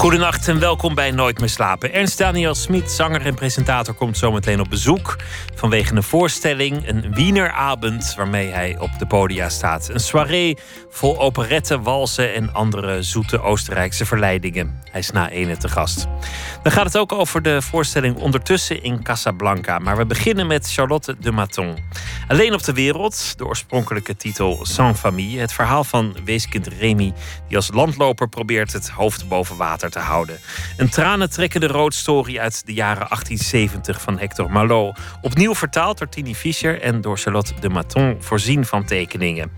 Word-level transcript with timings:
Goedenacht 0.00 0.48
en 0.48 0.58
welkom 0.58 0.94
bij 0.94 1.10
Nooit 1.10 1.40
meer 1.40 1.48
slapen. 1.48 1.92
Ernst 1.92 2.18
Daniel 2.18 2.54
Smit, 2.54 2.90
zanger 2.90 3.26
en 3.26 3.34
presentator, 3.34 3.94
komt 3.94 4.18
zometeen 4.18 4.60
op 4.60 4.70
bezoek. 4.70 5.16
Vanwege 5.54 5.94
een 5.94 6.02
voorstelling, 6.02 6.88
een 6.88 7.14
Wienerabend, 7.14 8.14
waarmee 8.16 8.48
hij 8.48 8.78
op 8.78 8.90
de 8.98 9.06
podia 9.06 9.48
staat. 9.48 9.88
Een 9.88 10.00
soirée 10.00 10.58
vol 10.90 11.20
operetten, 11.20 11.82
walsen 11.82 12.34
en 12.34 12.52
andere 12.52 13.02
zoete 13.02 13.42
Oostenrijkse 13.42 14.06
verleidingen. 14.06 14.80
Hij 14.90 15.00
is 15.00 15.10
na 15.10 15.30
ene 15.30 15.56
te 15.56 15.68
gast. 15.68 16.06
Dan 16.62 16.72
gaat 16.72 16.84
het 16.84 16.96
ook 16.96 17.12
over 17.12 17.42
de 17.42 17.62
voorstelling 17.62 18.16
Ondertussen 18.16 18.82
in 18.82 19.02
Casablanca. 19.02 19.78
Maar 19.78 19.96
we 19.96 20.06
beginnen 20.06 20.46
met 20.46 20.72
Charlotte 20.72 21.16
de 21.20 21.32
Maton. 21.32 21.76
Alleen 22.28 22.54
op 22.54 22.64
de 22.64 22.72
wereld, 22.72 23.38
de 23.38 23.46
oorspronkelijke 23.46 24.16
titel 24.16 24.58
Sans 24.62 24.98
Famille. 24.98 25.40
Het 25.40 25.52
verhaal 25.52 25.84
van 25.84 26.16
weeskind 26.24 26.66
Remy, 26.66 27.12
die 27.48 27.56
als 27.56 27.70
landloper 27.72 28.28
probeert 28.28 28.72
het 28.72 28.88
hoofd 28.88 29.28
boven 29.28 29.56
water 29.56 29.89
te 29.90 29.98
houden. 29.98 30.38
Een 30.76 30.88
tranentrekkende 30.88 31.66
roadstory 31.66 32.38
uit 32.38 32.66
de 32.66 32.72
jaren 32.72 33.08
1870 33.08 34.00
van 34.00 34.18
Hector 34.18 34.50
Malot. 34.50 34.98
Opnieuw 35.20 35.54
vertaald 35.54 35.98
door 35.98 36.08
Tini 36.08 36.34
Fischer 36.34 36.80
en 36.80 37.00
door 37.00 37.18
Charlotte 37.18 37.54
de 37.60 37.68
Maton 37.68 38.16
voorzien 38.20 38.66
van 38.66 38.84
tekeningen. 38.84 39.50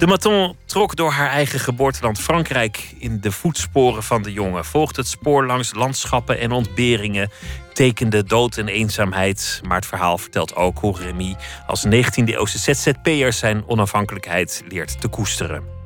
De 0.00 0.06
Maton 0.06 0.56
trok 0.64 0.96
door 0.96 1.10
haar 1.10 1.28
eigen 1.28 1.60
geboorteland 1.60 2.20
Frankrijk 2.20 2.94
in 2.98 3.20
de 3.20 3.32
voetsporen 3.32 4.02
van 4.02 4.22
de 4.22 4.32
jongen. 4.32 4.64
Volgde 4.64 5.00
het 5.00 5.10
spoor 5.10 5.46
langs 5.46 5.74
landschappen 5.74 6.38
en 6.38 6.52
ontberingen. 6.52 7.30
Tekende 7.72 8.24
dood 8.24 8.56
en 8.56 8.68
eenzaamheid. 8.68 9.60
Maar 9.66 9.76
het 9.76 9.86
verhaal 9.86 10.18
vertelt 10.18 10.56
ook 10.56 10.78
hoe 10.78 10.98
Remy 10.98 11.36
als 11.66 11.86
19e-eeuwse 11.86 12.58
ZZP'er 12.58 13.32
zijn 13.32 13.62
onafhankelijkheid 13.66 14.62
leert 14.68 15.00
te 15.00 15.08
koesteren. 15.08 15.79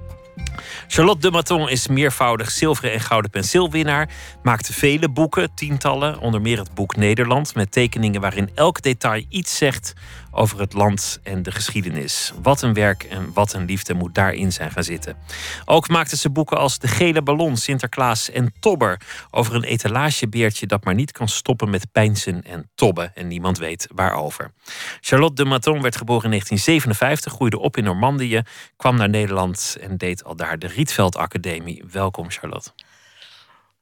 Charlotte 0.86 1.20
de 1.20 1.30
Maton 1.30 1.69
is 1.69 1.88
meervoudig 1.88 2.50
zilveren 2.50 2.92
en 2.92 3.00
gouden 3.00 3.30
penseelwinnaar. 3.30 4.08
Maakte 4.42 4.72
vele 4.72 5.08
boeken, 5.08 5.55
tientallen, 5.55 6.19
onder 6.19 6.41
meer 6.41 6.58
het 6.58 6.74
boek 6.74 6.96
Nederland, 6.96 7.55
met 7.55 7.72
tekeningen 7.72 8.20
waarin 8.20 8.50
elk 8.55 8.83
detail 8.83 9.24
iets 9.28 9.56
zegt 9.56 9.92
over 10.34 10.60
het 10.60 10.72
land 10.72 11.20
en 11.22 11.42
de 11.42 11.52
geschiedenis. 11.52 12.32
Wat 12.42 12.62
een 12.62 12.74
werk 12.74 13.02
en 13.02 13.32
wat 13.32 13.52
een 13.52 13.64
liefde 13.64 13.94
moet 13.94 14.14
daarin 14.14 14.52
zijn 14.52 14.70
gaan 14.70 14.84
zitten. 14.84 15.16
Ook 15.64 15.88
maakte 15.88 16.16
ze 16.16 16.30
boeken 16.30 16.58
als 16.58 16.78
De 16.78 16.88
Gele 16.88 17.22
Ballon, 17.22 17.56
Sinterklaas 17.56 18.30
en 18.30 18.52
Tobber. 18.60 19.00
Over 19.30 19.55
een 19.55 19.64
etalagebeertje 19.64 20.66
dat 20.66 20.84
maar 20.84 20.94
niet 20.94 21.12
kan 21.12 21.28
stoppen 21.28 21.70
met 21.70 21.92
pijnsen 21.92 22.42
en 22.42 22.70
tobben. 22.74 23.14
En 23.14 23.28
niemand 23.28 23.58
weet 23.58 23.88
waarover. 23.94 24.52
Charlotte 25.00 25.42
de 25.42 25.48
Maton 25.48 25.82
werd 25.82 25.96
geboren 25.96 26.24
in 26.24 26.30
1957, 26.30 27.32
groeide 27.32 27.58
op 27.58 27.77
in 27.77 27.84
Normandië, 27.84 28.42
kwam 28.77 28.96
naar 28.96 29.08
Nederland 29.08 29.77
en 29.80 29.96
deed 29.96 30.24
al 30.24 30.36
daar 30.36 30.58
de 30.58 30.66
Rietveld 30.66 31.16
Academie. 31.16 31.84
Welkom, 31.90 32.30
Charlotte. 32.30 32.70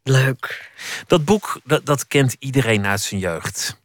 Leuk. 0.03 0.71
Dat 1.07 1.25
boek, 1.25 1.61
dat, 1.65 1.87
dat 1.87 2.07
kent 2.07 2.37
iedereen 2.39 2.87
uit 2.87 3.01
zijn 3.01 3.21
jeugd. 3.21 3.81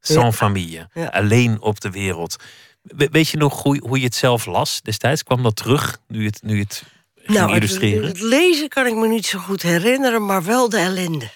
Sans 0.00 0.36
familie. 0.36 0.86
Alleen 1.10 1.60
op 1.60 1.80
de 1.80 1.90
wereld. 1.90 2.36
weet 2.82 3.28
je 3.28 3.36
nog 3.36 3.62
hoe, 3.62 3.80
hoe, 3.86 3.98
je 3.98 4.04
het 4.04 4.14
zelf 4.14 4.46
las 4.46 4.80
destijds? 4.82 5.22
Kwam 5.22 5.42
dat 5.42 5.56
terug 5.56 5.98
nu 6.08 6.26
het, 6.26 6.42
nu 6.42 6.58
het 6.58 6.82
ging 7.14 7.38
nou, 7.38 7.54
illustreren? 7.54 8.08
Het, 8.08 8.18
het 8.18 8.26
lezen 8.26 8.68
kan 8.68 8.86
ik 8.86 8.94
me 8.94 9.08
niet 9.08 9.26
zo 9.26 9.38
goed 9.38 9.62
herinneren, 9.62 10.26
maar 10.26 10.44
wel 10.44 10.68
de 10.68 10.78
ellende. 10.78 11.30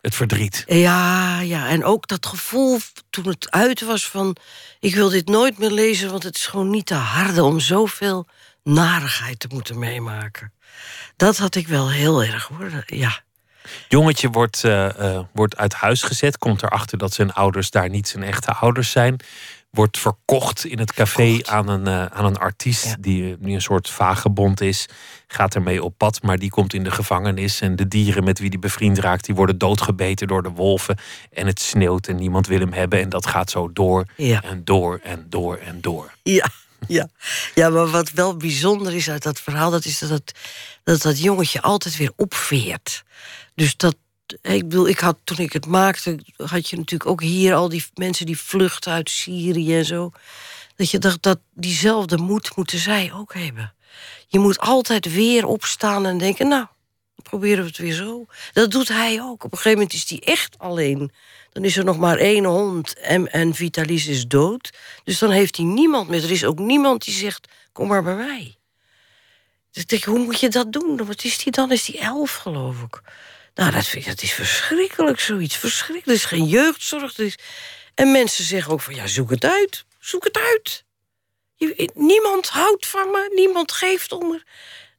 Het 0.00 0.14
verdriet. 0.14 0.64
Ja, 0.66 1.40
ja, 1.40 1.68
en 1.68 1.84
ook 1.84 2.06
dat 2.06 2.26
gevoel 2.26 2.78
toen 3.10 3.28
het 3.28 3.50
uit 3.50 3.80
was 3.80 4.08
van... 4.08 4.36
ik 4.80 4.94
wil 4.94 5.08
dit 5.08 5.28
nooit 5.28 5.58
meer 5.58 5.70
lezen, 5.70 6.10
want 6.10 6.22
het 6.22 6.36
is 6.36 6.46
gewoon 6.46 6.70
niet 6.70 6.86
te 6.86 6.94
harde... 6.94 7.44
om 7.44 7.60
zoveel 7.60 8.26
narigheid 8.62 9.38
te 9.38 9.48
moeten 9.50 9.78
meemaken. 9.78 10.52
Dat 11.16 11.36
had 11.36 11.54
ik 11.54 11.68
wel 11.68 11.90
heel 11.90 12.22
erg, 12.22 12.46
hoor. 12.46 12.84
Ja. 12.86 13.23
Jongetje 13.88 14.30
wordt, 14.30 14.62
uh, 14.64 15.20
wordt 15.32 15.56
uit 15.56 15.74
huis 15.74 16.02
gezet, 16.02 16.38
komt 16.38 16.62
erachter 16.62 16.98
dat 16.98 17.14
zijn 17.14 17.32
ouders 17.32 17.70
daar 17.70 17.88
niet 17.88 18.08
zijn 18.08 18.22
echte 18.22 18.52
ouders 18.52 18.90
zijn. 18.90 19.16
Wordt 19.70 19.98
verkocht 19.98 20.64
in 20.64 20.78
het 20.78 20.92
café 20.92 21.38
aan 21.42 21.68
een, 21.68 21.86
uh, 21.86 22.06
aan 22.06 22.24
een 22.24 22.36
artiest 22.36 23.02
die, 23.02 23.36
die 23.38 23.54
een 23.54 23.62
soort 23.62 23.90
vagebond 23.90 24.60
is. 24.60 24.88
Gaat 25.26 25.54
ermee 25.54 25.82
op 25.82 25.94
pad, 25.96 26.22
maar 26.22 26.38
die 26.38 26.50
komt 26.50 26.74
in 26.74 26.84
de 26.84 26.90
gevangenis. 26.90 27.60
En 27.60 27.76
de 27.76 27.88
dieren 27.88 28.24
met 28.24 28.38
wie 28.38 28.50
die 28.50 28.58
bevriend 28.58 28.98
raakt, 28.98 29.24
die 29.24 29.34
worden 29.34 29.58
doodgebeten 29.58 30.26
door 30.26 30.42
de 30.42 30.50
wolven. 30.50 30.98
En 31.32 31.46
het 31.46 31.60
sneeuwt 31.60 32.06
en 32.06 32.16
niemand 32.16 32.46
wil 32.46 32.60
hem 32.60 32.72
hebben. 32.72 33.00
En 33.00 33.08
dat 33.08 33.26
gaat 33.26 33.50
zo 33.50 33.72
door 33.72 34.06
en 34.16 34.64
door 34.64 35.00
en 35.02 35.26
door 35.28 35.56
en 35.56 35.80
door. 35.80 36.12
Ja. 36.22 36.48
Ja. 36.88 37.08
ja, 37.54 37.68
maar 37.68 37.90
wat 37.90 38.10
wel 38.10 38.36
bijzonder 38.36 38.94
is 38.94 39.10
uit 39.10 39.22
dat 39.22 39.40
verhaal, 39.40 39.70
dat 39.70 39.84
is 39.84 39.98
dat 39.98 40.10
het, 40.10 40.32
dat, 40.84 41.02
dat 41.02 41.20
jongetje 41.20 41.62
altijd 41.62 41.96
weer 41.96 42.12
opveert. 42.16 43.04
Dus 43.54 43.76
dat, 43.76 43.96
ik 44.42 44.68
bedoel, 44.68 44.88
ik 44.88 44.98
had 44.98 45.18
toen 45.24 45.38
ik 45.38 45.52
het 45.52 45.66
maakte, 45.66 46.18
had 46.36 46.68
je 46.68 46.76
natuurlijk 46.76 47.10
ook 47.10 47.22
hier 47.22 47.54
al 47.54 47.68
die 47.68 47.84
mensen 47.94 48.26
die 48.26 48.38
vluchten 48.38 48.92
uit 48.92 49.10
Syrië 49.10 49.76
en 49.76 49.84
zo. 49.84 50.10
Dat 50.76 50.90
je 50.90 50.98
dacht 50.98 51.22
dat 51.22 51.38
diezelfde 51.52 52.16
moed 52.16 52.56
moeten 52.56 52.78
zij 52.78 53.12
ook 53.12 53.34
hebben. 53.34 53.74
Je 54.28 54.38
moet 54.38 54.58
altijd 54.58 55.12
weer 55.12 55.46
opstaan 55.46 56.06
en 56.06 56.18
denken, 56.18 56.48
nou, 56.48 56.66
proberen 57.22 57.60
we 57.60 57.68
het 57.68 57.78
weer 57.78 57.92
zo. 57.92 58.26
Dat 58.52 58.70
doet 58.70 58.88
hij 58.88 59.22
ook. 59.22 59.44
Op 59.44 59.52
een 59.52 59.58
gegeven 59.58 59.78
moment 59.78 59.92
is 59.92 60.08
hij 60.08 60.20
echt 60.20 60.58
alleen. 60.58 61.12
Dan 61.52 61.64
is 61.64 61.76
er 61.76 61.84
nog 61.84 61.98
maar 61.98 62.16
één 62.16 62.44
hond 62.44 62.98
en, 62.98 63.32
en 63.32 63.54
Vitalis 63.54 64.06
is 64.06 64.26
dood. 64.26 64.70
Dus 65.04 65.18
dan 65.18 65.30
heeft 65.30 65.56
hij 65.56 65.66
niemand 65.66 66.08
meer. 66.08 66.24
Er 66.24 66.30
is 66.30 66.44
ook 66.44 66.58
niemand 66.58 67.04
die 67.04 67.14
zegt, 67.14 67.48
kom 67.72 67.88
maar 67.88 68.02
bij 68.02 68.14
mij. 68.14 68.56
Dus 69.70 69.82
ik 69.82 69.88
denk, 69.88 70.04
hoe 70.04 70.18
moet 70.18 70.40
je 70.40 70.48
dat 70.48 70.72
doen? 70.72 71.06
Wat 71.06 71.24
is 71.24 71.38
die 71.38 71.52
dan? 71.52 71.72
Is 71.72 71.84
die 71.84 71.98
elf, 71.98 72.34
geloof 72.34 72.82
ik. 72.82 73.02
Nou, 73.54 73.70
dat, 73.70 73.86
vind 73.86 74.04
ik, 74.04 74.10
dat 74.10 74.22
is 74.22 74.32
verschrikkelijk, 74.32 75.20
zoiets. 75.20 75.56
Verschrikkelijk. 75.56 76.06
Er 76.06 76.14
is 76.14 76.24
geen 76.24 76.46
jeugdzorg. 76.46 77.16
Er 77.18 77.24
is... 77.24 77.38
En 77.94 78.12
mensen 78.12 78.44
zeggen 78.44 78.72
ook 78.72 78.80
van, 78.80 78.94
ja, 78.94 79.06
zoek 79.06 79.30
het 79.30 79.44
uit. 79.44 79.84
Zoek 79.98 80.24
het 80.24 80.38
uit. 80.38 80.84
Je, 81.54 81.90
niemand 81.94 82.48
houdt 82.48 82.86
van 82.86 83.10
me, 83.10 83.32
niemand 83.34 83.72
geeft 83.72 84.12
om 84.12 84.28
me. 84.28 84.42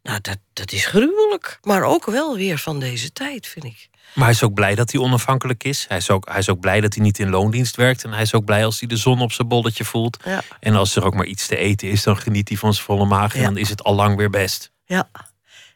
Nou, 0.04 0.20
dat, 0.22 0.38
dat 0.54 0.72
is 0.72 0.86
gruwelijk. 0.86 1.60
Maar 1.62 1.84
ook 1.84 2.06
wel 2.06 2.36
weer 2.36 2.58
van 2.58 2.80
deze 2.80 3.12
tijd, 3.12 3.48
vind 3.48 3.66
ik. 3.66 3.90
Maar 4.14 4.24
hij 4.24 4.34
is 4.34 4.44
ook 4.44 4.54
blij 4.54 4.76
dat 4.76 4.92
hij 4.92 5.02
onafhankelijk 5.02 5.64
is. 5.64 5.86
Hij 5.88 5.98
is 5.98 6.10
ook, 6.10 6.28
hij 6.30 6.40
is 6.40 6.50
ook 6.50 6.60
blij 6.60 6.82
dat 6.82 6.94
hij 6.94 7.04
niet 7.04 7.20
in 7.20 7.30
loondienst 7.30 7.76
werkt. 7.76 8.04
En 8.04 8.12
hij 8.12 8.22
is 8.22 8.34
ook 8.34 8.46
blij 8.46 8.66
als 8.66 8.80
hij 8.80 8.88
de 8.88 8.98
zon 8.98 9.22
op 9.22 9.32
zijn 9.32 9.48
bolletje 9.48 9.86
voelt. 9.86 10.18
Ja. 10.26 10.44
En 10.60 10.76
als 10.76 10.96
er 10.96 11.04
ook 11.06 11.14
maar 11.14 11.26
iets 11.26 11.48
te 11.48 11.58
eten 11.58 11.90
is, 11.90 12.04
dan 12.04 12.18
geniet 12.18 12.48
hij 12.48 12.58
van 12.58 12.74
zijn 12.74 12.86
volle 12.86 13.06
maag. 13.06 13.36
En 13.36 13.44
dan 13.44 13.58
is 13.58 13.70
het 13.70 13.84
al 13.84 13.96
lang 13.96 14.18
weer 14.18 14.30
best. 14.30 14.72
Ja, 14.86 15.10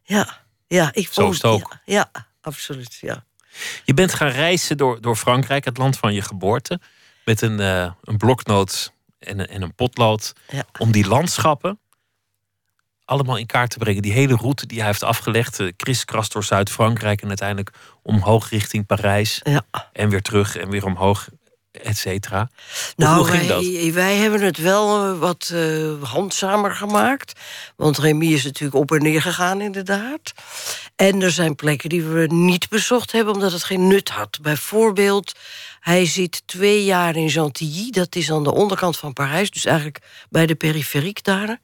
ja, 0.03 0.39
ja. 0.67 0.89
Ik 0.93 1.09
Zo 1.11 1.29
is 1.29 1.35
het 1.35 1.45
ook. 1.45 1.77
Ja, 1.85 2.11
absoluut, 2.41 2.97
ja. 3.01 3.25
Je 3.83 3.93
bent 3.93 4.13
gaan 4.13 4.29
reizen 4.29 4.77
door, 4.77 5.01
door 5.01 5.15
Frankrijk, 5.15 5.65
het 5.65 5.77
land 5.77 5.97
van 5.97 6.13
je 6.13 6.21
geboorte. 6.21 6.79
Met 7.25 7.41
een, 7.41 7.59
uh, 7.59 7.91
een 8.03 8.17
bloknoot 8.17 8.93
en, 9.19 9.49
en 9.49 9.61
een 9.61 9.75
potlood. 9.75 10.33
Om 10.79 10.91
die 10.91 11.07
landschappen 11.07 11.79
allemaal 13.09 13.37
in 13.37 13.45
kaart 13.45 13.69
te 13.69 13.77
brengen. 13.77 14.01
Die 14.01 14.13
hele 14.13 14.35
route 14.35 14.65
die 14.65 14.77
hij 14.77 14.87
heeft 14.87 15.03
afgelegd, 15.03 15.59
uh, 15.59 15.71
kriskras 15.75 16.29
door 16.29 16.43
Zuid-Frankrijk 16.43 17.21
en 17.21 17.27
uiteindelijk 17.27 17.71
omhoog 18.01 18.49
richting 18.49 18.85
Parijs. 18.85 19.39
Ja. 19.43 19.65
En 19.93 20.09
weer 20.09 20.21
terug 20.21 20.57
en 20.57 20.69
weer 20.69 20.85
omhoog, 20.85 21.29
et 21.71 21.97
cetera. 21.97 22.49
Nou, 22.95 23.25
ging 23.25 23.47
wij, 23.47 23.81
dat? 23.83 23.93
wij 23.93 24.15
hebben 24.15 24.41
het 24.41 24.57
wel 24.57 25.05
eh, 25.05 25.19
wat 25.19 25.49
uh, 25.53 26.03
handzamer 26.03 26.71
gemaakt. 26.71 27.39
Want 27.75 27.97
Remy 27.97 28.25
is 28.25 28.43
natuurlijk 28.43 28.75
op 28.75 28.91
en 28.91 29.01
neer 29.01 29.21
gegaan, 29.21 29.61
inderdaad. 29.61 30.33
En 30.95 31.21
er 31.21 31.31
zijn 31.31 31.55
plekken 31.55 31.89
die 31.89 32.03
we 32.03 32.25
niet 32.27 32.69
bezocht 32.69 33.11
hebben 33.11 33.33
omdat 33.33 33.51
het 33.51 33.63
geen 33.63 33.87
nut 33.87 34.09
had. 34.09 34.39
Bijvoorbeeld, 34.41 35.33
hij 35.79 36.05
zit 36.05 36.41
twee 36.45 36.83
jaar 36.83 37.15
in 37.15 37.29
Gentilly. 37.29 37.89
Dat 37.89 38.15
is 38.15 38.31
aan 38.31 38.43
de 38.43 38.53
onderkant 38.53 38.97
van 38.97 39.13
Parijs, 39.13 39.51
dus 39.51 39.65
eigenlijk 39.65 39.99
bij 40.29 40.45
de 40.45 40.55
periferiek 40.55 41.23
daar. 41.23 41.59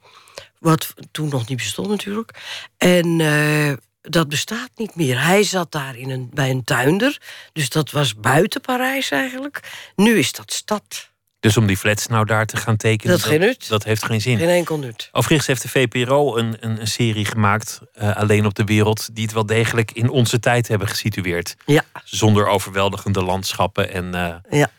Wat 0.60 0.94
toen 1.12 1.30
nog 1.30 1.48
niet 1.48 1.58
bestond 1.58 1.88
natuurlijk. 1.88 2.40
En 2.78 3.19
uh, 3.19 3.74
dat 4.07 4.30
bestaat 4.30 4.69
niet 4.75 4.96
meer. 4.96 5.24
Hij 5.24 5.44
zat 5.44 5.72
daar 5.72 5.96
in 5.98 6.10
een, 6.10 6.30
bij 6.34 6.50
een 6.50 6.63
tuinder. 6.63 7.22
Dus 7.54 7.69
dat 7.69 7.92
was 7.92 8.16
buiten 8.16 8.62
Parijs 8.62 9.12
eigenlijk. 9.12 9.60
Nu 9.96 10.18
is 10.18 10.31
dat 10.31 10.54
stad. 10.54 11.13
Dus 11.40 11.57
om 11.57 11.66
die 11.66 11.78
flats 11.78 12.07
nou 12.07 12.25
daar 12.25 12.46
te 12.46 12.57
gaan 12.57 12.78
tekenen... 12.78 13.19
Dat, 13.19 13.40
nut. 13.40 13.68
dat 13.68 13.84
heeft 13.84 14.06
geen 14.06 14.22
zin. 14.22 14.38
Geen 14.38 14.50
enkel 14.50 14.78
nut. 14.78 15.10
Overigens 15.12 15.48
heeft 15.48 15.62
de 15.62 15.69
VPRO 15.69 16.38
een, 16.38 16.57
een, 16.60 16.80
een 16.80 16.88
serie 16.88 17.25
gemaakt... 17.25 17.81
Uh, 18.02 18.16
alleen 18.16 18.46
op 18.46 18.54
de 18.54 18.63
wereld... 18.63 19.16
die 19.16 19.24
het 19.24 19.34
wel 19.34 19.46
degelijk 19.46 19.92
in 19.92 20.10
onze 20.10 20.40
tijd 20.40 20.68
hebben 20.68 20.88
gesitueerd. 20.88 21.56
Ja. 21.66 21.84
Zonder 22.04 22.48
overweldigende 22.48 23.24
landschappen 23.24 23.92
en... 23.92 24.06
Uh, 24.16 24.60
ja 24.60 24.72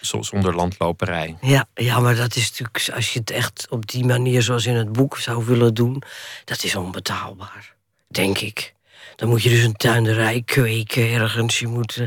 zonder 0.00 0.54
landloperij. 0.54 1.36
Ja, 1.40 1.66
ja, 1.74 2.00
maar 2.00 2.16
dat 2.16 2.36
is 2.36 2.50
natuurlijk, 2.50 2.90
als 2.94 3.12
je 3.12 3.18
het 3.18 3.30
echt 3.30 3.66
op 3.70 3.86
die 3.86 4.04
manier 4.04 4.42
zoals 4.42 4.66
in 4.66 4.74
het 4.74 4.92
boek 4.92 5.18
zou 5.18 5.44
willen 5.44 5.74
doen, 5.74 6.02
dat 6.44 6.64
is 6.64 6.76
onbetaalbaar, 6.76 7.74
denk 8.10 8.38
ik. 8.38 8.74
Dan 9.16 9.28
moet 9.28 9.42
je 9.42 9.50
dus 9.50 9.62
een 9.62 9.76
tuinderij 9.76 10.42
kweken 10.44 11.10
ergens. 11.12 11.58
Je 11.58 11.66
moet... 11.66 11.96
eh, 11.96 12.06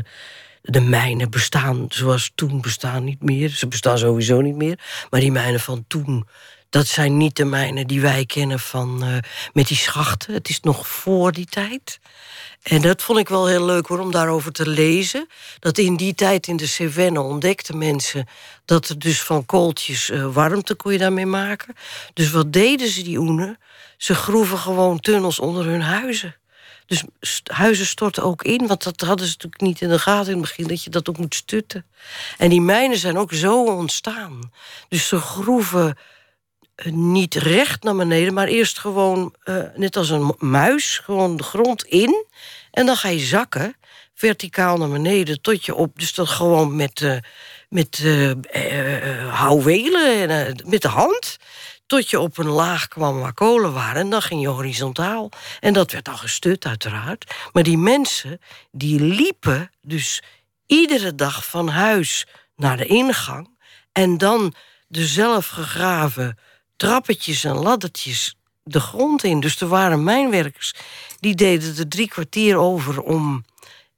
de 0.62 0.80
mijnen 0.80 1.30
bestaan 1.30 1.86
zoals 1.88 2.32
toen 2.34 2.60
bestaan 2.60 3.04
niet 3.04 3.22
meer. 3.22 3.48
Ze 3.48 3.66
bestaan 3.68 3.98
sowieso 3.98 4.40
niet 4.40 4.56
meer. 4.56 4.78
Maar 5.10 5.20
die 5.20 5.32
mijnen 5.32 5.60
van 5.60 5.84
toen, 5.88 6.26
dat 6.70 6.86
zijn 6.86 7.16
niet 7.16 7.36
de 7.36 7.44
mijnen 7.44 7.86
die 7.86 8.00
wij 8.00 8.26
kennen 8.26 8.60
van 8.60 9.02
eh, 9.02 9.16
met 9.52 9.68
die 9.68 9.76
schachten. 9.76 10.34
Het 10.34 10.48
is 10.48 10.60
nog 10.60 10.88
voor 10.88 11.32
die 11.32 11.46
tijd. 11.46 11.98
En 12.62 12.82
dat 12.82 13.02
vond 13.02 13.18
ik 13.18 13.28
wel 13.28 13.46
heel 13.46 13.64
leuk 13.64 13.86
hoor, 13.86 13.98
om 13.98 14.10
daarover 14.10 14.52
te 14.52 14.68
lezen. 14.68 15.28
Dat 15.58 15.78
in 15.78 15.96
die 15.96 16.14
tijd 16.14 16.46
in 16.46 16.56
de 16.56 16.66
Cévenne 16.66 17.20
ontdekten 17.20 17.78
mensen... 17.78 18.26
dat 18.64 18.88
er 18.88 18.98
dus 18.98 19.22
van 19.22 19.46
kooltjes 19.46 20.10
eh, 20.10 20.32
warmte 20.32 20.74
kon 20.74 20.92
je 20.92 20.98
daarmee 20.98 21.26
maken. 21.26 21.74
Dus 22.14 22.30
wat 22.30 22.52
deden 22.52 22.88
ze, 22.88 23.02
die 23.02 23.18
oenen? 23.18 23.58
Ze 23.96 24.14
groeven 24.14 24.58
gewoon 24.58 25.00
tunnels 25.00 25.38
onder 25.38 25.64
hun 25.64 25.82
huizen. 25.82 26.36
Dus 26.86 27.04
huizen 27.44 27.86
storten 27.86 28.22
ook 28.22 28.42
in, 28.42 28.66
want 28.66 28.82
dat 28.82 29.00
hadden 29.00 29.26
ze 29.26 29.32
natuurlijk 29.32 29.62
niet 29.62 29.80
in 29.80 29.88
de 29.88 29.98
gaten 29.98 30.32
in 30.32 30.38
het 30.38 30.48
begin... 30.48 30.66
dat 30.66 30.84
je 30.84 30.90
dat 30.90 31.08
ook 31.08 31.18
moet 31.18 31.34
stutten. 31.34 31.86
En 32.38 32.48
die 32.48 32.60
mijnen 32.60 32.98
zijn 32.98 33.18
ook 33.18 33.32
zo 33.32 33.64
ontstaan. 33.64 34.52
Dus 34.88 35.08
ze 35.08 35.18
groeven 35.18 35.98
eh, 36.74 36.92
niet 36.92 37.34
recht 37.34 37.82
naar 37.82 37.96
beneden, 37.96 38.34
maar 38.34 38.46
eerst 38.46 38.78
gewoon, 38.78 39.34
eh, 39.42 39.56
net 39.74 39.96
als 39.96 40.10
een 40.10 40.34
muis, 40.38 40.98
gewoon 40.98 41.36
de 41.36 41.42
grond 41.42 41.84
in. 41.84 42.24
En 42.70 42.86
dan 42.86 42.96
ga 42.96 43.08
je 43.08 43.18
zakken, 43.18 43.76
verticaal 44.14 44.76
naar 44.76 44.88
beneden, 44.88 45.40
tot 45.40 45.64
je 45.64 45.74
op. 45.74 45.98
Dus 45.98 46.14
dat 46.14 46.28
gewoon 46.28 46.76
met, 46.76 47.00
eh, 47.00 47.16
met 47.68 48.02
eh, 48.04 49.34
houwelen, 49.34 50.30
en, 50.30 50.62
met 50.66 50.82
de 50.82 50.88
hand. 50.88 51.36
Tot 51.94 52.10
je 52.10 52.20
op 52.20 52.38
een 52.38 52.48
laag 52.48 52.88
kwam 52.88 53.20
waar 53.20 53.32
kolen 53.32 53.72
waren. 53.72 54.00
En 54.00 54.10
dan 54.10 54.22
ging 54.22 54.40
je 54.40 54.48
horizontaal. 54.48 55.30
En 55.60 55.72
dat 55.72 55.92
werd 55.92 56.04
dan 56.04 56.18
gestut, 56.18 56.66
uiteraard. 56.66 57.34
Maar 57.52 57.62
die 57.62 57.78
mensen, 57.78 58.40
die 58.70 59.00
liepen 59.00 59.70
dus 59.82 60.22
iedere 60.66 61.14
dag 61.14 61.46
van 61.46 61.68
huis 61.68 62.26
naar 62.56 62.76
de 62.76 62.86
ingang. 62.86 63.58
En 63.92 64.18
dan 64.18 64.54
de 64.88 65.06
zelf 65.06 65.46
gegraven 65.46 66.38
trappetjes 66.76 67.44
en 67.44 67.54
laddertjes 67.54 68.34
de 68.62 68.80
grond 68.80 69.24
in. 69.24 69.40
Dus 69.40 69.60
er 69.60 69.68
waren 69.68 70.04
mijnwerkers 70.04 70.74
die 71.20 71.34
deden 71.34 71.76
er 71.76 71.88
drie 71.88 72.08
kwartier 72.08 72.56
over 72.56 73.02
om 73.02 73.44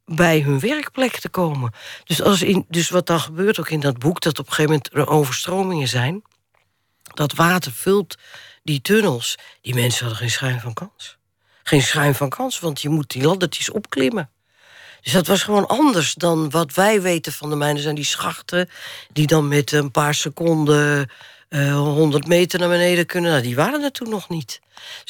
bij 0.05 0.41
hun 0.41 0.61
werkplek 0.61 1.19
te 1.19 1.29
komen. 1.29 1.73
Dus, 2.05 2.23
als 2.23 2.43
in, 2.43 2.65
dus 2.69 2.91
wat 2.91 3.07
dan 3.07 3.21
gebeurt 3.21 3.61
ook 3.61 3.71
in 3.71 3.81
dat 3.81 3.99
boek, 3.99 4.21
dat 4.21 4.39
op 4.39 4.47
een 4.47 4.53
gegeven 4.53 4.71
moment 4.71 4.95
er 4.95 5.15
overstromingen 5.15 5.89
zijn, 5.89 6.23
dat 7.15 7.35
water 7.35 7.73
vult 7.73 8.17
die 8.63 8.81
tunnels. 8.81 9.35
Die 9.61 9.75
mensen 9.75 10.01
hadden 10.01 10.19
geen 10.19 10.31
schijn 10.31 10.61
van 10.61 10.75
kans. 10.75 11.17
Geen 11.63 11.83
schijn 11.83 12.15
van 12.15 12.29
kans, 12.29 12.61
want 12.61 12.81
je 12.81 12.89
moet 12.89 13.11
die 13.11 13.23
laddertjes 13.23 13.71
opklimmen. 13.71 14.31
Dus 15.03 15.13
dat 15.13 15.27
was 15.27 15.43
gewoon 15.43 15.67
anders 15.67 16.15
dan 16.15 16.51
wat 16.51 16.75
wij 16.75 17.03
weten 17.03 17.33
van 17.33 17.51
de 17.51 17.57
mijnen. 17.57 17.83
zijn 17.83 17.95
die 17.95 18.05
schachten 18.05 18.69
die 19.13 19.27
dan 19.27 19.49
met 19.49 19.73
een 19.73 19.91
paar 19.91 20.15
seconden 20.15 21.11
eh 21.49 21.75
100 21.75 22.27
meter 22.27 22.59
naar 22.59 22.69
beneden 22.69 23.07
kunnen. 23.07 23.31
Nou, 23.31 23.43
die 23.43 23.57
waren 23.57 23.83
er 23.83 23.93
toen 23.93 24.09
nog 24.09 24.29
niet. 24.29 24.61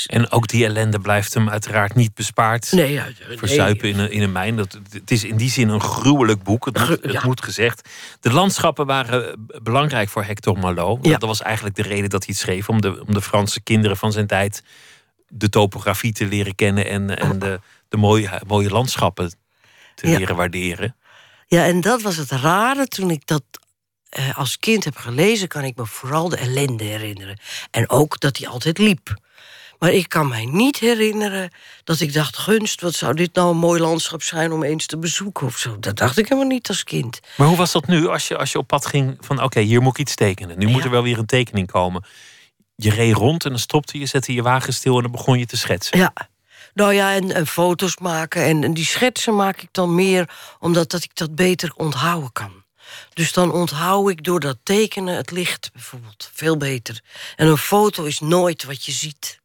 En 0.06 0.31
ook 0.31 0.49
die 0.49 0.65
ellende 0.65 0.99
blijft 0.99 1.35
hem 1.35 1.50
uiteraard 1.50 1.94
niet 1.94 2.15
bespaard. 2.15 2.73
Nee, 2.73 2.93
ja, 2.93 3.06
nee. 3.29 3.38
Verzuipen 3.38 3.88
in 3.88 3.99
een, 3.99 4.11
in 4.11 4.23
een 4.23 4.33
mijn. 4.33 4.56
Dat, 4.56 4.79
het 4.91 5.11
is 5.11 5.25
in 5.25 5.37
die 5.37 5.50
zin 5.50 5.69
een 5.69 5.81
gruwelijk 5.81 6.43
boek. 6.43 6.65
Het 6.65 6.79
moet, 6.79 6.88
het 6.88 7.12
ja. 7.12 7.21
moet 7.25 7.43
gezegd. 7.43 7.88
De 8.21 8.33
landschappen 8.33 8.87
waren 8.87 9.47
belangrijk 9.62 10.09
voor 10.09 10.25
Hector 10.25 10.59
Malot. 10.59 11.06
Ja. 11.06 11.19
Dat 11.19 11.29
was 11.29 11.43
eigenlijk 11.43 11.77
de 11.77 11.83
reden 11.83 12.11
dat 12.11 12.25
hij 12.25 12.35
het 12.35 12.43
schreef. 12.43 12.69
Om 12.69 12.81
de, 12.81 13.05
om 13.06 13.15
de 13.15 13.23
Franse 13.23 13.61
kinderen 13.61 13.97
van 13.97 14.12
zijn 14.12 14.27
tijd 14.27 14.62
de 15.29 15.49
topografie 15.49 16.12
te 16.12 16.27
leren 16.27 16.55
kennen. 16.55 16.87
En, 16.87 17.19
en 17.19 17.38
de, 17.38 17.61
de 17.88 17.97
mooie, 17.97 18.43
mooie 18.47 18.71
landschappen 18.71 19.33
te 19.94 20.06
leren 20.06 20.37
waarderen. 20.37 20.97
Ja, 21.47 21.65
en 21.65 21.81
dat 21.81 22.03
was 22.03 22.17
het 22.17 22.31
rare. 22.31 22.87
Toen 22.87 23.11
ik 23.11 23.27
dat 23.27 23.43
eh, 24.08 24.38
als 24.38 24.58
kind 24.58 24.85
heb 24.85 24.97
gelezen, 24.97 25.49
kan 25.49 25.64
ik 25.64 25.76
me 25.76 25.87
vooral 25.87 26.29
de 26.29 26.37
ellende 26.37 26.85
herinneren. 26.85 27.38
En 27.70 27.91
ook 27.91 28.20
dat 28.20 28.37
hij 28.37 28.49
altijd 28.49 28.79
liep. 28.79 29.17
Maar 29.79 29.93
ik 29.93 30.08
kan 30.08 30.29
mij 30.29 30.44
niet 30.44 30.79
herinneren 30.79 31.50
dat 31.85 32.00
ik 32.00 32.12
dacht... 32.12 32.37
gunst, 32.37 32.81
wat 32.81 32.94
zou 32.94 33.14
dit 33.14 33.35
nou 33.35 33.50
een 33.50 33.56
mooi 33.56 33.81
landschap 33.81 34.23
zijn 34.23 34.53
om 34.53 34.62
eens 34.62 34.87
te 34.87 34.99
bezoeken 34.99 35.47
of 35.47 35.56
zo. 35.56 35.79
Dat 35.79 35.97
dacht 35.97 36.19
ik 36.19 36.29
helemaal 36.29 36.50
niet 36.50 36.69
als 36.69 36.85
kind. 36.85 37.20
Maar 37.37 37.47
hoe 37.47 37.56
was 37.56 37.73
dat 37.73 37.87
nu 37.87 38.08
als 38.08 38.29
je, 38.29 38.37
als 38.37 38.53
je 38.53 38.58
op 38.58 38.67
pad 38.67 38.87
ging 38.87 39.17
van 39.20 39.43
oké, 39.43 39.61
hier 39.61 39.82
moet 39.82 39.93
ik 39.93 39.99
iets 39.99 40.14
tekenen. 40.14 40.59
Nu 40.59 40.67
moet 40.67 40.85
er 40.85 40.91
wel 40.91 41.02
weer 41.02 41.19
een 41.19 41.26
tekening 41.26 41.70
komen. 41.70 42.05
Je 42.76 42.91
reed 42.91 43.14
rond 43.14 43.44
en 43.44 43.50
dan 43.50 43.59
stopte 43.59 43.99
je, 43.99 44.06
zette 44.06 44.32
je 44.32 44.43
wagen 44.43 44.75
stil 44.75 44.97
en 44.97 45.02
dan 45.02 45.11
begon 45.11 45.38
je 45.38 45.47
te 45.47 45.56
schetsen. 45.56 45.99
Ja. 45.99 46.12
Nou 46.75 46.93
ja, 46.93 47.14
en, 47.14 47.32
en 47.32 47.47
foto's 47.47 47.97
maken. 47.97 48.44
En, 48.44 48.64
en 48.64 48.75
die 48.75 48.85
schetsen 48.85 49.37
maak 49.37 49.62
ik 49.62 49.69
dan 49.73 49.94
meer 49.94 50.31
omdat 50.59 50.91
dat 50.91 51.02
ik 51.02 51.11
dat 51.14 51.35
beter 51.35 51.73
onthouden 51.76 52.32
kan. 52.32 52.64
Dus 53.12 53.33
dan 53.33 53.53
onthoud 53.53 54.11
ik 54.11 54.25
door 54.25 54.41
dat 54.41 54.59
tekenen 54.62 55.17
het 55.17 55.31
licht 55.31 55.71
bijvoorbeeld 55.73 56.31
veel 56.33 56.56
beter. 56.56 57.00
En 57.37 57.47
een 57.47 57.59
foto 57.59 58.05
is 58.05 58.21
nooit 58.21 58.65
wat 58.65 58.85
je 58.85 58.93
ziet. 58.93 59.41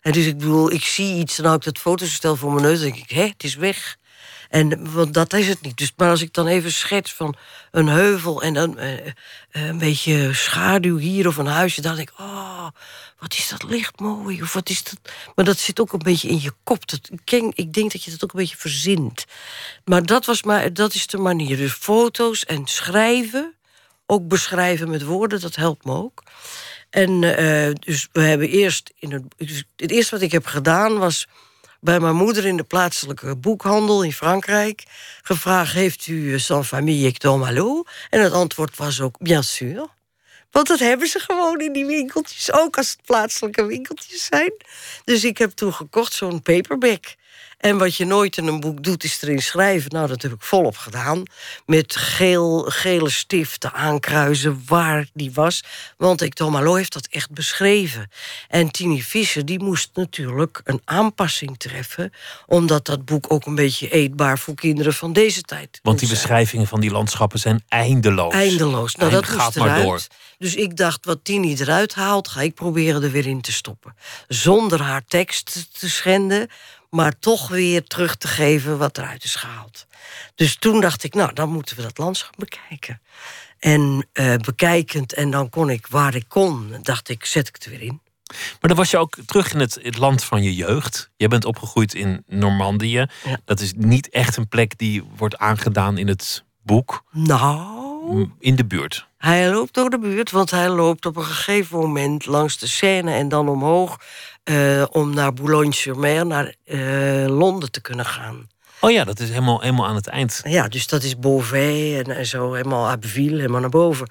En 0.00 0.12
dus 0.12 0.26
ik 0.26 0.38
bedoel, 0.38 0.70
ik 0.72 0.84
zie 0.84 1.14
iets, 1.14 1.36
dan 1.36 1.44
hou 1.44 1.56
ik 1.56 1.64
dat 1.64 1.78
fotostel 1.78 2.36
voor 2.36 2.52
mijn 2.52 2.64
neus... 2.64 2.80
dan 2.80 2.90
denk 2.90 3.02
ik, 3.02 3.10
hé, 3.10 3.26
het 3.26 3.44
is 3.44 3.54
weg. 3.54 3.97
En 4.48 4.92
want 4.92 5.14
dat 5.14 5.32
is 5.32 5.48
het 5.48 5.60
niet. 5.60 5.76
Dus, 5.76 5.92
maar 5.96 6.10
als 6.10 6.22
ik 6.22 6.34
dan 6.34 6.46
even 6.46 6.72
schets 6.72 7.12
van 7.12 7.34
een 7.70 7.88
heuvel... 7.88 8.42
en 8.42 8.54
dan 8.54 8.78
eh, 8.78 9.06
eh, 9.06 9.12
een 9.50 9.78
beetje 9.78 10.34
schaduw 10.34 10.96
hier 10.96 11.26
of 11.26 11.36
een 11.36 11.46
huisje... 11.46 11.80
dan 11.80 11.96
denk 11.96 12.10
ik, 12.10 12.18
oh, 12.18 12.68
wat 13.18 13.34
is 13.34 13.48
dat 13.48 13.62
licht 13.62 14.00
mooi. 14.00 14.42
Of 14.42 14.52
wat 14.52 14.68
is 14.68 14.82
dat... 14.82 14.98
Maar 15.34 15.44
dat 15.44 15.58
zit 15.58 15.80
ook 15.80 15.92
een 15.92 15.98
beetje 15.98 16.28
in 16.28 16.40
je 16.40 16.52
kop. 16.64 16.82
Ik 17.54 17.72
denk 17.72 17.92
dat 17.92 18.02
je 18.02 18.10
dat 18.10 18.24
ook 18.24 18.32
een 18.32 18.40
beetje 18.40 18.56
verzint. 18.56 19.24
Maar 19.84 20.02
dat, 20.02 20.24
was 20.24 20.42
maar 20.42 20.72
dat 20.72 20.94
is 20.94 21.06
de 21.06 21.18
manier. 21.18 21.56
Dus 21.56 21.72
foto's 21.72 22.44
en 22.44 22.66
schrijven... 22.66 23.54
ook 24.06 24.28
beschrijven 24.28 24.90
met 24.90 25.02
woorden, 25.02 25.40
dat 25.40 25.56
helpt 25.56 25.84
me 25.84 25.92
ook. 25.92 26.22
En 26.90 27.36
eh, 27.36 27.74
dus 27.74 28.08
we 28.12 28.20
hebben 28.20 28.48
eerst 28.48 28.92
in 28.98 29.12
het, 29.12 29.22
dus 29.36 29.64
het 29.76 29.90
eerste 29.90 30.14
wat 30.14 30.24
ik 30.24 30.32
heb 30.32 30.46
gedaan 30.46 30.98
was 30.98 31.26
bij 31.80 32.00
mijn 32.00 32.16
moeder 32.16 32.46
in 32.46 32.56
de 32.56 32.64
plaatselijke 32.64 33.36
boekhandel 33.36 34.02
in 34.02 34.12
Frankrijk 34.12 34.82
gevraagd: 35.22 35.72
Heeft 35.72 36.06
u 36.06 36.38
sans 36.38 36.68
famille 36.68 37.04
Hector? 37.04 37.86
En 38.10 38.20
het 38.20 38.32
antwoord 38.32 38.76
was 38.76 39.00
ook: 39.00 39.18
Bien 39.18 39.44
sûr. 39.44 39.88
Want 40.50 40.66
dat 40.66 40.78
hebben 40.78 41.08
ze 41.08 41.18
gewoon 41.18 41.60
in 41.60 41.72
die 41.72 41.86
winkeltjes, 41.86 42.52
ook 42.52 42.76
als 42.76 42.90
het 42.90 43.06
plaatselijke 43.06 43.66
winkeltjes 43.66 44.24
zijn. 44.24 44.52
Dus 45.04 45.24
ik 45.24 45.38
heb 45.38 45.50
toen 45.50 45.74
gekocht 45.74 46.12
zo'n 46.12 46.42
paperback. 46.42 47.14
En 47.58 47.78
wat 47.78 47.96
je 47.96 48.04
nooit 48.04 48.36
in 48.36 48.46
een 48.46 48.60
boek 48.60 48.82
doet, 48.82 49.04
is 49.04 49.22
erin 49.22 49.42
schrijven. 49.42 49.90
Nou, 49.90 50.08
dat 50.08 50.22
heb 50.22 50.32
ik 50.32 50.42
volop 50.42 50.76
gedaan. 50.76 51.22
Met 51.66 51.96
geel, 51.96 52.62
gele 52.68 53.10
stiften 53.10 53.72
aankruisen 53.72 54.62
waar 54.66 55.06
die 55.14 55.30
was. 55.34 55.62
Want 55.96 56.20
Hector 56.20 56.50
Malot 56.50 56.76
heeft 56.76 56.92
dat 56.92 57.06
echt 57.10 57.30
beschreven. 57.30 58.10
En 58.48 58.70
Tini 58.70 59.02
Fischer, 59.02 59.44
die 59.44 59.58
moest 59.62 59.90
natuurlijk 59.94 60.60
een 60.64 60.80
aanpassing 60.84 61.58
treffen. 61.58 62.12
Omdat 62.46 62.84
dat 62.86 63.04
boek 63.04 63.32
ook 63.32 63.46
een 63.46 63.54
beetje 63.54 63.88
eetbaar 63.90 64.38
voor 64.38 64.54
kinderen 64.54 64.94
van 64.94 65.12
deze 65.12 65.42
tijd 65.42 65.78
Want 65.82 65.98
die 65.98 66.08
zijn. 66.08 66.20
beschrijvingen 66.20 66.66
van 66.66 66.80
die 66.80 66.90
landschappen 66.90 67.38
zijn 67.38 67.64
eindeloos. 67.68 68.32
Eindeloos. 68.32 68.94
Nou, 68.94 69.10
dat 69.10 69.22
Eind- 69.28 69.40
gaat 69.40 69.54
maar 69.54 69.66
eruit. 69.68 69.82
door. 69.84 70.00
Dus 70.38 70.54
ik 70.54 70.76
dacht, 70.76 71.04
wat 71.04 71.18
Tini 71.22 71.54
eruit 71.58 71.94
haalt, 71.94 72.28
ga 72.28 72.40
ik 72.40 72.54
proberen 72.54 73.02
er 73.02 73.10
weer 73.10 73.26
in 73.26 73.40
te 73.40 73.52
stoppen. 73.52 73.96
Zonder 74.28 74.82
haar 74.82 75.04
tekst 75.08 75.68
te 75.78 75.90
schenden, 75.90 76.48
maar 76.90 77.18
toch 77.18 77.48
weer 77.48 77.84
terug 77.84 78.16
te 78.16 78.28
geven 78.28 78.78
wat 78.78 78.98
eruit 78.98 79.24
is 79.24 79.34
gehaald. 79.34 79.86
Dus 80.34 80.56
toen 80.56 80.80
dacht 80.80 81.04
ik, 81.04 81.14
nou, 81.14 81.32
dan 81.32 81.48
moeten 81.48 81.76
we 81.76 81.82
dat 81.82 81.98
landschap 81.98 82.34
bekijken. 82.36 83.00
En 83.58 84.06
eh, 84.12 84.34
bekijkend, 84.34 85.12
en 85.12 85.30
dan 85.30 85.50
kon 85.50 85.70
ik 85.70 85.86
waar 85.86 86.14
ik 86.14 86.24
kon, 86.28 86.76
dacht 86.82 87.08
ik, 87.08 87.24
zet 87.24 87.48
ik 87.48 87.54
het 87.54 87.64
er 87.64 87.70
weer 87.70 87.82
in. 87.82 88.00
Maar 88.28 88.68
dan 88.68 88.76
was 88.76 88.90
je 88.90 88.98
ook 88.98 89.16
terug 89.26 89.52
in 89.52 89.60
het, 89.60 89.78
het 89.82 89.98
land 89.98 90.24
van 90.24 90.42
je 90.42 90.54
jeugd. 90.54 91.10
Je 91.16 91.28
bent 91.28 91.44
opgegroeid 91.44 91.94
in 91.94 92.24
Normandië. 92.26 93.06
Ja. 93.24 93.38
Dat 93.44 93.60
is 93.60 93.72
niet 93.76 94.08
echt 94.08 94.36
een 94.36 94.48
plek 94.48 94.78
die 94.78 95.02
wordt 95.16 95.38
aangedaan 95.38 95.98
in 95.98 96.08
het 96.08 96.44
boek. 96.62 97.02
Nou, 97.10 98.30
In 98.38 98.56
de 98.56 98.64
buurt. 98.64 99.06
Hij 99.18 99.50
loopt 99.50 99.74
door 99.74 99.90
de 99.90 99.98
buurt, 99.98 100.30
want 100.30 100.50
hij 100.50 100.68
loopt 100.68 101.06
op 101.06 101.16
een 101.16 101.24
gegeven 101.24 101.78
moment 101.78 102.26
langs 102.26 102.58
de 102.58 102.66
Seine 102.66 103.12
en 103.12 103.28
dan 103.28 103.48
omhoog 103.48 103.98
eh, 104.48 104.84
om 104.90 105.14
naar 105.14 105.32
Boulogne-sur-Mer, 105.32 106.26
naar 106.26 106.54
eh, 106.64 107.26
Londen 107.26 107.70
te 107.70 107.80
kunnen 107.80 108.04
gaan. 108.06 108.48
Oh 108.80 108.90
ja, 108.90 109.04
dat 109.04 109.20
is 109.20 109.28
helemaal, 109.28 109.60
helemaal 109.60 109.86
aan 109.86 109.94
het 109.94 110.06
eind. 110.06 110.40
Ja, 110.44 110.68
dus 110.68 110.86
dat 110.86 111.02
is 111.02 111.18
Beauvais 111.18 112.04
en, 112.04 112.16
en 112.16 112.26
zo, 112.26 112.52
helemaal 112.52 112.88
Abbeville, 112.88 113.36
helemaal 113.36 113.60
naar 113.60 113.70
boven. 113.70 114.10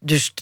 Dus 0.00 0.34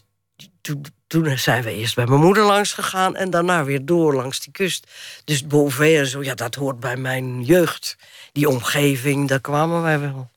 toen 1.07 1.39
zijn 1.39 1.63
we 1.63 1.75
eerst 1.75 1.95
bij 1.95 2.07
mijn 2.07 2.21
moeder 2.21 2.45
langs 2.45 2.73
gegaan 2.73 3.17
en 3.17 3.31
daarna 3.31 3.65
weer 3.65 3.85
door 3.85 4.15
langs 4.15 4.41
die 4.41 4.53
kust. 4.53 4.87
Dus 5.25 5.47
Beauvais 5.47 5.99
en 5.99 6.07
zo, 6.07 6.23
ja, 6.23 6.35
dat 6.35 6.55
hoort 6.55 6.81
bij 6.81 6.97
mijn 6.97 7.43
jeugd. 7.43 7.97
Die 8.33 8.49
omgeving, 8.49 9.29
daar 9.29 9.41
kwamen 9.41 9.83
wij 9.83 10.01
wel. 10.01 10.31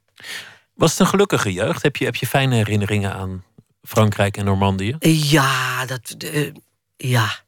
Was 0.74 0.92
het 0.92 1.00
een 1.00 1.08
gelukkige 1.08 1.54
jeugd? 1.54 1.82
Heb 1.82 1.96
je, 1.96 2.06
heb 2.06 2.16
je 2.16 2.28
fijne 2.28 2.56
herinneringen 2.56 3.14
aan 3.14 3.44
Frankrijk 3.84 4.38
en 4.38 4.46
Normandië? 4.46 4.96
Ja, 5.10 5.86
dat. 5.86 6.16
eh, 6.18 6.52
ja. 6.98 7.48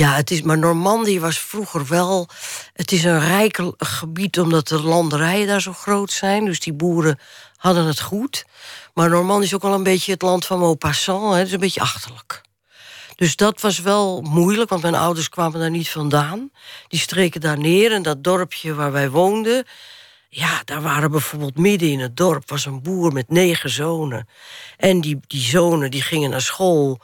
Ja, 0.00 0.14
het 0.14 0.30
is, 0.30 0.42
maar 0.42 0.58
Normandië 0.58 1.20
was 1.20 1.38
vroeger 1.38 1.86
wel. 1.86 2.28
Het 2.72 2.92
is 2.92 3.04
een 3.04 3.20
rijk 3.20 3.60
gebied 3.78 4.40
omdat 4.40 4.68
de 4.68 4.82
landerijen 4.82 5.46
daar 5.46 5.60
zo 5.60 5.72
groot 5.72 6.10
zijn. 6.10 6.44
Dus 6.44 6.60
die 6.60 6.72
boeren 6.72 7.18
hadden 7.56 7.84
het 7.84 8.00
goed. 8.00 8.44
Maar 8.94 9.10
Normandië 9.10 9.44
is 9.44 9.54
ook 9.54 9.62
wel 9.62 9.74
een 9.74 9.82
beetje 9.82 10.12
het 10.12 10.22
land 10.22 10.46
van 10.46 10.58
Maupassant. 10.58 11.34
Het 11.34 11.46
is 11.46 11.52
een 11.52 11.60
beetje 11.60 11.80
achterlijk. 11.80 12.40
Dus 13.16 13.36
dat 13.36 13.60
was 13.60 13.80
wel 13.80 14.20
moeilijk, 14.20 14.70
want 14.70 14.82
mijn 14.82 14.94
ouders 14.94 15.28
kwamen 15.28 15.60
daar 15.60 15.70
niet 15.70 15.90
vandaan. 15.90 16.50
Die 16.88 17.00
streken 17.00 17.40
daar 17.40 17.58
neer 17.58 17.92
en 17.92 18.02
dat 18.02 18.24
dorpje 18.24 18.74
waar 18.74 18.92
wij 18.92 19.10
woonden... 19.10 19.66
Ja, 20.32 20.62
daar 20.64 20.82
waren 20.82 21.10
bijvoorbeeld 21.10 21.58
midden 21.58 21.88
in 21.88 22.00
het 22.00 22.16
dorp 22.16 22.50
was 22.50 22.64
een 22.64 22.82
boer 22.82 23.12
met 23.12 23.28
negen 23.28 23.70
zonen. 23.70 24.28
En 24.76 25.00
die, 25.00 25.20
die 25.26 25.42
zonen 25.42 25.90
die 25.90 26.02
gingen 26.02 26.30
naar 26.30 26.40
school 26.40 27.00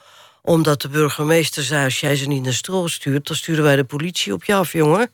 omdat 0.47 0.81
de 0.81 0.89
burgemeester 0.89 1.63
zei... 1.63 1.83
als 1.83 1.99
jij 1.99 2.15
ze 2.15 2.27
niet 2.27 2.43
naar 2.43 2.53
school 2.53 2.87
stuurt, 2.87 3.27
dan 3.27 3.35
sturen 3.35 3.63
wij 3.63 3.75
de 3.75 3.83
politie 3.83 4.33
op 4.33 4.43
je 4.43 4.53
af, 4.53 4.73
jongen. 4.73 5.11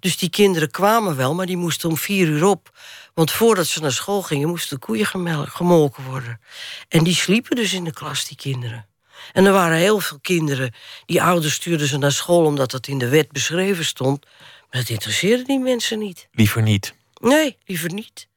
Dus 0.00 0.16
die 0.16 0.30
kinderen 0.30 0.70
kwamen 0.70 1.16
wel, 1.16 1.34
maar 1.34 1.46
die 1.46 1.56
moesten 1.56 1.88
om 1.88 1.96
vier 1.96 2.28
uur 2.28 2.44
op. 2.44 2.78
Want 3.14 3.30
voordat 3.30 3.66
ze 3.66 3.80
naar 3.80 3.92
school 3.92 4.22
gingen, 4.22 4.48
moesten 4.48 4.78
de 4.78 4.86
koeien 4.86 5.06
gemolken 5.48 6.04
worden. 6.04 6.40
En 6.88 7.04
die 7.04 7.14
sliepen 7.14 7.56
dus 7.56 7.72
in 7.72 7.84
de 7.84 7.92
klas, 7.92 8.26
die 8.26 8.36
kinderen. 8.36 8.86
En 9.32 9.44
er 9.44 9.52
waren 9.52 9.76
heel 9.76 10.00
veel 10.00 10.18
kinderen, 10.20 10.74
die 11.06 11.22
ouders 11.22 11.54
stuurden 11.54 11.86
ze 11.86 11.98
naar 11.98 12.12
school... 12.12 12.44
omdat 12.44 12.70
dat 12.70 12.86
in 12.86 12.98
de 12.98 13.08
wet 13.08 13.32
beschreven 13.32 13.84
stond. 13.84 14.24
Maar 14.70 14.80
dat 14.80 14.88
interesseerde 14.88 15.44
die 15.44 15.58
mensen 15.58 15.98
niet. 15.98 16.28
Liever 16.32 16.62
niet? 16.62 16.94
Nee, 17.20 17.56
liever 17.64 17.92
niet. 17.92 18.28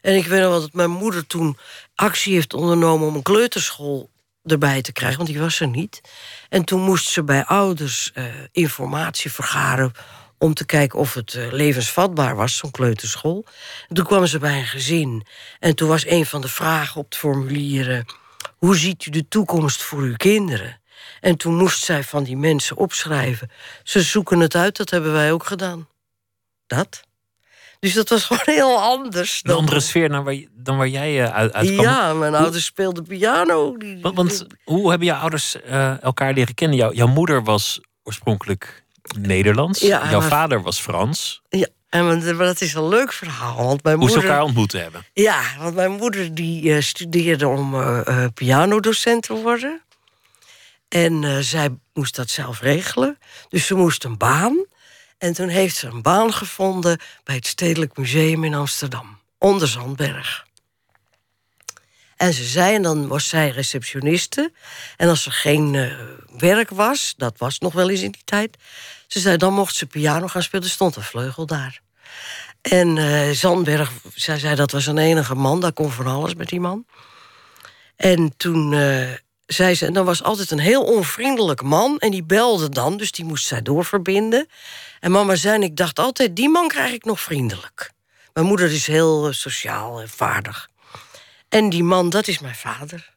En 0.00 0.14
ik 0.14 0.26
weet 0.26 0.40
nog 0.40 0.50
wel 0.50 0.60
dat 0.60 0.72
mijn 0.72 0.90
moeder 0.90 1.26
toen 1.26 1.58
actie 1.94 2.34
heeft 2.34 2.54
ondernomen... 2.54 3.08
om 3.08 3.14
een 3.14 3.22
kleuterschool 3.22 4.10
erbij 4.48 4.82
te 4.82 4.92
krijgen, 4.92 5.18
want 5.18 5.30
die 5.30 5.40
was 5.40 5.60
er 5.60 5.68
niet. 5.68 6.00
En 6.48 6.64
toen 6.64 6.80
moest 6.80 7.08
ze 7.08 7.24
bij 7.24 7.44
ouders 7.44 8.10
uh, 8.14 8.24
informatie 8.52 9.32
vergaren 9.32 9.92
om 10.38 10.54
te 10.54 10.66
kijken 10.66 10.98
of 10.98 11.14
het 11.14 11.34
uh, 11.34 11.52
levensvatbaar 11.52 12.36
was, 12.36 12.56
zo'n 12.56 12.70
kleuterschool. 12.70 13.44
En 13.88 13.94
toen 13.94 14.04
kwamen 14.04 14.28
ze 14.28 14.38
bij 14.38 14.58
een 14.58 14.66
gezin. 14.66 15.26
En 15.58 15.76
toen 15.76 15.88
was 15.88 16.06
een 16.06 16.26
van 16.26 16.40
de 16.40 16.48
vragen 16.48 17.00
op 17.00 17.04
het 17.04 17.16
formulier... 17.16 18.04
hoe 18.56 18.76
ziet 18.76 19.06
u 19.06 19.10
de 19.10 19.28
toekomst 19.28 19.82
voor 19.82 20.00
uw 20.00 20.16
kinderen? 20.16 20.80
En 21.20 21.36
toen 21.36 21.54
moest 21.54 21.84
zij 21.84 22.04
van 22.04 22.24
die 22.24 22.36
mensen 22.36 22.76
opschrijven. 22.76 23.50
Ze 23.82 24.02
zoeken 24.02 24.40
het 24.40 24.54
uit, 24.54 24.76
dat 24.76 24.90
hebben 24.90 25.12
wij 25.12 25.32
ook 25.32 25.44
gedaan. 25.44 25.88
Dat. 26.66 27.06
Dus 27.80 27.94
dat 27.94 28.08
was 28.08 28.24
gewoon 28.26 28.42
heel 28.44 28.80
anders. 28.80 29.42
Dan... 29.42 29.54
Een 29.54 29.60
andere 29.60 29.80
sfeer 29.80 30.08
dan 30.08 30.24
waar, 30.24 30.36
dan 30.52 30.76
waar 30.76 30.88
jij 30.88 31.22
uh, 31.22 31.34
uit, 31.34 31.52
uitkwam. 31.52 31.84
Ja, 31.84 32.12
mijn 32.12 32.34
ouders 32.34 32.64
speelden 32.64 33.04
piano. 33.04 33.76
Want, 34.00 34.16
want, 34.16 34.46
hoe 34.64 34.90
hebben 34.90 35.06
jouw 35.06 35.20
ouders 35.20 35.56
uh, 35.66 36.02
elkaar 36.02 36.32
leren 36.32 36.54
kennen? 36.54 36.76
Jouw, 36.76 36.92
jouw 36.92 37.06
moeder 37.06 37.44
was 37.44 37.80
oorspronkelijk 38.02 38.84
Nederlands. 39.18 39.80
Ja, 39.80 40.10
jouw 40.10 40.20
vader 40.20 40.62
was 40.62 40.80
Frans. 40.80 41.42
Ja, 41.48 41.66
en 41.88 42.36
dat 42.38 42.60
is 42.60 42.74
een 42.74 42.88
leuk 42.88 43.12
verhaal. 43.12 43.66
Want 43.66 43.82
mijn 43.82 43.96
Hoe 43.96 44.04
moeder, 44.04 44.22
ze 44.22 44.28
elkaar 44.28 44.44
ontmoeten 44.44 44.82
hebben. 44.82 45.04
Ja, 45.12 45.42
want 45.58 45.74
mijn 45.74 45.92
moeder 45.92 46.34
die 46.34 46.62
uh, 46.62 46.80
studeerde 46.80 47.48
om 47.48 47.74
uh, 47.74 48.24
pianodocent 48.34 49.22
te 49.22 49.34
worden. 49.34 49.82
En 50.88 51.22
uh, 51.22 51.38
zij 51.38 51.68
moest 51.94 52.16
dat 52.16 52.28
zelf 52.28 52.60
regelen. 52.60 53.18
Dus 53.48 53.66
ze 53.66 53.74
moest 53.74 54.04
een 54.04 54.16
baan. 54.16 54.66
En 55.18 55.32
toen 55.32 55.48
heeft 55.48 55.76
ze 55.76 55.86
een 55.86 56.02
baan 56.02 56.32
gevonden 56.32 57.00
bij 57.24 57.34
het 57.34 57.46
Stedelijk 57.46 57.96
Museum 57.96 58.44
in 58.44 58.54
Amsterdam. 58.54 59.18
Onder 59.38 59.68
Zandberg. 59.68 60.46
En 62.16 62.32
ze 62.32 62.44
zei, 62.44 62.74
en 62.74 62.82
dan 62.82 63.08
was 63.08 63.28
zij 63.28 63.50
receptioniste. 63.50 64.52
En 64.96 65.08
als 65.08 65.26
er 65.26 65.32
geen 65.32 65.74
uh, 65.74 65.92
werk 66.38 66.70
was, 66.70 67.14
dat 67.16 67.38
was 67.38 67.58
nog 67.58 67.72
wel 67.72 67.90
eens 67.90 68.02
in 68.02 68.10
die 68.10 68.24
tijd... 68.24 68.56
ze 69.06 69.20
zei, 69.20 69.36
dan 69.36 69.54
mocht 69.54 69.74
ze 69.74 69.86
piano 69.86 70.26
gaan 70.26 70.42
spelen. 70.42 70.64
Er 70.64 70.70
stond 70.70 70.96
een 70.96 71.02
vleugel 71.02 71.46
daar. 71.46 71.80
En 72.60 72.96
uh, 72.96 73.30
Zandberg, 73.30 73.90
zij 74.14 74.38
zei, 74.38 74.54
dat 74.54 74.70
was 74.70 74.86
een 74.86 74.98
enige 74.98 75.34
man. 75.34 75.60
Daar 75.60 75.72
kon 75.72 75.90
van 75.90 76.06
alles 76.06 76.34
met 76.34 76.48
die 76.48 76.60
man. 76.60 76.86
En 77.96 78.36
toen 78.36 78.72
uh, 78.72 79.08
zei 79.46 79.74
ze, 79.74 79.86
en 79.86 79.92
dan 79.92 80.04
was 80.04 80.22
altijd 80.22 80.50
een 80.50 80.58
heel 80.58 80.84
onvriendelijk 80.84 81.62
man... 81.62 81.98
en 81.98 82.10
die 82.10 82.24
belde 82.24 82.68
dan, 82.68 82.96
dus 82.96 83.12
die 83.12 83.24
moest 83.24 83.46
zij 83.46 83.62
doorverbinden. 83.62 84.48
En 85.00 85.10
mama 85.10 85.34
zei, 85.34 85.62
ik 85.62 85.76
dacht 85.76 85.98
altijd, 85.98 86.36
die 86.36 86.48
man 86.48 86.68
krijg 86.68 86.92
ik 86.92 87.04
nog 87.04 87.20
vriendelijk. 87.20 87.90
Mijn 88.32 88.46
moeder 88.46 88.72
is 88.72 88.86
heel 88.86 89.32
sociaal 89.32 90.00
en 90.00 90.08
vaardig. 90.08 90.68
En 91.48 91.68
die 91.68 91.82
man, 91.82 92.10
dat 92.10 92.28
is 92.28 92.38
mijn 92.38 92.54
vader. 92.54 93.16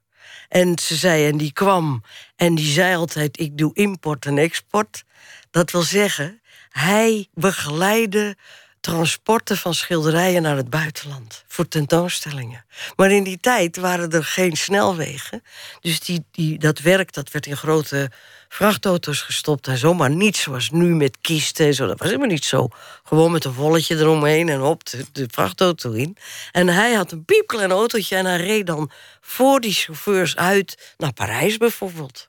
En 0.49 0.79
ze 0.79 0.95
zei, 0.95 1.27
en 1.27 1.37
die 1.37 1.53
kwam 1.53 2.03
en 2.35 2.55
die 2.55 2.71
zei 2.71 2.95
altijd: 2.95 3.39
Ik 3.39 3.57
doe 3.57 3.73
import 3.73 4.25
en 4.25 4.37
export. 4.37 5.03
Dat 5.51 5.71
wil 5.71 5.81
zeggen, 5.81 6.41
hij 6.69 7.27
begeleidde 7.33 8.35
transporten 8.81 9.57
van 9.57 9.73
schilderijen 9.73 10.41
naar 10.41 10.55
het 10.55 10.69
buitenland 10.69 11.43
voor 11.47 11.67
tentoonstellingen. 11.67 12.65
Maar 12.95 13.11
in 13.11 13.23
die 13.23 13.39
tijd 13.39 13.77
waren 13.77 14.11
er 14.11 14.23
geen 14.23 14.57
snelwegen. 14.57 15.43
Dus 15.81 15.99
die, 15.99 16.25
die, 16.31 16.59
dat 16.59 16.79
werk 16.79 17.13
dat 17.13 17.31
werd 17.31 17.45
in 17.45 17.57
grote 17.57 18.11
vrachtauto's 18.53 19.21
gestopt 19.21 19.67
en 19.67 19.77
zo. 19.77 19.93
Maar 19.93 20.09
niet 20.09 20.37
zoals 20.37 20.69
nu 20.69 20.95
met 20.95 21.17
kisten 21.21 21.65
en 21.65 21.73
zo. 21.73 21.87
Dat 21.87 21.99
was 21.99 22.07
helemaal 22.07 22.29
niet 22.29 22.45
zo. 22.45 22.67
Gewoon 23.03 23.31
met 23.31 23.45
een 23.45 23.53
volletje 23.53 23.97
eromheen 23.97 24.49
en 24.49 24.61
op 24.61 24.85
de, 24.85 25.05
de 25.11 25.27
vrachtauto 25.31 25.91
in. 25.91 26.17
En 26.51 26.67
hij 26.67 26.93
had 26.93 27.11
een 27.11 27.25
piepklein 27.25 27.71
autootje 27.71 28.15
en 28.15 28.25
hij 28.25 28.37
reed 28.37 28.67
dan 28.67 28.91
voor 29.21 29.59
die 29.59 29.73
chauffeurs 29.73 30.35
uit 30.35 30.93
naar 30.97 31.13
Parijs 31.13 31.57
bijvoorbeeld. 31.57 32.27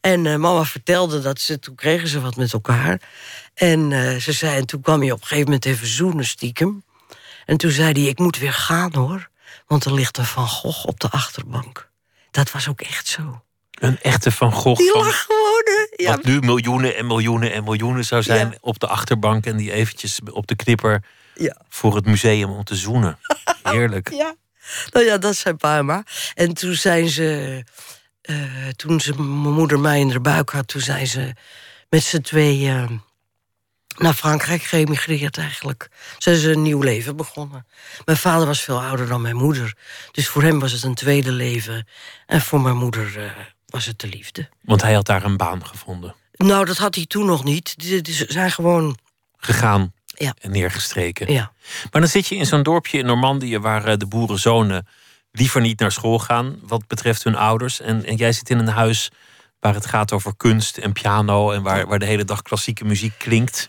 En 0.00 0.24
uh, 0.24 0.36
mama 0.36 0.64
vertelde 0.64 1.20
dat 1.20 1.40
ze, 1.40 1.58
toen 1.58 1.74
kregen 1.74 2.08
ze 2.08 2.20
wat 2.20 2.36
met 2.36 2.52
elkaar. 2.52 3.00
En 3.54 3.90
uh, 3.90 4.16
ze 4.16 4.32
zei, 4.32 4.56
en 4.56 4.66
toen 4.66 4.80
kwam 4.80 5.00
hij 5.00 5.10
op 5.10 5.20
een 5.20 5.26
gegeven 5.26 5.44
moment 5.44 5.64
even 5.64 5.86
zoenen 5.86 6.26
stiekem. 6.26 6.84
En 7.44 7.56
toen 7.56 7.70
zei 7.70 7.92
hij, 7.92 8.10
ik 8.10 8.18
moet 8.18 8.38
weer 8.38 8.52
gaan 8.52 8.94
hoor. 8.94 9.28
Want 9.66 9.84
er 9.84 9.94
ligt 9.94 10.18
een 10.18 10.24
Van 10.24 10.48
Gogh 10.48 10.86
op 10.86 11.00
de 11.00 11.08
achterbank. 11.08 11.90
Dat 12.30 12.50
was 12.50 12.68
ook 12.68 12.80
echt 12.80 13.06
zo. 13.06 13.42
Een 13.78 14.00
echte 14.00 14.30
Van 14.30 14.52
Gogh. 14.52 14.78
Die 14.78 14.90
van, 14.90 15.04
lag 15.04 15.22
gewoon. 15.22 15.88
Ja. 15.96 16.10
Wat 16.10 16.24
nu 16.24 16.40
miljoenen 16.40 16.96
en 16.96 17.06
miljoenen 17.06 17.52
en 17.52 17.64
miljoenen 17.64 18.04
zou 18.04 18.22
zijn 18.22 18.50
ja. 18.50 18.56
op 18.60 18.78
de 18.78 18.86
achterbank. 18.86 19.46
En 19.46 19.56
die 19.56 19.72
eventjes 19.72 20.20
op 20.32 20.46
de 20.46 20.56
knipper 20.56 21.02
ja. 21.34 21.56
voor 21.68 21.94
het 21.94 22.06
museum 22.06 22.50
om 22.50 22.64
te 22.64 22.76
zoenen. 22.76 23.18
Heerlijk. 23.62 24.10
ja. 24.10 24.34
Nou 24.90 25.06
ja, 25.06 25.18
dat 25.18 25.36
zijn 25.36 25.56
pa 25.56 25.82
maar. 25.82 26.32
En 26.34 26.54
toen 26.54 26.74
zijn 26.74 27.08
ze... 27.08 27.62
Uh, 28.22 28.68
toen 28.76 29.00
ze 29.00 29.14
mijn 29.16 29.54
moeder 29.54 29.80
mij 29.80 30.00
in 30.00 30.08
de 30.08 30.20
buik 30.20 30.50
had... 30.50 30.68
toen 30.68 30.80
zijn 30.80 31.06
ze 31.06 31.32
met 31.88 32.02
z'n 32.02 32.20
tweeën 32.20 32.90
uh, 32.90 32.98
naar 33.96 34.14
Frankrijk 34.14 34.62
geëmigreerd 34.62 35.38
eigenlijk. 35.38 35.88
Zijn 36.18 36.36
ze 36.36 36.52
een 36.52 36.62
nieuw 36.62 36.80
leven 36.80 37.16
begonnen. 37.16 37.66
Mijn 38.04 38.18
vader 38.18 38.46
was 38.46 38.60
veel 38.60 38.82
ouder 38.82 39.06
dan 39.06 39.22
mijn 39.22 39.36
moeder. 39.36 39.76
Dus 40.12 40.28
voor 40.28 40.42
hem 40.42 40.58
was 40.58 40.72
het 40.72 40.82
een 40.82 40.94
tweede 40.94 41.32
leven. 41.32 41.88
En 42.26 42.40
voor 42.40 42.60
mijn 42.60 42.76
moeder... 42.76 43.16
Uh, 43.16 43.30
was 43.68 43.86
het 43.86 43.98
de 43.98 44.08
liefde. 44.08 44.48
Want 44.62 44.82
hij 44.82 44.92
had 44.92 45.06
daar 45.06 45.24
een 45.24 45.36
baan 45.36 45.66
gevonden? 45.66 46.14
Nou, 46.32 46.64
dat 46.64 46.76
had 46.76 46.94
hij 46.94 47.06
toen 47.06 47.26
nog 47.26 47.44
niet. 47.44 47.74
Ze 47.78 48.24
zijn 48.28 48.50
gewoon... 48.50 48.98
Gegaan 49.36 49.92
ja. 50.04 50.34
en 50.40 50.50
neergestreken. 50.50 51.32
Ja. 51.32 51.52
Maar 51.90 52.00
dan 52.00 52.10
zit 52.10 52.26
je 52.26 52.36
in 52.36 52.46
zo'n 52.46 52.62
dorpje 52.62 52.98
in 52.98 53.06
Normandië... 53.06 53.58
waar 53.58 53.98
de 53.98 54.06
boerenzonen 54.06 54.86
liever 55.32 55.60
niet 55.60 55.78
naar 55.78 55.92
school 55.92 56.18
gaan... 56.18 56.58
wat 56.62 56.86
betreft 56.86 57.24
hun 57.24 57.34
ouders. 57.34 57.80
En, 57.80 58.04
en 58.04 58.16
jij 58.16 58.32
zit 58.32 58.50
in 58.50 58.58
een 58.58 58.68
huis 58.68 59.10
waar 59.60 59.74
het 59.74 59.86
gaat 59.86 60.12
over 60.12 60.36
kunst 60.36 60.78
en 60.78 60.92
piano... 60.92 61.50
en 61.50 61.62
waar, 61.62 61.86
waar 61.86 61.98
de 61.98 62.06
hele 62.06 62.24
dag 62.24 62.42
klassieke 62.42 62.84
muziek 62.84 63.18
klinkt. 63.18 63.68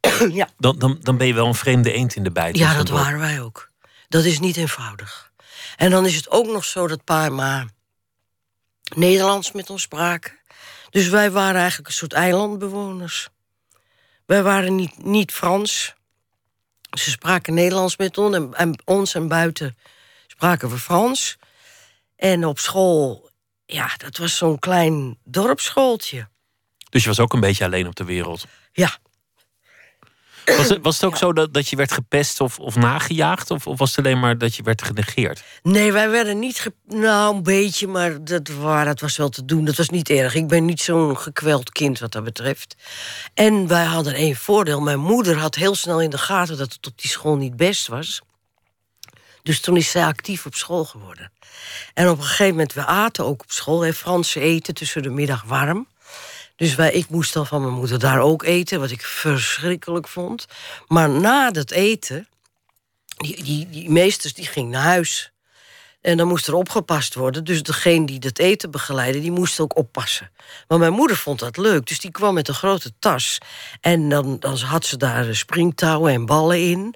Ja. 0.32 0.48
Dan, 0.58 0.78
dan, 0.78 0.98
dan 1.00 1.16
ben 1.16 1.26
je 1.26 1.34
wel 1.34 1.46
een 1.46 1.54
vreemde 1.54 1.92
eend 1.92 2.14
in 2.14 2.22
de 2.22 2.30
bijt. 2.30 2.58
Ja, 2.58 2.74
dat 2.74 2.88
waren 2.88 3.18
wij 3.18 3.40
ook. 3.40 3.70
Dat 4.08 4.24
is 4.24 4.38
niet 4.38 4.56
eenvoudig. 4.56 5.32
En 5.76 5.90
dan 5.90 6.06
is 6.06 6.16
het 6.16 6.30
ook 6.30 6.46
nog 6.46 6.64
zo 6.64 6.86
dat 6.86 7.04
pa 7.04 7.24
en 7.24 7.34
ma 7.34 7.66
Nederlands 8.96 9.52
met 9.52 9.70
ons 9.70 9.82
spraken. 9.82 10.38
Dus 10.90 11.08
wij 11.08 11.30
waren 11.30 11.60
eigenlijk 11.60 11.88
een 11.88 11.94
soort 11.94 12.12
eilandbewoners. 12.12 13.28
Wij 14.26 14.42
waren 14.42 14.74
niet, 14.74 15.04
niet 15.04 15.32
Frans. 15.32 15.94
Ze 16.98 17.10
spraken 17.10 17.54
Nederlands 17.54 17.96
met 17.96 18.18
ons 18.18 18.34
en, 18.34 18.54
en 18.54 18.78
ons 18.84 19.14
en 19.14 19.28
buiten 19.28 19.76
spraken 20.26 20.68
we 20.68 20.78
Frans. 20.78 21.36
En 22.16 22.46
op 22.46 22.58
school, 22.58 23.30
ja, 23.66 23.90
dat 23.96 24.16
was 24.16 24.36
zo'n 24.36 24.58
klein 24.58 25.18
dorpsschooltje. 25.24 26.28
Dus 26.90 27.02
je 27.02 27.08
was 27.08 27.20
ook 27.20 27.32
een 27.32 27.40
beetje 27.40 27.64
alleen 27.64 27.86
op 27.86 27.94
de 27.94 28.04
wereld? 28.04 28.44
Ja. 28.72 28.98
Was 30.44 30.68
het, 30.68 30.78
was 30.82 30.94
het 30.94 31.04
ook 31.04 31.16
zo 31.16 31.32
dat, 31.32 31.54
dat 31.54 31.68
je 31.68 31.76
werd 31.76 31.92
gepest 31.92 32.40
of, 32.40 32.58
of 32.58 32.76
nagejaagd? 32.76 33.50
Of, 33.50 33.66
of 33.66 33.78
was 33.78 33.96
het 33.96 34.04
alleen 34.04 34.20
maar 34.20 34.38
dat 34.38 34.54
je 34.54 34.62
werd 34.62 34.82
genegeerd? 34.82 35.42
Nee, 35.62 35.92
wij 35.92 36.10
werden 36.10 36.38
niet... 36.38 36.58
Ge... 36.58 36.72
Nou, 36.86 37.36
een 37.36 37.42
beetje, 37.42 37.86
maar 37.86 38.24
dat, 38.24 38.48
waar, 38.48 38.84
dat 38.84 39.00
was 39.00 39.16
wel 39.16 39.28
te 39.28 39.44
doen. 39.44 39.64
Dat 39.64 39.76
was 39.76 39.88
niet 39.88 40.10
erg. 40.10 40.34
Ik 40.34 40.48
ben 40.48 40.64
niet 40.64 40.80
zo'n 40.80 41.18
gekweld 41.18 41.72
kind 41.72 41.98
wat 41.98 42.12
dat 42.12 42.24
betreft. 42.24 42.76
En 43.34 43.66
wij 43.66 43.84
hadden 43.84 44.14
één 44.14 44.36
voordeel. 44.36 44.80
Mijn 44.80 45.00
moeder 45.00 45.36
had 45.38 45.54
heel 45.54 45.74
snel 45.74 46.00
in 46.00 46.10
de 46.10 46.18
gaten 46.18 46.58
dat 46.58 46.72
het 46.72 46.86
op 46.86 47.00
die 47.00 47.10
school 47.10 47.36
niet 47.36 47.56
best 47.56 47.86
was. 47.86 48.20
Dus 49.42 49.60
toen 49.60 49.76
is 49.76 49.90
zij 49.90 50.04
actief 50.04 50.46
op 50.46 50.54
school 50.54 50.84
geworden. 50.84 51.32
En 51.94 52.08
op 52.08 52.18
een 52.18 52.24
gegeven 52.24 52.50
moment, 52.50 52.72
we 52.72 52.84
aten 52.84 53.24
ook 53.24 53.42
op 53.42 53.50
school. 53.50 53.80
Hè, 53.80 53.92
Franse 53.92 54.40
eten 54.40 54.74
tussen 54.74 55.02
de 55.02 55.10
middag 55.10 55.42
warm. 55.42 55.86
Dus 56.62 56.74
wij, 56.74 56.92
ik 56.92 57.08
moest 57.08 57.32
dan 57.32 57.46
van 57.46 57.60
mijn 57.60 57.74
moeder 57.74 57.98
daar 57.98 58.20
ook 58.20 58.42
eten, 58.42 58.80
wat 58.80 58.90
ik 58.90 59.02
verschrikkelijk 59.02 60.08
vond. 60.08 60.46
Maar 60.86 61.10
na 61.10 61.50
dat 61.50 61.70
eten, 61.70 62.28
die, 63.16 63.66
die, 63.70 63.90
meesters 63.90 64.34
die 64.34 64.46
ging 64.46 64.70
naar 64.70 64.82
huis. 64.82 65.32
En 66.00 66.16
dan 66.16 66.28
moest 66.28 66.46
er 66.46 66.54
opgepast 66.54 67.14
worden. 67.14 67.44
Dus 67.44 67.62
degene 67.62 68.06
die 68.06 68.18
het 68.20 68.38
eten 68.38 68.70
begeleidde, 68.70 69.20
die 69.20 69.30
moest 69.30 69.60
ook 69.60 69.76
oppassen. 69.76 70.30
Maar 70.68 70.78
mijn 70.78 70.92
moeder 70.92 71.16
vond 71.16 71.38
dat 71.38 71.56
leuk, 71.56 71.86
dus 71.86 72.00
die 72.00 72.10
kwam 72.10 72.34
met 72.34 72.48
een 72.48 72.54
grote 72.54 72.92
tas. 72.98 73.38
En 73.80 74.08
dan, 74.08 74.38
dan 74.38 74.56
had 74.56 74.84
ze 74.84 74.96
daar 74.96 75.34
springtouwen 75.34 76.12
en 76.12 76.26
ballen 76.26 76.60
in. 76.60 76.94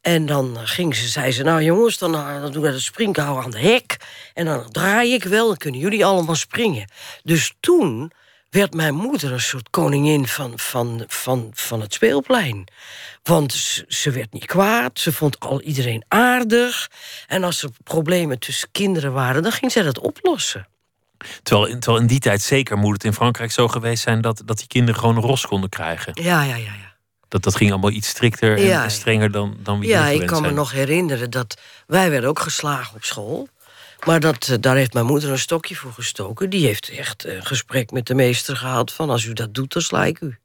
En 0.00 0.26
dan 0.26 0.58
ging 0.58 0.96
ze, 0.96 1.08
zei 1.08 1.32
ze, 1.32 1.42
nou 1.42 1.62
jongens, 1.62 1.98
dan, 1.98 2.14
eh, 2.14 2.40
dan 2.40 2.52
doen 2.52 2.62
we 2.62 2.70
de 2.70 2.80
springtouw 2.80 3.42
aan 3.42 3.50
de 3.50 3.60
hek. 3.60 3.96
En 4.34 4.44
dan 4.44 4.70
draai 4.70 5.12
ik 5.12 5.24
wel, 5.24 5.46
dan 5.46 5.56
kunnen 5.56 5.80
jullie 5.80 6.04
allemaal 6.04 6.34
springen. 6.34 6.90
Dus 7.22 7.54
toen 7.60 8.12
werd 8.50 8.74
mijn 8.74 8.94
moeder 8.94 9.32
een 9.32 9.40
soort 9.40 9.70
koningin 9.70 10.26
van, 10.26 10.52
van, 10.58 11.04
van, 11.06 11.50
van 11.54 11.80
het 11.80 11.94
speelplein. 11.94 12.64
Want 13.22 13.52
ze, 13.88 14.10
werd 14.10 14.32
niet 14.32 14.46
kwaad, 14.46 14.98
ze 14.98 15.12
vond 15.12 15.40
al 15.40 15.60
iedereen 15.60 16.04
aardig. 16.08 16.90
En 17.26 17.44
als 17.44 17.62
er 17.62 17.70
problemen 17.84 18.38
tussen 18.38 18.68
kinderen 18.72 19.12
waren, 19.12 19.42
dan 19.42 19.52
ging 19.52 19.72
zij 19.72 19.82
dat 19.82 19.98
oplossen. 19.98 20.68
Terwijl, 21.42 21.78
terwijl 21.78 22.02
in 22.02 22.06
die 22.06 22.18
tijd 22.18 22.42
zeker 22.42 22.76
moet 22.76 22.92
het 22.92 23.04
in 23.04 23.12
Frankrijk 23.12 23.52
zo 23.52 23.68
geweest 23.68 24.02
zijn 24.02 24.20
dat, 24.20 24.42
dat 24.44 24.58
die 24.58 24.66
kinderen 24.66 25.00
gewoon 25.00 25.16
een 25.16 25.22
ros 25.22 25.46
konden 25.46 25.70
krijgen. 25.70 26.12
Ja, 26.22 26.42
ja, 26.42 26.56
ja. 26.56 26.64
ja. 26.64 26.96
Dat, 27.28 27.42
dat 27.42 27.56
ging 27.56 27.70
allemaal 27.70 27.90
iets 27.90 28.08
strikter 28.08 28.70
en, 28.70 28.90
strenger 28.90 29.30
dan, 29.30 29.56
dan 29.62 29.80
wie 29.80 29.88
Ja, 29.88 30.06
ik 30.06 30.26
kan 30.26 30.42
me 30.42 30.50
nog 30.50 30.72
herinneren 30.72 31.30
dat 31.30 31.60
wij 31.86 32.10
werden 32.10 32.28
ook 32.28 32.38
geslagen 32.38 32.96
op 32.96 33.04
school. 33.04 33.48
Maar 34.04 34.20
dat, 34.20 34.48
eh, 34.48 34.56
daar 34.60 34.76
heeft 34.76 34.92
mijn 34.92 35.06
moeder 35.06 35.30
een 35.30 35.38
stokje 35.38 35.74
voor 35.74 35.92
gestoken. 35.92 36.50
Die 36.50 36.66
heeft 36.66 36.88
echt 36.88 37.24
een 37.24 37.46
gesprek 37.46 37.90
met 37.90 38.06
de 38.06 38.14
meester 38.14 38.56
gehad 38.56 38.92
van... 38.92 39.10
als 39.10 39.24
u 39.24 39.32
dat 39.32 39.54
doet, 39.54 39.72
dan 39.72 39.82
sla 39.82 40.04
ik 40.04 40.20
u. 40.20 40.38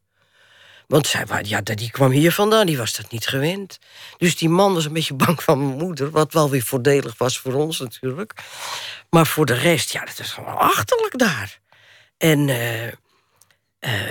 Want 0.88 1.08
zij, 1.08 1.26
ja, 1.42 1.62
die 1.62 1.92
kwam 1.92 2.12
hier 2.12 2.32
vandaan, 2.32 2.66
die 2.66 2.78
was 2.78 2.96
dat 2.96 3.12
niet 3.12 3.28
gewend. 3.28 3.80
Dus 4.18 4.38
die 4.38 4.50
man 4.50 4.74
was 4.74 4.86
een 4.86 4.94
beetje 4.94 5.14
bang 5.26 5.44
van 5.44 5.66
mijn 5.66 5.78
moeder... 5.78 6.10
wat 6.10 6.34
wel 6.34 6.50
weer 6.50 6.62
voordelig 6.62 7.18
was 7.18 7.40
voor 7.40 7.54
ons 7.54 7.80
natuurlijk. 7.80 8.34
Maar 9.10 9.28
voor 9.28 9.46
de 9.46 9.54
rest, 9.54 9.92
ja, 9.92 10.06
dat 10.06 10.20
is 10.20 10.32
gewoon 10.32 10.58
achterlijk 10.58 11.18
daar. 11.18 11.60
En 12.18 12.48
uh, 12.48 12.84
uh, 12.84 12.92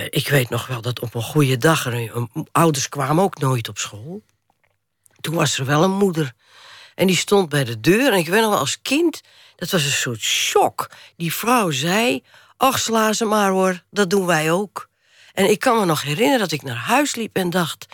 ik 0.09 0.27
weet 0.27 0.49
nog 0.49 0.67
wel 0.67 0.81
dat 0.81 0.99
op 0.99 1.15
een 1.15 1.23
goede 1.23 1.57
dag... 1.57 1.87
ouders 2.51 2.89
kwamen 2.89 3.23
ook 3.23 3.39
nooit 3.39 3.69
op 3.69 3.77
school. 3.77 4.21
Toen 5.21 5.35
was 5.35 5.57
er 5.57 5.65
wel 5.65 5.83
een 5.83 5.97
moeder 5.97 6.33
en 6.95 7.07
die 7.07 7.15
stond 7.15 7.49
bij 7.49 7.63
de 7.63 7.79
deur. 7.79 8.13
En 8.13 8.19
ik 8.19 8.27
weet 8.27 8.41
nog 8.41 8.49
wel, 8.49 8.59
als 8.59 8.81
kind, 8.81 9.21
dat 9.55 9.69
was 9.69 9.83
een 9.83 9.91
soort 9.91 10.21
shock. 10.21 10.89
Die 11.15 11.33
vrouw 11.33 11.71
zei, 11.71 12.23
ach, 12.57 12.79
sla 12.79 13.13
ze 13.13 13.25
maar 13.25 13.49
hoor, 13.49 13.83
dat 13.89 14.09
doen 14.09 14.25
wij 14.25 14.51
ook. 14.51 14.89
En 15.33 15.49
ik 15.49 15.59
kan 15.59 15.79
me 15.79 15.85
nog 15.85 16.01
herinneren 16.01 16.39
dat 16.39 16.51
ik 16.51 16.61
naar 16.61 16.75
huis 16.75 17.15
liep 17.15 17.35
en 17.35 17.49
dacht... 17.49 17.85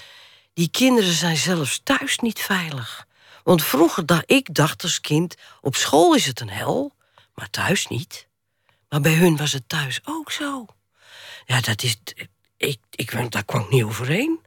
die 0.54 0.70
kinderen 0.70 1.14
zijn 1.14 1.38
zelfs 1.38 1.82
thuis 1.84 2.20
niet 2.20 2.40
veilig. 2.40 3.08
Want 3.44 3.64
vroeger 3.64 4.06
dacht 4.06 4.32
ik 4.32 4.54
dacht 4.54 4.84
als 4.84 5.02
kind, 5.02 5.36
op 5.62 5.76
school 5.76 6.16
is 6.16 6.26
het 6.26 6.40
een 6.40 6.50
hel, 6.50 6.94
maar 7.36 7.50
thuis 7.50 7.88
niet. 7.88 8.28
Maar 8.90 9.02
bij 9.02 9.14
hun 9.14 9.38
was 9.38 9.52
het 9.52 9.70
thuis 9.70 10.00
ook 10.04 10.32
zo. 10.32 10.66
Ja, 11.46 11.62
dat 11.62 11.84
is... 11.84 11.98
Ik, 12.58 12.80
ik, 12.90 13.32
daar 13.32 13.46
kwam 13.46 13.62
ik 13.62 13.70
niet 13.70 13.84
overheen. 13.84 14.40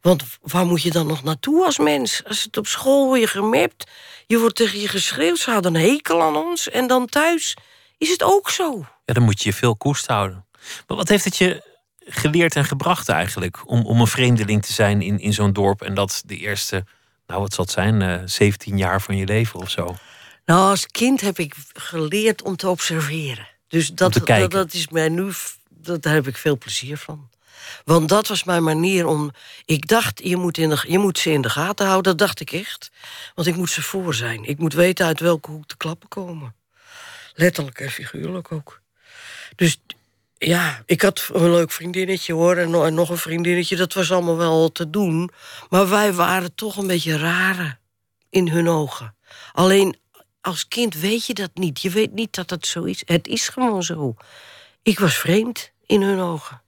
Want 0.00 0.22
waar 0.42 0.66
moet 0.66 0.82
je 0.82 0.90
dan 0.90 1.06
nog 1.06 1.22
naartoe 1.22 1.64
als 1.64 1.78
mens? 1.78 2.22
Als 2.24 2.42
het 2.42 2.56
op 2.56 2.66
school 2.66 3.06
word 3.06 3.20
je 3.20 3.26
gemapt, 3.26 3.90
je 4.26 4.38
wordt 4.38 4.56
tegen 4.56 4.80
je 4.80 4.88
geschreeuwd, 4.88 5.38
ze 5.38 5.50
hadden 5.50 5.74
een 5.74 5.80
hekel 5.80 6.22
aan 6.22 6.36
ons. 6.36 6.70
En 6.70 6.86
dan 6.86 7.06
thuis 7.06 7.56
is 7.98 8.10
het 8.10 8.22
ook 8.22 8.50
zo. 8.50 8.86
Ja, 9.04 9.14
dan 9.14 9.22
moet 9.22 9.42
je 9.42 9.48
je 9.48 9.54
veel 9.54 9.76
koest 9.76 10.06
houden. 10.06 10.46
Maar 10.86 10.96
wat 10.96 11.08
heeft 11.08 11.24
het 11.24 11.36
je 11.36 11.68
geleerd 11.98 12.56
en 12.56 12.64
gebracht 12.64 13.08
eigenlijk? 13.08 13.62
Om, 13.64 13.86
om 13.86 14.00
een 14.00 14.06
vreemdeling 14.06 14.62
te 14.62 14.72
zijn 14.72 15.02
in, 15.02 15.18
in 15.18 15.32
zo'n 15.32 15.52
dorp 15.52 15.82
en 15.82 15.94
dat 15.94 16.22
de 16.26 16.36
eerste, 16.36 16.84
nou 17.26 17.40
wat 17.40 17.54
zal 17.54 17.64
het 17.64 17.72
zijn, 17.72 18.00
uh, 18.00 18.14
eh, 18.14 18.20
17 18.24 18.76
jaar 18.76 19.02
van 19.02 19.16
je 19.16 19.26
leven 19.26 19.60
of 19.60 19.70
zo? 19.70 19.96
Nou, 20.44 20.70
als 20.70 20.86
kind 20.86 21.20
heb 21.20 21.38
ik 21.38 21.54
geleerd 21.72 22.42
om 22.42 22.56
te 22.56 22.68
observeren. 22.68 23.48
Dus 23.68 23.92
dat, 23.92 24.12
dat, 24.12 24.50
dat, 24.50 24.72
is 24.72 24.88
mij 24.88 25.08
nu, 25.08 25.32
dat, 25.68 26.02
daar 26.02 26.14
heb 26.14 26.26
ik 26.26 26.36
veel 26.36 26.58
plezier 26.58 26.96
van. 26.96 27.29
Want 27.84 28.08
dat 28.08 28.28
was 28.28 28.44
mijn 28.44 28.62
manier 28.62 29.06
om. 29.06 29.30
Ik 29.64 29.88
dacht, 29.88 30.20
je 30.24 30.36
moet, 30.36 30.58
in 30.58 30.68
de, 30.68 30.84
je 30.88 30.98
moet 30.98 31.18
ze 31.18 31.30
in 31.30 31.42
de 31.42 31.50
gaten 31.50 31.86
houden. 31.86 32.16
Dat 32.16 32.26
dacht 32.26 32.40
ik 32.40 32.52
echt. 32.52 32.90
Want 33.34 33.48
ik 33.48 33.56
moet 33.56 33.70
ze 33.70 33.82
voor 33.82 34.14
zijn. 34.14 34.44
Ik 34.44 34.58
moet 34.58 34.72
weten 34.72 35.06
uit 35.06 35.20
welke 35.20 35.50
hoek 35.50 35.68
de 35.68 35.76
klappen 35.76 36.08
komen. 36.08 36.54
Letterlijk 37.34 37.80
en 37.80 37.90
figuurlijk 37.90 38.52
ook. 38.52 38.80
Dus 39.56 39.80
ja, 40.38 40.82
ik 40.86 41.02
had 41.02 41.28
een 41.32 41.50
leuk 41.50 41.70
vriendinnetje 41.70 42.32
hoor. 42.32 42.56
En 42.56 42.94
nog 42.94 43.08
een 43.10 43.18
vriendinnetje. 43.18 43.76
Dat 43.76 43.92
was 43.92 44.12
allemaal 44.12 44.36
wel 44.36 44.72
te 44.72 44.90
doen. 44.90 45.30
Maar 45.68 45.88
wij 45.88 46.12
waren 46.12 46.54
toch 46.54 46.76
een 46.76 46.86
beetje 46.86 47.18
rare 47.18 47.78
in 48.30 48.48
hun 48.48 48.68
ogen. 48.68 49.14
Alleen 49.52 49.96
als 50.40 50.68
kind 50.68 50.94
weet 50.94 51.26
je 51.26 51.34
dat 51.34 51.50
niet. 51.54 51.82
Je 51.82 51.90
weet 51.90 52.12
niet 52.12 52.34
dat 52.34 52.48
dat 52.48 52.66
zo 52.66 52.82
is. 52.82 53.02
Het 53.04 53.26
is 53.26 53.48
gewoon 53.48 53.82
zo. 53.82 54.14
Ik 54.82 54.98
was 54.98 55.16
vreemd 55.16 55.70
in 55.86 56.02
hun 56.02 56.20
ogen. 56.20 56.62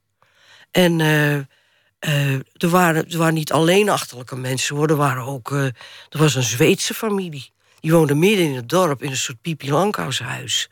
En 0.73 0.99
uh, 0.99 1.35
uh, 1.35 2.35
er, 2.35 2.69
waren, 2.69 3.11
er 3.11 3.19
waren 3.19 3.35
niet 3.35 3.53
alleen 3.53 3.89
achterlijke 3.89 4.37
mensen 4.37 4.77
hoor. 4.77 4.89
Er, 4.89 4.97
waren 4.97 5.25
ook, 5.25 5.51
uh, 5.51 5.65
er 5.65 6.19
was 6.19 6.35
een 6.35 6.43
Zweedse 6.43 6.95
familie. 6.95 7.51
Die 7.81 7.93
woonde 7.93 8.15
midden 8.15 8.47
in 8.47 8.55
het 8.55 8.69
dorp 8.69 9.03
in 9.03 9.11
een 9.11 9.17
soort 9.17 9.41
Pipi 9.41 9.71
Lankhuishuis. 9.71 10.69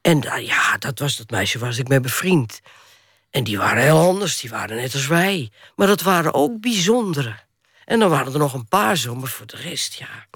En 0.00 0.20
ja, 0.40 0.76
dat 0.78 0.98
was 0.98 1.16
dat 1.16 1.30
meisje 1.30 1.58
waar 1.58 1.78
ik 1.78 1.88
mee 1.88 2.00
bevriend. 2.00 2.60
En 3.30 3.44
die 3.44 3.58
waren 3.58 3.82
heel 3.82 4.00
anders, 4.00 4.40
die 4.40 4.50
waren 4.50 4.76
net 4.76 4.94
als 4.94 5.06
wij. 5.06 5.50
Maar 5.76 5.86
dat 5.86 6.02
waren 6.02 6.34
ook 6.34 6.60
bijzondere. 6.60 7.34
En 7.84 7.98
dan 7.98 8.10
waren 8.10 8.32
er 8.32 8.38
nog 8.38 8.54
een 8.54 8.68
paar 8.68 8.96
zo, 8.96 9.14
maar 9.14 9.28
voor 9.28 9.46
de 9.46 9.56
rest, 9.56 9.94
ja. 9.94 10.26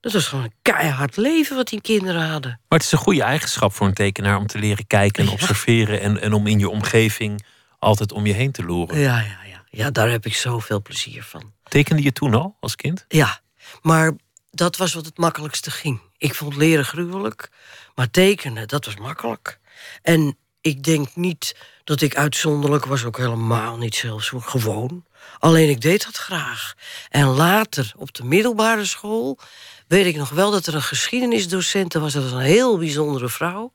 Dat 0.00 0.12
was 0.12 0.26
gewoon 0.26 0.44
een 0.44 0.54
keihard 0.62 1.16
leven 1.16 1.56
wat 1.56 1.68
die 1.68 1.80
kinderen 1.80 2.28
hadden. 2.28 2.50
Maar 2.68 2.78
het 2.78 2.86
is 2.86 2.92
een 2.92 2.98
goede 2.98 3.22
eigenschap 3.22 3.74
voor 3.74 3.86
een 3.86 3.94
tekenaar 3.94 4.36
om 4.36 4.46
te 4.46 4.58
leren 4.58 4.86
kijken 4.86 5.24
en 5.24 5.30
observeren. 5.30 6.00
En, 6.00 6.20
en 6.20 6.32
om 6.32 6.46
in 6.46 6.58
je 6.58 6.68
omgeving 6.68 7.44
altijd 7.80 8.12
om 8.12 8.26
je 8.26 8.32
heen 8.32 8.52
te 8.52 8.64
loeren. 8.64 8.98
Ja, 8.98 9.20
ja, 9.20 9.38
ja. 9.44 9.64
ja, 9.70 9.90
daar 9.90 10.10
heb 10.10 10.26
ik 10.26 10.34
zoveel 10.34 10.82
plezier 10.82 11.22
van. 11.22 11.52
Tekende 11.68 12.02
je 12.02 12.12
toen 12.12 12.34
al 12.34 12.56
als 12.60 12.76
kind? 12.76 13.04
Ja, 13.08 13.40
maar 13.82 14.12
dat 14.50 14.76
was 14.76 14.94
wat 14.94 15.04
het 15.04 15.18
makkelijkste 15.18 15.70
ging. 15.70 16.00
Ik 16.16 16.34
vond 16.34 16.56
leren 16.56 16.84
gruwelijk, 16.84 17.50
maar 17.94 18.10
tekenen, 18.10 18.68
dat 18.68 18.84
was 18.84 18.96
makkelijk. 18.96 19.58
En 20.02 20.36
ik 20.60 20.82
denk 20.82 21.14
niet 21.14 21.56
dat 21.84 22.00
ik 22.00 22.16
uitzonderlijk 22.16 22.84
was, 22.84 23.04
ook 23.04 23.16
helemaal 23.16 23.76
niet 23.76 23.94
zelfs 23.94 24.32
gewoon. 24.36 25.04
Alleen 25.38 25.68
ik 25.68 25.80
deed 25.80 26.04
dat 26.04 26.16
graag. 26.16 26.74
En 27.08 27.26
later, 27.26 27.92
op 27.96 28.14
de 28.14 28.24
middelbare 28.24 28.84
school, 28.84 29.38
weet 29.86 30.06
ik 30.06 30.16
nog 30.16 30.28
wel 30.28 30.50
dat 30.50 30.66
er 30.66 30.74
een 30.74 30.82
geschiedenisdocent 30.82 31.92
was. 31.92 32.12
Dat 32.12 32.22
was 32.22 32.32
een 32.32 32.38
heel 32.38 32.78
bijzondere 32.78 33.28
vrouw. 33.28 33.72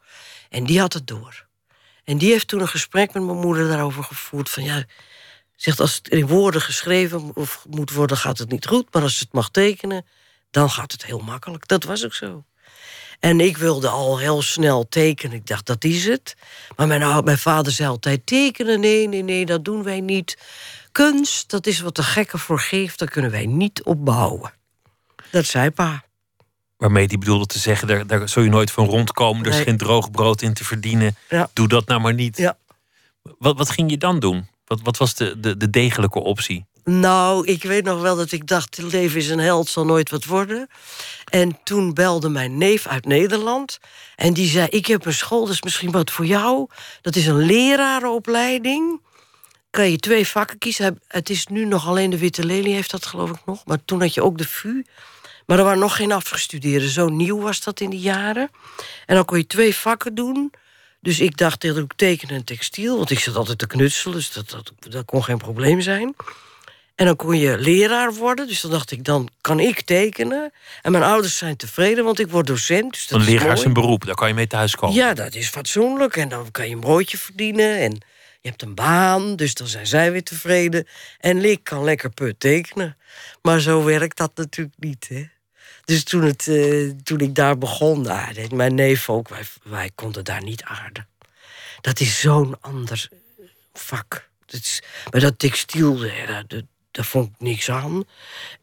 En 0.50 0.64
die 0.64 0.80
had 0.80 0.94
het 0.94 1.08
door. 1.08 1.45
En 2.06 2.18
die 2.18 2.32
heeft 2.32 2.48
toen 2.48 2.62
een 2.62 2.68
gesprek 2.68 3.14
met 3.14 3.24
mijn 3.24 3.38
moeder 3.38 3.68
daarover 3.68 4.04
gevoerd. 4.04 4.50
Van 4.50 4.64
ja, 4.64 4.84
zegt 5.56 5.80
als 5.80 5.96
het 5.96 6.08
in 6.08 6.28
woorden 6.28 6.62
geschreven 6.62 7.36
of 7.36 7.66
moet 7.70 7.92
worden, 7.92 8.18
gaat 8.18 8.38
het 8.38 8.50
niet 8.50 8.68
goed. 8.68 8.94
Maar 8.94 9.02
als 9.02 9.20
het 9.20 9.34
mag 9.34 9.50
tekenen, 9.50 10.06
dan 10.52 10.70
gaat 10.70 10.92
het 10.92 11.06
heel 11.06 11.20
makkelijk. 11.20 11.68
Dat 11.68 11.84
was 11.84 12.06
ook 12.06 12.14
zo. 12.14 12.44
En 13.20 13.40
ik 13.40 13.58
wilde 13.58 13.88
al 13.88 14.18
heel 14.18 14.42
snel 14.42 14.88
tekenen. 14.90 15.36
Ik 15.36 15.48
dacht, 15.48 15.66
dat 15.66 15.84
is 15.84 16.06
het. 16.06 16.36
Maar 16.76 16.88
mijn, 17.24 17.38
vader 17.38 17.72
zei 17.72 17.90
altijd, 17.90 18.26
tekenen, 18.26 18.80
nee, 18.80 19.08
nee, 19.08 19.24
nee, 19.24 19.46
dat 19.46 19.66
doen 19.66 19.84
wij 19.84 20.02
niet. 20.02 20.38
Kunst, 20.92 21.50
dat 21.50 21.68
is 21.68 21.80
wat 21.80 21.96
de 21.96 22.04
gekke 22.04 22.38
voor 22.38 22.60
geeft, 22.60 23.00
daar 23.00 23.10
kunnen 23.10 23.32
wij 23.32 23.46
niet 23.46 23.84
opbouwen. 23.84 24.54
Dat 25.32 25.46
zei 25.46 25.72
pa. 25.72 26.04
Waarmee 26.86 27.08
die 27.08 27.18
bedoelde 27.18 27.46
te 27.46 27.60
zeggen, 27.60 27.88
daar, 27.88 28.08
daar 28.08 28.30
zul 28.30 28.44
je 28.44 28.50
nooit 28.50 28.72
van 28.72 28.86
rondkomen. 28.86 29.46
Er 29.46 29.52
is 29.52 29.60
geen 29.60 29.78
droog 29.78 30.12
brood 30.12 30.42
in 30.42 30.54
te 30.54 30.64
verdienen. 30.64 31.16
Doe 31.54 31.68
dat 31.68 31.88
nou 31.88 32.02
maar 32.02 32.14
niet. 32.14 32.38
Ja. 32.38 32.58
Wat, 33.38 33.58
wat 33.58 33.70
ging 33.70 33.90
je 33.90 33.98
dan 33.98 34.20
doen? 34.20 34.48
Wat, 34.66 34.80
wat 34.84 34.98
was 34.98 35.16
de, 35.16 35.40
de, 35.40 35.58
de 35.58 35.70
degelijke 35.70 36.20
optie? 36.20 36.66
Nou, 36.84 37.48
ik 37.48 37.64
weet 37.64 37.84
nog 37.84 38.02
wel 38.02 38.16
dat 38.16 38.32
ik 38.32 38.48
dacht... 38.48 38.78
het 38.78 38.92
leven 38.92 39.20
is 39.20 39.30
een 39.30 39.40
held, 39.40 39.70
zal 39.70 39.86
nooit 39.86 40.10
wat 40.10 40.26
worden. 40.26 40.68
En 41.26 41.60
toen 41.64 41.94
belde 41.94 42.30
mijn 42.30 42.58
neef 42.58 42.88
uit 42.88 43.06
Nederland. 43.06 43.78
En 44.16 44.34
die 44.34 44.50
zei, 44.50 44.68
ik 44.70 44.86
heb 44.86 45.06
een 45.06 45.14
school, 45.14 45.46
dat 45.46 45.54
is 45.54 45.62
misschien 45.62 45.92
wat 45.92 46.12
voor 46.12 46.26
jou. 46.26 46.68
Dat 47.02 47.16
is 47.16 47.28
een 47.28 47.46
lerarenopleiding. 47.46 49.02
Kan 49.70 49.92
je 49.92 49.98
twee 49.98 50.28
vakken 50.28 50.58
kiezen. 50.58 51.02
Het 51.08 51.30
is 51.30 51.48
nu 51.48 51.66
nog 51.66 51.88
alleen 51.88 52.10
de 52.10 52.18
Witte 52.18 52.46
Lelie 52.46 52.74
heeft 52.74 52.92
dat 52.92 53.06
geloof 53.06 53.30
ik 53.30 53.46
nog. 53.46 53.66
Maar 53.66 53.86
toen 53.86 54.02
had 54.02 54.14
je 54.14 54.24
ook 54.24 54.38
de 54.38 54.48
VU. 54.48 54.84
Maar 55.46 55.58
er 55.58 55.64
waren 55.64 55.80
nog 55.80 55.96
geen 55.96 56.12
afgestudeerden. 56.12 56.90
Zo 56.90 57.10
nieuw 57.10 57.40
was 57.40 57.64
dat 57.64 57.80
in 57.80 57.90
die 57.90 58.00
jaren. 58.00 58.50
En 59.06 59.16
dan 59.16 59.26
kon 59.26 59.38
je 59.38 59.48
twee 59.48 59.76
vakken 59.76 60.16
doen. 60.16 60.54
Dus 61.00 61.20
ik 61.20 61.38
dacht, 61.38 61.62
dat 61.62 61.78
ik 61.78 61.94
tekenen 61.96 62.36
en 62.36 62.44
textiel. 62.44 62.98
Want 62.98 63.10
ik 63.10 63.20
zat 63.20 63.36
altijd 63.36 63.58
te 63.58 63.68
knutselen, 63.68 64.16
dus 64.16 64.32
dat, 64.32 64.50
dat, 64.50 64.72
dat 64.80 65.06
kon 65.06 65.24
geen 65.24 65.38
probleem 65.38 65.82
zijn. 65.82 66.16
En 66.96 67.06
dan 67.06 67.16
kon 67.16 67.38
je 67.38 67.58
leraar 67.58 68.14
worden. 68.14 68.48
Dus 68.48 68.62
dan 68.62 68.72
dacht 68.72 68.92
ik, 68.92 69.04
dan 69.04 69.30
kan 69.42 69.60
ik 69.60 69.82
tekenen. 69.82 70.52
En 70.82 70.92
mijn 70.92 71.04
ouders 71.04 71.38
zijn 71.38 71.56
tevreden, 71.56 72.04
want 72.04 72.20
ik 72.20 72.30
word 72.30 72.48
docent. 72.48 72.94
Dus 72.94 73.08
dat 73.08 73.20
een 73.20 73.26
leraar 73.26 73.54
is 73.54 73.64
een 73.64 73.74
beroep, 73.74 74.06
daar 74.06 74.16
kan 74.16 74.28
je 74.28 74.34
mee 74.34 74.48
thuiskomen. 74.48 74.96
Ja, 74.96 75.14
dat 75.14 75.36
is 75.36 75.50
fatsoenlijk. 75.50 76.18
En 76.18 76.30
dan 76.30 76.52
kan 76.52 76.68
je 76.68 76.74
een 76.74 76.80
broodje 76.80 77.18
verdienen. 77.18 77.78
En 77.80 77.92
Je 78.42 78.50
hebt 78.50 78.62
een 78.62 78.76
baan, 78.76 79.36
dus 79.36 79.54
dan 79.54 79.68
zijn 79.68 79.88
zij 79.88 80.12
weer 80.12 80.24
tevreden. 80.24 80.88
En 81.20 81.46
ik 81.46 81.64
kan 81.64 81.84
lekker 81.84 82.10
put 82.10 82.40
tekenen. 82.40 82.98
Maar 83.42 83.60
zo 83.60 83.84
werkt 83.84 84.18
dat 84.18 84.32
natuurlijk 84.36 84.76
niet, 84.80 85.06
hè. 85.10 85.24
Dus 85.86 86.04
toen, 86.04 86.22
het, 86.22 86.48
eh, 86.48 86.90
toen 87.04 87.20
ik 87.20 87.36
daar 87.36 87.58
begon, 87.58 88.02
nou, 88.02 88.56
mijn 88.56 88.76
neef 88.76 89.10
ook, 89.10 89.30
wij, 89.30 89.44
wij 89.64 89.92
konden 89.96 90.24
daar 90.24 90.44
niet 90.44 90.64
aarden. 90.64 91.08
Dat 91.82 92.00
is 92.00 92.20
zo'n 92.20 92.56
ander 92.62 93.10
vak. 93.74 94.30
Dat 94.46 94.60
is, 94.60 94.82
maar 95.12 95.22
dat 95.22 95.40
textiel, 95.40 95.98
dat, 96.48 96.64
daar 96.92 97.06
vond 97.06 97.30
ik 97.30 97.36
niks 97.40 97.70
aan. 97.70 98.04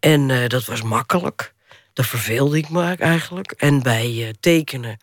En 0.01 0.29
uh, 0.29 0.47
dat 0.47 0.65
was 0.65 0.83
makkelijk. 0.83 1.55
Daar 1.93 2.07
verveelde 2.07 2.57
ik 2.57 2.69
me 2.69 2.95
eigenlijk. 2.95 3.51
En 3.51 3.83
bij 3.83 4.11
uh, 4.13 4.29
tekenen, 4.41 5.01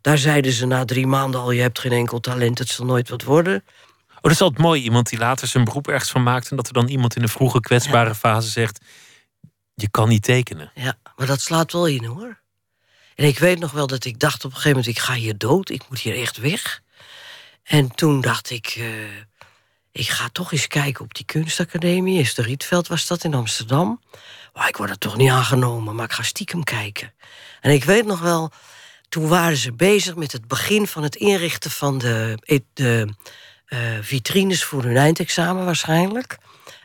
daar 0.00 0.18
zeiden 0.18 0.52
ze 0.52 0.66
na 0.66 0.84
drie 0.84 1.06
maanden 1.06 1.40
al... 1.40 1.50
je 1.50 1.60
hebt 1.60 1.78
geen 1.78 1.92
enkel 1.92 2.20
talent, 2.20 2.58
het 2.58 2.68
zal 2.68 2.86
nooit 2.86 3.08
wat 3.08 3.22
worden. 3.22 3.64
Oh, 4.08 4.20
dat 4.20 4.32
is 4.32 4.40
altijd 4.40 4.62
mooi. 4.62 4.82
Iemand 4.82 5.08
die 5.08 5.18
later 5.18 5.48
zijn 5.48 5.64
beroep 5.64 5.88
ergens 5.88 6.10
van 6.10 6.22
maakt... 6.22 6.50
en 6.50 6.56
dat 6.56 6.66
er 6.66 6.72
dan 6.72 6.88
iemand 6.88 7.16
in 7.16 7.22
een 7.22 7.28
vroege 7.28 7.60
kwetsbare 7.60 8.14
fase 8.14 8.48
zegt... 8.48 8.78
je 9.80 9.90
kan 9.90 10.08
niet 10.08 10.22
tekenen. 10.22 10.70
Ja, 10.74 10.98
maar 11.16 11.26
dat 11.26 11.40
slaat 11.40 11.72
wel 11.72 11.86
in, 11.86 12.04
hoor. 12.04 12.40
En 13.14 13.26
ik 13.26 13.38
weet 13.38 13.58
nog 13.58 13.70
wel 13.70 13.86
dat 13.86 14.04
ik 14.04 14.18
dacht 14.18 14.44
op 14.44 14.50
een 14.50 14.56
gegeven 14.56 14.78
moment... 14.78 14.96
ik 14.96 15.02
ga 15.02 15.14
hier 15.14 15.38
dood, 15.38 15.70
ik 15.70 15.82
moet 15.88 15.98
hier 15.98 16.20
echt 16.20 16.36
weg. 16.36 16.82
En 17.62 17.94
toen 17.94 18.20
dacht 18.20 18.50
ik... 18.50 18.76
Uh, 18.78 18.86
ik 19.92 20.08
ga 20.08 20.28
toch 20.32 20.52
eens 20.52 20.66
kijken 20.66 21.04
op 21.04 21.14
die 21.14 21.24
kunstacademie. 21.24 22.20
Is 22.20 22.34
de 22.34 22.42
Rietveld 22.42 22.88
was 22.88 23.06
dat 23.06 23.24
in 23.24 23.34
Amsterdam. 23.34 24.00
Oh, 24.52 24.68
ik 24.68 24.76
word 24.76 24.90
er 24.90 24.98
toch 24.98 25.16
niet 25.16 25.30
aangenomen, 25.30 25.94
maar 25.94 26.04
ik 26.04 26.12
ga 26.12 26.22
stiekem 26.22 26.64
kijken. 26.64 27.12
En 27.60 27.70
ik 27.70 27.84
weet 27.84 28.06
nog 28.06 28.20
wel, 28.20 28.52
toen 29.08 29.28
waren 29.28 29.56
ze 29.56 29.72
bezig 29.72 30.14
met 30.14 30.32
het 30.32 30.48
begin 30.48 30.86
van 30.86 31.02
het 31.02 31.16
inrichten 31.16 31.70
van 31.70 31.98
de, 31.98 32.38
de 32.72 33.14
uh, 33.66 33.78
vitrines 34.00 34.64
voor 34.64 34.82
hun 34.82 34.96
eindexamen 34.96 35.64
waarschijnlijk. 35.64 36.38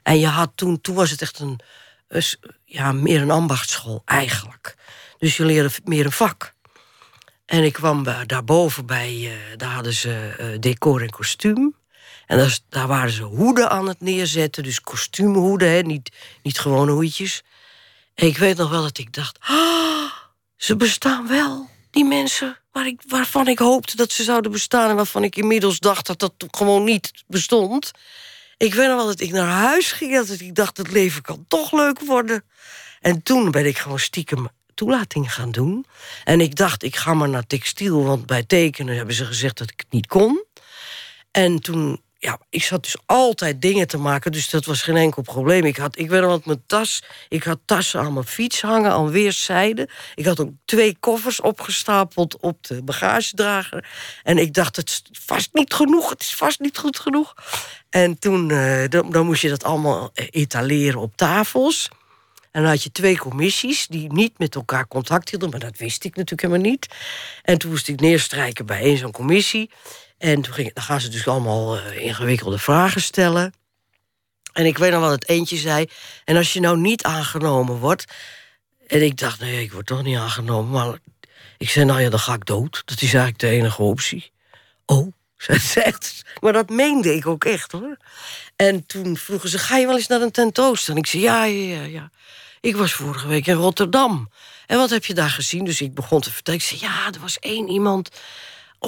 En 0.03 0.19
je 0.19 0.27
had 0.27 0.51
toen, 0.55 0.81
toen 0.81 0.95
was 0.95 1.11
het 1.11 1.21
echt 1.21 1.39
een, 1.39 1.59
ja, 2.75 2.91
meer 2.91 3.21
een 3.21 3.31
ambachtsschool 3.31 4.01
eigenlijk. 4.05 4.75
Dus 5.17 5.37
je 5.37 5.45
leerde 5.45 5.69
meer 5.83 6.05
een 6.05 6.11
vak. 6.11 6.53
En 7.45 7.63
ik 7.63 7.73
kwam 7.73 8.03
daarboven 8.25 8.85
bij, 8.85 9.13
uh, 9.13 9.31
daar 9.57 9.71
hadden 9.71 9.93
ze 9.93 10.35
uh, 10.39 10.59
decor 10.59 11.01
en 11.01 11.09
kostuum. 11.09 11.75
En 12.25 12.49
daar, 12.69 12.87
waren 12.87 13.11
ze 13.11 13.23
hoeden 13.23 13.69
aan 13.69 13.87
het 13.87 14.01
neerzetten, 14.01 14.63
dus 14.63 14.81
kostuumhoeden, 14.81 15.69
hè, 15.69 15.81
niet, 15.81 16.11
niet 16.41 16.59
gewone 16.59 16.91
hoedjes. 16.91 17.43
En 18.15 18.27
ik 18.27 18.37
weet 18.37 18.57
nog 18.57 18.69
wel 18.69 18.81
dat 18.81 18.97
ik 18.97 19.13
dacht, 19.13 19.37
ah, 19.39 20.11
ze 20.57 20.75
bestaan 20.75 21.27
wel, 21.27 21.69
die 21.91 22.05
mensen 22.05 22.57
ik, 22.83 23.01
waarvan 23.07 23.47
ik 23.47 23.59
hoopte 23.59 23.95
dat 23.95 24.11
ze 24.11 24.23
zouden 24.23 24.51
bestaan... 24.51 24.89
en 24.89 24.95
waarvan 24.95 25.23
ik 25.23 25.35
inmiddels 25.35 25.79
dacht 25.79 26.05
dat 26.05 26.19
dat 26.19 26.33
gewoon 26.51 26.83
niet 26.83 27.23
bestond. 27.27 27.91
Ik 28.57 28.73
weet 28.73 28.87
nog 28.87 28.95
wel 28.95 29.05
dat 29.05 29.19
ik 29.19 29.31
naar 29.31 29.47
huis 29.47 29.91
ging, 29.91 30.15
dat 30.15 30.39
ik 30.39 30.55
dacht, 30.55 30.77
het 30.77 30.91
leven 30.91 31.21
kan 31.21 31.45
toch 31.47 31.71
leuk 31.71 31.99
worden. 31.99 32.43
En 32.99 33.23
toen 33.23 33.51
ben 33.51 33.65
ik 33.65 33.77
gewoon 33.77 33.99
stiekem 33.99 34.47
toelating 34.73 35.33
gaan 35.33 35.51
doen. 35.51 35.85
En 36.23 36.41
ik 36.41 36.55
dacht, 36.55 36.83
ik 36.83 36.95
ga 36.95 37.13
maar 37.13 37.29
naar 37.29 37.47
textiel, 37.47 38.03
want 38.03 38.25
bij 38.25 38.43
tekenen 38.43 38.95
hebben 38.95 39.15
ze 39.15 39.25
gezegd 39.25 39.57
dat 39.57 39.71
ik 39.71 39.79
het 39.79 39.91
niet 39.91 40.07
kon. 40.07 40.45
En 41.31 41.59
toen 41.59 42.01
ja, 42.25 42.39
ik 42.49 42.63
zat 42.63 42.83
dus 42.83 42.97
altijd 43.05 43.61
dingen 43.61 43.87
te 43.87 43.97
maken, 43.97 44.31
dus 44.31 44.49
dat 44.49 44.65
was 44.65 44.81
geen 44.81 44.95
enkel 44.95 45.21
probleem. 45.21 45.63
Ik 45.63 45.77
had, 45.77 45.97
ik 45.97 46.09
weet 46.09 46.21
wat, 46.21 46.45
mijn 46.45 46.63
tas, 46.67 47.03
ik 47.29 47.43
had 47.43 47.59
tassen 47.65 47.99
aan 47.99 48.13
mijn 48.13 48.25
fiets 48.25 48.61
hangen 48.61 48.91
aan 48.91 49.09
weerszijden. 49.09 49.89
Ik 50.15 50.25
had 50.25 50.39
ook 50.39 50.49
twee 50.65 50.97
koffers 50.99 51.41
opgestapeld 51.41 52.37
op 52.39 52.63
de 52.67 52.83
bagagedrager. 52.83 53.87
En 54.23 54.37
ik 54.37 54.53
dacht, 54.53 54.75
het 54.75 54.89
is 54.89 55.03
vast 55.25 55.49
niet 55.53 55.73
genoeg, 55.73 56.09
het 56.09 56.21
is 56.21 56.35
vast 56.35 56.59
niet 56.59 56.77
goed 56.77 56.99
genoeg. 56.99 57.33
En 57.89 58.19
toen 58.19 58.49
uh, 58.49 58.83
dan, 58.89 59.25
moest 59.25 59.41
je 59.41 59.49
dat 59.49 59.63
allemaal 59.63 60.11
etaleren 60.13 60.99
op 60.99 61.17
tafels. 61.17 61.89
En 62.51 62.61
dan 62.61 62.71
had 62.71 62.83
je 62.83 62.91
twee 62.91 63.17
commissies 63.17 63.87
die 63.87 64.13
niet 64.13 64.37
met 64.37 64.55
elkaar 64.55 64.87
contact 64.87 65.29
hielden, 65.29 65.49
maar 65.49 65.59
dat 65.59 65.77
wist 65.77 66.03
ik 66.03 66.15
natuurlijk 66.15 66.41
helemaal 66.41 66.71
niet. 66.71 66.87
En 67.43 67.57
toen 67.57 67.69
moest 67.69 67.87
ik 67.87 67.99
neerstrijken 67.99 68.65
bij 68.65 68.81
één 68.81 68.97
zo'n 68.97 69.11
commissie. 69.11 69.69
En 70.17 70.41
toen 70.41 70.71
gaan 70.73 71.01
ze 71.01 71.09
dus 71.09 71.27
allemaal 71.27 71.77
uh, 71.77 72.05
ingewikkelde 72.05 72.59
vragen 72.59 73.01
stellen. 73.01 73.53
En 74.53 74.65
ik 74.65 74.77
weet 74.77 74.91
nog 74.91 75.01
wat 75.01 75.11
het 75.11 75.29
eentje 75.29 75.57
zei. 75.57 75.85
En 76.23 76.35
als 76.35 76.53
je 76.53 76.59
nou 76.59 76.77
niet 76.77 77.03
aangenomen 77.03 77.75
wordt. 77.75 78.05
En 78.87 79.01
ik 79.01 79.17
dacht, 79.17 79.39
nee, 79.39 79.63
ik 79.63 79.71
word 79.71 79.85
toch 79.85 80.03
niet 80.03 80.17
aangenomen. 80.17 80.71
Maar 80.71 80.97
ik 81.57 81.69
zei, 81.69 81.85
nou 81.85 82.01
ja, 82.01 82.09
dan 82.09 82.19
ga 82.19 82.33
ik 82.33 82.45
dood. 82.45 82.81
Dat 82.85 83.01
is 83.01 83.13
eigenlijk 83.13 83.39
de 83.39 83.47
enige 83.49 83.81
optie. 83.81 84.31
Oh, 84.85 85.13
ze 85.37 85.59
zegt. 85.59 86.21
Maar 86.39 86.53
dat 86.53 86.69
meende 86.69 87.15
ik 87.15 87.27
ook 87.27 87.43
echt 87.43 87.71
hoor. 87.71 87.97
En 88.55 88.85
toen 88.85 89.17
vroegen 89.17 89.49
ze: 89.49 89.57
Ga 89.57 89.77
je 89.77 89.85
wel 89.85 89.95
eens 89.95 90.07
naar 90.07 90.21
een 90.21 90.31
tentoonstelling? 90.31 91.05
Ik 91.05 91.11
zei: 91.11 91.23
ja, 91.23 91.43
ja. 91.43 91.81
ja. 91.81 92.11
Ik 92.61 92.75
was 92.75 92.93
vorige 92.93 93.27
week 93.27 93.47
in 93.47 93.55
Rotterdam. 93.55 94.29
En 94.65 94.77
wat 94.77 94.89
heb 94.89 95.05
je 95.05 95.13
daar 95.13 95.29
gezien? 95.29 95.65
Dus 95.65 95.81
ik 95.81 95.93
begon 95.93 96.21
te 96.21 96.31
vertellen. 96.31 96.59
Ik 96.59 96.65
zei: 96.65 96.81
Ja, 96.81 97.05
er 97.13 97.19
was 97.19 97.39
één 97.39 97.69
iemand 97.69 98.09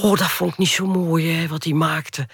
Oh, 0.02 0.18
dat 0.18 0.32
vond 0.32 0.52
ik 0.52 0.58
niet 0.58 0.70
zo 0.70 0.86
mooi, 0.86 1.32
hè, 1.32 1.48
wat 1.48 1.64
hij 1.64 1.74
maakte. 1.74 2.28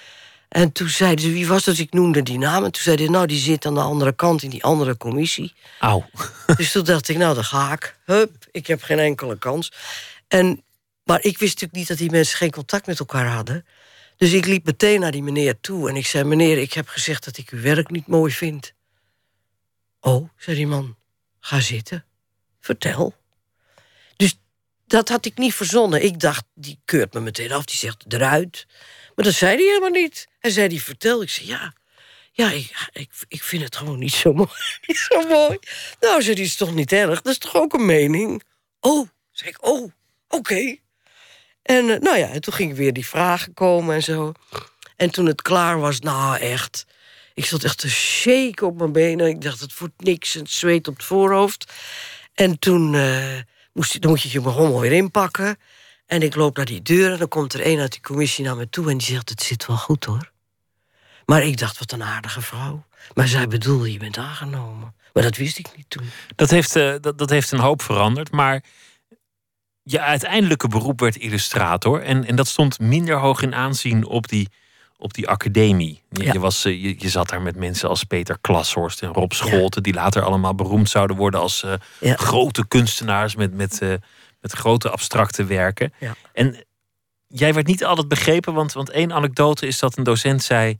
En 0.49 0.71
toen 0.71 0.89
zeiden 0.89 1.25
ze, 1.25 1.31
wie 1.31 1.47
was 1.47 1.63
dat? 1.63 1.77
Ik 1.77 1.93
noemde 1.93 2.23
die 2.23 2.37
naam. 2.37 2.63
En 2.63 2.71
toen 2.71 2.81
zeiden 2.81 3.05
ze, 3.05 3.11
nou, 3.11 3.27
die 3.27 3.39
zit 3.39 3.65
aan 3.65 3.73
de 3.73 3.79
andere 3.79 4.13
kant 4.13 4.43
in 4.43 4.49
die 4.49 4.63
andere 4.63 4.97
commissie. 4.97 5.53
Auw. 5.79 6.05
Dus 6.57 6.71
toen 6.71 6.83
dacht 6.83 7.09
ik, 7.09 7.17
nou, 7.17 7.35
dan 7.35 7.43
ga 7.43 7.73
ik. 7.73 7.97
Hup, 8.05 8.31
ik 8.51 8.67
heb 8.67 8.83
geen 8.83 8.99
enkele 8.99 9.37
kans. 9.37 9.71
En, 10.27 10.63
maar 11.03 11.17
ik 11.23 11.37
wist 11.37 11.53
natuurlijk 11.53 11.73
niet 11.73 11.87
dat 11.87 11.97
die 11.97 12.11
mensen 12.11 12.37
geen 12.37 12.51
contact 12.51 12.85
met 12.85 12.99
elkaar 12.99 13.27
hadden. 13.27 13.65
Dus 14.17 14.31
ik 14.31 14.45
liep 14.45 14.65
meteen 14.65 14.99
naar 14.99 15.11
die 15.11 15.23
meneer 15.23 15.59
toe. 15.61 15.89
En 15.89 15.95
ik 15.95 16.05
zei, 16.05 16.23
meneer, 16.23 16.57
ik 16.57 16.73
heb 16.73 16.87
gezegd 16.87 17.25
dat 17.25 17.37
ik 17.37 17.49
uw 17.49 17.61
werk 17.61 17.89
niet 17.89 18.07
mooi 18.07 18.31
vind. 18.31 18.73
Oh, 19.99 20.29
zei 20.37 20.55
die 20.55 20.67
man, 20.67 20.95
ga 21.39 21.59
zitten. 21.59 22.05
Vertel 22.59 23.15
dat 24.85 25.09
had 25.09 25.25
ik 25.25 25.37
niet 25.37 25.53
verzonnen. 25.53 26.03
Ik 26.03 26.19
dacht, 26.19 26.43
die 26.53 26.79
keurt 26.85 27.13
me 27.13 27.19
meteen 27.19 27.51
af, 27.51 27.65
die 27.65 27.77
zegt 27.77 28.05
eruit. 28.07 28.65
Maar 29.15 29.25
dat 29.25 29.33
zei 29.33 29.55
hij 29.55 29.65
helemaal 29.65 29.89
niet. 29.89 30.27
Hij 30.39 30.51
zei, 30.51 30.67
die 30.67 30.83
vertel. 30.83 31.21
Ik 31.21 31.29
zei, 31.29 31.47
ja, 31.47 31.73
ja 32.31 32.51
ik, 32.51 32.89
ik, 32.91 33.09
ik 33.27 33.43
vind 33.43 33.63
het 33.63 33.75
gewoon 33.75 33.99
niet 33.99 34.13
zo 34.13 34.33
mooi. 34.33 34.49
niet 34.87 34.97
zo 34.97 35.27
mooi. 35.27 35.57
Nou, 35.99 36.21
zei 36.21 36.35
die 36.35 36.45
is 36.45 36.55
toch 36.55 36.73
niet 36.73 36.91
erg? 36.91 37.21
Dat 37.21 37.31
is 37.31 37.37
toch 37.37 37.55
ook 37.55 37.73
een 37.73 37.85
mening? 37.85 38.43
Oh, 38.79 39.07
zei 39.31 39.49
ik, 39.49 39.65
oh, 39.65 39.91
oké. 40.27 40.77
En 41.61 41.85
uh, 41.85 41.99
nou 41.99 42.17
ja, 42.17 42.27
en 42.29 42.41
toen 42.41 42.53
gingen 42.53 42.75
weer 42.75 42.93
die 42.93 43.07
vragen 43.07 43.53
komen 43.53 43.95
en 43.95 44.03
zo. 44.03 44.31
En 44.95 45.09
toen 45.09 45.25
het 45.25 45.41
klaar 45.41 45.79
was, 45.79 45.99
nou 45.99 46.37
echt... 46.37 46.85
Ik 47.33 47.45
zat 47.45 47.63
echt 47.63 47.77
te 47.77 47.89
shaken 47.89 48.67
op 48.67 48.77
mijn 48.77 48.91
benen. 48.91 49.27
Ik 49.27 49.41
dacht, 49.41 49.59
het 49.59 49.77
wordt 49.77 50.01
niks. 50.03 50.35
En 50.35 50.41
het 50.41 50.51
zweet 50.51 50.87
op 50.87 50.95
het 50.95 51.05
voorhoofd. 51.05 51.71
En 52.33 52.59
toen... 52.59 52.93
Uh, 52.93 53.39
moest, 53.73 54.01
dan 54.01 54.11
moet 54.11 54.21
je 54.21 54.29
je 54.31 54.39
rommel 54.39 54.79
weer 54.79 54.91
inpakken. 54.91 55.57
En 56.05 56.21
ik 56.21 56.35
loop 56.35 56.55
naar 56.57 56.65
die 56.65 56.81
deur 56.81 57.11
en 57.11 57.19
dan 57.19 57.27
komt 57.27 57.53
er 57.53 57.65
een 57.65 57.79
uit 57.79 57.91
die 57.91 58.01
commissie 58.01 58.45
naar 58.45 58.55
me 58.55 58.69
toe... 58.69 58.89
en 58.89 58.97
die 58.97 59.07
zegt, 59.07 59.29
het 59.29 59.43
zit 59.43 59.65
wel 59.65 59.77
goed 59.77 60.05
hoor. 60.05 60.31
Maar 61.25 61.43
ik 61.43 61.57
dacht, 61.57 61.79
wat 61.79 61.91
een 61.91 62.03
aardige 62.03 62.41
vrouw. 62.41 62.85
Maar 63.13 63.27
zij 63.27 63.47
bedoelde, 63.47 63.91
je 63.91 63.99
bent 63.99 64.17
aangenomen. 64.17 64.95
Maar 65.13 65.23
dat 65.23 65.37
wist 65.37 65.57
ik 65.57 65.67
niet 65.75 65.89
toen. 65.89 66.09
Dat 66.35 66.49
heeft, 66.49 66.75
uh, 66.75 66.95
dat, 67.01 67.17
dat 67.17 67.29
heeft 67.29 67.51
een 67.51 67.59
hoop 67.59 67.81
veranderd, 67.81 68.31
maar... 68.31 68.63
Je 69.85 69.99
uiteindelijke 69.99 70.67
beroep 70.67 70.99
werd 70.99 71.15
illustrator. 71.15 72.01
En, 72.01 72.25
en 72.25 72.35
dat 72.35 72.47
stond 72.47 72.79
minder 72.79 73.17
hoog 73.17 73.41
in 73.41 73.55
aanzien 73.55 74.05
op 74.05 74.27
die 74.27 74.49
op 75.03 75.13
die 75.13 75.27
academie. 75.27 76.01
Je, 76.09 76.39
was, 76.39 76.65
eh, 76.65 76.83
je, 76.83 76.95
je, 76.97 77.09
zat 77.09 77.29
daar 77.29 77.41
met 77.41 77.55
mensen 77.55 77.89
als 77.89 78.03
Peter 78.03 78.37
Klashorst 78.41 79.01
en 79.01 79.13
Rob 79.13 79.31
Scholten, 79.31 79.83
die 79.83 79.93
later 79.93 80.21
allemaal 80.21 80.55
beroemd 80.55 80.89
zouden 80.89 81.15
worden 81.15 81.39
als 81.39 81.63
uh, 81.63 82.13
grote 82.15 82.67
kunstenaars 82.67 83.35
met, 83.35 83.53
met, 83.53 83.81
uh, 83.81 83.93
met 84.41 84.51
grote 84.51 84.89
abstracte 84.89 85.45
werken. 85.45 85.93
En 86.33 86.65
jij 87.27 87.53
werd 87.53 87.67
niet 87.67 87.85
altijd 87.85 88.07
begrepen, 88.07 88.53
want, 88.53 88.73
want 88.73 88.89
één 88.89 89.13
anekdote 89.13 89.67
is 89.67 89.79
dat 89.79 89.97
een 89.97 90.03
docent 90.03 90.43
zei: 90.43 90.79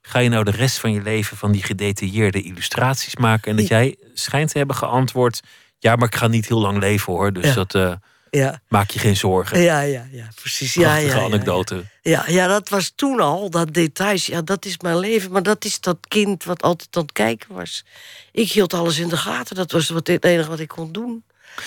Ga 0.00 0.18
je 0.18 0.28
nou 0.28 0.44
de 0.44 0.50
rest 0.50 0.78
van 0.78 0.92
je 0.92 1.02
leven 1.02 1.36
van 1.36 1.52
die 1.52 1.62
gedetailleerde 1.62 2.42
illustraties 2.42 3.16
maken? 3.16 3.50
En 3.50 3.56
dat 3.56 3.68
jij 3.68 3.96
schijnt 4.14 4.50
te 4.50 4.58
hebben 4.58 4.76
geantwoord: 4.76 5.40
Ja, 5.78 5.96
maar 5.96 6.08
ik 6.08 6.16
ga 6.16 6.26
niet 6.26 6.48
heel 6.48 6.60
lang 6.60 6.78
leven 6.78 7.12
hoor. 7.12 7.32
Dus 7.32 7.54
dat 7.54 7.98
ja. 8.36 8.60
Maak 8.68 8.90
je 8.90 8.98
geen 8.98 9.16
zorgen. 9.16 9.60
Ja, 9.60 9.80
ja, 9.80 10.06
ja, 10.10 10.28
precies. 10.34 10.74
Ja, 10.74 10.96
ja, 10.96 11.16
ja, 11.16 11.24
anekdote. 11.24 11.84
Ja, 12.02 12.24
ja, 12.26 12.46
dat 12.46 12.68
was 12.68 12.92
toen 12.94 13.20
al, 13.20 13.50
dat 13.50 13.74
details. 13.74 14.26
Ja, 14.26 14.42
dat 14.42 14.64
is 14.64 14.78
mijn 14.78 14.98
leven. 14.98 15.32
Maar 15.32 15.42
dat 15.42 15.64
is 15.64 15.80
dat 15.80 15.98
kind 16.08 16.44
wat 16.44 16.62
altijd 16.62 16.96
aan 16.96 17.02
het 17.02 17.12
kijken 17.12 17.54
was. 17.54 17.84
Ik 18.32 18.50
hield 18.50 18.74
alles 18.74 18.98
in 18.98 19.08
de 19.08 19.16
gaten. 19.16 19.56
Dat 19.56 19.72
was 19.72 19.88
wat, 19.88 20.06
het 20.06 20.24
enige 20.24 20.48
wat 20.48 20.60
ik 20.60 20.68
kon 20.68 20.92
doen. 20.92 21.24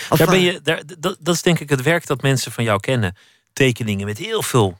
daar 0.09 0.27
ben 0.27 0.41
je, 0.41 0.61
daar, 0.61 0.81
dat, 0.99 1.17
dat 1.19 1.35
is 1.35 1.41
denk 1.41 1.59
ik 1.59 1.69
het 1.69 1.81
werk 1.81 2.07
dat 2.07 2.21
mensen 2.21 2.51
van 2.51 2.63
jou 2.63 2.79
kennen. 2.79 3.15
Tekeningen 3.53 4.05
met 4.05 4.17
heel 4.17 4.43
veel 4.43 4.77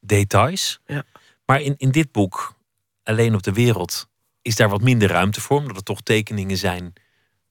details. 0.00 0.80
Ja. 0.86 1.04
Maar 1.44 1.60
in, 1.60 1.74
in 1.76 1.90
dit 1.90 2.12
boek, 2.12 2.56
Alleen 3.06 3.34
op 3.34 3.42
de 3.42 3.52
Wereld, 3.52 4.08
is 4.42 4.56
daar 4.56 4.68
wat 4.68 4.82
minder 4.82 5.08
ruimte 5.08 5.40
voor. 5.40 5.58
Omdat 5.58 5.76
het 5.76 5.84
toch 5.84 6.00
tekeningen 6.00 6.56
zijn 6.56 6.92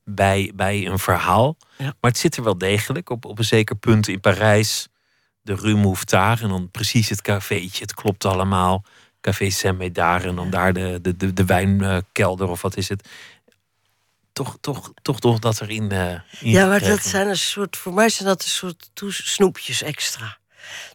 bij, 0.05 0.51
bij 0.55 0.87
een 0.87 0.99
verhaal. 0.99 1.57
Ja. 1.77 1.85
Maar 1.85 2.11
het 2.11 2.17
zit 2.17 2.37
er 2.37 2.43
wel 2.43 2.57
degelijk 2.57 3.09
op, 3.09 3.25
op 3.25 3.37
een 3.37 3.45
zeker 3.45 3.75
punt 3.75 4.07
in 4.07 4.19
Parijs. 4.19 4.87
De 5.41 5.55
Rue 5.55 5.75
Mouffetard 5.75 6.41
en 6.41 6.49
dan 6.49 6.71
precies 6.71 7.09
het 7.09 7.21
cafeetje. 7.21 7.81
Het 7.81 7.93
klopt 7.93 8.25
allemaal. 8.25 8.83
Café 9.21 9.49
Saint-Médard 9.49 10.23
en 10.23 10.35
dan 10.35 10.49
daar 10.49 10.73
de, 10.73 10.99
de, 11.01 11.17
de, 11.17 11.33
de 11.33 11.45
wijnkelder 11.45 12.47
of 12.49 12.61
wat 12.61 12.77
is 12.77 12.89
het. 12.89 13.07
Toch, 14.33 14.57
toch, 14.61 14.91
toch, 15.01 15.19
toch 15.19 15.39
dat 15.39 15.61
erin. 15.61 15.93
Uh, 15.93 16.11
in 16.11 16.21
ja, 16.39 16.67
maar 16.67 16.79
dat 16.79 17.03
zijn 17.03 17.27
een 17.27 17.37
soort, 17.37 17.77
voor 17.77 17.93
mij 17.93 18.09
zijn 18.09 18.27
dat 18.27 18.43
een 18.43 18.49
soort 18.49 18.89
snoepjes 19.09 19.81
extra. 19.81 20.37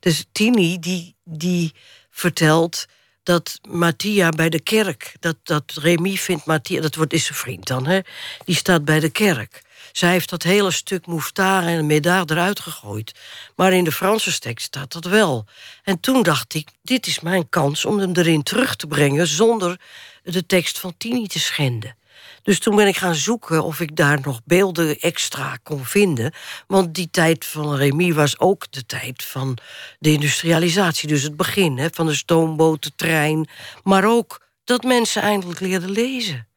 Dus 0.01 0.25
Tini, 0.33 0.79
die, 0.79 1.17
die 1.25 1.75
vertelt 2.11 2.87
dat 3.31 3.61
Mattia 3.69 4.29
bij 4.29 4.49
de 4.49 4.61
kerk, 4.61 5.15
dat, 5.21 5.37
dat 5.43 5.73
Remy 5.75 6.17
vindt 6.17 6.45
Mattia, 6.45 6.81
dat 6.81 6.95
wordt, 6.95 7.13
is 7.13 7.25
zijn 7.25 7.39
vriend 7.39 7.67
dan, 7.67 7.87
hè, 7.87 8.01
die 8.45 8.55
staat 8.55 8.85
bij 8.85 9.01
de 9.01 9.11
kerk. 9.11 9.63
Zij 9.93 10.11
heeft 10.11 10.31
dat 10.31 10.43
hele 10.43 10.71
stuk 10.71 11.07
Mouffetard 11.07 11.67
en 11.67 11.87
Médard 11.87 12.31
eruit 12.31 12.61
gegooid. 12.61 13.15
Maar 13.57 13.73
in 13.73 13.85
de 13.85 13.93
Franse 13.93 14.39
tekst 14.39 14.67
staat 14.67 14.93
dat 14.93 15.05
wel. 15.05 15.47
En 15.83 16.01
toen 16.01 16.23
dacht 16.23 16.55
ik, 16.55 16.69
dit 16.83 17.07
is 17.07 17.21
mijn 17.21 17.49
kans 17.49 17.85
om 17.85 17.99
hem 17.99 18.13
erin 18.15 18.43
terug 18.43 18.77
te 18.77 18.87
brengen... 18.87 19.27
zonder 19.27 19.81
de 20.23 20.47
tekst 20.47 20.79
van 20.79 20.95
Tini 20.97 21.27
te 21.27 21.39
schenden. 21.39 21.97
Dus 22.43 22.59
toen 22.59 22.77
ben 22.77 22.87
ik 22.87 22.97
gaan 22.97 23.15
zoeken 23.15 23.65
of 23.65 23.81
ik 23.81 23.97
daar 23.97 24.19
nog 24.23 24.41
beelden 24.45 24.99
extra 24.99 25.59
kon 25.63 25.85
vinden. 25.85 26.35
Want 26.67 26.95
die 26.95 27.09
tijd 27.11 27.45
van 27.45 27.75
Remy 27.75 28.13
was 28.13 28.39
ook 28.39 28.67
de 28.71 28.87
tijd 28.87 29.25
van 29.25 29.59
de 29.99 30.13
industrialisatie. 30.13 31.09
Dus 31.09 31.23
het 31.23 31.37
begin 31.37 31.79
hè, 31.79 31.89
van 31.93 32.07
de 32.07 32.15
stoomboot, 32.15 32.83
de 32.83 32.93
trein. 32.97 33.49
Maar 33.83 34.05
ook 34.05 34.41
dat 34.65 34.83
mensen 34.83 35.23
eindelijk 35.23 35.61
leerden 35.61 35.91
lezen. 35.91 36.49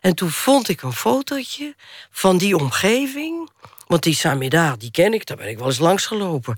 En 0.00 0.14
toen 0.14 0.30
vond 0.30 0.68
ik 0.68 0.82
een 0.82 0.92
fotootje 0.92 1.74
van 2.10 2.38
die 2.38 2.56
omgeving. 2.56 3.50
Want 3.86 4.02
die 4.02 4.14
Samida, 4.14 4.76
die 4.76 4.90
ken 4.90 5.14
ik, 5.14 5.26
daar 5.26 5.36
ben 5.36 5.48
ik 5.48 5.58
wel 5.58 5.66
eens 5.66 5.78
langs 5.78 6.06
gelopen. 6.06 6.56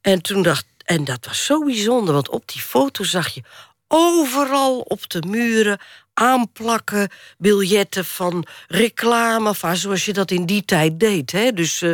En 0.00 0.22
toen 0.22 0.42
dacht 0.42 0.64
en 0.88 1.04
dat 1.04 1.26
was 1.26 1.44
zo 1.44 1.64
bijzonder, 1.64 2.14
want 2.14 2.28
op 2.28 2.48
die 2.52 2.60
foto 2.60 3.04
zag 3.04 3.28
je 3.28 3.42
overal 3.88 4.80
op 4.80 5.08
de 5.08 5.22
muren 5.26 5.78
aanplakken 6.14 7.08
biljetten 7.38 8.04
van 8.04 8.46
reclame, 8.68 9.54
van, 9.54 9.76
zoals 9.76 10.04
je 10.04 10.12
dat 10.12 10.30
in 10.30 10.46
die 10.46 10.64
tijd 10.64 11.00
deed. 11.00 11.32
Hè? 11.32 11.52
Dus 11.52 11.82
uh, 11.82 11.92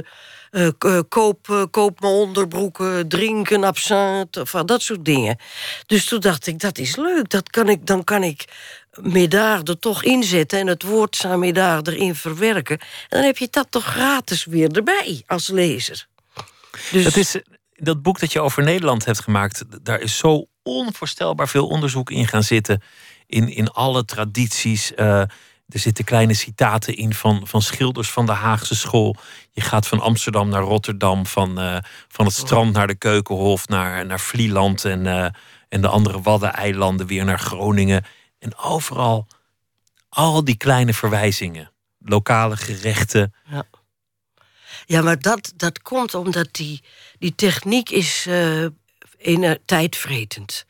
uh, 0.51 1.01
koop, 1.09 1.69
koop 1.71 2.01
mijn 2.01 2.13
onderbroeken, 2.13 3.09
drinken, 3.09 3.65
absint, 3.65 4.37
of 4.37 4.51
dat 4.51 4.83
soort 4.83 5.05
dingen. 5.05 5.39
Dus 5.87 6.05
toen 6.05 6.21
dacht 6.21 6.47
ik, 6.47 6.59
dat 6.59 6.79
is 6.79 6.97
leuk, 6.97 7.31
dat 7.31 7.51
kan 7.51 7.69
ik, 7.69 7.87
dan 7.87 8.05
kan 8.05 8.23
ik 8.23 8.45
er 9.65 9.79
toch 9.79 10.03
inzetten 10.03 10.59
en 10.59 10.67
het 10.67 10.83
woord 10.83 11.17
Samedaar 11.17 11.83
erin 11.83 12.15
verwerken. 12.15 12.79
En 12.79 12.87
dan 13.09 13.23
heb 13.23 13.37
je 13.37 13.49
dat 13.51 13.67
toch 13.71 13.85
gratis 13.85 14.45
weer 14.45 14.71
erbij 14.71 15.23
als 15.27 15.49
lezer. 15.49 16.07
Dus... 16.91 17.05
Dat, 17.05 17.17
is, 17.17 17.37
dat 17.73 18.03
boek 18.03 18.21
dat 18.21 18.33
je 18.33 18.41
over 18.41 18.63
Nederland 18.63 19.05
hebt 19.05 19.21
gemaakt, 19.21 19.65
daar 19.83 20.01
is 20.01 20.17
zo 20.17 20.47
onvoorstelbaar 20.65 21.49
veel 21.49 21.67
onderzoek 21.67 22.11
in 22.11 22.27
gaan 22.27 22.43
zitten. 22.43 22.83
In, 23.27 23.49
in 23.49 23.71
alle 23.71 24.05
tradities. 24.05 24.93
Uh, 24.97 25.23
er 25.69 25.79
zitten 25.79 26.05
kleine 26.05 26.35
citaten 26.35 26.97
in 26.97 27.15
van, 27.15 27.47
van 27.47 27.63
schilders 27.63 28.11
van 28.11 28.27
de 28.27 28.33
Haagse 28.33 28.75
school. 28.75 29.17
Je 29.51 29.61
gaat 29.61 29.87
van 29.87 30.01
Amsterdam 30.01 30.49
naar 30.49 30.63
Rotterdam, 30.63 31.27
van, 31.27 31.61
uh, 31.61 31.77
van 32.09 32.25
het 32.25 32.35
strand 32.35 32.73
naar 32.73 32.87
de 32.87 32.95
Keukenhof, 32.95 33.69
naar, 33.69 34.07
naar 34.07 34.21
Vlieland 34.21 34.85
en, 34.85 35.05
uh, 35.05 35.27
en 35.69 35.81
de 35.81 35.89
andere 35.89 36.21
Waddeneilanden 36.21 37.07
weer 37.07 37.25
naar 37.25 37.39
Groningen. 37.39 38.05
En 38.39 38.57
overal 38.57 39.27
al 40.09 40.45
die 40.45 40.57
kleine 40.57 40.95
verwijzingen, 40.95 41.71
lokale 41.99 42.57
gerechten. 42.57 43.35
Ja, 43.51 43.65
ja 44.87 45.03
maar 45.03 45.19
dat, 45.19 45.53
dat 45.57 45.83
komt 45.83 46.15
omdat 46.15 46.49
die, 46.53 46.83
die 47.19 47.35
techniek 47.35 47.91
is 47.91 48.27
uh, 49.27 49.33
in, 49.33 49.59
tijdvretend. 49.65 50.65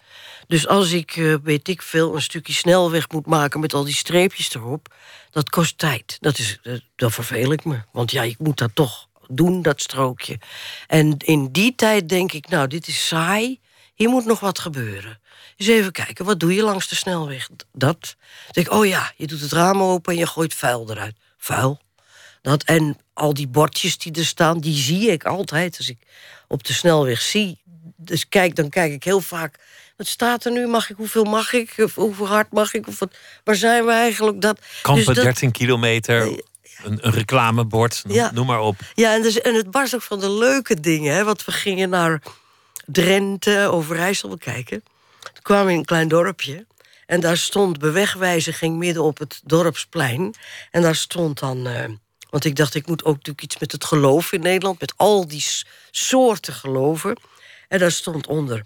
Dus 0.47 0.67
als 0.67 0.93
ik, 0.93 1.17
uh, 1.17 1.37
weet 1.43 1.69
ik 1.69 1.83
veel, 1.83 2.15
een 2.15 2.23
stukje 2.23 2.53
snelweg 2.53 3.11
moet 3.11 3.27
maken 3.27 3.61
met 3.61 3.75
al 3.75 3.85
die 3.85 3.95
streepjes 3.95 4.55
erop, 4.55 4.95
dat 5.31 5.51
kost 5.51 5.79
tijd. 5.79 6.17
Dat, 6.21 6.39
is, 6.39 6.59
uh, 6.63 6.81
dat 6.97 7.13
verveel 7.13 7.53
ik 7.53 7.65
me. 7.65 7.83
Want 7.93 8.11
ja, 8.11 8.23
ik 8.23 8.39
moet 8.39 8.59
dat 8.59 8.71
toch 8.75 9.09
doen, 9.29 9.63
dat 9.63 9.81
strookje. 9.81 10.39
En 10.87 11.17
in 11.19 11.53
die 11.53 11.75
tijd 11.75 12.09
denk 12.09 12.33
ik, 12.33 12.49
nou, 12.49 12.69
dit 12.69 12.87
is 12.87 13.07
saai. 13.07 13.61
Hier 13.95 14.09
moet 14.09 14.25
nog 14.25 14.41
wat 14.41 14.59
gebeuren. 14.59 15.21
Eens 15.57 15.69
even 15.69 15.93
kijken, 15.93 16.25
wat 16.25 16.41
doe 16.41 16.55
je 16.55 16.63
langs 16.63 16.89
de 16.89 16.95
snelweg? 16.95 17.49
Dat. 17.73 18.01
Dan 18.01 18.17
denk 18.51 18.67
ik, 18.67 18.73
oh 18.73 18.87
ja, 18.87 19.13
je 19.17 19.27
doet 19.27 19.41
het 19.41 19.53
raam 19.53 19.83
open 19.83 20.13
en 20.13 20.19
je 20.19 20.27
gooit 20.27 20.55
vuil 20.55 20.91
eruit. 20.91 21.17
Vuil. 21.39 21.81
Dat, 22.43 22.63
en 22.63 22.97
al 23.13 23.35
die 23.35 23.49
bordjes 23.49 23.99
die 23.99 24.13
er 24.13 24.25
staan, 24.25 24.61
die 24.61 24.77
zie 24.77 25.11
ik 25.11 25.25
altijd 25.25 25.77
als 25.79 25.89
ik 25.89 25.99
op 26.49 26.65
de 26.65 26.73
snelweg 26.73 27.21
zie. 27.21 27.63
Dus 27.97 28.29
kijk, 28.29 28.57
dan 28.57 28.69
kijk 28.69 28.93
ik 28.93 29.05
heel 29.05 29.21
vaak. 29.21 29.59
Wat 29.97 30.07
staat 30.07 30.45
er 30.45 30.53
nu? 30.53 30.67
Mag 30.67 30.91
ik? 30.91 30.97
Hoeveel 30.97 31.25
mag 31.25 31.53
ik? 31.53 31.75
Of 31.77 31.95
hoeveel 31.95 32.27
hard 32.27 32.53
mag 32.53 32.75
ik? 32.75 32.87
Of 32.87 32.99
wat, 32.99 33.17
waar 33.45 33.57
zijn 33.57 33.85
we 33.85 33.93
eigenlijk? 33.93 34.41
Dat, 34.41 34.61
Kampen 34.83 35.05
dus 35.05 35.15
dat, 35.15 35.25
13 35.25 35.51
kilometer. 35.51 36.23
Een, 36.83 36.99
een, 37.07 37.13
reclamebord, 37.13 38.03
noem, 38.07 38.17
ja, 38.17 38.31
noem 38.33 38.47
maar 38.47 38.61
op. 38.61 38.77
Ja, 38.95 39.15
en, 39.15 39.23
dus, 39.23 39.41
en 39.41 39.55
het 39.55 39.67
was 39.71 39.95
ook 39.95 40.03
van 40.03 40.21
de 40.21 40.31
leuke 40.31 40.81
dingen. 40.81 41.15
Hè, 41.15 41.25
want 41.25 41.45
we 41.45 41.53
gingen 41.53 41.89
naar 41.89 42.23
Drenthe, 42.87 43.69
Overijssel 43.71 44.29
bekijken. 44.29 44.83
Toen 45.21 45.43
kwamen 45.43 45.67
we 45.67 45.73
in 45.73 45.79
een 45.79 45.85
klein 45.85 46.09
dorpje. 46.09 46.67
En 47.07 47.21
daar 47.21 47.37
stond 47.37 47.79
bewegwijziging 47.79 48.77
midden 48.77 49.03
op 49.03 49.19
het 49.19 49.41
dorpsplein. 49.45 50.35
En 50.71 50.83
daar 50.83 50.95
stond 50.95 51.39
dan. 51.39 51.69
Uh, 51.69 51.85
want 52.31 52.45
ik 52.45 52.57
dacht, 52.57 52.75
ik 52.75 52.87
moet 52.87 53.05
ook 53.05 53.15
natuurlijk 53.15 53.43
iets 53.43 53.59
met 53.59 53.73
het 53.73 53.85
geloof 53.85 54.33
in 54.33 54.41
Nederland. 54.41 54.81
Met 54.81 54.93
al 54.97 55.29
die 55.29 55.45
soorten 55.91 56.53
geloven. 56.53 57.17
En 57.69 57.79
daar 57.79 57.93
stond 57.93 58.27
onder. 58.27 58.65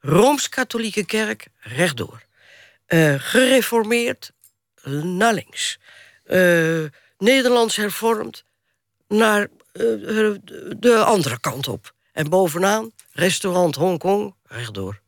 Rooms-Katholieke 0.00 1.04
Kerk, 1.04 1.48
rechtdoor. 1.58 2.22
Uh, 2.88 3.14
gereformeerd, 3.18 4.32
naar 5.02 5.34
links. 5.34 5.78
Uh, 6.26 6.84
Nederlands 7.18 7.76
hervormd, 7.76 8.44
naar 9.08 9.48
uh, 9.72 10.34
de 10.76 11.02
andere 11.04 11.40
kant 11.40 11.68
op. 11.68 11.94
En 12.12 12.28
bovenaan, 12.28 12.92
restaurant 13.12 13.74
Hongkong, 13.74 14.34
rechtdoor. 14.44 15.00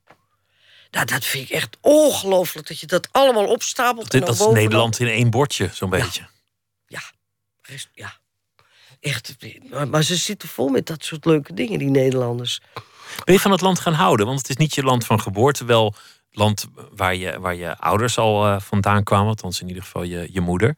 Nou, 0.90 1.06
dat 1.06 1.24
vind 1.24 1.50
ik 1.50 1.56
echt 1.56 1.76
ongelooflijk 1.80 2.68
dat 2.68 2.80
je 2.80 2.86
dat 2.86 3.08
allemaal 3.12 3.46
opstapelt. 3.46 4.10
Dat, 4.10 4.26
dat 4.26 4.34
is 4.34 4.46
Nederland 4.46 4.98
in 4.98 5.08
één 5.08 5.30
bordje, 5.30 5.70
zo'n 5.72 5.90
beetje. 5.90 6.28
Ja, 6.86 7.02
ja. 7.92 8.19
Echt, 9.00 9.36
maar 9.90 10.02
ze 10.02 10.16
zitten 10.16 10.48
vol 10.48 10.68
met 10.68 10.86
dat 10.86 11.04
soort 11.04 11.24
leuke 11.24 11.54
dingen, 11.54 11.78
die 11.78 11.90
Nederlanders. 11.90 12.60
Ben 13.24 13.34
je 13.34 13.40
van 13.40 13.50
het 13.50 13.60
land 13.60 13.80
gaan 13.80 13.92
houden? 13.92 14.26
Want 14.26 14.38
het 14.38 14.48
is 14.48 14.56
niet 14.56 14.74
je 14.74 14.82
land 14.82 15.06
van 15.06 15.20
geboorte, 15.20 15.64
wel 15.64 15.84
het 15.84 16.38
land 16.38 16.66
waar 16.90 17.14
je, 17.14 17.40
waar 17.40 17.54
je 17.54 17.76
ouders 17.76 18.18
al 18.18 18.46
uh, 18.46 18.60
vandaan 18.60 19.02
kwamen, 19.02 19.28
althans 19.28 19.60
in 19.60 19.68
ieder 19.68 19.82
geval 19.82 20.02
je, 20.02 20.28
je 20.32 20.40
moeder. 20.40 20.76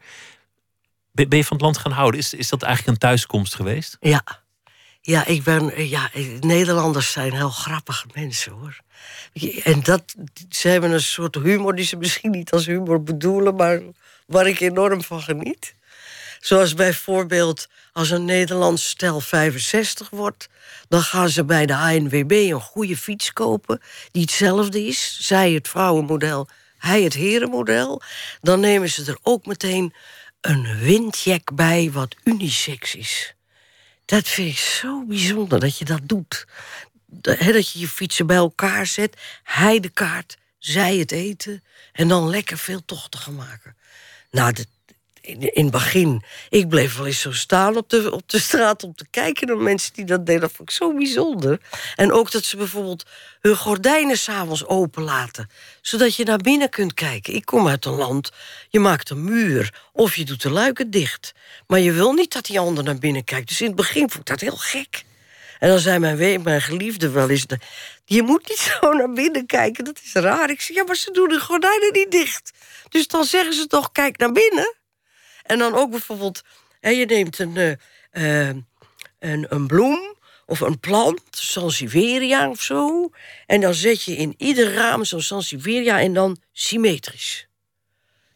Ben, 1.13 1.29
ben 1.29 1.39
je 1.39 1.45
van 1.45 1.57
het 1.57 1.65
land 1.65 1.79
gaan 1.79 1.93
houden? 1.93 2.21
Is, 2.21 2.35
is 2.35 2.49
dat 2.49 2.63
eigenlijk 2.63 2.95
een 2.95 3.09
thuiskomst 3.09 3.55
geweest? 3.55 3.97
Ja, 4.01 4.43
ja, 5.05 5.27
ik 5.27 5.43
ben, 5.43 5.89
ja, 5.89 6.11
Nederlanders 6.41 7.13
zijn 7.13 7.33
heel 7.33 7.51
grappige 7.51 8.07
mensen 8.15 8.53
hoor. 8.53 8.81
En 9.63 9.83
dat, 9.83 10.15
ze 10.49 10.69
hebben 10.69 10.91
een 10.91 11.01
soort 11.01 11.35
humor 11.35 11.75
die 11.75 11.85
ze 11.85 11.97
misschien 11.97 12.31
niet 12.31 12.51
als 12.51 12.67
humor 12.67 13.03
bedoelen, 13.03 13.55
maar 13.55 13.81
waar 14.27 14.47
ik 14.47 14.61
enorm 14.61 15.03
van 15.03 15.23
geniet. 15.23 15.75
Zoals 16.43 16.75
bijvoorbeeld 16.75 17.69
als 17.93 18.11
een 18.11 18.25
Nederlands 18.25 18.89
stel 18.89 19.21
65 19.21 20.11
wordt, 20.11 20.49
dan 20.89 21.03
gaan 21.03 21.29
ze 21.29 21.45
bij 21.45 21.67
de 21.67 21.77
ANWB 21.77 22.31
een 22.31 22.61
goede 22.61 22.97
fiets 22.97 23.33
kopen 23.33 23.81
die 24.11 24.23
hetzelfde 24.23 24.87
is. 24.87 25.19
Zij 25.21 25.53
het 25.53 25.69
vrouwenmodel, 25.69 26.49
hij 26.79 27.03
het 27.03 27.15
herenmodel. 27.15 28.03
Dan 28.41 28.61
nemen 28.61 28.91
ze 28.91 29.05
er 29.05 29.19
ook 29.23 29.47
meteen 29.47 29.95
een 30.41 30.79
windjack 30.79 31.55
bij 31.55 31.91
wat 31.93 32.17
unisex 32.25 32.95
is. 32.95 33.35
Dat 34.05 34.29
vind 34.29 34.51
ik 34.51 34.59
zo 34.59 35.05
bijzonder 35.05 35.61
dat 35.61 35.79
je 35.79 35.85
dat 35.85 36.01
doet. 36.05 36.47
dat 37.07 37.71
je 37.71 37.79
je 37.79 37.89
fietsen 37.89 38.27
bij 38.27 38.37
elkaar 38.37 38.87
zet, 38.87 39.17
hij 39.43 39.81
de 39.81 39.91
kaart, 39.91 40.37
zij 40.59 40.97
het 40.97 41.13
eten... 41.13 41.65
en 41.93 42.09
dan 42.09 42.29
lekker 42.29 42.59
veel 42.59 42.85
tochten 42.85 43.35
maken. 43.35 43.77
Nou, 44.31 44.53
in, 45.23 45.65
het 45.65 45.71
begin, 45.71 46.25
ik 46.49 46.69
bleef 46.69 46.97
wel 46.97 47.07
eens 47.07 47.21
zo 47.21 47.33
staan 47.33 47.77
op 47.77 47.89
de, 47.89 48.13
op 48.13 48.29
de 48.29 48.39
straat 48.39 48.85
om 48.85 48.95
te 48.95 49.07
kijken 49.11 49.47
naar 49.47 49.57
mensen 49.57 49.93
die 49.95 50.05
dat 50.05 50.27
deden. 50.27 50.41
Dat 50.41 50.53
vond 50.53 50.71
ik 50.71 50.75
zo 50.75 50.95
bijzonder. 50.95 51.61
En 51.95 52.13
ook 52.13 52.31
dat 52.31 52.45
ze 52.45 52.57
bijvoorbeeld 52.57 53.05
hun 53.41 53.57
gordijnen 53.57 54.19
s'avonds 54.19 54.67
openlaten, 54.67 55.51
zodat 55.81 56.17
je 56.17 56.25
naar 56.25 56.39
binnen 56.39 56.69
kunt 56.69 56.95
kijken. 56.95 57.35
Ik 57.35 57.45
kom 57.45 57.69
uit 57.69 57.85
een 57.85 57.95
land, 57.95 58.31
je 58.69 58.81
maakt 58.81 59.11
een 59.11 59.25
muur 59.25 59.75
of 59.93 60.17
je 60.17 60.25
doet 60.25 60.43
de 60.43 60.51
luiken 60.51 60.91
dicht. 60.91 61.33
Maar 61.67 61.81
je 61.81 61.93
wil 61.93 62.13
niet 62.13 62.33
dat 62.33 62.45
die 62.45 62.61
ander 62.61 62.85
naar 62.85 62.99
binnen 62.99 63.25
kijkt. 63.25 63.49
Dus 63.49 63.61
in 63.61 63.67
het 63.67 63.77
begin 63.77 64.11
vond 64.11 64.15
ik 64.15 64.27
dat 64.27 64.41
heel 64.41 64.57
gek. 64.57 65.05
En 65.59 65.69
dan 65.69 65.79
zei 65.79 65.99
mijn, 65.99 66.43
mijn 66.43 66.63
geliefde 66.63 67.11
wel 67.11 67.31
eens... 67.31 67.47
je 68.05 68.23
moet 68.23 68.49
niet 68.49 68.59
zo 68.81 68.93
naar 68.93 69.13
binnen 69.13 69.47
kijken, 69.47 69.85
dat 69.85 70.01
is 70.05 70.13
raar. 70.13 70.51
Ik 70.51 70.61
zeg, 70.61 70.77
ja, 70.77 70.85
maar 70.85 70.97
ze 70.97 71.11
doen 71.11 71.29
de 71.29 71.41
gordijnen 71.41 71.93
niet 71.93 72.11
dicht. 72.11 72.51
Dus 72.89 73.07
dan 73.07 73.25
zeggen 73.25 73.55
ze 73.55 73.67
toch, 73.67 73.93
kijk 73.93 74.19
naar 74.19 74.33
binnen. 74.33 74.77
En 75.43 75.59
dan 75.59 75.75
ook 75.75 75.91
bijvoorbeeld, 75.91 76.43
hè, 76.81 76.91
je 76.91 77.07
neemt 77.07 77.39
een, 77.39 77.79
uh, 78.13 78.49
een, 79.19 79.47
een 79.49 79.67
bloem 79.67 80.17
of 80.47 80.61
een 80.61 80.81
plant, 80.81 81.23
Sansevieria 81.31 82.51
of 82.51 82.63
zo. 82.63 83.11
En 83.47 83.61
dan 83.61 83.75
zet 83.75 84.03
je 84.03 84.17
in 84.17 84.35
ieder 84.37 84.73
raam 84.73 85.05
zo'n 85.05 85.23
Sansevieria 85.23 86.01
en 86.01 86.15
dan 86.15 86.37
symmetrisch. 86.53 87.47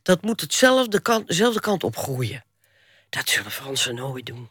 Dat 0.03 0.23
moet 0.23 0.41
hetzelfde 0.41 1.01
kant, 1.01 1.27
dezelfde 1.27 1.61
kant 1.61 1.85
op 1.85 1.97
groeien. 1.97 2.45
Dat 3.09 3.29
zullen 3.29 3.51
Fransen 3.51 3.95
nooit 3.95 4.27
doen. 4.27 4.49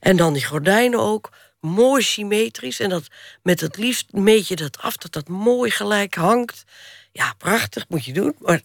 En 0.00 0.16
dan 0.16 0.32
die 0.32 0.44
gordijnen 0.44 1.00
ook, 1.00 1.32
mooi 1.60 2.02
symmetrisch. 2.02 2.80
En 2.80 2.88
dat 2.88 3.06
met 3.42 3.60
het 3.60 3.76
liefst 3.76 4.12
meet 4.12 4.48
je 4.48 4.56
dat 4.56 4.78
af, 4.78 4.96
dat 4.96 5.12
dat 5.12 5.28
mooi 5.28 5.70
gelijk 5.70 6.14
hangt. 6.14 6.64
Ja, 7.12 7.34
prachtig, 7.38 7.88
moet 7.88 8.04
je 8.04 8.12
doen. 8.12 8.36
Maar 8.38 8.60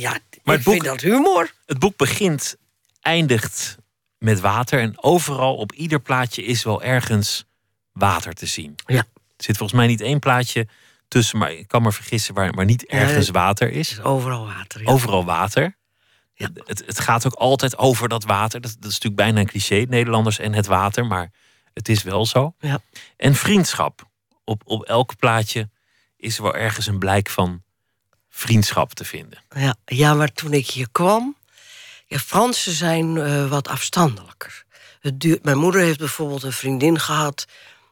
ja, 0.00 0.10
maar 0.10 0.18
ik 0.20 0.44
het 0.44 0.62
boek, 0.62 0.72
vind 0.72 0.84
dat 0.84 1.00
humor. 1.00 1.52
Het 1.66 1.78
boek 1.78 1.96
begint, 1.96 2.56
eindigt 3.00 3.76
met 4.18 4.40
water. 4.40 4.80
En 4.80 5.02
overal 5.02 5.56
op 5.56 5.72
ieder 5.72 6.00
plaatje 6.00 6.44
is 6.44 6.62
wel 6.62 6.82
ergens 6.82 7.44
water 7.92 8.32
te 8.32 8.46
zien. 8.46 8.74
Ja. 8.86 8.96
Er 8.96 9.44
zit 9.44 9.56
volgens 9.56 9.78
mij 9.78 9.88
niet 9.88 10.00
één 10.00 10.18
plaatje 10.18 10.66
tussen, 11.08 11.38
maar 11.38 11.52
ik 11.52 11.68
kan 11.68 11.82
me 11.82 11.92
vergissen 11.92 12.34
waar, 12.34 12.52
waar 12.52 12.64
niet 12.64 12.86
ergens 12.86 13.30
water 13.30 13.70
is. 13.70 13.90
is 13.90 14.00
overal 14.00 14.46
water. 14.46 14.80
Ja. 14.82 14.90
Overal 14.90 15.24
water. 15.24 15.76
Ja. 16.34 16.48
Het, 16.64 16.82
het 16.86 17.00
gaat 17.00 17.26
ook 17.26 17.34
altijd 17.34 17.78
over 17.78 18.08
dat 18.08 18.24
water. 18.24 18.60
Dat, 18.60 18.70
dat 18.78 18.90
is 18.90 19.00
natuurlijk 19.00 19.22
bijna 19.22 19.40
een 19.40 19.46
cliché, 19.46 19.86
Nederlanders 19.88 20.38
en 20.38 20.52
het 20.52 20.66
water, 20.66 21.06
maar 21.06 21.30
het 21.72 21.88
is 21.88 22.02
wel 22.02 22.26
zo. 22.26 22.54
Ja. 22.58 22.80
En 23.16 23.34
vriendschap. 23.34 24.06
Op, 24.44 24.62
op 24.64 24.84
elk 24.84 25.16
plaatje 25.16 25.70
is 26.16 26.36
er 26.36 26.42
wel 26.42 26.54
ergens 26.54 26.86
een 26.86 26.98
blijk 26.98 27.28
van 27.28 27.62
vriendschap 28.38 28.94
te 28.94 29.04
vinden. 29.04 29.42
Ja, 29.56 29.74
ja 29.84 30.14
maar 30.14 30.32
toen 30.32 30.52
ik 30.52 30.70
hier 30.70 30.88
kwam, 30.92 31.36
ja, 32.06 32.18
Fransen 32.18 32.72
zijn 32.72 33.16
uh, 33.16 33.48
wat 33.48 33.68
afstandelijker. 33.68 34.64
Het 35.00 35.20
duurt, 35.20 35.44
mijn 35.44 35.58
moeder 35.58 35.80
heeft 35.80 35.98
bijvoorbeeld 35.98 36.42
een 36.42 36.52
vriendin 36.52 37.00
gehad. 37.00 37.46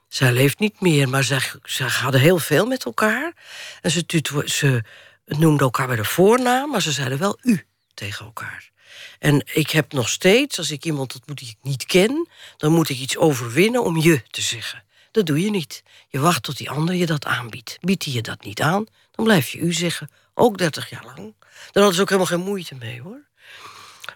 Zij 0.09 0.33
leeft 0.33 0.59
niet 0.59 0.81
meer, 0.81 1.09
maar 1.09 1.25
zij, 1.25 1.41
zij 1.63 1.87
hadden 1.87 2.21
heel 2.21 2.39
veel 2.39 2.67
met 2.67 2.85
elkaar. 2.85 3.33
En 3.81 3.91
ze, 3.91 4.05
ze 4.45 4.85
noemden 5.27 5.61
elkaar 5.61 5.87
bij 5.87 5.97
de 5.97 6.05
voornaam, 6.05 6.71
maar 6.71 6.83
ze 6.83 6.93
zeiden 6.93 7.19
wel 7.19 7.39
u 7.43 7.67
tegen 7.95 8.25
elkaar. 8.25 8.71
En 9.19 9.43
ik 9.55 9.71
heb 9.71 9.93
nog 9.93 10.09
steeds, 10.09 10.59
als 10.59 10.71
ik 10.71 10.85
iemand 10.85 11.15
ontmoet 11.15 11.39
die 11.39 11.49
ik 11.49 11.59
niet 11.63 11.87
ken, 11.87 12.29
dan 12.57 12.73
moet 12.73 12.89
ik 12.89 12.99
iets 12.99 13.17
overwinnen 13.17 13.85
om 13.85 13.97
je 13.97 14.23
te 14.31 14.41
zeggen. 14.41 14.85
Dat 15.11 15.27
doe 15.27 15.41
je 15.41 15.51
niet. 15.51 15.83
Je 16.09 16.19
wacht 16.19 16.43
tot 16.43 16.57
die 16.57 16.71
ander 16.71 16.95
je 16.95 17.07
dat 17.07 17.25
aanbiedt. 17.25 17.79
Biedt 17.81 18.05
hij 18.05 18.13
je 18.13 18.23
dat 18.23 18.45
niet 18.45 18.61
aan, 18.61 18.87
dan 19.11 19.25
blijf 19.25 19.49
je 19.49 19.59
u 19.59 19.73
zeggen. 19.73 20.11
Ook 20.39 20.59
30 20.59 20.91
jaar 20.91 21.05
lang. 21.05 21.35
Daar 21.39 21.83
hadden 21.83 21.95
ze 21.95 22.01
ook 22.01 22.09
helemaal 22.09 22.31
geen 22.31 22.41
moeite 22.41 22.75
mee 22.75 23.01
hoor. 23.01 23.29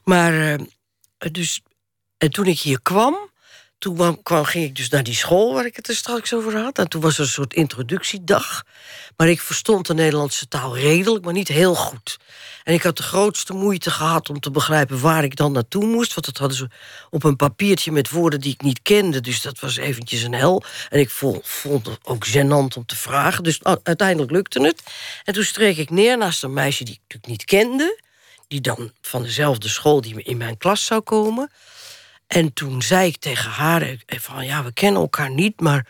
Maar 0.05 0.33
uh, 0.33 0.67
dus, 1.33 1.63
en 2.17 2.31
toen 2.31 2.47
ik 2.47 2.61
hier 2.61 2.83
kwam, 2.83 3.30
toen 3.81 4.23
kwam, 4.23 4.45
ging 4.45 4.65
ik 4.65 4.77
dus 4.77 4.89
naar 4.89 5.03
die 5.03 5.15
school 5.15 5.55
waar 5.55 5.65
ik 5.65 5.77
het 5.77 5.89
er 5.89 5.95
straks 5.95 6.35
over 6.35 6.57
had. 6.57 6.79
En 6.79 6.89
toen 6.89 7.01
was 7.01 7.15
er 7.15 7.21
een 7.21 7.29
soort 7.29 7.55
introductiedag. 7.55 8.63
Maar 9.17 9.29
ik 9.29 9.41
verstond 9.41 9.87
de 9.87 9.95
Nederlandse 9.95 10.49
taal 10.49 10.77
redelijk, 10.77 11.25
maar 11.25 11.33
niet 11.33 11.49
heel 11.49 11.75
goed. 11.75 12.19
En 12.65 12.75
ik 12.75 12.83
had 12.83 12.97
de 12.97 13.03
grootste 13.03 13.53
moeite 13.53 13.91
gehad 13.91 14.31
om 14.31 14.41
te 14.41 14.51
begrijpen 14.51 15.01
waar 15.01 15.25
ik 15.25 15.37
dan 15.37 15.53
naartoe 15.53 15.85
moest. 15.85 16.15
Want 16.15 16.27
dat 16.27 16.37
hadden 16.37 16.57
ze 16.57 16.69
op 17.11 17.25
een 17.25 17.37
papiertje 17.37 17.93
met 17.93 18.11
woorden 18.11 18.41
die 18.41 18.53
ik 18.53 18.63
niet 18.63 18.83
kende. 18.83 19.21
Dus 19.21 19.43
dat 19.43 19.61
was 19.61 19.77
eventjes 19.77 20.23
een 20.23 20.35
hel. 20.35 20.63
En 20.89 20.99
ik 20.99 21.11
vond, 21.11 21.45
het 21.63 21.99
ook 22.03 22.27
gênant 22.27 22.77
om 22.77 22.87
te 22.87 22.97
vragen. 22.97 23.43
Dus 23.43 23.61
uiteindelijk 23.83 24.31
lukte 24.31 24.63
het. 24.63 24.83
En 25.25 25.35
toen 25.35 25.45
streek 25.45 25.77
ik 25.77 25.91
neer 25.91 26.19
naast 26.19 26.43
een 26.43 26.53
meisje 26.53 26.85
die 26.85 26.95
ik 26.95 27.01
natuurlijk 27.01 27.27
niet 27.27 27.45
kende. 27.45 28.01
Die 28.49 28.61
dan 28.61 28.93
van 29.01 29.23
dezelfde 29.23 29.69
school 29.69 30.01
die 30.01 30.23
in 30.23 30.37
mijn 30.37 30.57
klas 30.57 30.85
zou 30.85 31.01
komen. 31.01 31.51
En 32.31 32.53
toen 32.53 32.83
zei 32.83 33.09
ik 33.09 33.17
tegen 33.17 33.51
haar 33.51 33.83
eh, 33.83 34.19
van 34.19 34.45
ja, 34.45 34.65
we 34.65 34.73
kennen 34.73 35.01
elkaar 35.01 35.31
niet, 35.31 35.61
maar 35.61 35.87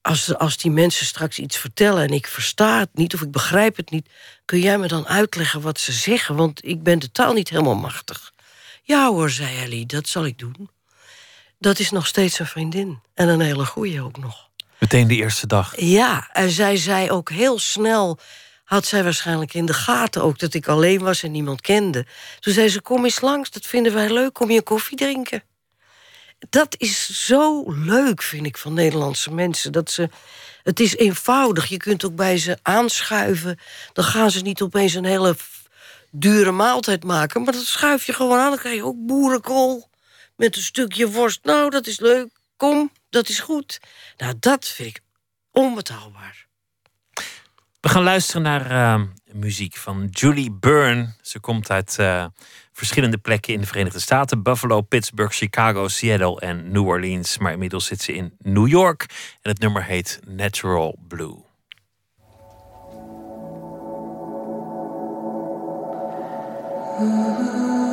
als, 0.00 0.34
als 0.34 0.56
die 0.56 0.70
mensen 0.70 1.06
straks 1.06 1.38
iets 1.38 1.56
vertellen 1.56 2.02
en 2.02 2.10
ik 2.10 2.26
versta 2.26 2.78
het 2.78 2.88
niet 2.92 3.14
of 3.14 3.20
ik 3.20 3.30
begrijp 3.30 3.76
het 3.76 3.90
niet, 3.90 4.08
kun 4.44 4.58
jij 4.58 4.78
me 4.78 4.88
dan 4.88 5.06
uitleggen 5.06 5.60
wat 5.60 5.80
ze 5.80 5.92
zeggen? 5.92 6.36
Want 6.36 6.64
ik 6.64 6.82
ben 6.82 6.98
de 6.98 7.10
taal 7.10 7.32
niet 7.32 7.48
helemaal 7.48 7.74
machtig. 7.74 8.32
Ja 8.82 9.08
hoor, 9.08 9.30
zei 9.30 9.58
Ellie, 9.58 9.86
dat 9.86 10.08
zal 10.08 10.26
ik 10.26 10.38
doen. 10.38 10.70
Dat 11.58 11.78
is 11.78 11.90
nog 11.90 12.06
steeds 12.06 12.38
een 12.38 12.46
vriendin. 12.46 13.00
En 13.14 13.28
een 13.28 13.40
hele 13.40 13.66
goeie 13.66 14.02
ook 14.02 14.18
nog. 14.18 14.48
Meteen 14.78 15.08
de 15.08 15.14
eerste 15.14 15.46
dag. 15.46 15.80
Ja, 15.80 16.28
en 16.32 16.50
zij 16.50 16.76
zei 16.76 17.10
ook 17.10 17.30
heel 17.30 17.58
snel 17.58 18.18
had 18.64 18.86
zij 18.86 19.04
waarschijnlijk 19.04 19.54
in 19.54 19.66
de 19.66 19.74
gaten 19.74 20.22
ook 20.22 20.38
dat 20.38 20.54
ik 20.54 20.68
alleen 20.68 21.00
was 21.00 21.22
en 21.22 21.30
niemand 21.30 21.60
kende. 21.60 22.06
Toen 22.40 22.52
zei 22.52 22.68
ze: 22.68 22.80
Kom 22.80 23.04
eens 23.04 23.20
langs, 23.20 23.50
dat 23.50 23.66
vinden 23.66 23.94
wij 23.94 24.12
leuk, 24.12 24.32
kom 24.32 24.50
je 24.50 24.62
koffie 24.62 24.96
drinken 24.96 25.42
dat 26.50 26.74
is 26.78 27.26
zo 27.26 27.64
leuk, 27.66 28.22
vind 28.22 28.46
ik, 28.46 28.58
van 28.58 28.74
Nederlandse 28.74 29.30
mensen. 29.30 29.72
Dat 29.72 29.90
ze, 29.90 30.08
het 30.62 30.80
is 30.80 30.96
eenvoudig. 30.96 31.66
Je 31.66 31.76
kunt 31.76 32.04
ook 32.04 32.14
bij 32.14 32.38
ze 32.38 32.58
aanschuiven. 32.62 33.58
Dan 33.92 34.04
gaan 34.04 34.30
ze 34.30 34.40
niet 34.40 34.62
opeens 34.62 34.94
een 34.94 35.04
hele 35.04 35.36
dure 36.10 36.52
maaltijd 36.52 37.04
maken. 37.04 37.42
Maar 37.42 37.52
dat 37.52 37.64
schuif 37.64 38.06
je 38.06 38.12
gewoon 38.12 38.38
aan. 38.38 38.50
Dan 38.50 38.58
krijg 38.58 38.76
je 38.76 38.84
ook 38.84 39.06
boerenkool 39.06 39.90
met 40.36 40.56
een 40.56 40.62
stukje 40.62 41.10
worst. 41.10 41.44
Nou, 41.44 41.70
dat 41.70 41.86
is 41.86 42.00
leuk. 42.00 42.28
Kom, 42.56 42.92
dat 43.10 43.28
is 43.28 43.40
goed. 43.40 43.80
Nou, 44.16 44.34
dat 44.40 44.66
vind 44.66 44.88
ik 44.88 45.00
onbetaalbaar. 45.50 46.46
We 47.80 47.88
gaan 47.90 48.02
luisteren 48.02 48.42
naar 48.42 48.70
uh, 48.70 49.02
muziek 49.32 49.76
van 49.76 50.08
Julie 50.10 50.52
Byrne. 50.52 51.14
Ze 51.22 51.40
komt 51.40 51.70
uit 51.70 51.96
uh, 52.00 52.26
verschillende 52.74 53.18
plekken 53.18 53.54
in 53.54 53.60
de 53.60 53.66
Verenigde 53.66 54.00
Staten: 54.00 54.42
Buffalo, 54.42 54.80
Pittsburgh, 54.80 55.34
Chicago, 55.34 55.88
Seattle 55.88 56.40
en 56.40 56.72
New 56.72 56.86
Orleans. 56.86 57.38
Maar 57.38 57.52
inmiddels 57.52 57.86
zit 57.86 58.00
ze 58.00 58.14
in 58.14 58.34
New 58.38 58.68
York 58.68 59.06
en 59.42 59.50
het 59.50 59.58
nummer 59.58 59.84
heet 59.84 60.20
Natural 60.26 60.96
Blue. 61.08 61.52
such 66.96 67.83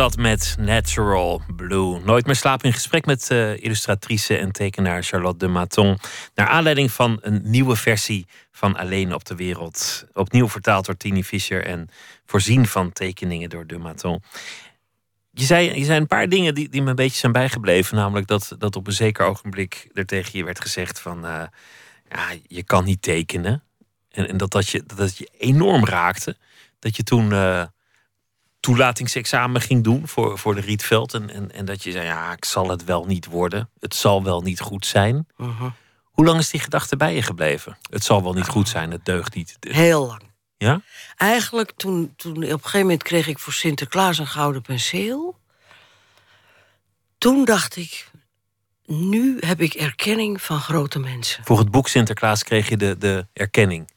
dat 0.00 0.16
met 0.16 0.56
Natural 0.58 1.42
Blue. 1.56 2.00
Nooit 2.04 2.26
meer 2.26 2.36
slapen 2.36 2.66
in 2.66 2.72
gesprek 2.72 3.06
met 3.06 3.30
uh, 3.30 3.62
illustratrice 3.62 4.36
en 4.36 4.52
tekenaar 4.52 5.02
Charlotte 5.02 5.38
de 5.38 5.48
Maton. 5.48 5.98
Naar 6.34 6.46
aanleiding 6.46 6.92
van 6.92 7.18
een 7.20 7.40
nieuwe 7.44 7.76
versie 7.76 8.26
van 8.50 8.76
Alleen 8.76 9.14
op 9.14 9.24
de 9.24 9.34
Wereld. 9.34 10.04
Opnieuw 10.12 10.48
vertaald 10.48 10.86
door 10.86 10.96
Tini 10.96 11.24
Fischer 11.24 11.64
en 11.64 11.88
voorzien 12.26 12.66
van 12.66 12.92
tekeningen 12.92 13.48
door 13.48 13.66
de 13.66 13.78
Maton. 13.78 14.22
Je 15.30 15.44
zei, 15.44 15.78
je 15.78 15.84
zei 15.84 16.00
een 16.00 16.06
paar 16.06 16.28
dingen 16.28 16.54
die, 16.54 16.68
die 16.68 16.82
me 16.82 16.90
een 16.90 16.96
beetje 16.96 17.18
zijn 17.18 17.32
bijgebleven. 17.32 17.96
Namelijk 17.96 18.26
dat, 18.26 18.54
dat 18.58 18.76
op 18.76 18.86
een 18.86 18.92
zeker 18.92 19.26
ogenblik 19.26 19.88
er 19.92 20.06
tegen 20.06 20.38
je 20.38 20.44
werd 20.44 20.60
gezegd 20.60 21.00
van... 21.00 21.24
Uh, 21.24 21.42
ja, 22.08 22.28
je 22.46 22.62
kan 22.62 22.84
niet 22.84 23.02
tekenen. 23.02 23.62
En, 24.10 24.28
en 24.28 24.36
dat, 24.36 24.50
dat, 24.50 24.68
je, 24.68 24.82
dat 24.96 25.18
je 25.18 25.28
enorm 25.38 25.84
raakte. 25.84 26.36
Dat 26.78 26.96
je 26.96 27.02
toen... 27.02 27.30
Uh, 27.30 27.62
toelatingsexamen 28.60 29.60
ging 29.60 29.84
doen 29.84 30.08
voor, 30.08 30.38
voor 30.38 30.54
de 30.54 30.60
Rietveld. 30.60 31.14
En, 31.14 31.30
en, 31.30 31.52
en 31.52 31.64
dat 31.64 31.82
je 31.82 31.90
zei, 31.90 32.04
ja, 32.04 32.32
ik 32.32 32.44
zal 32.44 32.68
het 32.68 32.84
wel 32.84 33.04
niet 33.04 33.26
worden. 33.26 33.70
Het 33.78 33.94
zal 33.94 34.22
wel 34.22 34.40
niet 34.40 34.60
goed 34.60 34.86
zijn. 34.86 35.26
Uh-huh. 35.36 35.70
Hoe 36.02 36.24
lang 36.24 36.38
is 36.38 36.50
die 36.50 36.60
gedachte 36.60 36.96
bij 36.96 37.14
je 37.14 37.22
gebleven? 37.22 37.78
Het 37.90 38.04
zal 38.04 38.22
wel 38.22 38.32
niet 38.32 38.48
goed 38.48 38.68
zijn, 38.68 38.90
het 38.90 39.04
deugt 39.04 39.34
niet. 39.34 39.56
Heel 39.60 40.06
lang. 40.06 40.22
Ja? 40.56 40.82
Eigenlijk, 41.16 41.72
toen, 41.76 42.12
toen 42.16 42.36
op 42.36 42.42
een 42.42 42.50
gegeven 42.50 42.80
moment 42.80 43.02
kreeg 43.02 43.26
ik 43.26 43.38
voor 43.38 43.52
Sinterklaas 43.52 44.18
een 44.18 44.26
gouden 44.26 44.62
penseel. 44.62 45.38
Toen 47.18 47.44
dacht 47.44 47.76
ik, 47.76 48.10
nu 48.86 49.36
heb 49.40 49.60
ik 49.60 49.74
erkenning 49.74 50.42
van 50.42 50.60
grote 50.60 50.98
mensen. 50.98 51.44
Voor 51.44 51.58
het 51.58 51.70
boek 51.70 51.88
Sinterklaas 51.88 52.42
kreeg 52.42 52.68
je 52.68 52.76
de, 52.76 52.98
de 52.98 53.26
erkenning 53.32 53.90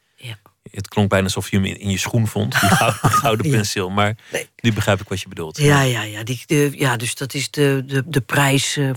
het 0.76 0.88
klonk 0.88 1.08
bijna 1.08 1.24
alsof 1.24 1.50
je 1.50 1.56
hem 1.56 1.64
in, 1.64 1.90
je 1.90 1.98
schoen 1.98 2.26
vond, 2.26 2.60
die 2.60 2.70
gouden, 3.20 3.50
penseel. 3.50 3.90
Maar 3.90 4.16
nu 4.56 4.72
begrijp 4.72 5.00
ik 5.00 5.08
wat 5.08 5.20
je 5.20 5.28
bedoelt. 5.28 5.56
Ja, 5.56 5.82
ja, 5.82 6.02
ja. 6.02 6.22
Die, 6.22 6.42
de, 6.46 6.70
ja 6.74 6.96
dus 6.96 7.14
dat 7.14 7.34
is 7.34 7.50
de, 7.50 7.82
de, 7.86 8.02
de 8.06 8.20
prijs 8.20 8.76
uh, 8.76 8.90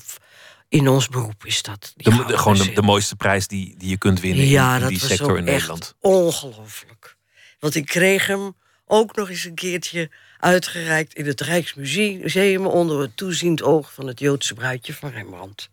in 0.69 0.87
ons 0.87 1.09
beroep, 1.09 1.45
is 1.45 1.61
dat. 1.61 1.93
De, 1.95 2.11
gewoon 2.11 2.57
de, 2.57 2.71
de, 2.73 2.81
mooiste 2.81 3.15
prijs 3.15 3.47
die, 3.47 3.75
die 3.77 3.89
je 3.89 3.97
kunt 3.97 4.19
winnen 4.19 4.45
ja, 4.45 4.75
in, 4.75 4.81
in 4.81 4.87
die 4.87 4.99
sector 4.99 5.37
in 5.37 5.43
Nederland. 5.43 5.95
Ongelooflijk. 5.99 7.17
Want 7.59 7.75
ik 7.75 7.85
kreeg 7.85 8.27
hem 8.27 8.53
ook 8.85 9.15
nog 9.15 9.29
eens 9.29 9.43
een 9.43 9.55
keertje 9.55 10.09
uitgereikt 10.39 11.13
in 11.13 11.25
het 11.25 11.41
Rijksmuseum 11.41 12.65
onder 12.65 12.99
het 12.99 13.17
toeziend 13.17 13.63
oog 13.63 13.93
van 13.93 14.07
het 14.07 14.19
Joodse 14.19 14.53
bruidje 14.53 14.93
van 14.93 15.09
Rembrandt. 15.09 15.69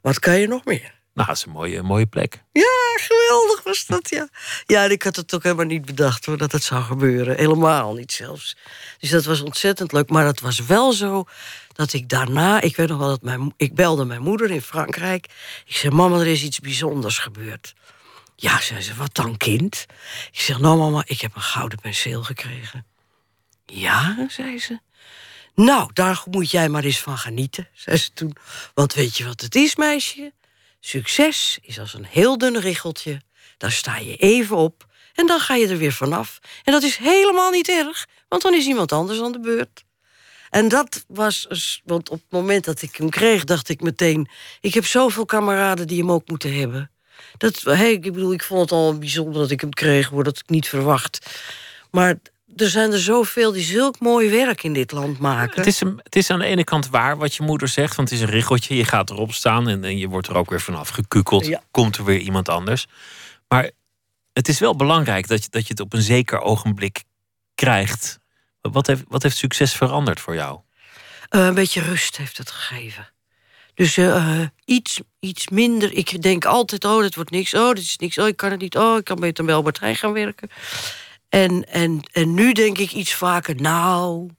Wat 0.00 0.18
kan 0.18 0.38
je 0.38 0.46
nog 0.46 0.64
meer? 0.64 0.94
Nou, 1.16 1.28
dat 1.28 1.36
is 1.36 1.44
een 1.44 1.52
mooie, 1.52 1.82
mooie 1.82 2.06
plek. 2.06 2.42
Ja, 2.52 2.94
geweldig 2.96 3.62
was 3.62 3.86
dat, 3.86 4.10
ja. 4.10 4.28
Ja, 4.66 4.84
en 4.84 4.90
ik 4.90 5.02
had 5.02 5.16
het 5.16 5.34
ook 5.34 5.42
helemaal 5.42 5.64
niet 5.64 5.84
bedacht 5.84 6.24
hoor, 6.24 6.36
dat 6.36 6.52
het 6.52 6.62
zou 6.62 6.82
gebeuren. 6.82 7.36
Helemaal 7.36 7.94
niet 7.94 8.12
zelfs. 8.12 8.56
Dus 8.98 9.10
dat 9.10 9.24
was 9.24 9.40
ontzettend 9.40 9.92
leuk. 9.92 10.10
Maar 10.10 10.26
het 10.26 10.40
was 10.40 10.58
wel 10.58 10.92
zo 10.92 11.24
dat 11.72 11.92
ik 11.92 12.08
daarna... 12.08 12.60
Ik 12.60 12.76
weet 12.76 12.88
nog 12.88 12.98
wel 12.98 13.08
dat 13.08 13.22
mijn, 13.22 13.54
ik 13.56 13.74
belde 13.74 14.04
mijn 14.04 14.22
moeder 14.22 14.50
in 14.50 14.62
Frankrijk. 14.62 15.26
Ik 15.66 15.76
zei, 15.76 15.94
mama, 15.94 16.18
er 16.18 16.26
is 16.26 16.42
iets 16.42 16.60
bijzonders 16.60 17.18
gebeurd. 17.18 17.74
Ja, 18.36 18.60
zei 18.60 18.82
ze, 18.82 18.94
wat 18.94 19.14
dan, 19.14 19.36
kind? 19.36 19.86
Ik 20.32 20.40
zeg, 20.40 20.58
nou 20.58 20.78
mama, 20.78 21.02
ik 21.06 21.20
heb 21.20 21.34
een 21.34 21.42
gouden 21.42 21.78
penseel 21.80 22.22
gekregen. 22.22 22.86
Ja, 23.66 24.26
zei 24.28 24.58
ze. 24.58 24.78
Nou, 25.54 25.90
daar 25.92 26.22
moet 26.30 26.50
jij 26.50 26.68
maar 26.68 26.84
eens 26.84 27.00
van 27.00 27.18
genieten, 27.18 27.68
zei 27.72 27.96
ze 27.96 28.12
toen. 28.12 28.36
Want 28.74 28.94
weet 28.94 29.16
je 29.16 29.24
wat 29.24 29.40
het 29.40 29.54
is, 29.54 29.76
meisje? 29.76 30.32
Succes 30.86 31.58
is 31.62 31.78
als 31.78 31.94
een 31.94 32.04
heel 32.04 32.38
dun 32.38 32.60
richeltje. 32.60 33.20
Daar 33.56 33.72
sta 33.72 33.96
je 33.98 34.16
even 34.16 34.56
op 34.56 34.86
en 35.14 35.26
dan 35.26 35.40
ga 35.40 35.54
je 35.54 35.68
er 35.68 35.78
weer 35.78 35.92
vanaf. 35.92 36.38
En 36.64 36.72
dat 36.72 36.82
is 36.82 36.96
helemaal 36.96 37.50
niet 37.50 37.68
erg, 37.68 38.06
want 38.28 38.42
dan 38.42 38.54
is 38.54 38.66
iemand 38.66 38.92
anders 38.92 39.20
aan 39.20 39.32
de 39.32 39.40
beurt. 39.40 39.84
En 40.50 40.68
dat 40.68 41.04
was, 41.08 41.46
want 41.84 42.10
op 42.10 42.20
het 42.20 42.30
moment 42.30 42.64
dat 42.64 42.82
ik 42.82 42.96
hem 42.96 43.10
kreeg, 43.10 43.44
dacht 43.44 43.68
ik 43.68 43.80
meteen: 43.80 44.28
ik 44.60 44.74
heb 44.74 44.86
zoveel 44.86 45.24
kameraden 45.24 45.86
die 45.86 45.98
hem 45.98 46.12
ook 46.12 46.28
moeten 46.28 46.58
hebben. 46.58 46.90
Dat, 47.36 47.60
hey, 47.60 47.92
ik 47.92 48.02
bedoel, 48.02 48.32
ik 48.32 48.42
vond 48.42 48.60
het 48.60 48.72
al 48.72 48.98
bijzonder 48.98 49.40
dat 49.40 49.50
ik 49.50 49.60
hem 49.60 49.72
kreeg, 49.72 50.08
hoor, 50.08 50.24
dat 50.24 50.38
ik 50.38 50.48
niet 50.48 50.68
verwacht. 50.68 51.40
Maar 51.90 52.16
er 52.56 52.68
zijn 52.70 52.92
er 52.92 53.00
zoveel 53.00 53.52
die 53.52 53.64
zulk 53.64 54.00
mooi 54.00 54.30
werk 54.30 54.62
in 54.62 54.72
dit 54.72 54.92
land 54.92 55.18
maken. 55.18 55.56
Het 55.56 55.66
is, 55.66 55.80
een, 55.80 56.00
het 56.02 56.16
is 56.16 56.30
aan 56.30 56.38
de 56.38 56.44
ene 56.44 56.64
kant 56.64 56.88
waar 56.88 57.16
wat 57.16 57.34
je 57.34 57.42
moeder 57.42 57.68
zegt, 57.68 57.96
want 57.96 58.10
het 58.10 58.18
is 58.18 58.24
een 58.24 58.32
richeltje. 58.32 58.76
Je 58.76 58.84
gaat 58.84 59.10
erop 59.10 59.32
staan 59.32 59.68
en, 59.68 59.84
en 59.84 59.98
je 59.98 60.08
wordt 60.08 60.28
er 60.28 60.36
ook 60.36 60.50
weer 60.50 60.60
vanaf 60.60 60.88
gekukeld. 60.88 61.58
Komt 61.70 61.96
er 61.96 62.04
weer 62.04 62.18
iemand 62.18 62.48
anders. 62.48 62.86
Maar 63.48 63.70
het 64.32 64.48
is 64.48 64.58
wel 64.58 64.76
belangrijk 64.76 65.28
dat 65.28 65.42
je, 65.42 65.50
dat 65.50 65.62
je 65.62 65.68
het 65.68 65.80
op 65.80 65.92
een 65.92 66.02
zeker 66.02 66.40
ogenblik 66.40 67.04
krijgt. 67.54 68.18
Wat 68.60 68.86
heeft, 68.86 69.02
wat 69.08 69.22
heeft 69.22 69.36
succes 69.36 69.72
veranderd 69.72 70.20
voor 70.20 70.34
jou? 70.34 70.60
Uh, 71.30 71.46
een 71.46 71.54
beetje 71.54 71.80
rust 71.80 72.16
heeft 72.16 72.38
het 72.38 72.50
gegeven. 72.50 73.10
Dus 73.74 73.96
uh, 73.96 74.40
iets, 74.64 75.00
iets 75.20 75.48
minder. 75.48 75.92
Ik 75.92 76.22
denk 76.22 76.44
altijd: 76.44 76.84
oh, 76.84 77.00
dat 77.00 77.14
wordt 77.14 77.30
niks. 77.30 77.54
Oh, 77.54 77.68
dit 77.68 77.82
is 77.82 77.96
niks. 77.96 78.18
Oh, 78.18 78.26
ik 78.26 78.36
kan 78.36 78.50
het 78.50 78.60
niet. 78.60 78.76
Oh, 78.76 78.96
ik 78.96 79.04
kan 79.04 79.20
beter 79.20 79.44
bij 79.44 79.54
Albert 79.54 79.80
Heijn 79.80 79.96
gaan 79.96 80.12
werken. 80.12 80.50
En, 81.36 81.68
en, 81.68 82.02
en 82.12 82.34
nu 82.34 82.52
denk 82.52 82.78
ik 82.78 82.92
iets 82.92 83.14
vaker, 83.14 83.54
nou, 83.54 84.30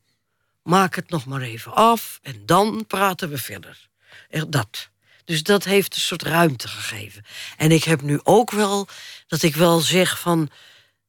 maak 0.64 0.96
het 0.96 1.10
nog 1.10 1.26
maar 1.26 1.42
even 1.42 1.74
af 1.74 2.20
en 2.22 2.42
dan 2.46 2.86
praten 2.88 3.30
we 3.30 3.38
verder. 3.38 3.90
Echt 4.30 4.52
dat. 4.52 4.90
Dus 5.26 5.44
dat 5.44 5.64
heeft 5.64 5.96
een 5.96 6.02
soort 6.02 6.24
ruimte 6.24 6.68
gegeven. 6.68 7.26
En 7.58 7.72
ik 7.72 7.84
heb 7.84 8.02
nu 8.02 8.20
ook 8.24 8.52
wel 8.52 8.88
dat 9.28 9.42
ik 9.42 9.56
wel 9.56 9.80
zeg 9.80 10.20
van, 10.20 10.50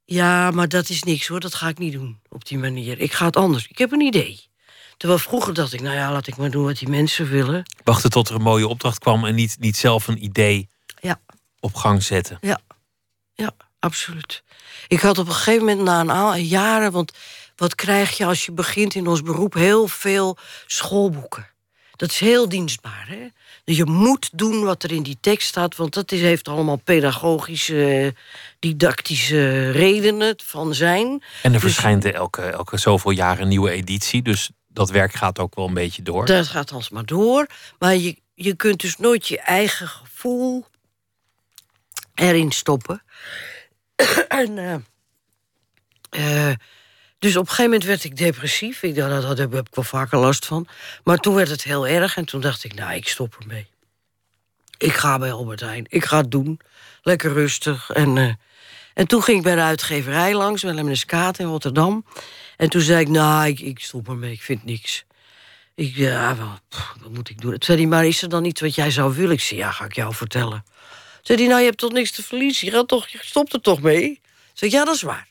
ja, 0.04 0.50
maar 0.50 0.68
dat 0.68 0.88
is 0.88 1.02
niks 1.02 1.26
hoor, 1.26 1.40
dat 1.40 1.54
ga 1.54 1.68
ik 1.68 1.78
niet 1.78 1.92
doen 1.92 2.20
op 2.28 2.48
die 2.48 2.58
manier. 2.58 3.00
Ik 3.00 3.12
ga 3.12 3.26
het 3.26 3.36
anders. 3.36 3.66
Ik 3.68 3.78
heb 3.78 3.92
een 3.92 4.00
idee. 4.00 4.40
Terwijl 4.96 5.20
vroeger 5.20 5.54
dacht 5.54 5.72
ik, 5.72 5.80
nou 5.80 5.96
ja, 5.96 6.12
laat 6.12 6.26
ik 6.26 6.36
maar 6.36 6.50
doen 6.50 6.64
wat 6.64 6.78
die 6.78 6.88
mensen 6.88 7.28
willen. 7.28 7.62
Wachten 7.84 8.10
tot 8.10 8.28
er 8.28 8.34
een 8.34 8.42
mooie 8.42 8.68
opdracht 8.68 8.98
kwam 8.98 9.24
en 9.24 9.34
niet, 9.34 9.56
niet 9.58 9.76
zelf 9.76 10.08
een 10.08 10.24
idee 10.24 10.68
ja. 11.00 11.20
op 11.60 11.74
gang 11.74 12.02
zetten. 12.02 12.38
Ja, 12.40 12.60
ja, 13.34 13.52
absoluut. 13.78 14.42
Ik 14.88 15.00
had 15.00 15.18
op 15.18 15.26
een 15.26 15.34
gegeven 15.34 15.64
moment 15.64 15.80
na 15.80 16.00
een 16.00 16.10
aantal 16.10 16.40
jaren, 16.40 16.92
want 16.92 17.12
wat 17.56 17.74
krijg 17.74 18.16
je 18.16 18.24
als 18.24 18.44
je 18.44 18.52
begint 18.52 18.94
in 18.94 19.06
ons 19.06 19.22
beroep? 19.22 19.54
Heel 19.54 19.88
veel 19.88 20.36
schoolboeken. 20.66 21.46
Dat 21.96 22.10
is 22.10 22.18
heel 22.18 22.48
dienstbaar. 22.48 23.06
Hè? 23.08 23.28
Je 23.64 23.84
moet 23.84 24.30
doen 24.32 24.64
wat 24.64 24.82
er 24.82 24.92
in 24.92 25.02
die 25.02 25.18
tekst 25.20 25.48
staat, 25.48 25.76
want 25.76 25.94
dat 25.94 26.12
is, 26.12 26.20
heeft 26.20 26.48
allemaal 26.48 26.76
pedagogische, 26.76 28.14
didactische 28.58 29.70
redenen 29.70 30.34
van 30.44 30.74
zijn. 30.74 31.06
En 31.06 31.22
er 31.42 31.50
dus, 31.50 31.60
verschijnt 31.60 32.04
elke, 32.04 32.42
elke 32.42 32.76
zoveel 32.76 33.10
jaar 33.10 33.40
een 33.40 33.48
nieuwe 33.48 33.70
editie, 33.70 34.22
dus 34.22 34.50
dat 34.68 34.90
werk 34.90 35.12
gaat 35.12 35.38
ook 35.38 35.54
wel 35.54 35.66
een 35.66 35.74
beetje 35.74 36.02
door. 36.02 36.26
Dat 36.26 36.46
gaat 36.46 36.72
alsmaar 36.72 37.04
door, 37.04 37.46
maar 37.78 37.96
je, 37.96 38.16
je 38.34 38.54
kunt 38.54 38.80
dus 38.80 38.96
nooit 38.96 39.28
je 39.28 39.40
eigen 39.40 39.88
gevoel 39.88 40.66
erin 42.14 42.50
stoppen. 42.50 43.02
en, 44.28 44.82
uh, 46.16 46.52
dus 47.18 47.36
op 47.36 47.42
een 47.42 47.48
gegeven 47.48 47.64
moment 47.64 47.84
werd 47.84 48.04
ik 48.04 48.16
depressief. 48.16 48.82
Ik 48.82 48.94
dacht, 48.94 49.22
daar 49.22 49.36
heb 49.36 49.54
ik 49.54 49.74
wel 49.74 49.84
vaker 49.84 50.18
last 50.18 50.46
van. 50.46 50.68
Maar 51.04 51.18
toen 51.18 51.34
werd 51.34 51.48
het 51.48 51.62
heel 51.62 51.86
erg 51.86 52.16
en 52.16 52.24
toen 52.24 52.40
dacht 52.40 52.64
ik, 52.64 52.74
nou, 52.74 52.94
ik 52.94 53.08
stop 53.08 53.36
ermee. 53.40 53.66
Ik 54.78 54.92
ga 54.92 55.18
bij 55.18 55.32
Albert 55.32 55.60
Heijn. 55.60 55.86
Ik 55.88 56.04
ga 56.04 56.16
het 56.16 56.30
doen. 56.30 56.60
Lekker 57.02 57.32
rustig. 57.32 57.90
En, 57.90 58.16
uh, 58.16 58.32
en 58.94 59.06
toen 59.06 59.22
ging 59.22 59.36
ik 59.36 59.42
bij 59.42 59.54
de 59.54 59.60
uitgeverij 59.60 60.34
langs, 60.34 60.62
bij 60.62 60.72
Lemnes 60.72 61.04
Kaat 61.04 61.38
in 61.38 61.46
Rotterdam. 61.46 62.04
En 62.56 62.68
toen 62.68 62.80
zei 62.80 63.00
ik, 63.00 63.08
nou, 63.08 63.46
ik, 63.46 63.60
ik 63.60 63.80
stop 63.80 64.08
ermee. 64.08 64.32
Ik 64.32 64.42
vind 64.42 64.64
niks. 64.64 65.04
Ik, 65.74 65.96
ja, 65.96 66.36
wat 67.00 67.12
moet 67.12 67.30
ik 67.30 67.40
doen? 67.40 67.50
Toen 67.50 67.62
zei 67.62 67.78
hij, 67.78 67.86
maar 67.86 68.06
is 68.06 68.22
er 68.22 68.28
dan 68.28 68.44
iets 68.44 68.60
wat 68.60 68.74
jij 68.74 68.90
zou 68.90 69.14
willen? 69.14 69.32
Ik 69.32 69.40
zei, 69.40 69.60
ja, 69.60 69.70
ga 69.70 69.84
ik 69.84 69.94
jou 69.94 70.14
vertellen. 70.14 70.64
Zei 71.28 71.40
hij, 71.40 71.48
nou, 71.48 71.60
je 71.60 71.66
hebt 71.66 71.78
toch 71.78 71.92
niks 71.92 72.10
te 72.10 72.22
verliezen? 72.22 72.72
Je, 72.72 72.84
toch, 72.86 73.08
je 73.08 73.18
stopt 73.20 73.52
er 73.52 73.60
toch 73.60 73.80
mee? 73.80 74.20
Zei, 74.52 74.70
ja, 74.70 74.84
dat 74.84 74.94
is 74.94 75.02
waar. 75.02 75.28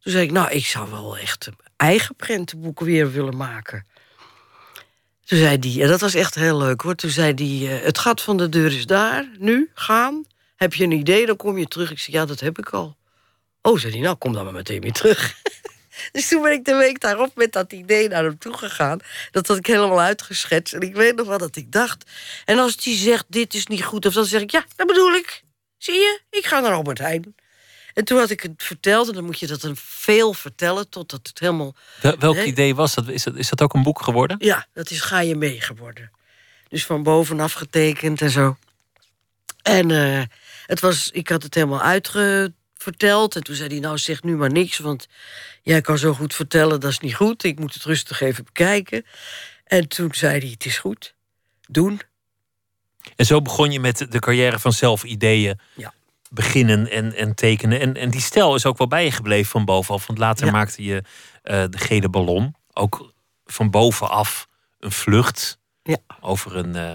Toen 0.00 0.12
zei 0.12 0.24
ik, 0.24 0.30
nou, 0.30 0.50
ik 0.50 0.66
zou 0.66 0.90
wel 0.90 1.18
echt 1.18 1.48
eigen 1.76 2.14
prentenboeken 2.14 2.86
weer 2.86 3.12
willen 3.12 3.36
maken. 3.36 3.86
Toen 5.24 5.38
zei 5.38 5.58
die, 5.58 5.82
en 5.82 5.88
dat 5.88 6.00
was 6.00 6.14
echt 6.14 6.34
heel 6.34 6.58
leuk 6.58 6.80
hoor. 6.80 6.94
Toen 6.94 7.10
zei 7.10 7.34
die, 7.34 7.68
uh, 7.68 7.80
het 7.82 7.98
gat 7.98 8.20
van 8.20 8.36
de 8.36 8.48
deur 8.48 8.72
is 8.72 8.86
daar, 8.86 9.28
nu, 9.38 9.70
gaan. 9.74 10.24
Heb 10.56 10.74
je 10.74 10.84
een 10.84 10.92
idee, 10.92 11.26
dan 11.26 11.36
kom 11.36 11.58
je 11.58 11.66
terug. 11.66 11.90
Ik 11.90 11.98
zei, 11.98 12.16
ja, 12.16 12.24
dat 12.24 12.40
heb 12.40 12.58
ik 12.58 12.68
al. 12.70 12.96
Oh, 13.62 13.78
zei 13.78 13.92
hij, 13.92 14.02
nou, 14.02 14.16
kom 14.16 14.32
dan 14.32 14.44
maar 14.44 14.52
meteen 14.52 14.80
weer 14.80 14.92
terug. 14.92 15.34
dus 16.12 16.28
toen 16.28 16.42
ben 16.42 16.52
ik 16.52 16.64
de 16.64 16.74
week 16.74 17.00
daarop 17.00 17.36
met 17.36 17.52
dat 17.52 17.72
idee 17.72 18.08
naar 18.08 18.24
hem 18.24 18.38
toe 18.38 18.56
gegaan. 18.56 18.98
Dat 19.30 19.46
had 19.46 19.56
ik 19.56 19.66
helemaal 19.66 20.00
uitgeschetst. 20.00 20.74
En 20.74 20.80
ik 20.80 20.94
weet 20.94 21.16
nog 21.16 21.26
wel 21.26 21.38
dat 21.38 21.56
ik 21.56 21.72
dacht. 21.72 22.10
En 22.44 22.58
als 22.58 22.76
die 22.76 22.96
zegt, 22.96 23.24
dit 23.28 23.54
is 23.54 23.66
niet 23.66 23.84
goed, 23.84 24.06
of 24.06 24.14
dan 24.14 24.24
zeg 24.24 24.40
ik, 24.40 24.50
ja, 24.50 24.64
dat 24.76 24.86
bedoel 24.86 25.12
ik. 25.12 25.42
Zie 25.78 25.94
je, 25.94 26.20
ik 26.30 26.46
ga 26.46 26.60
naar 26.60 26.72
Albert 26.72 26.98
Heijn. 26.98 27.34
En 27.94 28.04
toen 28.04 28.18
had 28.18 28.30
ik 28.30 28.40
het 28.40 28.62
verteld, 28.62 29.08
en 29.08 29.14
dan 29.14 29.24
moet 29.24 29.38
je 29.38 29.46
dat 29.46 29.60
dan 29.60 29.76
veel 29.76 30.32
vertellen 30.32 30.88
totdat 30.88 31.20
het 31.22 31.38
helemaal. 31.38 31.74
welk 32.18 32.36
idee 32.36 32.74
was 32.74 32.94
dat? 32.94 33.08
Is, 33.08 33.22
dat? 33.22 33.36
is 33.36 33.48
dat 33.48 33.62
ook 33.62 33.74
een 33.74 33.82
boek 33.82 34.02
geworden? 34.02 34.36
Ja, 34.38 34.66
dat 34.72 34.90
is 34.90 35.00
Ga 35.00 35.20
je 35.20 35.36
mee 35.36 35.60
geworden. 35.60 36.10
Dus 36.68 36.86
van 36.86 37.02
bovenaf 37.02 37.52
getekend 37.52 38.20
en 38.20 38.30
zo. 38.30 38.56
En 39.62 39.90
uh, 39.90 40.22
het 40.66 40.80
was, 40.80 41.10
ik 41.10 41.28
had 41.28 41.42
het 41.42 41.54
helemaal 41.54 41.82
uitverteld. 42.84 43.36
En 43.36 43.42
toen 43.42 43.54
zei 43.54 43.68
hij: 43.68 43.78
Nou, 43.78 43.98
zeg 43.98 44.22
nu 44.22 44.36
maar 44.36 44.52
niks, 44.52 44.78
want 44.78 45.08
jij 45.62 45.80
kan 45.80 45.98
zo 45.98 46.12
goed 46.12 46.34
vertellen, 46.34 46.80
dat 46.80 46.90
is 46.90 46.98
niet 46.98 47.14
goed. 47.14 47.44
Ik 47.44 47.58
moet 47.58 47.74
het 47.74 47.82
rustig 47.82 48.20
even 48.20 48.44
bekijken. 48.44 49.04
En 49.64 49.88
toen 49.88 50.14
zei 50.14 50.38
hij: 50.38 50.48
Het 50.48 50.64
is 50.64 50.78
goed, 50.78 51.14
doen. 51.68 52.00
En 53.16 53.26
zo 53.26 53.42
begon 53.42 53.72
je 53.72 53.80
met 53.80 54.06
de 54.10 54.18
carrière 54.18 54.58
van 54.58 54.72
zelfideeën. 54.72 55.58
Ja 55.74 55.92
beginnen 56.30 56.90
en, 56.90 57.14
en 57.14 57.34
tekenen. 57.34 57.80
En, 57.80 57.94
en 57.94 58.10
die 58.10 58.20
stijl 58.20 58.54
is 58.54 58.66
ook 58.66 58.78
wel 58.78 58.86
bij 58.86 59.04
je 59.04 59.10
gebleven 59.10 59.50
van 59.50 59.64
bovenaf. 59.64 60.06
Want 60.06 60.18
later 60.18 60.52
maakte 60.52 60.84
je 60.84 60.94
uh, 61.44 61.64
de 61.70 61.78
gele 61.78 62.08
ballon. 62.08 62.54
Ook 62.72 63.12
van 63.44 63.70
bovenaf 63.70 64.48
een 64.78 64.92
vlucht. 64.92 65.58
Ja. 65.82 65.96
Over, 66.20 66.56
een, 66.56 66.76
uh, 66.76 66.94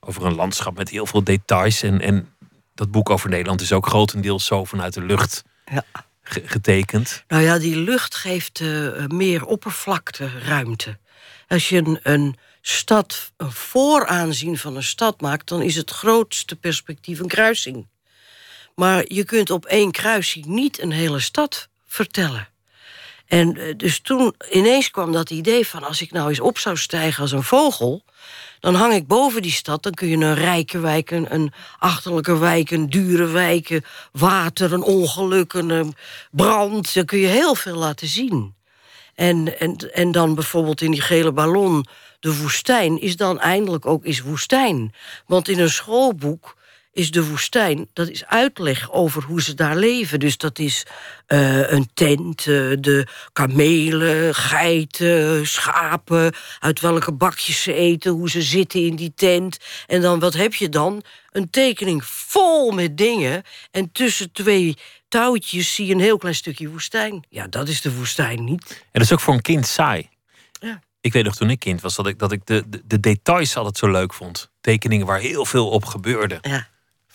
over 0.00 0.26
een 0.26 0.34
landschap 0.34 0.76
met 0.76 0.88
heel 0.88 1.06
veel 1.06 1.24
details. 1.24 1.82
En, 1.82 2.00
en 2.00 2.34
dat 2.78 2.90
boek 2.90 3.10
over 3.10 3.28
Nederland 3.28 3.60
is 3.60 3.72
ook 3.72 3.86
grotendeels 3.86 4.44
zo 4.44 4.64
vanuit 4.64 4.94
de 4.94 5.02
lucht 5.02 5.42
ja. 5.72 5.84
getekend. 6.22 7.24
Nou 7.28 7.42
ja, 7.42 7.58
die 7.58 7.76
lucht 7.76 8.14
geeft 8.14 8.60
uh, 8.60 9.06
meer 9.06 9.44
oppervlakte, 9.44 10.28
ruimte. 10.38 10.98
Als 11.48 11.68
je 11.68 11.76
een, 11.76 11.98
een 12.02 12.36
stad, 12.60 13.32
een 13.36 13.52
vooraanzien 13.52 14.58
van 14.58 14.76
een 14.76 14.82
stad 14.82 15.20
maakt, 15.20 15.48
dan 15.48 15.62
is 15.62 15.76
het 15.76 15.90
grootste 15.90 16.56
perspectief 16.56 17.18
een 17.18 17.28
kruising. 17.28 17.86
Maar 18.74 19.04
je 19.06 19.24
kunt 19.24 19.50
op 19.50 19.66
één 19.66 19.90
kruising 19.90 20.44
niet 20.44 20.80
een 20.80 20.92
hele 20.92 21.20
stad 21.20 21.68
vertellen. 21.86 22.48
En 23.28 23.56
eh, 23.56 23.74
dus 23.76 24.00
toen 24.00 24.34
ineens 24.50 24.90
kwam 24.90 25.12
dat 25.12 25.30
idee 25.30 25.66
van... 25.66 25.84
als 25.84 26.02
ik 26.02 26.12
nou 26.12 26.28
eens 26.28 26.40
op 26.40 26.58
zou 26.58 26.76
stijgen 26.76 27.22
als 27.22 27.32
een 27.32 27.42
vogel... 27.42 28.04
dan 28.60 28.74
hang 28.74 28.94
ik 28.94 29.06
boven 29.06 29.42
die 29.42 29.50
stad. 29.50 29.82
Dan 29.82 29.94
kun 29.94 30.08
je 30.08 30.16
een 30.16 30.34
rijke 30.34 30.78
wijk, 30.78 31.10
een, 31.10 31.52
achterlijke 31.78 32.38
wijk... 32.38 32.70
een 32.70 32.90
dure 32.90 33.26
wijk, 33.26 33.80
water, 34.12 34.72
een 34.72 34.82
ongeluk, 34.82 35.52
een 35.52 35.94
brand. 36.30 36.94
Dan 36.94 37.04
kun 37.04 37.18
je 37.18 37.26
heel 37.26 37.54
veel 37.54 37.76
laten 37.76 38.06
zien. 38.06 38.54
En, 39.14 39.60
en, 39.60 39.76
en 39.76 40.12
dan 40.12 40.34
bijvoorbeeld 40.34 40.80
in 40.80 40.90
die 40.90 41.00
gele 41.00 41.32
ballon... 41.32 41.86
de 42.20 42.36
woestijn 42.36 43.00
is 43.00 43.16
dan 43.16 43.40
eindelijk 43.40 43.86
ook 43.86 44.04
is 44.04 44.20
woestijn. 44.20 44.94
Want 45.26 45.48
in 45.48 45.58
een 45.58 45.70
schoolboek 45.70 46.56
is 46.92 47.10
de 47.10 47.24
woestijn, 47.24 47.88
dat 47.92 48.08
is 48.08 48.24
uitleg 48.24 48.92
over 48.92 49.22
hoe 49.22 49.42
ze 49.42 49.54
daar 49.54 49.76
leven. 49.76 50.20
Dus 50.20 50.36
dat 50.36 50.58
is 50.58 50.86
uh, 51.28 51.70
een 51.70 51.90
tent, 51.94 52.46
uh, 52.46 52.76
de 52.80 53.06
kamelen, 53.32 54.34
geiten, 54.34 55.46
schapen... 55.46 56.34
uit 56.58 56.80
welke 56.80 57.12
bakjes 57.12 57.62
ze 57.62 57.72
eten, 57.72 58.12
hoe 58.12 58.30
ze 58.30 58.42
zitten 58.42 58.86
in 58.86 58.96
die 58.96 59.12
tent. 59.14 59.58
En 59.86 60.00
dan, 60.00 60.18
wat 60.18 60.34
heb 60.34 60.54
je 60.54 60.68
dan? 60.68 61.02
Een 61.30 61.50
tekening 61.50 62.04
vol 62.04 62.70
met 62.70 62.96
dingen. 62.96 63.42
En 63.70 63.92
tussen 63.92 64.32
twee 64.32 64.76
touwtjes 65.08 65.74
zie 65.74 65.86
je 65.86 65.94
een 65.94 66.00
heel 66.00 66.18
klein 66.18 66.34
stukje 66.34 66.70
woestijn. 66.70 67.24
Ja, 67.28 67.46
dat 67.46 67.68
is 67.68 67.80
de 67.80 67.94
woestijn 67.94 68.44
niet. 68.44 68.70
En 68.70 68.86
dat 68.92 69.02
is 69.02 69.12
ook 69.12 69.20
voor 69.20 69.34
een 69.34 69.42
kind 69.42 69.66
saai. 69.66 70.08
Ja. 70.60 70.80
Ik 71.00 71.12
weet 71.12 71.24
nog 71.24 71.36
toen 71.36 71.50
ik 71.50 71.58
kind 71.58 71.80
was 71.80 71.96
dat 71.96 72.06
ik, 72.06 72.18
dat 72.18 72.32
ik 72.32 72.46
de, 72.46 72.64
de, 72.68 72.82
de 72.86 73.00
details 73.00 73.56
altijd 73.56 73.78
zo 73.78 73.90
leuk 73.90 74.14
vond. 74.14 74.50
Tekeningen 74.60 75.06
waar 75.06 75.20
heel 75.20 75.44
veel 75.44 75.68
op 75.68 75.84
gebeurde. 75.84 76.38
Ja. 76.40 76.68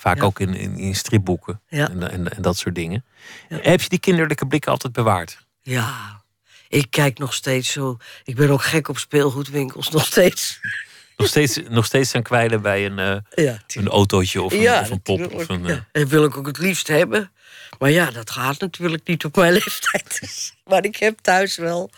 Vaak 0.03 0.23
ook 0.23 0.39
in, 0.39 0.53
in, 0.53 0.77
in 0.77 0.95
stripboeken 0.95 1.61
ja. 1.67 1.89
en, 1.89 2.11
en, 2.11 2.35
en, 2.35 2.41
dat 2.41 2.57
soort 2.57 2.75
dingen. 2.75 3.05
Heb 3.47 3.81
je 3.81 3.89
die 3.89 3.99
kinderlijke 3.99 4.47
blikken 4.47 4.71
altijd 4.71 4.93
bewaard? 4.93 5.37
Ja, 5.61 6.21
ik 6.67 6.87
kijk 6.89 7.19
nog 7.19 7.33
steeds 7.33 7.71
zo. 7.71 7.97
Ik 8.23 8.35
ben 8.35 8.49
ook 8.49 8.63
gek 8.63 8.87
op 8.87 8.97
speelgoedwinkels, 8.97 9.89
nog 9.89 10.05
steeds. 10.05 10.59
Nog 11.17 11.27
steeds, 11.27 11.59
nog 11.69 11.85
steeds 11.85 12.09
zijn 12.09 12.23
kwijlen 12.23 12.61
bij 12.61 12.85
een, 12.85 12.97
uh, 12.97 13.45
ja, 13.45 13.61
een 13.67 13.87
autootje 13.87 14.41
of 14.41 14.53
een, 14.53 14.79
of 14.79 14.89
een 14.89 15.01
pop. 15.01 15.33
Of 15.33 15.49
een, 15.49 15.65
uh... 15.65 15.77
Dat 15.91 16.07
wil 16.07 16.23
ik 16.23 16.37
ook 16.37 16.47
het 16.47 16.57
liefst 16.57 16.87
hebben. 16.87 17.31
Maar 17.79 17.89
ja, 17.89 18.11
dat 18.11 18.31
gaat 18.31 18.59
natuurlijk 18.59 19.07
niet 19.07 19.25
op 19.25 19.35
mijn 19.35 19.53
leeftijd. 19.63 20.53
maar 20.65 20.85
ik 20.85 20.95
heb 20.95 21.19
thuis 21.21 21.57
wel 21.57 21.89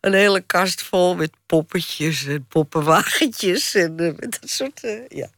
een 0.00 0.12
hele 0.12 0.40
kast 0.40 0.82
vol 0.82 1.14
met 1.14 1.30
poppetjes 1.46 2.26
en 2.26 2.46
poppenwagentjes. 2.48 3.74
En 3.74 3.94
uh, 3.96 4.12
dat 4.18 4.38
soort. 4.42 4.80
ja. 5.08 5.28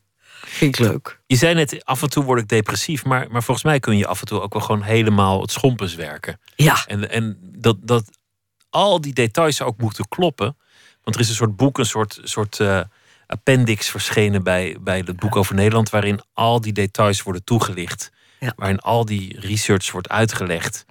Vind 0.46 0.78
ik 0.78 0.86
leuk. 0.86 1.20
Je 1.26 1.36
zei 1.36 1.54
net, 1.54 1.84
af 1.84 2.02
en 2.02 2.10
toe 2.10 2.24
word 2.24 2.40
ik 2.40 2.48
depressief. 2.48 3.04
Maar, 3.04 3.26
maar 3.30 3.42
volgens 3.42 3.66
mij 3.66 3.80
kun 3.80 3.96
je 3.96 4.06
af 4.06 4.20
en 4.20 4.26
toe 4.26 4.40
ook 4.40 4.52
wel 4.52 4.62
gewoon 4.62 4.82
helemaal 4.82 5.40
het 5.40 5.50
schompens 5.50 5.94
werken. 5.94 6.40
Ja. 6.56 6.84
En, 6.86 7.10
en 7.10 7.38
dat, 7.40 7.76
dat 7.80 8.04
al 8.70 9.00
die 9.00 9.12
details 9.12 9.62
ook 9.62 9.78
moeten 9.78 10.08
kloppen. 10.08 10.56
Want 11.02 11.16
er 11.16 11.22
is 11.22 11.28
een 11.28 11.34
soort 11.34 11.56
boek, 11.56 11.78
een 11.78 11.86
soort, 11.86 12.20
soort 12.22 12.58
uh, 12.58 12.80
appendix 13.26 13.88
verschenen 13.88 14.42
bij, 14.42 14.76
bij 14.80 14.98
het 14.98 15.16
boek 15.16 15.36
over 15.36 15.54
Nederland. 15.54 15.90
Waarin 15.90 16.20
al 16.32 16.60
die 16.60 16.72
details 16.72 17.22
worden 17.22 17.44
toegelicht. 17.44 18.10
Ja. 18.38 18.52
Waarin 18.56 18.78
al 18.78 19.04
die 19.04 19.40
research 19.40 19.92
wordt 19.92 20.08
uitgelegd. 20.08 20.86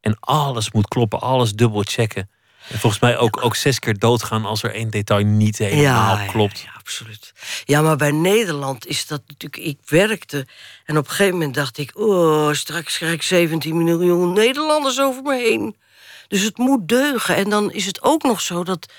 En 0.00 0.16
alles 0.20 0.72
moet 0.72 0.88
kloppen, 0.88 1.20
alles 1.20 1.52
dubbel 1.52 1.82
checken. 1.84 2.30
En 2.68 2.78
volgens 2.78 3.02
mij 3.02 3.18
ook, 3.18 3.44
ook 3.44 3.56
zes 3.56 3.78
keer 3.78 3.98
doodgaan 3.98 4.44
als 4.44 4.62
er 4.62 4.74
één 4.74 4.90
detail 4.90 5.24
niet 5.24 5.58
helemaal 5.58 6.26
klopt. 6.26 6.60
Ja, 6.60 6.75
absoluut. 6.86 7.32
Ja, 7.64 7.82
maar 7.82 7.96
bij 7.96 8.10
Nederland 8.10 8.86
is 8.86 9.06
dat 9.06 9.22
natuurlijk. 9.26 9.62
Ik 9.62 9.78
werkte 9.86 10.46
en 10.84 10.96
op 10.96 11.04
een 11.04 11.10
gegeven 11.10 11.32
moment 11.32 11.54
dacht 11.54 11.78
ik: 11.78 11.98
oh, 11.98 12.52
straks 12.52 12.96
krijg 12.96 13.12
ik 13.12 13.22
17 13.22 13.84
miljoen 13.84 14.32
Nederlanders 14.32 15.00
over 15.00 15.22
me 15.22 15.34
heen. 15.34 15.76
Dus 16.28 16.42
het 16.42 16.58
moet 16.58 16.88
deugen. 16.88 17.36
En 17.36 17.50
dan 17.50 17.72
is 17.72 17.86
het 17.86 18.02
ook 18.02 18.22
nog 18.22 18.40
zo 18.40 18.64
dat 18.64 18.92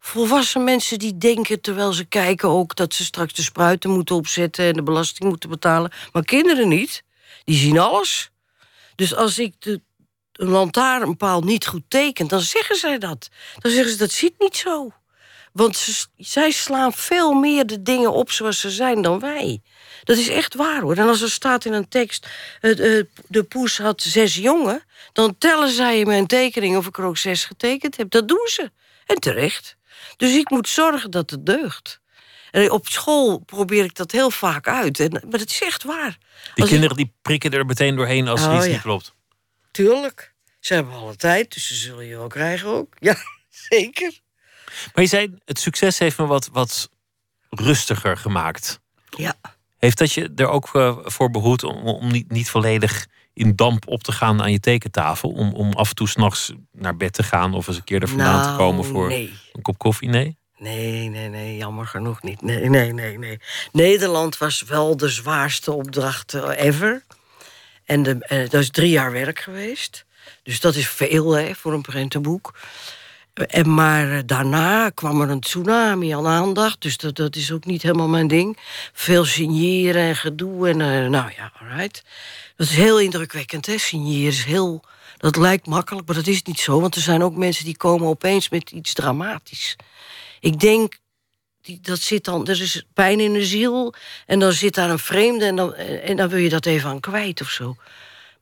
volwassen 0.00 0.64
mensen 0.64 0.98
die 0.98 1.18
denken 1.18 1.60
terwijl 1.60 1.92
ze 1.92 2.04
kijken 2.04 2.48
ook 2.48 2.76
dat 2.76 2.94
ze 2.94 3.04
straks 3.04 3.32
de 3.32 3.42
spruiten 3.42 3.90
moeten 3.90 4.14
opzetten 4.14 4.64
en 4.64 4.72
de 4.72 4.82
belasting 4.82 5.28
moeten 5.28 5.50
betalen. 5.50 5.92
Maar 6.12 6.24
kinderen 6.24 6.68
niet. 6.68 7.02
Die 7.44 7.56
zien 7.56 7.78
alles. 7.78 8.30
Dus 8.94 9.14
als 9.14 9.38
ik 9.38 9.54
de 9.58 9.80
een 10.32 10.48
lantaarnpaal 10.48 11.40
niet 11.40 11.66
goed 11.66 11.82
tekent, 11.88 12.30
dan 12.30 12.40
zeggen 12.40 12.76
zij 12.76 12.98
dat. 12.98 13.28
Dan 13.58 13.72
zeggen 13.72 13.92
ze 13.92 13.98
dat 13.98 14.10
ziet 14.10 14.34
niet 14.38 14.56
zo. 14.56 14.92
Want 15.52 15.76
ze, 15.76 16.06
zij 16.16 16.50
slaan 16.50 16.92
veel 16.92 17.32
meer 17.32 17.66
de 17.66 17.82
dingen 17.82 18.12
op 18.12 18.30
zoals 18.30 18.60
ze 18.60 18.70
zijn 18.70 19.02
dan 19.02 19.20
wij. 19.20 19.62
Dat 20.04 20.16
is 20.16 20.28
echt 20.28 20.54
waar 20.54 20.80
hoor. 20.80 20.96
En 20.96 21.08
als 21.08 21.20
er 21.20 21.30
staat 21.30 21.64
in 21.64 21.72
een 21.72 21.88
tekst, 21.88 22.26
de 23.26 23.44
poes 23.48 23.78
had 23.78 24.02
zes 24.02 24.34
jongen... 24.34 24.82
dan 25.12 25.38
tellen 25.38 25.70
zij 25.70 25.98
in 25.98 26.06
mijn 26.06 26.26
tekening 26.26 26.76
of 26.76 26.86
ik 26.86 26.98
er 26.98 27.04
ook 27.04 27.18
zes 27.18 27.44
getekend 27.44 27.96
heb. 27.96 28.10
Dat 28.10 28.28
doen 28.28 28.48
ze. 28.50 28.70
En 29.06 29.16
terecht. 29.16 29.76
Dus 30.16 30.34
ik 30.34 30.50
moet 30.50 30.68
zorgen 30.68 31.10
dat 31.10 31.30
het 31.30 31.46
deugt. 31.46 32.00
En 32.50 32.70
op 32.70 32.86
school 32.86 33.38
probeer 33.38 33.84
ik 33.84 33.94
dat 33.94 34.10
heel 34.10 34.30
vaak 34.30 34.68
uit. 34.68 35.00
En, 35.00 35.10
maar 35.10 35.40
het 35.40 35.50
is 35.50 35.62
echt 35.62 35.82
waar. 35.82 36.18
Die 36.54 36.66
kinderen 36.66 36.96
die 36.96 37.12
prikken 37.22 37.50
er 37.50 37.66
meteen 37.66 37.96
doorheen 37.96 38.28
als 38.28 38.42
er 38.42 38.50
oh, 38.50 38.56
iets 38.56 38.66
niet 38.66 38.80
klopt. 38.80 39.14
Tuurlijk. 39.70 40.34
Ze 40.60 40.74
hebben 40.74 40.94
alle 40.94 41.16
tijd, 41.16 41.54
dus 41.54 41.66
ze 41.66 41.74
zullen 41.74 42.06
je 42.06 42.16
wel 42.16 42.28
krijgen 42.28 42.68
ook. 42.68 42.96
Ja, 43.08 43.16
zeker. 43.48 44.20
Maar 44.94 45.04
je 45.04 45.10
zei, 45.10 45.34
het 45.44 45.58
succes 45.60 45.98
heeft 45.98 46.18
me 46.18 46.26
wat, 46.26 46.48
wat 46.52 46.90
rustiger 47.48 48.16
gemaakt. 48.16 48.80
Ja. 49.16 49.34
Heeft 49.78 49.98
dat 49.98 50.12
je 50.12 50.32
er 50.36 50.48
ook 50.48 50.74
uh, 50.74 50.96
voor 51.02 51.30
behoed 51.30 51.64
om, 51.64 51.86
om 51.86 52.10
niet, 52.10 52.30
niet 52.30 52.50
volledig 52.50 53.06
in 53.34 53.56
damp 53.56 53.88
op 53.88 54.02
te 54.02 54.12
gaan 54.12 54.42
aan 54.42 54.52
je 54.52 54.60
tekentafel? 54.60 55.30
Om, 55.30 55.54
om 55.54 55.72
af 55.72 55.88
en 55.88 55.94
toe 55.94 56.08
s'nachts 56.08 56.52
naar 56.72 56.96
bed 56.96 57.12
te 57.12 57.22
gaan 57.22 57.54
of 57.54 57.66
eens 57.66 57.76
een 57.76 57.84
keer 57.84 58.02
er 58.02 58.08
vandaan 58.08 58.50
te 58.50 58.56
komen 58.56 58.80
nou, 58.80 58.92
voor 58.92 59.10
een 59.10 59.62
kop 59.62 59.78
koffie? 59.78 60.08
Nee? 60.08 60.38
Nee, 60.60 61.08
nee, 61.08 61.28
nee, 61.28 61.56
jammer 61.56 61.86
genoeg 61.86 62.22
niet. 62.22 62.42
Nee, 62.42 62.68
nee, 62.68 62.92
nee, 62.92 63.18
nee. 63.18 63.40
Nederland 63.72 64.38
was 64.38 64.62
wel 64.62 64.96
de 64.96 65.08
zwaarste 65.08 65.72
opdracht 65.72 66.34
eh, 66.34 66.66
ever. 66.66 67.02
En 67.84 68.02
de, 68.02 68.26
uh, 68.28 68.48
dat 68.50 68.60
is 68.60 68.70
drie 68.70 68.90
jaar 68.90 69.12
werk 69.12 69.38
geweest. 69.38 70.04
Dus 70.42 70.60
dat 70.60 70.74
is 70.74 70.88
veel 70.88 71.32
hè, 71.32 71.54
voor 71.54 71.72
een 71.72 71.82
prentenboek. 71.82 72.54
En 73.46 73.74
maar 73.74 74.12
eh, 74.12 74.18
daarna 74.26 74.90
kwam 74.90 75.20
er 75.20 75.30
een 75.30 75.40
tsunami 75.40 76.10
aan 76.10 76.26
aandacht. 76.26 76.80
Dus 76.80 76.96
dat, 76.96 77.16
dat 77.16 77.36
is 77.36 77.52
ook 77.52 77.64
niet 77.64 77.82
helemaal 77.82 78.08
mijn 78.08 78.28
ding. 78.28 78.58
Veel 78.92 79.24
signeren 79.24 80.02
en 80.02 80.16
gedoe. 80.16 80.68
En 80.68 80.80
uh, 80.80 81.08
nou 81.08 81.32
ja, 81.36 81.52
alright. 81.60 82.04
Dat 82.56 82.66
is 82.66 82.74
heel 82.74 83.00
indrukwekkend, 83.00 83.66
hè. 83.66 83.78
Signeren 83.78 84.26
is 84.26 84.44
heel... 84.44 84.84
Dat 85.16 85.36
lijkt 85.36 85.66
makkelijk, 85.66 86.06
maar 86.06 86.16
dat 86.16 86.26
is 86.26 86.42
niet 86.42 86.60
zo. 86.60 86.80
Want 86.80 86.94
er 86.94 87.00
zijn 87.00 87.22
ook 87.22 87.36
mensen 87.36 87.64
die 87.64 87.76
komen 87.76 88.06
opeens 88.06 88.48
met 88.48 88.70
iets 88.70 88.92
dramatisch. 88.92 89.76
Ik 90.40 90.60
denk, 90.60 90.98
die, 91.62 91.78
dat 91.82 92.00
zit 92.00 92.24
dan... 92.24 92.46
Er 92.46 92.60
is 92.60 92.84
pijn 92.94 93.20
in 93.20 93.32
de 93.32 93.44
ziel 93.44 93.94
en 94.26 94.38
dan 94.38 94.52
zit 94.52 94.74
daar 94.74 94.90
een 94.90 94.98
vreemde... 94.98 95.44
en 95.44 95.56
dan, 95.56 95.74
en 95.74 96.16
dan 96.16 96.28
wil 96.28 96.38
je 96.38 96.48
dat 96.48 96.66
even 96.66 96.90
aan 96.90 97.00
kwijt 97.00 97.40
of 97.40 97.50
zo. 97.50 97.76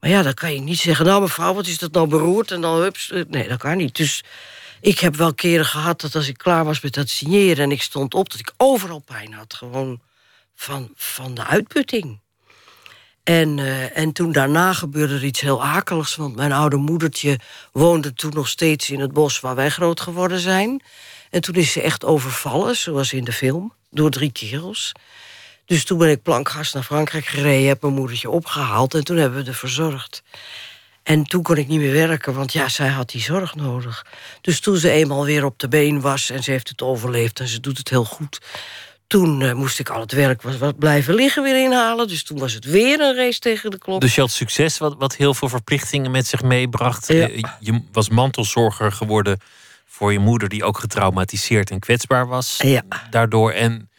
Maar 0.01 0.11
ja, 0.11 0.23
dan 0.23 0.35
kan 0.35 0.55
je 0.55 0.61
niet 0.61 0.79
zeggen... 0.79 1.07
nou 1.07 1.21
mevrouw, 1.21 1.55
wat 1.55 1.67
is 1.67 1.79
dat 1.79 1.93
nou 1.93 2.09
beroerd? 2.09 2.51
En 2.51 2.61
dan 2.61 2.81
hups... 2.81 3.13
Nee, 3.29 3.49
dat 3.49 3.59
kan 3.59 3.77
niet. 3.77 3.97
Dus 3.97 4.23
ik 4.81 4.99
heb 4.99 5.17
wel 5.17 5.35
keren 5.35 5.65
gehad 5.65 6.01
dat 6.01 6.15
als 6.15 6.29
ik 6.29 6.39
klaar 6.39 6.65
was 6.65 6.81
met 6.81 6.95
dat 6.95 7.09
signeren... 7.09 7.65
en 7.65 7.71
ik 7.71 7.83
stond 7.83 8.15
op, 8.15 8.31
dat 8.31 8.41
ik 8.41 8.53
overal 8.57 8.99
pijn 8.99 9.33
had. 9.33 9.55
Gewoon 9.55 10.01
van, 10.55 10.91
van 10.95 11.35
de 11.35 11.45
uitputting. 11.45 12.21
En, 13.25 13.59
uh, 13.59 13.97
en 13.97 14.13
toen 14.13 14.33
daarna 14.33 14.73
gebeurde 14.73 15.15
er 15.15 15.25
iets 15.25 15.41
heel 15.41 15.65
akeligs... 15.65 16.17
want 16.17 16.37
mijn 16.37 16.53
oude 16.53 16.77
moedertje 16.77 17.39
woonde 17.73 18.13
toen 18.13 18.33
nog 18.35 18.49
steeds 18.49 18.91
in 18.91 19.01
het 19.01 19.13
bos... 19.13 19.41
waar 19.41 19.55
wij 19.55 19.71
groot 19.71 20.01
geworden 20.01 20.39
zijn. 20.39 20.83
En 21.31 21.41
toen 21.41 21.55
is 21.55 21.73
ze 21.73 21.83
echt 21.83 22.05
overvallen, 22.05 22.77
zoals 22.77 23.13
in 23.13 23.25
de 23.25 23.33
film, 23.33 23.73
door 23.91 24.11
drie 24.11 24.33
kerels. 24.33 24.93
Dus 25.65 25.85
toen 25.85 25.99
ben 25.99 26.11
ik 26.11 26.23
plankgas 26.23 26.73
naar 26.73 26.83
Frankrijk 26.83 27.27
gereden... 27.27 27.69
heb 27.69 27.83
mijn 27.83 27.95
moedertje 27.95 28.31
opgehaald 28.31 28.95
en 28.95 29.05
toen 29.05 29.17
hebben 29.17 29.39
we 29.39 29.45
haar 29.45 29.55
verzorgd. 29.55 30.23
En 31.09 31.25
toen 31.25 31.43
kon 31.43 31.57
ik 31.57 31.69
niet 31.69 31.81
meer 31.81 31.93
werken, 31.93 32.35
want 32.35 32.53
ja, 32.53 32.69
zij 32.69 32.89
had 32.89 33.11
die 33.11 33.21
zorg 33.21 33.55
nodig. 33.55 34.07
Dus 34.41 34.61
toen 34.61 34.77
ze 34.77 34.91
eenmaal 34.91 35.25
weer 35.25 35.45
op 35.45 35.59
de 35.59 35.69
been 35.69 36.01
was 36.01 36.31
en 36.31 36.43
ze 36.43 36.51
heeft 36.51 36.69
het 36.69 36.83
overleefd 36.83 37.41
en 37.41 37.49
ze 37.49 37.61
doet 37.61 37.79
het 37.79 37.89
heel 37.89 38.05
goed. 38.05 38.39
Toen 39.07 39.41
uh, 39.41 39.53
moest 39.53 39.79
ik 39.79 39.89
al 39.89 40.01
het 40.01 40.13
werk 40.13 40.43
was, 40.43 40.59
wat 40.59 40.79
blijven 40.79 41.15
liggen 41.15 41.43
weer 41.43 41.63
inhalen. 41.63 42.09
Dus 42.09 42.23
toen 42.23 42.39
was 42.39 42.53
het 42.53 42.65
weer 42.65 43.01
een 43.01 43.17
race 43.17 43.39
tegen 43.39 43.71
de 43.71 43.79
klok. 43.79 44.01
Dus 44.01 44.15
je 44.15 44.21
had 44.21 44.31
succes, 44.31 44.79
wat, 44.79 44.95
wat 44.99 45.17
heel 45.17 45.35
veel 45.35 45.49
verplichtingen 45.49 46.11
met 46.11 46.27
zich 46.27 46.43
meebracht. 46.43 47.07
Je, 47.07 47.45
je, 47.61 47.83
was 47.93 48.09
mantelzorger 48.09 48.93
geworden 48.93 49.41
voor 49.87 50.13
je 50.13 50.19
moeder, 50.19 50.49
die 50.49 50.65
ook 50.65 50.79
getraumatiseerd 50.79 51.71
en 51.71 51.79
kwetsbaar 51.79 52.27
was. 52.27 52.57
Ja. 52.63 52.83
Daardoor. 53.11 53.51
En 53.51 53.91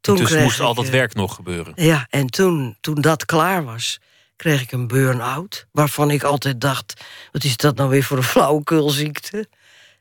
toen 0.00 0.16
dus 0.16 0.36
moest 0.36 0.60
al 0.60 0.74
dat 0.74 0.88
werk 0.88 1.14
nog 1.14 1.34
gebeuren. 1.34 1.72
Ja, 1.76 2.06
en 2.10 2.26
toen, 2.26 2.76
toen 2.80 3.00
dat 3.00 3.24
klaar 3.24 3.64
was, 3.64 3.98
kreeg 4.36 4.62
ik 4.62 4.72
een 4.72 4.86
burn-out. 4.86 5.66
Waarvan 5.72 6.10
ik 6.10 6.22
altijd 6.22 6.60
dacht: 6.60 7.04
wat 7.32 7.44
is 7.44 7.56
dat 7.56 7.76
nou 7.76 7.90
weer 7.90 8.02
voor 8.02 8.16
een 8.16 8.22
flauwekulziekte? 8.34 9.48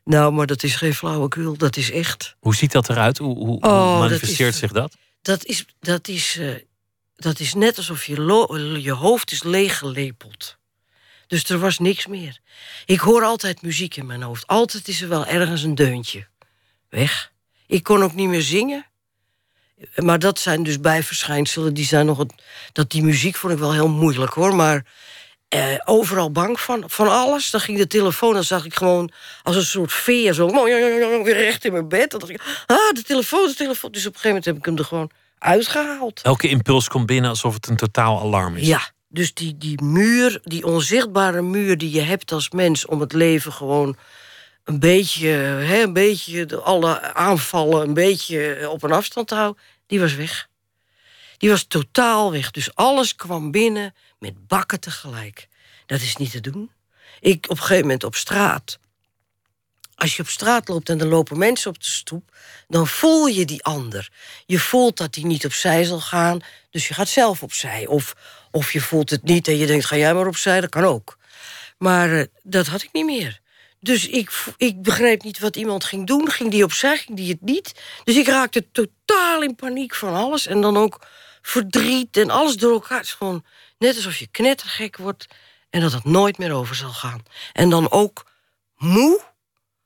Nou, 0.03 0.33
maar 0.33 0.47
dat 0.47 0.63
is 0.63 0.75
geen 0.75 0.93
flauwekul, 0.93 1.57
dat 1.57 1.77
is 1.77 1.91
echt. 1.91 2.35
Hoe 2.39 2.55
ziet 2.55 2.71
dat 2.71 2.89
eruit? 2.89 3.17
Hoe, 3.17 3.35
hoe, 3.35 3.61
oh, 3.61 3.99
manifesteert 3.99 4.55
zich 4.55 4.71
dat? 4.71 4.95
Dat 5.21 5.45
is, 5.45 5.65
dat, 5.79 6.07
is, 6.07 6.37
uh, 6.39 6.55
dat 7.15 7.39
is 7.39 7.53
net 7.53 7.77
alsof 7.77 8.05
je, 8.05 8.81
je 8.81 8.91
hoofd 8.91 9.31
is 9.31 9.43
leeggelepeld. 9.43 10.57
Dus 11.27 11.49
er 11.49 11.59
was 11.59 11.79
niks 11.79 12.07
meer. 12.07 12.39
Ik 12.85 12.99
hoor 12.99 13.23
altijd 13.23 13.61
muziek 13.61 13.95
in 13.95 14.05
mijn 14.05 14.21
hoofd. 14.21 14.47
Altijd 14.47 14.87
is 14.87 15.01
er 15.01 15.09
wel 15.09 15.25
ergens 15.25 15.63
een 15.63 15.75
deuntje. 15.75 16.27
Weg. 16.89 17.31
Ik 17.67 17.83
kon 17.83 18.03
ook 18.03 18.13
niet 18.13 18.27
meer 18.27 18.41
zingen. 18.41 18.85
Maar 19.95 20.19
dat 20.19 20.39
zijn 20.39 20.63
dus 20.63 20.79
bijverschijnselen. 20.79 21.73
Die 21.73 21.85
zijn 21.85 22.05
nog 22.05 22.17
het, 22.17 22.33
dat 22.71 22.91
die 22.91 23.03
muziek 23.03 23.35
vond 23.35 23.53
ik 23.53 23.59
wel 23.59 23.73
heel 23.73 23.89
moeilijk 23.89 24.33
hoor. 24.33 24.55
Maar 24.55 24.85
eh, 25.47 25.75
overal 25.85 26.31
bang 26.31 26.59
van. 26.59 26.83
Van 26.87 27.07
alles. 27.07 27.51
Dan 27.51 27.61
ging 27.61 27.77
de 27.77 27.87
telefoon. 27.87 28.33
Dan 28.33 28.43
zag 28.43 28.65
ik 28.65 28.75
gewoon 28.75 29.11
als 29.43 29.55
een 29.55 29.65
soort 29.65 29.93
veer. 29.93 30.33
Zo 30.33 30.63
weer 31.23 31.37
recht 31.37 31.65
in 31.65 31.71
mijn 31.71 31.87
bed. 31.87 32.11
Dan 32.11 32.19
dacht 32.19 32.31
ik, 32.31 32.41
ah, 32.65 32.91
de 32.93 33.03
telefoon, 33.03 33.47
de 33.47 33.53
telefoon. 33.53 33.91
Dus 33.91 34.05
op 34.05 34.13
een 34.13 34.19
gegeven 34.19 34.27
moment 34.27 34.45
heb 34.45 34.57
ik 34.57 34.65
hem 34.65 34.77
er 34.77 34.85
gewoon 34.85 35.11
uitgehaald. 35.37 36.21
Elke 36.21 36.49
impuls 36.49 36.87
komt 36.87 37.05
binnen 37.05 37.29
alsof 37.29 37.53
het 37.53 37.67
een 37.67 37.75
totaal 37.75 38.19
alarm 38.19 38.55
is. 38.55 38.67
Ja, 38.67 38.91
dus 39.07 39.33
die, 39.33 39.57
die 39.57 39.81
muur, 39.83 40.39
die 40.43 40.65
onzichtbare 40.65 41.41
muur 41.41 41.77
die 41.77 41.91
je 41.91 42.01
hebt 42.01 42.31
als 42.31 42.49
mens 42.49 42.85
om 42.85 42.99
het 42.99 43.13
leven 43.13 43.51
gewoon 43.53 43.97
een 44.63 44.79
beetje, 44.79 45.27
hè, 45.27 45.81
een 45.81 45.93
beetje 45.93 46.61
alle 46.61 47.13
aanvallen 47.13 47.81
een 47.81 47.93
beetje 47.93 48.69
op 48.69 48.83
een 48.83 48.91
afstand 48.91 49.29
houden, 49.29 49.61
die 49.87 49.99
was 49.99 50.15
weg. 50.15 50.47
Die 51.37 51.49
was 51.49 51.63
totaal 51.63 52.31
weg. 52.31 52.51
Dus 52.51 52.75
alles 52.75 53.15
kwam 53.15 53.51
binnen 53.51 53.95
met 54.19 54.47
bakken 54.47 54.79
tegelijk. 54.79 55.47
Dat 55.85 56.01
is 56.01 56.15
niet 56.15 56.31
te 56.31 56.41
doen. 56.41 56.71
Ik 57.19 57.43
op 57.43 57.49
een 57.49 57.57
gegeven 57.57 57.81
moment 57.81 58.03
op 58.03 58.15
straat. 58.15 58.79
Als 59.95 60.15
je 60.15 60.21
op 60.21 60.27
straat 60.27 60.67
loopt 60.67 60.89
en 60.89 60.99
er 60.99 61.05
lopen 61.05 61.37
mensen 61.37 61.69
op 61.69 61.79
de 61.79 61.85
stoep, 61.85 62.35
dan 62.67 62.87
voel 62.87 63.27
je 63.27 63.45
die 63.45 63.63
ander. 63.63 64.11
Je 64.45 64.59
voelt 64.59 64.97
dat 64.97 65.13
die 65.13 65.25
niet 65.25 65.45
opzij 65.45 65.83
zal 65.83 65.99
gaan, 65.99 66.39
dus 66.69 66.87
je 66.87 66.93
gaat 66.93 67.07
zelf 67.07 67.43
opzij. 67.43 67.87
Of, 67.87 68.15
of 68.51 68.71
je 68.71 68.81
voelt 68.81 69.09
het 69.09 69.23
niet 69.23 69.47
en 69.47 69.57
je 69.57 69.65
denkt, 69.65 69.85
ga 69.85 69.97
jij 69.97 70.13
maar 70.13 70.27
opzij, 70.27 70.61
dat 70.61 70.69
kan 70.69 70.83
ook. 70.83 71.17
Maar 71.77 72.09
uh, 72.09 72.23
dat 72.43 72.67
had 72.67 72.83
ik 72.83 72.89
niet 72.91 73.05
meer. 73.05 73.41
Dus 73.83 74.07
ik, 74.07 74.31
ik 74.57 74.81
begreep 74.81 75.23
niet 75.23 75.39
wat 75.39 75.55
iemand 75.55 75.83
ging 75.83 76.07
doen. 76.07 76.31
Ging 76.31 76.51
die 76.51 76.63
opzij, 76.63 76.97
ging 76.97 77.17
die 77.17 77.31
het 77.31 77.41
niet. 77.41 77.81
Dus 78.03 78.15
ik 78.15 78.27
raakte 78.27 78.71
totaal 78.71 79.41
in 79.41 79.55
paniek 79.55 79.95
van 79.95 80.13
alles. 80.13 80.47
En 80.47 80.61
dan 80.61 80.77
ook 80.77 81.05
verdriet 81.41 82.17
en 82.17 82.29
alles 82.29 82.55
door 82.55 82.73
elkaar. 82.73 82.97
Het 82.97 83.05
is 83.05 83.13
gewoon 83.13 83.45
net 83.77 83.95
alsof 83.95 84.17
je 84.17 84.27
knettergek 84.27 84.97
wordt... 84.97 85.27
en 85.69 85.81
dat 85.81 85.91
het 85.91 86.03
nooit 86.03 86.37
meer 86.37 86.53
over 86.53 86.75
zal 86.75 86.89
gaan. 86.89 87.23
En 87.53 87.69
dan 87.69 87.91
ook 87.91 88.25
moe, 88.77 89.21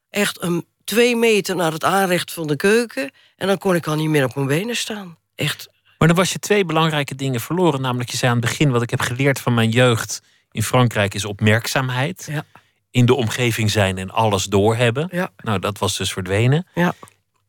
echt 0.10 0.42
een 0.42 0.66
twee 0.84 1.16
meter 1.16 1.56
naar 1.56 1.72
het 1.72 1.84
aanrecht 1.84 2.34
van 2.34 2.48
de 2.48 2.56
keuken... 2.56 3.12
en 3.36 3.48
dan 3.48 3.58
kon 3.58 3.76
ik 3.76 3.88
al 3.88 3.96
niet 3.96 4.10
meer 4.10 4.24
op 4.24 4.36
mijn 4.36 4.48
benen 4.48 4.76
staan. 4.76 5.18
Echt 5.36 5.70
maar 5.98 6.08
dan 6.08 6.18
was 6.18 6.32
je 6.32 6.40
twee 6.40 6.66
belangrijke 6.66 7.16
dingen 7.16 7.40
verloren. 7.40 7.82
Namelijk, 7.82 8.10
je 8.10 8.18
zei 8.18 8.32
aan 8.32 8.38
het 8.38 8.46
begin, 8.46 8.72
wat 8.72 8.82
ik 8.82 8.90
heb 8.90 9.00
geleerd 9.00 9.40
van 9.40 9.54
mijn 9.54 9.70
jeugd 9.70 10.22
in 10.52 10.64
Frankrijk 10.64 11.14
is 11.14 11.26
opmerkzaamheid. 11.26 12.28
Ja. 12.32 12.46
In 12.92 13.06
de 13.06 13.14
omgeving 13.14 13.72
zijn 13.72 13.98
en 13.98 14.12
alles 14.12 14.44
doorhebben. 14.44 15.08
Ja. 15.12 15.30
Nou, 15.38 15.60
dat 15.60 15.78
was 15.78 15.98
dus 15.98 16.14
verdwenen. 16.14 16.68
Ja. 16.74 16.94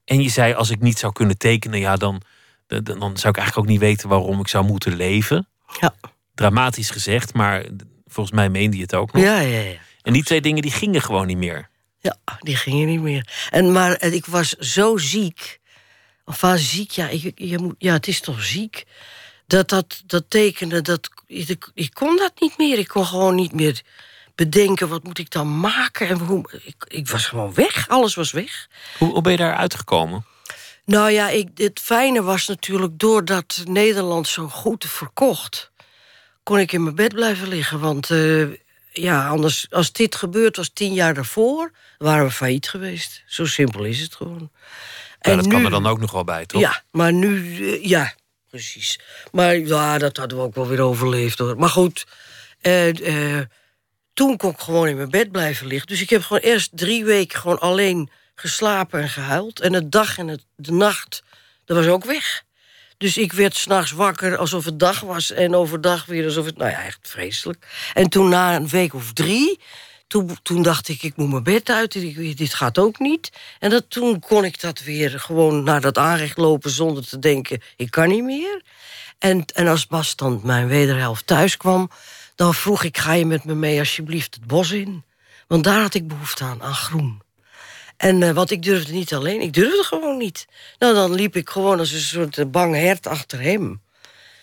En 0.05 0.22
je 0.22 0.28
zei, 0.28 0.55
als 0.55 0.70
ik 0.70 0.80
niet 0.80 0.99
zou 0.99 1.12
kunnen 1.12 1.39
tekenen, 1.39 1.78
ja, 1.78 1.97
dan, 1.97 2.22
dan, 2.66 2.82
dan 2.84 3.16
zou 3.16 3.28
ik 3.28 3.36
eigenlijk 3.36 3.59
ook 3.59 3.66
niet 3.66 3.80
weten 3.80 4.09
waarom 4.09 4.41
ik 4.41 4.49
zou 4.49 4.64
moeten 4.64 4.97
leven. 4.97 5.49
Ja. 5.80 5.95
Dramatisch 6.34 6.91
gezegd, 6.91 7.34
maar 7.34 7.64
volgens 8.07 8.36
mij 8.36 8.49
meende 8.49 8.76
je 8.76 8.82
het 8.82 8.95
ook 8.95 9.12
nog. 9.12 9.22
Ja, 9.22 9.39
ja, 9.41 9.61
ja. 9.61 9.78
En 10.03 10.12
die 10.12 10.24
twee 10.24 10.41
dingen 10.41 10.62
die 10.62 10.70
gingen 10.70 11.03
gewoon 11.03 11.26
niet 11.26 11.36
meer. 11.36 11.68
Ja, 12.01 12.16
die 12.41 12.57
gingen 12.57 12.86
niet 12.86 13.01
meer. 13.01 13.49
En, 13.51 13.72
maar 13.72 14.03
ik 14.03 14.26
was 14.26 14.49
zo 14.49 14.97
ziek 14.97 15.61
of 16.28 16.39
van 16.39 16.59
ziek, 16.59 16.91
ja, 16.91 17.09
je, 17.09 17.32
je 17.34 17.59
moet, 17.59 17.74
ja, 17.78 17.93
het 17.93 18.07
is 18.07 18.20
toch 18.20 18.43
ziek. 18.43 18.84
Dat, 19.47 19.68
dat, 19.68 20.03
dat 20.07 20.24
tekenen, 20.28 20.84
dat, 20.84 21.11
ik, 21.26 21.70
ik 21.74 21.95
kon 21.95 22.16
dat 22.16 22.32
niet 22.41 22.59
meer. 22.59 22.78
Ik 22.78 22.89
kon 22.89 23.07
gewoon 23.07 23.34
niet 23.34 23.53
meer 23.53 23.82
bedenken, 24.39 24.89
wat 24.89 25.05
moet 25.05 25.18
ik 25.18 25.30
dan 25.30 25.61
maken? 25.61 26.09
En 26.09 26.18
hoe, 26.18 26.45
ik, 26.64 26.84
ik 26.89 27.09
was 27.09 27.26
gewoon 27.26 27.55
weg, 27.55 27.89
alles 27.89 28.14
was 28.14 28.32
weg. 28.32 28.68
Hoe, 28.99 29.12
hoe 29.12 29.22
ben 29.22 29.32
je 29.32 29.39
daar 29.39 29.57
uitgekomen? 29.57 30.24
Nou 30.84 31.11
ja, 31.11 31.28
ik, 31.28 31.49
het 31.55 31.80
fijne 31.80 32.22
was 32.22 32.47
natuurlijk, 32.47 32.99
doordat 32.99 33.62
Nederland 33.64 34.28
zo 34.28 34.49
goed 34.49 34.84
verkocht... 34.89 35.70
kon 36.43 36.59
ik 36.59 36.72
in 36.72 36.82
mijn 36.82 36.95
bed 36.95 37.14
blijven 37.14 37.49
liggen, 37.49 37.80
want... 37.80 38.11
Uh, 38.11 38.49
ja, 38.93 39.28
anders, 39.28 39.66
als 39.70 39.93
dit 39.93 40.14
gebeurd 40.14 40.57
was 40.57 40.70
tien 40.72 40.93
jaar 40.93 41.14
daarvoor, 41.14 41.72
waren 41.99 42.26
we 42.26 42.32
failliet 42.32 42.68
geweest. 42.68 43.22
Zo 43.26 43.47
simpel 43.47 43.84
is 43.84 44.01
het 44.01 44.14
gewoon. 44.14 44.51
Ja, 45.20 45.34
dat 45.34 45.45
nu, 45.45 45.51
kan 45.51 45.64
er 45.64 45.70
dan 45.70 45.86
ook 45.86 46.01
nog 46.01 46.12
wel 46.12 46.24
bij, 46.24 46.47
toch? 46.47 46.61
Ja, 46.61 46.82
maar 46.91 47.12
nu, 47.12 47.57
eh, 47.66 47.84
ja, 47.84 48.14
precies. 48.51 49.01
Maar 49.32 49.59
ja, 49.59 49.99
dat 49.99 50.16
hadden 50.16 50.39
we 50.39 50.45
ook 50.45 50.55
wel 50.55 50.66
weer 50.66 50.80
overleefd 50.80 51.39
hoor. 51.39 51.57
Maar 51.57 51.68
goed, 51.68 52.07
eh, 52.61 53.39
eh, 53.39 53.47
toen 54.19 54.37
kon 54.37 54.51
ik 54.51 54.59
gewoon 54.59 54.89
in 54.89 54.97
mijn 54.97 55.11
bed 55.11 55.33
blijven 55.33 55.66
liggen. 55.66 55.87
Dus 55.87 56.01
ik 56.01 56.11
heb 56.11 56.23
gewoon 56.23 56.43
eerst 56.43 56.71
drie 56.73 57.05
weken 57.05 57.41
gewoon 57.41 57.59
alleen 57.61 58.11
geslapen 58.35 59.01
en 59.01 59.09
gehuild. 59.09 59.61
En 59.61 59.73
de 59.73 59.89
dag 59.89 60.19
en 60.19 60.29
het, 60.29 60.45
de 60.57 60.73
nacht, 60.73 61.23
dat 61.64 61.77
was 61.77 61.87
ook 61.87 62.05
weg. 62.05 62.43
Dus 62.97 63.19
ik 63.19 63.33
werd 63.33 63.57
s'nachts 63.57 63.91
wakker 63.91 64.37
alsof 64.37 64.64
het 64.64 64.79
dag 64.79 65.01
was. 65.01 65.31
En 65.31 65.55
overdag 65.55 66.07
weer 66.07 66.25
alsof 66.25 66.45
het... 66.45 66.57
Nou 66.57 66.71
ja, 66.71 66.85
echt 66.85 66.99
vreselijk. 67.03 67.66
En 67.95 68.09
toen 68.09 68.29
na 68.29 68.57
een 68.57 68.69
week 68.69 68.95
of 68.95 69.12
drie... 69.12 69.61
Toen, 70.07 70.39
toen 70.43 70.62
dacht 70.62 70.89
ik, 70.89 71.03
ik 71.03 71.16
moet 71.16 71.31
mijn 71.31 71.43
bed 71.43 71.71
uit. 71.71 71.93
Dit 72.37 72.55
gaat 72.55 72.79
ook 72.79 72.99
niet. 72.99 73.31
En 73.59 73.71
dat, 73.71 73.85
toen 73.89 74.21
kon 74.21 74.45
ik 74.45 74.61
dat 74.61 74.81
weer 74.81 75.21
gewoon 75.21 75.62
naar 75.62 75.81
dat 75.81 75.99
aanrecht 75.99 76.37
lopen... 76.37 76.71
zonder 76.71 77.07
te 77.07 77.19
denken, 77.19 77.62
ik 77.77 77.91
kan 77.91 78.09
niet 78.09 78.25
meer. 78.25 78.62
En, 79.19 79.45
en 79.55 79.66
als 79.66 79.87
Bas 79.87 80.16
dan 80.16 80.41
mijn 80.45 80.69
wederhelft 80.69 81.27
thuis 81.27 81.57
kwam... 81.57 81.91
dan 82.39 82.55
vroeg 82.55 82.82
ik, 82.82 82.99
ga 82.99 83.12
je 83.12 83.26
met 83.26 83.45
me 83.45 83.55
mee 83.55 83.78
alsjeblieft 83.78 84.34
het 84.34 84.47
bos 84.47 84.70
in? 84.70 85.05
Want 85.47 85.64
daar 85.64 85.80
had 85.80 85.95
ik 85.95 86.09
behoefte 86.09 86.45
aan, 86.45 86.62
aan 86.62 86.74
groen. 86.74 87.22
En 87.97 88.20
uh, 88.20 88.30
want 88.30 88.51
ik 88.51 88.62
durfde 88.62 88.93
niet 88.93 89.14
alleen, 89.14 89.41
ik 89.41 89.53
durfde 89.53 89.82
gewoon 89.84 90.16
niet. 90.16 90.47
Nou, 90.78 90.95
dan 90.95 91.14
liep 91.14 91.36
ik 91.36 91.49
gewoon 91.49 91.78
als 91.78 91.93
een 91.93 92.01
soort 92.01 92.39
eh, 92.39 92.47
bang 92.47 92.74
hert 92.74 93.07
achter 93.07 93.41
hem. 93.41 93.80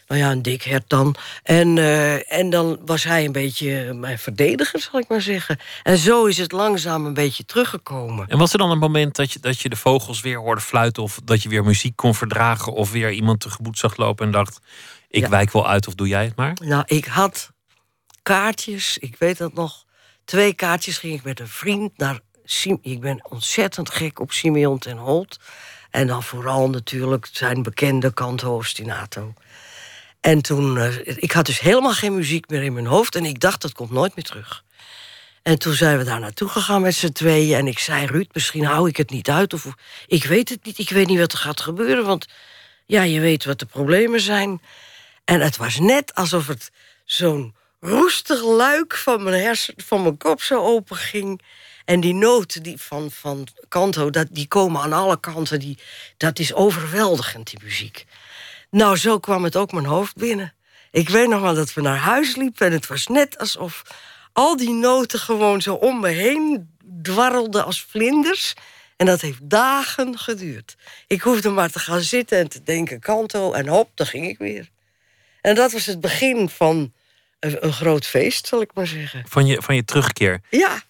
Nou 0.07 0.21
ja, 0.21 0.31
een 0.31 0.41
dik 0.41 0.63
hert 0.63 0.89
dan. 0.89 1.15
En, 1.43 1.77
uh, 1.77 2.33
en 2.33 2.49
dan 2.49 2.79
was 2.85 3.03
hij 3.03 3.25
een 3.25 3.31
beetje 3.31 3.93
mijn 3.93 4.19
verdediger, 4.19 4.79
zal 4.79 4.99
ik 4.99 5.07
maar 5.07 5.21
zeggen. 5.21 5.59
En 5.83 5.97
zo 5.97 6.25
is 6.25 6.37
het 6.37 6.51
langzaam 6.51 7.05
een 7.05 7.13
beetje 7.13 7.45
teruggekomen. 7.45 8.27
En 8.27 8.37
was 8.37 8.51
er 8.51 8.57
dan 8.57 8.71
een 8.71 8.77
moment 8.77 9.15
dat 9.15 9.31
je, 9.31 9.39
dat 9.39 9.59
je 9.59 9.69
de 9.69 9.75
vogels 9.75 10.21
weer 10.21 10.37
hoorde 10.37 10.61
fluiten... 10.61 11.03
of 11.03 11.19
dat 11.23 11.43
je 11.43 11.49
weer 11.49 11.63
muziek 11.63 11.95
kon 11.95 12.15
verdragen... 12.15 12.73
of 12.73 12.91
weer 12.91 13.11
iemand 13.11 13.39
tegemoet 13.39 13.77
zag 13.77 13.97
lopen 13.97 14.25
en 14.25 14.31
dacht... 14.31 14.59
ik 15.09 15.21
ja. 15.21 15.29
wijk 15.29 15.51
wel 15.51 15.67
uit 15.67 15.87
of 15.87 15.95
doe 15.95 16.07
jij 16.07 16.23
het 16.25 16.35
maar? 16.35 16.57
Nou, 16.61 16.83
ik 16.85 17.05
had 17.05 17.53
kaartjes, 18.25 18.97
ik 18.97 19.15
weet 19.17 19.37
dat 19.37 19.53
nog... 19.53 19.83
Twee 20.23 20.53
kaartjes 20.53 20.97
ging 20.97 21.13
ik 21.13 21.23
met 21.23 21.39
een 21.39 21.47
vriend 21.47 21.97
naar 21.97 22.19
ik 22.81 22.99
ben 22.99 23.25
ontzettend 23.29 23.89
gek 23.89 24.19
op 24.19 24.31
Simeon 24.31 24.77
ten 24.77 24.97
Holt. 24.97 25.39
En 25.89 26.07
dan 26.07 26.23
vooral 26.23 26.69
natuurlijk 26.69 27.29
zijn 27.31 27.63
bekende 27.63 28.13
Canto 28.13 28.55
Ostinato. 28.55 29.33
En 30.19 30.41
toen, 30.41 30.77
uh, 30.77 30.97
ik 31.05 31.31
had 31.31 31.45
dus 31.45 31.59
helemaal 31.59 31.93
geen 31.93 32.15
muziek 32.15 32.49
meer 32.49 32.63
in 32.63 32.73
mijn 32.73 32.85
hoofd... 32.85 33.15
en 33.15 33.25
ik 33.25 33.39
dacht, 33.39 33.61
dat 33.61 33.73
komt 33.73 33.91
nooit 33.91 34.15
meer 34.15 34.25
terug. 34.25 34.63
En 35.41 35.59
toen 35.59 35.73
zijn 35.73 35.97
we 35.97 36.03
daar 36.03 36.19
naartoe 36.19 36.49
gegaan 36.49 36.81
met 36.81 36.95
z'n 36.95 37.11
tweeën... 37.11 37.57
en 37.57 37.67
ik 37.67 37.79
zei, 37.79 38.05
Ruud, 38.05 38.27
misschien 38.33 38.65
hou 38.65 38.89
ik 38.89 38.97
het 38.97 39.09
niet 39.09 39.29
uit... 39.29 39.53
of 39.53 39.67
ik 40.07 40.23
weet 40.23 40.49
het 40.49 40.65
niet, 40.65 40.77
ik 40.77 40.89
weet 40.89 41.07
niet 41.07 41.19
wat 41.19 41.31
er 41.31 41.37
gaat 41.37 41.61
gebeuren... 41.61 42.05
want 42.05 42.25
ja, 42.85 43.03
je 43.03 43.19
weet 43.19 43.45
wat 43.45 43.59
de 43.59 43.65
problemen 43.65 44.19
zijn. 44.19 44.61
En 45.25 45.41
het 45.41 45.57
was 45.57 45.79
net 45.79 46.15
alsof 46.15 46.47
het 46.47 46.71
zo'n 47.05 47.55
roestig 47.85 48.43
luik 48.43 48.95
van 48.95 49.23
mijn, 49.23 49.41
hersen, 49.41 49.73
van 49.77 50.01
mijn 50.01 50.17
kop 50.17 50.41
zo 50.41 50.63
open 50.63 50.95
ging... 50.95 51.41
En 51.85 51.99
die 51.99 52.13
noten 52.13 52.63
die 52.63 52.81
van, 52.81 53.11
van 53.11 53.47
Kanto, 53.67 54.09
dat, 54.09 54.27
die 54.31 54.47
komen 54.47 54.81
aan 54.81 54.93
alle 54.93 55.19
kanten. 55.19 55.59
Die, 55.59 55.77
dat 56.17 56.39
is 56.39 56.53
overweldigend, 56.53 57.49
die 57.49 57.59
muziek. 57.63 58.05
Nou, 58.69 58.97
zo 58.97 59.19
kwam 59.19 59.43
het 59.43 59.55
ook 59.55 59.71
mijn 59.71 59.85
hoofd 59.85 60.15
binnen. 60.15 60.53
Ik 60.91 61.09
weet 61.09 61.27
nog 61.27 61.41
wel 61.41 61.53
dat 61.53 61.73
we 61.73 61.81
naar 61.81 61.97
huis 61.97 62.35
liepen... 62.35 62.67
en 62.67 62.71
het 62.71 62.87
was 62.87 63.07
net 63.07 63.37
alsof 63.37 63.81
al 64.33 64.57
die 64.57 64.73
noten 64.73 65.19
gewoon 65.19 65.61
zo 65.61 65.73
om 65.73 65.99
me 65.99 66.09
heen 66.09 66.69
dwarrelden 67.01 67.65
als 67.65 67.85
vlinders. 67.89 68.53
En 68.95 69.05
dat 69.05 69.21
heeft 69.21 69.49
dagen 69.49 70.17
geduurd. 70.17 70.75
Ik 71.07 71.21
hoefde 71.21 71.49
maar 71.49 71.71
te 71.71 71.79
gaan 71.79 72.01
zitten 72.01 72.37
en 72.37 72.49
te 72.49 72.63
denken 72.63 72.99
kanto... 72.99 73.51
en 73.51 73.67
hop, 73.67 73.89
daar 73.93 74.07
ging 74.07 74.27
ik 74.27 74.37
weer. 74.37 74.69
En 75.41 75.55
dat 75.55 75.71
was 75.71 75.85
het 75.85 76.01
begin 76.01 76.49
van 76.49 76.93
een, 77.45 77.73
groot 77.73 78.05
feest, 78.05 78.47
zal 78.47 78.61
ik 78.61 78.71
maar 78.73 78.87
zeggen. 78.87 79.23
Van 79.27 79.45
je, 79.45 79.61
van 79.61 79.75
je 79.75 79.85
terugkeer? 79.85 80.41
Ja. 80.49 80.81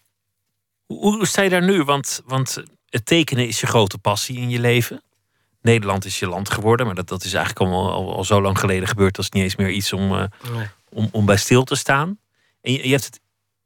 Hoe 0.85 1.25
sta 1.25 1.41
je 1.41 1.49
daar 1.49 1.63
nu? 1.63 1.83
Want, 1.83 2.21
want 2.25 2.63
het 2.89 3.05
tekenen 3.05 3.47
is 3.47 3.59
je 3.59 3.67
grote 3.67 3.97
passie 3.97 4.37
in 4.37 4.49
je 4.49 4.59
leven. 4.59 5.03
Nederland 5.61 6.05
is 6.05 6.19
je 6.19 6.27
land 6.27 6.49
geworden, 6.49 6.85
maar 6.85 6.95
dat, 6.95 7.07
dat 7.07 7.23
is 7.23 7.33
eigenlijk 7.33 7.71
al, 7.71 7.91
al, 7.91 8.15
al 8.15 8.23
zo 8.23 8.41
lang 8.41 8.59
geleden 8.59 8.87
gebeurd. 8.87 9.15
Dat 9.15 9.25
is 9.25 9.31
niet 9.31 9.43
eens 9.43 9.55
meer 9.55 9.69
iets 9.69 9.93
om, 9.93 10.11
uh, 10.11 10.23
nee. 10.51 10.67
om, 10.89 11.09
om 11.11 11.25
bij 11.25 11.37
stil 11.37 11.63
te 11.63 11.75
staan. 11.75 12.19
En 12.61 12.71
je, 12.71 12.83
je, 12.83 12.91
hebt 12.91 13.05
het 13.05 13.19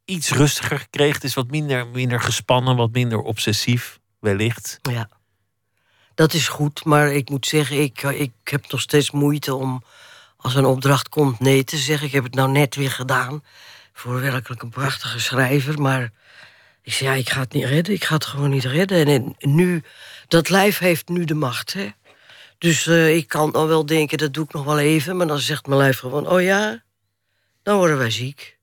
iets 0.05 0.31
rustiger 0.31 0.79
gekregen. 0.79 1.13
Het 1.13 1.23
is 1.23 1.33
wat 1.33 1.49
minder, 1.49 1.87
minder 1.87 2.19
gespannen, 2.19 2.75
wat 2.75 2.91
minder 2.91 3.19
obsessief, 3.19 3.99
wellicht. 4.19 4.79
Ja, 4.81 5.09
dat 6.15 6.33
is 6.33 6.47
goed. 6.47 6.85
Maar 6.85 7.11
ik 7.11 7.29
moet 7.29 7.47
zeggen, 7.47 7.81
ik, 7.81 8.01
ik 8.01 8.31
heb 8.43 8.71
nog 8.71 8.81
steeds 8.81 9.11
moeite 9.11 9.55
om 9.55 9.83
als 10.41 10.55
een 10.55 10.65
opdracht 10.65 11.09
komt 11.09 11.39
nee 11.39 11.63
te 11.63 11.77
zeggen. 11.77 12.07
Ik 12.07 12.13
heb 12.13 12.23
het 12.23 12.35
nou 12.35 12.51
net 12.51 12.75
weer 12.75 12.91
gedaan 12.91 13.43
voor 13.93 14.21
werkelijk 14.21 14.61
een 14.61 14.69
prachtige 14.69 15.19
schrijver. 15.19 15.81
Maar 15.81 16.11
ik 16.81 16.93
zei, 16.93 17.09
ja, 17.09 17.15
ik 17.15 17.29
ga 17.29 17.39
het 17.39 17.53
niet 17.53 17.65
redden. 17.65 17.93
Ik 17.93 18.03
ga 18.03 18.13
het 18.13 18.25
gewoon 18.25 18.49
niet 18.49 18.65
redden. 18.65 19.07
En, 19.07 19.35
nu, 19.39 19.83
dat 20.27 20.49
lijf 20.49 20.77
heeft 20.77 21.09
nu 21.09 21.25
de 21.25 21.33
macht, 21.33 21.73
hè. 21.73 21.89
Dus 22.57 22.85
uh, 22.85 23.15
ik 23.15 23.27
kan 23.27 23.51
dan 23.51 23.67
wel 23.67 23.85
denken, 23.85 24.17
dat 24.17 24.33
doe 24.33 24.45
ik 24.45 24.53
nog 24.53 24.65
wel 24.65 24.79
even. 24.79 25.17
Maar 25.17 25.27
dan 25.27 25.39
zegt 25.39 25.67
mijn 25.67 25.79
lijf 25.79 25.99
gewoon, 25.99 26.27
oh 26.27 26.41
ja, 26.41 26.83
dan 27.63 27.77
worden 27.77 27.97
wij 27.97 28.11
ziek. 28.11 28.57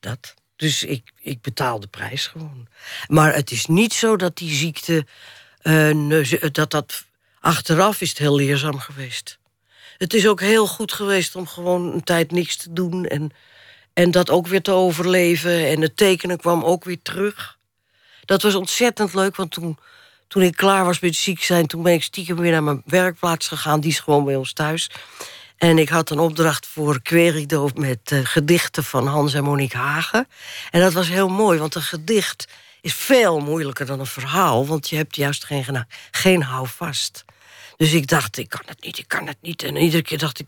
Dat. 0.00 0.34
Dus 0.56 0.84
ik, 0.84 1.12
ik 1.20 1.40
betaal 1.40 1.80
de 1.80 1.86
prijs 1.86 2.26
gewoon. 2.26 2.68
Maar 3.08 3.34
het 3.34 3.50
is 3.50 3.66
niet 3.66 3.92
zo 3.92 4.16
dat 4.16 4.36
die 4.36 4.54
ziekte... 4.54 5.06
Uh, 5.62 6.50
dat 6.52 6.70
dat 6.70 7.04
achteraf 7.40 8.00
is 8.00 8.08
het 8.08 8.18
heel 8.18 8.34
leerzaam 8.34 8.78
geweest. 8.78 9.38
Het 10.02 10.14
is 10.14 10.26
ook 10.26 10.40
heel 10.40 10.66
goed 10.66 10.92
geweest 10.92 11.36
om 11.36 11.46
gewoon 11.46 11.92
een 11.92 12.04
tijd 12.04 12.30
niks 12.30 12.56
te 12.56 12.72
doen... 12.72 13.06
en 13.06 13.32
en 13.92 14.10
dat 14.10 14.30
ook 14.30 14.46
weer 14.46 14.62
te 14.62 14.70
overleven. 14.70 15.68
En 15.68 15.80
het 15.80 15.96
tekenen 15.96 16.38
kwam 16.38 16.64
ook 16.64 16.84
weer 16.84 17.02
terug. 17.02 17.58
Dat 18.24 18.42
was 18.42 18.54
ontzettend 18.54 19.14
leuk, 19.14 19.36
want 19.36 19.50
toen, 19.50 19.78
toen 20.28 20.42
ik 20.42 20.56
klaar 20.56 20.84
was 20.84 21.00
met 21.00 21.16
ziek 21.16 21.42
zijn... 21.42 21.66
toen 21.66 21.82
ben 21.82 21.92
ik 21.92 22.02
stiekem 22.02 22.36
weer 22.36 22.50
naar 22.50 22.62
mijn 22.62 22.82
werkplaats 22.86 23.48
gegaan. 23.48 23.80
Die 23.80 23.90
is 23.90 24.00
gewoon 24.00 24.24
bij 24.24 24.36
ons 24.36 24.52
thuis. 24.52 24.90
En 25.56 25.78
ik 25.78 25.88
had 25.88 26.10
een 26.10 26.18
opdracht 26.18 26.66
voor 26.66 27.02
Querido 27.02 27.70
met 27.74 28.10
uh, 28.12 28.20
gedichten 28.22 28.84
van 28.84 29.06
Hans 29.06 29.34
en 29.34 29.44
Monique 29.44 29.78
Hagen. 29.78 30.28
En 30.70 30.80
dat 30.80 30.92
was 30.92 31.08
heel 31.08 31.28
mooi, 31.28 31.58
want 31.58 31.74
een 31.74 31.82
gedicht 31.82 32.48
is 32.80 32.94
veel 32.94 33.40
moeilijker 33.40 33.86
dan 33.86 34.00
een 34.00 34.06
verhaal... 34.06 34.66
want 34.66 34.88
je 34.88 34.96
hebt 34.96 35.16
juist 35.16 35.44
geen, 35.44 35.86
geen 36.10 36.42
houvast. 36.42 37.24
Dus 37.82 37.92
ik 37.92 38.06
dacht, 38.06 38.36
ik 38.36 38.48
kan 38.48 38.62
het 38.66 38.84
niet, 38.84 38.98
ik 38.98 39.08
kan 39.08 39.26
het 39.26 39.36
niet. 39.40 39.62
En 39.62 39.76
iedere 39.76 40.02
keer 40.02 40.18
dacht 40.18 40.38
ik, 40.38 40.46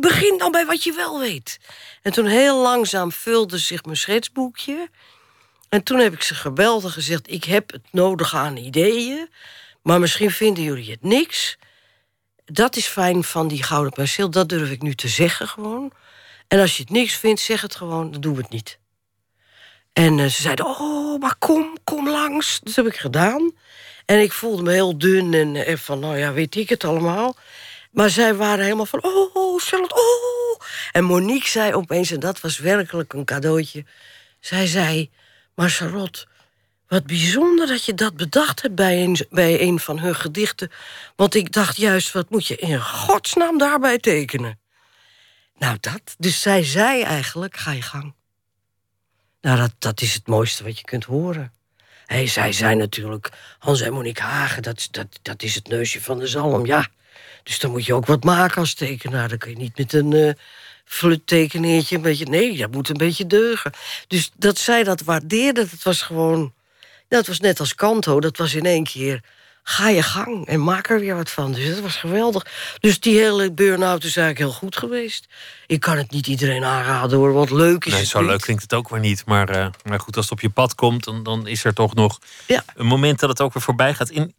begin 0.00 0.38
dan 0.38 0.50
bij 0.50 0.66
wat 0.66 0.84
je 0.84 0.92
wel 0.92 1.18
weet. 1.18 1.58
En 2.02 2.12
toen 2.12 2.26
heel 2.26 2.62
langzaam 2.62 3.12
vulde 3.12 3.58
zich 3.58 3.84
mijn 3.84 3.96
schetsboekje. 3.96 4.88
En 5.68 5.82
toen 5.82 5.98
heb 5.98 6.12
ik 6.12 6.22
ze 6.22 6.34
gebeld 6.34 6.84
en 6.84 6.90
gezegd, 6.90 7.30
ik 7.30 7.44
heb 7.44 7.72
het 7.72 7.82
nodig 7.92 8.34
aan 8.34 8.56
ideeën. 8.56 9.28
Maar 9.82 10.00
misschien 10.00 10.30
vinden 10.30 10.62
jullie 10.62 10.90
het 10.90 11.02
niks. 11.02 11.56
Dat 12.44 12.76
is 12.76 12.86
fijn 12.86 13.24
van 13.24 13.48
die 13.48 13.62
gouden 13.62 13.92
penseel, 13.92 14.30
dat 14.30 14.48
durf 14.48 14.70
ik 14.70 14.82
nu 14.82 14.94
te 14.94 15.08
zeggen 15.08 15.48
gewoon. 15.48 15.92
En 16.48 16.60
als 16.60 16.76
je 16.76 16.82
het 16.82 16.92
niks 16.92 17.14
vindt, 17.14 17.40
zeg 17.40 17.60
het 17.60 17.74
gewoon, 17.74 18.10
dan 18.10 18.20
doen 18.20 18.34
we 18.34 18.42
het 18.42 18.50
niet. 18.50 18.78
En 19.92 20.18
uh, 20.18 20.26
ze 20.26 20.42
zeiden, 20.42 20.66
oh, 20.66 21.20
maar 21.20 21.36
kom, 21.38 21.76
kom 21.84 22.08
langs. 22.08 22.60
Dat 22.62 22.74
heb 22.74 22.86
ik 22.86 22.96
gedaan. 22.96 23.52
En 24.10 24.20
ik 24.20 24.32
voelde 24.32 24.62
me 24.62 24.72
heel 24.72 24.98
dun 24.98 25.34
en, 25.34 25.56
en 25.56 25.78
van, 25.78 25.98
nou 25.98 26.18
ja, 26.18 26.32
weet 26.32 26.54
ik 26.54 26.68
het 26.68 26.84
allemaal. 26.84 27.36
Maar 27.90 28.10
zij 28.10 28.34
waren 28.34 28.64
helemaal 28.64 28.86
van, 28.86 29.04
oh, 29.04 29.60
Charlotte, 29.60 29.94
oh. 29.94 30.66
En 30.92 31.04
Monique 31.04 31.48
zei 31.48 31.74
opeens, 31.74 32.10
en 32.10 32.20
dat 32.20 32.40
was 32.40 32.58
werkelijk 32.58 33.12
een 33.12 33.24
cadeautje... 33.24 33.84
zij 34.40 34.66
zei, 34.66 35.10
maar 35.54 35.70
Charlotte, 35.70 36.26
wat 36.88 37.06
bijzonder 37.06 37.66
dat 37.66 37.84
je 37.84 37.94
dat 37.94 38.16
bedacht 38.16 38.62
hebt 38.62 38.74
bij 38.74 39.02
een, 39.02 39.26
bij 39.30 39.60
een 39.60 39.80
van 39.80 39.98
hun 39.98 40.14
gedichten. 40.14 40.70
Want 41.16 41.34
ik 41.34 41.52
dacht 41.52 41.76
juist, 41.76 42.12
wat 42.12 42.30
moet 42.30 42.46
je 42.46 42.56
in 42.56 42.80
godsnaam 42.80 43.58
daarbij 43.58 43.98
tekenen? 43.98 44.58
Nou, 45.58 45.76
dat. 45.80 46.14
Dus 46.18 46.40
zij 46.40 46.64
zei 46.64 47.02
eigenlijk, 47.02 47.56
ga 47.56 47.72
je 47.72 47.82
gang. 47.82 48.14
Nou, 49.40 49.58
dat, 49.58 49.72
dat 49.78 50.00
is 50.00 50.14
het 50.14 50.26
mooiste 50.26 50.64
wat 50.64 50.78
je 50.78 50.84
kunt 50.84 51.04
horen. 51.04 51.52
Hey, 52.10 52.26
zij 52.26 52.52
zijn 52.52 52.78
natuurlijk 52.78 53.30
Hans 53.58 53.80
en 53.80 53.92
Monique 53.92 54.22
Hagen, 54.22 54.62
dat, 54.62 54.88
dat, 54.90 55.06
dat 55.22 55.42
is 55.42 55.54
het 55.54 55.68
neusje 55.68 56.02
van 56.02 56.18
de 56.18 56.26
zalm, 56.26 56.66
ja. 56.66 56.88
Dus 57.42 57.58
dan 57.58 57.70
moet 57.70 57.84
je 57.84 57.94
ook 57.94 58.06
wat 58.06 58.24
maken 58.24 58.58
als 58.58 58.74
tekenaar. 58.74 59.28
Dan 59.28 59.38
kun 59.38 59.50
je 59.50 59.56
niet 59.56 59.78
met 59.78 59.92
een 59.92 60.12
uh, 60.12 60.32
fluttekeneertje 60.84 61.96
een 61.96 62.02
beetje... 62.02 62.24
Nee, 62.24 62.56
dat 62.56 62.70
moet 62.70 62.88
een 62.88 62.96
beetje 62.96 63.26
deugen. 63.26 63.72
Dus 64.06 64.30
dat 64.36 64.58
zij 64.58 64.84
dat 64.84 65.00
waardeerde, 65.00 65.68
dat 65.70 65.82
was 65.82 66.02
gewoon... 66.02 66.52
Dat 67.08 67.26
was 67.26 67.40
net 67.40 67.60
als 67.60 67.74
Kanto, 67.74 68.20
dat 68.20 68.36
was 68.36 68.54
in 68.54 68.64
één 68.66 68.84
keer 68.84 69.20
ga 69.62 69.88
je 69.88 70.02
gang 70.02 70.46
en 70.46 70.62
maak 70.62 70.90
er 70.90 71.00
weer 71.00 71.16
wat 71.16 71.30
van. 71.30 71.52
Dus 71.52 71.68
dat 71.68 71.80
was 71.80 71.96
geweldig. 71.96 72.46
Dus 72.80 73.00
die 73.00 73.18
hele 73.18 73.52
burn-out 73.52 74.04
is 74.04 74.16
eigenlijk 74.16 74.38
heel 74.38 74.58
goed 74.58 74.76
geweest. 74.76 75.28
Ik 75.66 75.80
kan 75.80 75.96
het 75.96 76.10
niet 76.10 76.26
iedereen 76.26 76.64
aanraden 76.64 77.18
hoor, 77.18 77.32
want 77.32 77.50
leuk 77.50 77.84
is 77.84 77.92
nee, 77.92 78.00
het 78.00 78.10
zo 78.10 78.22
leuk 78.22 78.40
klinkt 78.40 78.62
het 78.62 78.74
ook 78.74 78.88
weer 78.88 79.00
niet. 79.00 79.26
Maar, 79.26 79.56
uh, 79.56 79.66
maar 79.82 80.00
goed, 80.00 80.16
als 80.16 80.24
het 80.24 80.34
op 80.34 80.40
je 80.40 80.50
pad 80.50 80.74
komt, 80.74 81.04
dan, 81.04 81.22
dan 81.22 81.46
is 81.46 81.64
er 81.64 81.74
toch 81.74 81.94
nog 81.94 82.18
ja. 82.46 82.64
een 82.74 82.86
moment 82.86 83.20
dat 83.20 83.28
het 83.28 83.40
ook 83.40 83.52
weer 83.54 83.62
voorbij 83.62 83.94
gaat. 83.94 84.10
In, 84.10 84.34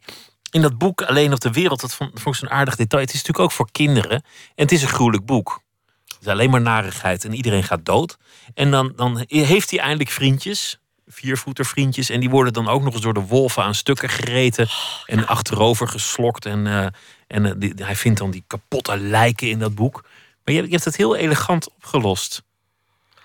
in 0.51 0.61
dat 0.61 0.78
boek 0.78 1.01
Alleen 1.01 1.34
op 1.34 1.39
de 1.39 1.51
Wereld, 1.51 1.82
dat 1.82 1.93
vond, 1.93 2.19
vond 2.19 2.36
ik 2.36 2.41
zo'n 2.41 2.57
aardig 2.57 2.76
detail. 2.76 3.03
Het 3.03 3.13
is 3.13 3.17
natuurlijk 3.19 3.45
ook 3.45 3.51
voor 3.55 3.72
kinderen. 3.72 4.11
En 4.11 4.24
het 4.55 4.72
is 4.72 4.82
een 4.82 4.88
gruwelijk 4.88 5.26
boek. 5.26 5.61
Het 6.05 6.22
is 6.22 6.28
alleen 6.28 6.49
maar 6.49 6.61
narigheid 6.61 7.26
en 7.26 7.34
iedereen 7.34 7.63
gaat 7.63 7.86
dood. 7.86 8.17
En 8.53 8.72
dan, 8.72 8.93
dan 8.95 9.26
heeft 9.28 9.69
hij 9.69 9.80
eindelijk 9.80 10.09
vriendjes, 10.09 10.81
viervoetervriendjes. 11.12 12.09
En 12.09 12.20
die 12.20 12.30
worden 12.30 12.53
dan 12.53 12.68
ook 12.68 12.84
nog 12.84 12.93
eens 12.93 13.01
door 13.01 13.14
de 13.14 13.20
wolven 13.20 13.64
aan 13.64 13.76
stukken 13.76 14.09
gereten. 14.09 14.68
En 15.05 15.28
achterover 15.28 15.88
geslokt. 15.88 16.45
En, 16.45 16.66
uh, 16.66 16.88
en 17.28 17.45
uh, 17.45 17.51
die, 17.57 17.74
hij 17.76 17.95
vindt 17.95 18.20
dan 18.20 18.32
die 18.32 18.43
kapotte 18.47 18.97
lijken 18.97 19.49
in 19.49 19.59
dat 19.59 19.76
boek. 19.76 20.03
Maar 20.43 20.53
je, 20.55 20.62
je 20.64 20.70
hebt 20.70 20.86
het 20.86 20.95
heel 20.95 21.16
elegant 21.16 21.70
opgelost. 21.70 22.43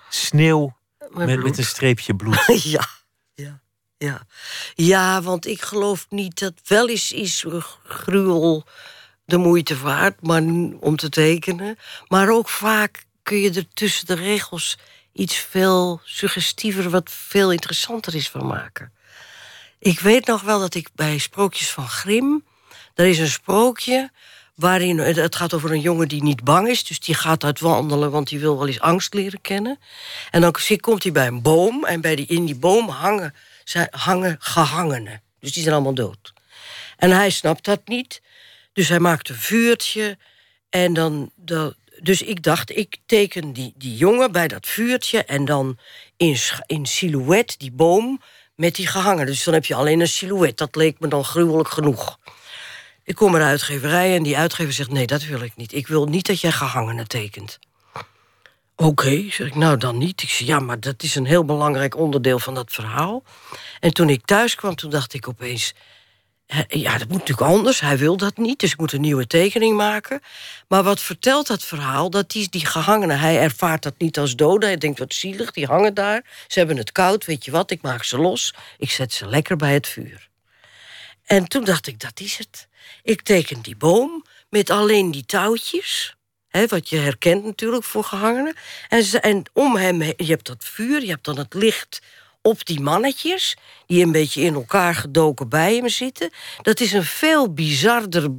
Sneeuw 0.09 0.75
met, 1.09 1.43
met, 1.43 1.57
een 1.57 1.63
streepje 1.63 2.15
bloed. 2.15 2.45
ja, 2.63 2.87
ja, 3.33 3.61
ja. 3.97 4.21
Ja, 4.73 5.21
want 5.21 5.47
ik 5.47 5.61
geloof 5.61 6.05
niet 6.09 6.39
dat 6.39 6.53
wel 6.63 6.89
eens 6.89 7.11
is 7.11 7.45
gruwel 7.83 8.65
de 9.25 9.37
moeite 9.37 9.77
waard 9.77 10.21
maar, 10.21 10.41
om 10.79 10.95
te 10.95 11.09
tekenen. 11.09 11.77
Maar 12.07 12.29
ook 12.29 12.49
vaak 12.49 13.05
kun 13.23 13.37
je 13.37 13.53
er 13.53 13.67
tussen 13.73 14.05
de 14.05 14.13
regels 14.13 14.77
iets 15.17 15.35
veel 15.35 16.01
suggestiever, 16.03 16.89
wat 16.89 17.11
veel 17.11 17.51
interessanter 17.51 18.15
is 18.15 18.29
van 18.29 18.45
maken. 18.47 18.91
Ik 19.79 19.99
weet 19.99 20.25
nog 20.25 20.41
wel 20.41 20.59
dat 20.59 20.75
ik 20.75 20.89
bij 20.95 21.17
Sprookjes 21.17 21.71
van 21.71 21.87
Grim. 21.87 22.43
Er 22.93 23.05
is 23.05 23.19
een 23.19 23.27
sprookje 23.27 24.11
waarin 24.55 24.97
het 24.97 25.35
gaat 25.35 25.53
over 25.53 25.71
een 25.71 25.81
jongen 25.81 26.07
die 26.07 26.23
niet 26.23 26.43
bang 26.43 26.67
is. 26.67 26.83
Dus 26.83 26.99
die 26.99 27.15
gaat 27.15 27.43
uit 27.43 27.59
wandelen, 27.59 28.11
want 28.11 28.27
die 28.27 28.39
wil 28.39 28.57
wel 28.57 28.67
eens 28.67 28.79
angst 28.79 29.13
leren 29.13 29.41
kennen. 29.41 29.79
En 30.31 30.41
dan 30.41 30.53
komt 30.79 31.03
hij 31.03 31.11
bij 31.11 31.27
een 31.27 31.41
boom. 31.41 31.85
En 31.85 32.01
bij 32.01 32.15
die, 32.15 32.25
in 32.25 32.45
die 32.45 32.55
boom 32.55 32.89
hangen, 32.89 33.33
hangen 33.89 34.35
gehangenen. 34.39 35.21
Dus 35.39 35.53
die 35.53 35.61
zijn 35.61 35.75
allemaal 35.75 35.93
dood. 35.93 36.33
En 36.97 37.11
hij 37.11 37.29
snapt 37.29 37.65
dat 37.65 37.87
niet. 37.87 38.21
Dus 38.73 38.89
hij 38.89 38.99
maakt 38.99 39.29
een 39.29 39.35
vuurtje. 39.35 40.17
En 40.69 40.93
dan, 40.93 41.31
dan 41.35 41.73
dus 42.01 42.21
ik 42.21 42.43
dacht, 42.43 42.77
ik 42.77 42.97
teken 43.05 43.53
die, 43.53 43.73
die 43.77 43.95
jongen 43.95 44.31
bij 44.31 44.47
dat 44.47 44.67
vuurtje... 44.67 45.23
en 45.23 45.45
dan 45.45 45.77
in, 46.17 46.37
in 46.65 46.85
silhouet 46.85 47.59
die 47.59 47.71
boom 47.71 48.21
met 48.55 48.75
die 48.75 48.87
gehangen. 48.87 49.25
Dus 49.25 49.43
dan 49.43 49.53
heb 49.53 49.65
je 49.65 49.75
alleen 49.75 49.99
een 49.99 50.07
silhouet. 50.07 50.57
Dat 50.57 50.75
leek 50.75 50.99
me 50.99 51.07
dan 51.07 51.23
gruwelijk 51.23 51.69
genoeg. 51.69 52.17
Ik 53.03 53.15
kom 53.15 53.31
naar 53.31 53.39
de 53.39 53.45
uitgeverij 53.45 54.15
en 54.15 54.23
die 54.23 54.37
uitgever 54.37 54.73
zegt... 54.73 54.91
nee, 54.91 55.07
dat 55.07 55.23
wil 55.23 55.41
ik 55.41 55.55
niet. 55.55 55.73
Ik 55.73 55.87
wil 55.87 56.05
niet 56.05 56.25
dat 56.25 56.41
jij 56.41 56.51
gehangenen 56.51 57.07
tekent. 57.07 57.59
Oké, 58.75 59.25
zeg 59.29 59.47
ik, 59.47 59.55
nou 59.55 59.77
dan 59.77 59.97
niet. 59.97 60.21
Ik 60.21 60.29
zeg, 60.29 60.47
ja, 60.47 60.59
maar 60.59 60.79
dat 60.79 61.03
is 61.03 61.15
een 61.15 61.25
heel 61.25 61.45
belangrijk 61.45 61.95
onderdeel 61.97 62.39
van 62.39 62.53
dat 62.53 62.71
verhaal. 62.71 63.23
En 63.79 63.93
toen 63.93 64.09
ik 64.09 64.25
thuis 64.25 64.55
kwam, 64.55 64.75
toen 64.75 64.89
dacht 64.89 65.13
ik 65.13 65.27
opeens... 65.27 65.73
Ja, 66.67 66.97
dat 66.97 67.07
moet 67.07 67.17
natuurlijk 67.17 67.47
anders. 67.47 67.79
Hij 67.79 67.97
wil 67.97 68.17
dat 68.17 68.37
niet, 68.37 68.59
dus 68.59 68.71
ik 68.71 68.79
moet 68.79 68.93
een 68.93 69.01
nieuwe 69.01 69.27
tekening 69.27 69.75
maken. 69.75 70.21
Maar 70.67 70.83
wat 70.83 71.01
vertelt 71.01 71.47
dat 71.47 71.63
verhaal? 71.63 72.09
Dat 72.09 72.31
die, 72.31 72.49
die 72.49 72.65
gehangenen, 72.65 73.19
hij 73.19 73.39
ervaart 73.39 73.83
dat 73.83 73.93
niet 73.97 74.19
als 74.19 74.35
doden. 74.35 74.69
Hij 74.69 74.77
denkt, 74.77 74.99
wat 74.99 75.13
zielig, 75.13 75.51
die 75.51 75.65
hangen 75.65 75.93
daar. 75.93 76.23
Ze 76.47 76.59
hebben 76.59 76.77
het 76.77 76.91
koud, 76.91 77.25
weet 77.25 77.45
je 77.45 77.51
wat, 77.51 77.71
ik 77.71 77.81
maak 77.81 78.03
ze 78.03 78.17
los. 78.17 78.53
Ik 78.77 78.91
zet 78.91 79.13
ze 79.13 79.27
lekker 79.27 79.55
bij 79.55 79.73
het 79.73 79.87
vuur. 79.87 80.29
En 81.25 81.47
toen 81.47 81.63
dacht 81.63 81.87
ik, 81.87 81.99
dat 81.99 82.19
is 82.19 82.37
het. 82.37 82.67
Ik 83.03 83.21
teken 83.21 83.61
die 83.61 83.75
boom 83.75 84.25
met 84.49 84.69
alleen 84.69 85.11
die 85.11 85.25
touwtjes. 85.25 86.15
Hè, 86.47 86.67
wat 86.67 86.89
je 86.89 86.97
herkent 86.97 87.43
natuurlijk 87.43 87.83
voor 87.83 88.03
gehangenen. 88.03 88.55
En, 88.87 89.21
en 89.21 89.43
om 89.53 89.75
hem, 89.75 90.01
je 90.01 90.15
hebt 90.17 90.45
dat 90.45 90.63
vuur, 90.63 91.01
je 91.01 91.09
hebt 91.09 91.25
dan 91.25 91.37
het 91.37 91.53
licht 91.53 92.01
op 92.47 92.65
die 92.65 92.81
mannetjes... 92.81 93.57
die 93.85 94.03
een 94.03 94.11
beetje 94.11 94.41
in 94.41 94.53
elkaar 94.53 94.95
gedoken 94.95 95.49
bij 95.49 95.75
hem 95.75 95.89
zitten. 95.89 96.29
Dat 96.61 96.79
is 96.79 96.93
een 96.93 97.03
veel 97.03 97.53
bizarder 97.53 98.29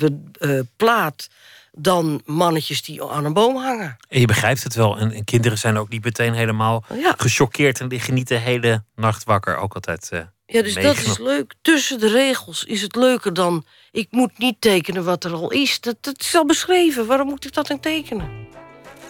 uh, 0.41 0.61
plaat 0.77 1.29
dan 1.73 2.23
mannetjes 2.25 2.83
die 2.83 3.05
aan 3.05 3.25
een 3.25 3.33
boom 3.33 3.57
hangen. 3.57 3.97
En 4.09 4.21
je 4.21 4.27
begrijpt 4.27 4.63
het 4.63 4.75
wel. 4.75 4.99
En, 4.99 5.25
kinderen 5.25 5.59
zijn 5.59 5.77
ook 5.77 5.89
niet 5.89 6.05
meteen 6.05 6.35
helemaal 6.35 6.85
ja. 6.95 7.15
gechoqueerd... 7.17 7.81
en 7.81 7.87
liggen 7.87 8.15
niet 8.15 8.29
de 8.29 8.39
hele 8.39 8.85
nacht 8.97 9.25
wakker. 9.25 9.57
Ook 9.57 9.75
altijd 9.75 10.11
uh, 10.13 10.21
Ja, 10.47 10.63
dus 10.63 10.75
dat 10.75 10.97
is 10.97 11.19
leuk. 11.19 11.55
Tussen 11.63 12.01
de 12.01 12.09
regels 12.09 12.65
is 12.65 12.83
het 12.83 12.97
leuker 12.97 13.35
dan... 13.35 13.65
ik 13.91 14.07
moet 14.11 14.39
niet 14.39 14.61
tekenen 14.61 15.05
wat 15.05 15.25
er 15.25 15.33
al 15.33 15.51
is. 15.51 15.81
Dat, 15.81 15.97
dat 16.01 16.21
is 16.21 16.35
al 16.35 16.47
beschreven. 16.47 17.07
Waarom 17.07 17.29
moet 17.29 17.45
ik 17.45 17.53
dat 17.53 17.67
dan 17.67 17.81
tekenen? 17.81 18.48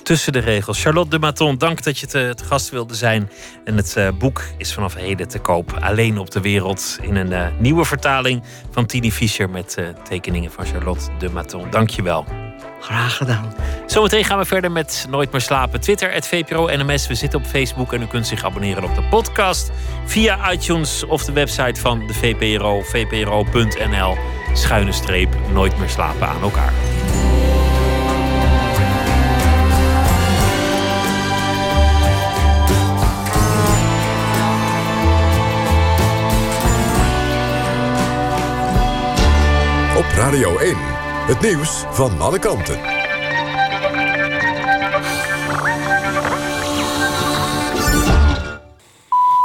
Tussen 0.02 0.32
de 0.32 0.38
regels. 0.38 0.82
Charlotte 0.82 1.10
de 1.10 1.18
Maton, 1.18 1.58
dank 1.58 1.82
dat 1.82 1.98
je 1.98 2.06
te, 2.06 2.32
te 2.36 2.44
gast 2.44 2.70
wilde 2.70 2.94
zijn. 2.94 3.30
En 3.64 3.76
het 3.76 3.94
uh, 3.98 4.08
boek 4.18 4.42
is 4.56 4.72
vanaf 4.72 4.94
heden 4.94 5.28
te 5.28 5.38
koop. 5.38 5.78
Alleen 5.80 6.18
op 6.18 6.30
de 6.30 6.40
wereld. 6.40 6.98
In 7.02 7.16
een 7.16 7.30
uh, 7.30 7.46
nieuwe 7.58 7.84
vertaling 7.84 8.42
van 8.70 8.86
Tini 8.86 9.12
Fischer 9.12 9.50
met 9.50 9.76
uh, 9.78 9.88
tekeningen 10.08 10.50
van 10.50 10.66
Charlotte 10.66 11.04
de 11.18 11.30
Maton. 11.30 11.70
Dank 11.70 11.90
je 11.90 12.02
wel. 12.02 12.24
Graag 12.80 13.16
gedaan. 13.16 13.54
Zometeen 13.86 14.24
gaan 14.24 14.38
we 14.38 14.44
verder 14.44 14.72
met 14.72 15.06
Nooit 15.10 15.32
meer 15.32 15.40
slapen. 15.40 15.80
Twitter, 15.80 16.12
het 16.12 16.26
VPRO 16.26 16.66
NMS. 16.66 17.06
We 17.06 17.14
zitten 17.14 17.38
op 17.38 17.46
Facebook 17.46 17.92
en 17.92 18.02
u 18.02 18.06
kunt 18.06 18.26
zich 18.26 18.44
abonneren 18.44 18.84
op 18.84 18.94
de 18.94 19.02
podcast. 19.02 19.70
Via 20.04 20.52
iTunes 20.52 21.04
of 21.04 21.24
de 21.24 21.32
website 21.32 21.80
van 21.80 22.06
de 22.06 22.14
VPRO. 22.14 22.80
vpro.nl. 22.82 24.16
Schuine 24.54 24.92
streep. 24.92 25.36
Nooit 25.52 25.78
meer 25.78 25.88
slapen 25.88 26.28
aan 26.28 26.42
elkaar. 26.42 26.72
Radio 40.18 40.58
1, 40.58 40.76
het 41.26 41.40
nieuws 41.40 41.84
van 41.90 42.20
alle 42.20 42.38
kanten. 42.38 42.78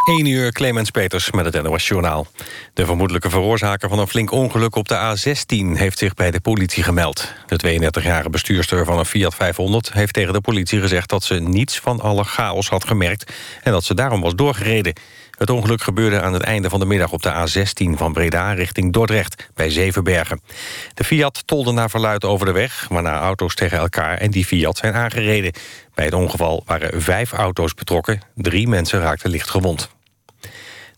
1 0.08 0.26
uur 0.26 0.52
Clemens 0.52 0.90
Peters 0.90 1.32
met 1.32 1.54
het 1.54 1.64
NOS 1.64 1.88
Journaal. 1.88 2.28
De 2.74 2.86
vermoedelijke 2.86 3.30
veroorzaker 3.30 3.90
van 3.90 4.00
een 4.00 4.08
flink 4.08 4.32
ongeluk 4.32 4.76
op 4.76 4.88
de 4.88 4.96
A16... 4.96 5.78
heeft 5.78 5.98
zich 5.98 6.14
bij 6.14 6.32
de 6.32 6.42
politie 6.42 6.84
gemeld. 6.84 7.34
De 7.48 7.92
32-jarige 7.92 8.30
bestuurster 8.30 8.86
van 8.86 9.00
een 9.00 9.06
Fiat 9.06 9.36
500 9.36 9.94
heeft 9.94 10.14
tegen 10.14 10.34
de 10.34 10.42
politie 10.42 10.80
gezegd... 10.80 11.10
dat 11.10 11.24
ze 11.24 11.36
niets 11.36 11.80
van 11.80 12.00
alle 12.00 12.24
chaos 12.24 12.70
had 12.70 12.86
gemerkt 12.86 13.34
en 13.64 13.72
dat 13.72 13.84
ze 13.84 13.94
daarom 13.94 14.22
was 14.22 14.36
doorgereden. 14.36 14.94
Het 15.44 15.52
ongeluk 15.52 15.82
gebeurde 15.82 16.22
aan 16.22 16.34
het 16.34 16.42
einde 16.42 16.70
van 16.70 16.80
de 16.80 16.86
middag 16.86 17.12
op 17.12 17.22
de 17.22 17.32
A16 17.32 17.98
van 17.98 18.14
Breda 18.14 18.54
richting 18.54 18.94
Dordrecht 18.94 19.50
bij 19.54 19.70
Zevenbergen. 19.70 20.42
De 20.94 21.04
Fiat 21.04 21.44
tolde 21.46 21.72
naar 21.72 21.90
verluid 21.90 22.26
over 22.26 22.46
de 22.46 22.52
weg, 22.52 22.86
waarna 22.90 23.20
auto's 23.20 23.56
tegen 23.56 23.78
elkaar 23.78 24.18
en 24.18 24.32
die 24.32 24.46
Fiat 24.46 24.78
zijn 24.78 24.94
aangereden. 24.94 25.54
Bij 25.94 26.06
het 26.06 26.14
ongeval 26.14 26.64
waren 26.66 27.02
vijf 27.02 27.32
auto's 27.32 27.74
betrokken, 27.74 28.22
drie 28.36 28.68
mensen 28.68 29.00
raakten 29.00 29.30
licht 29.30 29.50
gewond. 29.50 29.90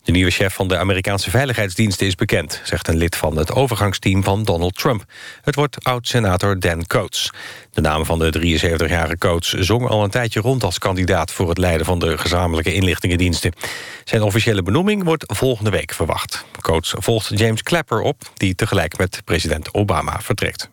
De 0.06 0.12
nieuwe 0.12 0.30
chef 0.30 0.54
van 0.54 0.68
de 0.68 0.78
Amerikaanse 0.78 1.30
veiligheidsdiensten 1.30 2.06
is 2.06 2.14
bekend... 2.14 2.60
zegt 2.64 2.88
een 2.88 2.96
lid 2.96 3.16
van 3.16 3.36
het 3.36 3.52
overgangsteam 3.52 4.24
van 4.24 4.44
Donald 4.44 4.74
Trump. 4.74 5.04
Het 5.42 5.54
wordt 5.54 5.84
oud-senator 5.84 6.60
Dan 6.60 6.86
Coates. 6.86 7.30
De 7.72 7.80
naam 7.80 8.04
van 8.04 8.18
de 8.18 8.32
73-jarige 8.38 9.18
Coates 9.18 9.52
zong 9.52 9.88
al 9.88 10.04
een 10.04 10.10
tijdje 10.10 10.40
rond... 10.40 10.64
als 10.64 10.78
kandidaat 10.78 11.32
voor 11.32 11.48
het 11.48 11.58
leiden 11.58 11.86
van 11.86 11.98
de 11.98 12.18
gezamenlijke 12.18 12.74
inlichtingendiensten. 12.74 13.52
Zijn 14.04 14.22
officiële 14.22 14.62
benoeming 14.62 15.04
wordt 15.04 15.24
volgende 15.26 15.70
week 15.70 15.92
verwacht. 15.92 16.44
Coates 16.60 16.94
volgt 16.96 17.38
James 17.38 17.62
Clapper 17.62 18.00
op... 18.00 18.22
die 18.34 18.54
tegelijk 18.54 18.98
met 18.98 19.20
president 19.24 19.74
Obama 19.74 20.20
vertrekt. 20.20 20.68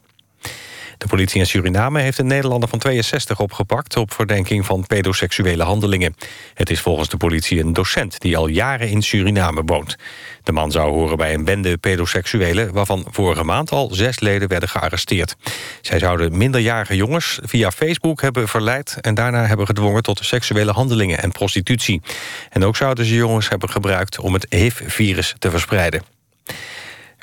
De 1.04 1.10
politie 1.10 1.40
in 1.40 1.48
Suriname 1.48 2.02
heeft 2.02 2.18
een 2.18 2.28
Nederlander 2.28 2.70
van 2.70 2.80
62 2.80 3.40
opgepakt... 3.40 3.98
op 3.98 4.14
verdenking 4.14 4.66
van 4.66 4.88
pedoseksuele 4.88 5.64
handelingen. 5.64 6.16
Het 6.54 6.70
is 6.70 6.82
volgens 6.82 7.10
de 7.10 7.18
politie 7.18 7.60
een 7.60 7.74
docent 7.74 8.20
die 8.20 8.38
al 8.38 8.48
jaren 8.48 8.90
in 8.90 9.02
Suriname 9.02 9.62
woont. 9.66 9.96
De 10.44 10.52
man 10.52 10.72
zou 10.72 10.92
horen 10.92 11.18
bij 11.18 11.34
een 11.34 11.46
bende 11.46 11.78
pedoseksuelen... 11.78 12.74
waarvan 12.74 13.06
vorige 13.10 13.44
maand 13.44 13.72
al 13.72 13.90
zes 13.94 14.20
leden 14.20 14.48
werden 14.48 14.70
gearresteerd. 14.70 15.36
Zij 15.82 16.00
zouden 16.00 16.38
minderjarige 16.38 16.96
jongens 16.96 17.40
via 17.42 17.72
Facebook 17.72 18.22
hebben 18.22 18.48
verleid... 18.48 18.98
en 19.02 19.14
daarna 19.14 19.46
hebben 19.46 19.66
gedwongen 19.66 20.04
tot 20.04 20.26
seksuele 20.26 20.72
handelingen 20.72 21.20
en 21.20 21.32
prostitutie. 21.32 22.02
En 22.50 22.66
ook 22.66 22.76
zouden 22.76 23.06
ze 23.06 23.16
jongens 23.16 23.50
hebben 23.50 23.70
gebruikt 23.70 24.20
om 24.20 24.34
het 24.34 24.46
HIV-virus 24.50 25.36
te 25.40 25.50
verspreiden. 25.50 26.02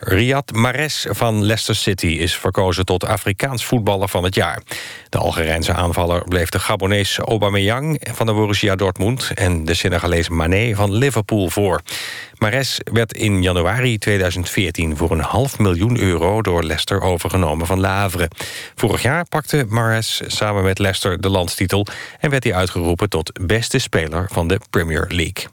Riyad 0.00 0.52
Mahrez 0.52 1.06
van 1.08 1.44
Leicester 1.44 1.74
City 1.74 2.06
is 2.06 2.36
verkozen 2.36 2.84
tot 2.84 3.04
Afrikaans 3.04 3.64
voetballer 3.64 4.08
van 4.08 4.24
het 4.24 4.34
jaar. 4.34 4.62
De 5.08 5.18
Algerijnse 5.18 5.72
aanvaller 5.72 6.24
bleef 6.28 6.48
de 6.48 6.58
Gabonese 6.58 7.22
Aubameyang 7.22 8.00
van 8.12 8.26
de 8.26 8.32
Borussia 8.32 8.76
Dortmund... 8.76 9.30
en 9.34 9.64
de 9.64 9.74
Senegalees 9.74 10.28
Mané 10.28 10.74
van 10.74 10.92
Liverpool 10.92 11.50
voor. 11.50 11.80
Mahrez 12.38 12.78
werd 12.92 13.12
in 13.12 13.42
januari 13.42 13.98
2014 13.98 14.96
voor 14.96 15.10
een 15.10 15.20
half 15.20 15.58
miljoen 15.58 15.98
euro... 15.98 16.42
door 16.42 16.62
Leicester 16.62 17.00
overgenomen 17.00 17.66
van 17.66 17.80
Le 17.80 17.86
Havre. 17.86 18.28
Vorig 18.74 19.02
jaar 19.02 19.24
pakte 19.24 19.64
Mahrez 19.68 20.20
samen 20.26 20.62
met 20.62 20.78
Leicester 20.78 21.20
de 21.20 21.28
landstitel... 21.28 21.86
en 22.20 22.30
werd 22.30 22.44
hij 22.44 22.54
uitgeroepen 22.54 23.08
tot 23.08 23.46
beste 23.46 23.78
speler 23.78 24.28
van 24.32 24.48
de 24.48 24.60
Premier 24.70 25.06
League. 25.08 25.46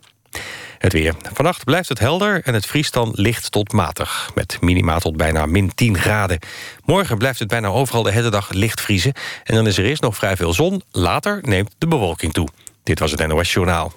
Het 0.78 0.94
weer. 0.94 1.14
Vannacht 1.34 1.64
blijft 1.64 1.90
het 1.90 2.00
helder 2.00 2.42
en 2.44 2.54
het 2.54 2.66
vriest 2.66 2.94
dan 2.94 3.12
licht 3.14 3.52
tot 3.52 3.74
matig. 3.74 4.32
Met 4.36 4.58
minima 4.62 4.98
tot 5.00 5.18
bijna 5.18 5.46
min 5.46 5.72
10 5.76 5.98
graden. 5.98 6.40
Morgen 6.86 7.18
blijft 7.18 7.40
het 7.40 7.48
bijna 7.48 7.68
overal 7.68 8.04
de 8.04 8.12
hele 8.12 8.30
dag 8.30 8.50
licht 8.50 8.82
vriezen. 8.82 9.14
En 9.44 9.56
dan 9.56 9.68
is 9.68 9.78
er 9.78 9.86
eerst 9.86 10.02
nog 10.02 10.16
vrij 10.16 10.36
veel 10.36 10.54
zon. 10.54 10.82
Later 10.92 11.40
neemt 11.42 11.76
de 11.78 11.88
bewolking 11.88 12.34
toe. 12.34 12.48
Dit 12.84 13.00
was 13.00 13.12
het 13.12 13.28
NOS 13.28 13.54
Journaal. 13.54 13.94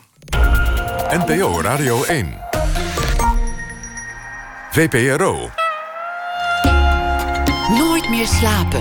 NPO 1.10 1.60
Radio 1.60 2.04
1. 2.04 2.38
VPRO. 4.70 5.50
Nooit 7.68 8.08
meer 8.08 8.26
slapen. 8.26 8.80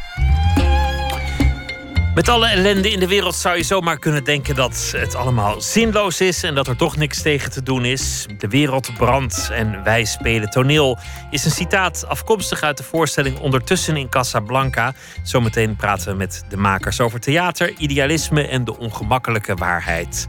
Met 2.21 2.29
alle 2.29 2.47
ellende 2.47 2.91
in 2.91 2.99
de 2.99 3.07
wereld 3.07 3.35
zou 3.35 3.57
je 3.57 3.63
zomaar 3.63 3.99
kunnen 3.99 4.23
denken 4.23 4.55
dat 4.55 4.93
het 4.97 5.15
allemaal 5.15 5.61
zinloos 5.61 6.21
is 6.21 6.43
en 6.43 6.55
dat 6.55 6.67
er 6.67 6.75
toch 6.75 6.95
niks 6.95 7.21
tegen 7.21 7.51
te 7.51 7.63
doen 7.63 7.85
is. 7.85 8.25
De 8.37 8.47
wereld 8.47 8.93
brandt 8.97 9.49
en 9.51 9.83
wij 9.83 10.05
spelen 10.05 10.49
toneel 10.49 10.97
is 11.31 11.45
een 11.45 11.51
citaat 11.51 12.07
afkomstig 12.07 12.61
uit 12.61 12.77
de 12.77 12.83
voorstelling 12.83 13.39
Ondertussen 13.39 13.97
in 13.97 14.09
Casablanca. 14.09 14.93
Zometeen 15.23 15.75
praten 15.75 16.11
we 16.11 16.17
met 16.17 16.43
de 16.49 16.57
makers 16.57 16.99
over 16.99 17.19
theater, 17.19 17.73
idealisme 17.77 18.47
en 18.47 18.65
de 18.65 18.77
ongemakkelijke 18.77 19.55
waarheid. 19.55 20.27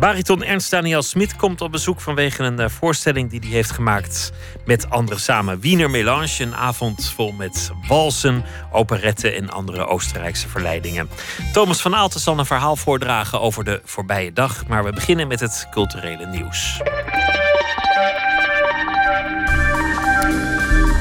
Bariton 0.00 0.44
Ernst 0.44 0.70
Daniel 0.70 1.02
Smit 1.02 1.36
komt 1.36 1.60
op 1.60 1.72
bezoek 1.72 2.00
vanwege 2.00 2.42
een 2.42 2.58
eh, 2.58 2.68
voorstelling 2.68 3.30
die 3.30 3.40
hij 3.40 3.50
heeft 3.50 3.70
gemaakt 3.70 4.32
met 4.64 4.90
anderen 4.90 5.20
samen. 5.20 5.60
Wiener 5.60 5.90
Melange, 5.90 6.36
een 6.38 6.54
avond 6.54 7.12
vol 7.14 7.32
met 7.32 7.70
walsen, 7.88 8.44
operetten 8.72 9.34
en 9.34 9.50
andere 9.50 9.86
Oostenrijkse 9.86 10.48
verleidingen. 10.48 11.08
Thomas 11.52 11.80
van 11.80 11.94
Aalten 11.94 12.20
zal 12.20 12.38
een 12.38 12.46
verhaal 12.46 12.76
voordragen 12.76 13.40
over 13.40 13.64
de 13.64 13.80
voorbije 13.84 14.32
dag. 14.32 14.66
Maar 14.66 14.84
we 14.84 14.92
beginnen 14.92 15.28
met 15.28 15.40
het 15.40 15.66
culturele 15.70 16.26
nieuws. 16.26 16.80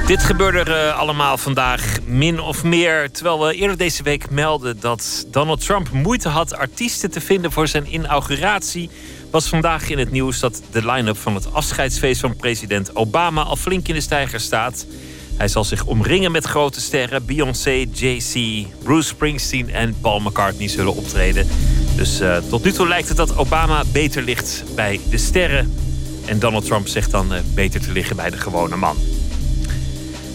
Dit 0.08 0.24
gebeurde 0.24 0.66
uh, 0.66 1.00
allemaal 1.00 1.38
vandaag 1.38 1.98
min 2.06 2.40
of 2.40 2.64
meer. 2.64 3.12
Terwijl 3.12 3.46
we 3.46 3.54
eerder 3.54 3.78
deze 3.78 4.04
week 4.04 4.30
melden 4.30 4.80
dat 4.80 5.26
Donald 5.32 5.66
Trump 5.66 5.92
moeite 5.92 6.30
had 6.30 6.56
artiesten 6.56 7.12
te 7.12 7.22
vinden 7.22 7.52
voor 7.52 7.68
zijn 7.68 7.94
inauguratie. 7.94 8.90
Was 9.32 9.48
vandaag 9.48 9.90
in 9.90 9.98
het 9.98 10.12
nieuws 10.12 10.40
dat 10.40 10.62
de 10.72 10.86
line-up 10.86 11.18
van 11.18 11.36
het 11.36 11.54
afscheidsfeest 11.54 12.22
van 12.22 12.36
president 12.36 12.96
Obama 12.96 13.42
al 13.42 13.56
flink 13.56 13.88
in 13.88 13.94
de 13.94 14.02
stijger 14.02 14.40
staat. 14.40 14.86
Hij 15.38 15.48
zal 15.48 15.64
zich 15.64 15.86
omringen 15.86 16.32
met 16.32 16.46
grote 16.46 16.82
sterren. 16.82 17.26
Beyoncé, 17.26 17.86
Jay-Z, 17.92 18.64
Bruce 18.84 19.08
Springsteen 19.08 19.70
en 19.70 19.96
Paul 20.02 20.20
McCartney 20.20 20.68
zullen 20.68 20.96
optreden. 20.96 21.48
Dus 21.96 22.22
uh, 22.22 22.38
tot 22.38 22.64
nu 22.64 22.72
toe 22.72 22.88
lijkt 22.88 23.08
het 23.08 23.18
dat 23.18 23.38
Obama 23.38 23.84
beter 23.92 24.22
ligt 24.22 24.64
bij 24.76 25.00
de 25.10 25.18
sterren. 25.18 25.74
En 26.26 26.40
Donald 26.40 26.66
Trump 26.66 26.88
zegt 26.88 27.12
dan 27.12 27.34
uh, 27.34 27.40
beter 27.54 27.82
te 27.82 27.92
liggen 27.92 28.16
bij 28.16 28.30
de 28.30 28.38
gewone 28.38 28.76
man. 28.76 28.98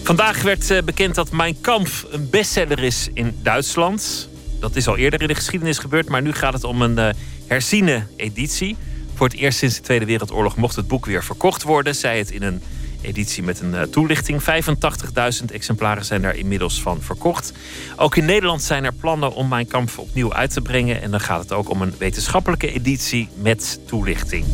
Vandaag 0.02 0.42
werd 0.42 0.70
uh, 0.70 0.82
bekend 0.82 1.14
dat 1.14 1.30
Mein 1.30 1.60
Kampf 1.60 2.06
een 2.10 2.30
bestseller 2.30 2.82
is 2.82 3.08
in 3.14 3.36
Duitsland. 3.42 4.28
Dat 4.60 4.76
is 4.76 4.86
al 4.86 4.96
eerder 4.96 5.20
in 5.20 5.28
de 5.28 5.34
geschiedenis 5.34 5.78
gebeurd, 5.78 6.08
maar 6.08 6.22
nu 6.22 6.32
gaat 6.32 6.52
het 6.52 6.64
om 6.64 6.82
een 6.82 7.14
herziene 7.46 8.06
editie. 8.16 8.76
Voor 9.14 9.26
het 9.26 9.36
eerst 9.36 9.58
sinds 9.58 9.76
de 9.76 9.82
Tweede 9.82 10.04
Wereldoorlog 10.04 10.56
mocht 10.56 10.76
het 10.76 10.88
boek 10.88 11.06
weer 11.06 11.24
verkocht 11.24 11.62
worden. 11.62 11.94
Zij 11.94 12.18
het 12.18 12.30
in 12.30 12.42
een 12.42 12.62
editie 13.02 13.42
met 13.42 13.60
een 13.60 13.72
uh, 13.72 13.82
toelichting. 13.82 14.42
85.000 14.42 15.44
exemplaren 15.52 16.04
zijn 16.04 16.22
daar 16.22 16.36
inmiddels 16.36 16.82
van 16.82 17.02
verkocht. 17.02 17.52
Ook 17.96 18.16
in 18.16 18.24
Nederland 18.24 18.62
zijn 18.62 18.84
er 18.84 18.92
plannen 18.92 19.34
om 19.34 19.48
Mijn 19.48 19.66
Kamp 19.66 19.90
opnieuw 19.96 20.32
uit 20.32 20.52
te 20.52 20.60
brengen. 20.60 21.02
En 21.02 21.10
dan 21.10 21.20
gaat 21.20 21.42
het 21.42 21.52
ook 21.52 21.70
om 21.70 21.82
een 21.82 21.94
wetenschappelijke 21.98 22.72
editie 22.72 23.28
met 23.34 23.80
toelichting. 23.86 24.44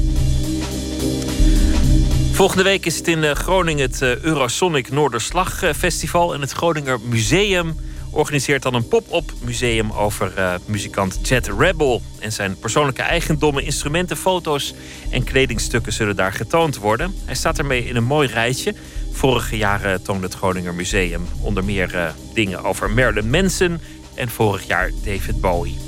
Volgende 2.32 2.62
week 2.62 2.86
is 2.86 2.96
het 2.96 3.08
in 3.08 3.22
uh, 3.22 3.30
Groningen 3.30 3.90
het 3.90 4.00
uh, 4.00 4.16
Eurosonic 4.16 4.90
Noorderslag 4.90 5.62
Festival. 5.76 6.34
En 6.34 6.40
het 6.40 6.52
Groninger 6.52 7.00
Museum 7.00 7.76
organiseert 8.10 8.62
dan 8.62 8.74
een 8.74 8.88
pop-up 8.88 9.32
museum 9.40 9.92
over 9.92 10.32
uh, 10.38 10.54
muzikant 10.66 11.18
Jet 11.22 11.48
Rebel. 11.58 12.02
En 12.18 12.32
zijn 12.32 12.58
persoonlijke 12.58 13.02
eigendommen, 13.02 13.64
instrumenten, 13.64 14.16
foto's 14.16 14.74
en 15.10 15.24
kledingstukken 15.24 15.92
zullen 15.92 16.16
daar 16.16 16.32
getoond 16.32 16.76
worden. 16.76 17.14
Hij 17.24 17.34
staat 17.34 17.58
ermee 17.58 17.84
in 17.84 17.96
een 17.96 18.04
mooi 18.04 18.28
rijtje. 18.28 18.74
Vorige 19.12 19.56
jaren 19.56 20.02
toonde 20.02 20.26
het 20.26 20.34
Groninger 20.34 20.74
Museum 20.74 21.26
onder 21.40 21.64
meer 21.64 21.94
uh, 21.94 22.08
dingen 22.34 22.64
over 22.64 22.90
Marilyn 22.90 23.30
Manson 23.30 23.80
en 24.14 24.28
vorig 24.28 24.66
jaar 24.66 24.90
David 25.04 25.40
Bowie. 25.40 25.78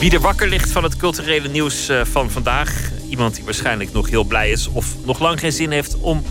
Wie 0.00 0.12
er 0.12 0.20
wakker 0.20 0.48
ligt 0.48 0.70
van 0.70 0.82
het 0.82 0.96
culturele 0.96 1.48
nieuws 1.48 1.90
uh, 1.90 2.04
van 2.04 2.30
vandaag, 2.30 2.90
iemand 3.08 3.34
die 3.34 3.44
waarschijnlijk 3.44 3.92
nog 3.92 4.10
heel 4.10 4.24
blij 4.24 4.50
is 4.50 4.68
of 4.68 4.96
nog 5.04 5.18
lang 5.18 5.40
geen 5.40 5.52
zin 5.52 5.70
heeft 5.70 5.98
om 6.00 6.22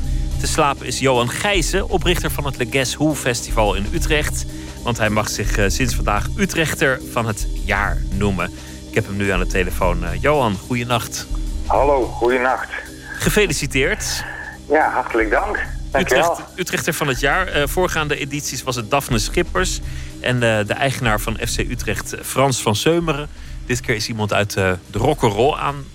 te 0.42 0.48
slapen 0.48 0.86
is 0.86 1.00
Johan 1.00 1.30
Gijzen, 1.30 1.90
oprichter 1.90 2.32
van 2.32 2.46
het 2.46 2.58
Le 2.58 2.68
Guess 2.70 2.96
Who 2.96 3.16
Festival 3.16 3.76
in 3.76 3.86
Utrecht. 3.94 4.46
Want 4.84 4.98
hij 4.98 5.10
mag 5.10 5.30
zich 5.30 5.58
uh, 5.58 5.66
sinds 5.68 5.96
vandaag 5.96 6.28
Utrechter 6.36 7.02
van 7.12 7.28
het 7.28 7.48
jaar 7.66 8.02
noemen. 8.12 8.52
Ik 8.90 8.96
heb 8.96 9.06
hem 9.06 9.18
nu 9.18 9.30
aan 9.30 9.40
de 9.40 9.48
telefoon. 9.48 10.04
Uh, 10.04 10.10
Johan, 10.22 10.58
goeienacht. 10.68 11.28
Hallo, 11.66 12.06
goeienacht. 12.06 12.70
Gefeliciteerd. 13.18 14.24
Ja, 14.70 14.92
hartelijk 14.92 15.30
dank. 15.30 15.66
Utrecht, 15.94 16.42
Utrechter 16.56 16.94
van 16.94 17.08
het 17.08 17.20
jaar. 17.20 17.58
Uh, 17.58 17.68
voorgaande 17.68 18.18
edities 18.18 18.64
was 18.64 18.76
het 18.76 18.90
Daphne 18.90 19.20
Schippers. 19.20 19.80
En 20.20 20.40
de 20.40 20.74
eigenaar 20.74 21.20
van 21.20 21.38
FC 21.48 21.58
Utrecht, 21.58 22.16
Frans 22.24 22.62
van 22.62 22.76
Seumeren. 22.76 23.30
Dit 23.66 23.82
keer 23.82 23.96
is 23.96 24.08
iemand 24.08 24.34
uit 24.34 24.54
de 24.54 24.78
rock'n'roll 24.92 25.56
aan 25.56 25.86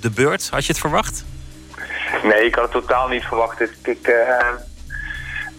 de 0.00 0.10
beurt. 0.10 0.48
Had 0.50 0.64
je 0.64 0.72
het 0.72 0.80
verwacht? 0.80 1.24
Nee, 2.22 2.44
ik 2.44 2.54
had 2.54 2.72
het 2.72 2.72
totaal 2.72 3.08
niet 3.08 3.24
verwacht. 3.24 3.60
Ik, 3.60 3.76
ik, 3.82 4.08
uh, 4.08 4.48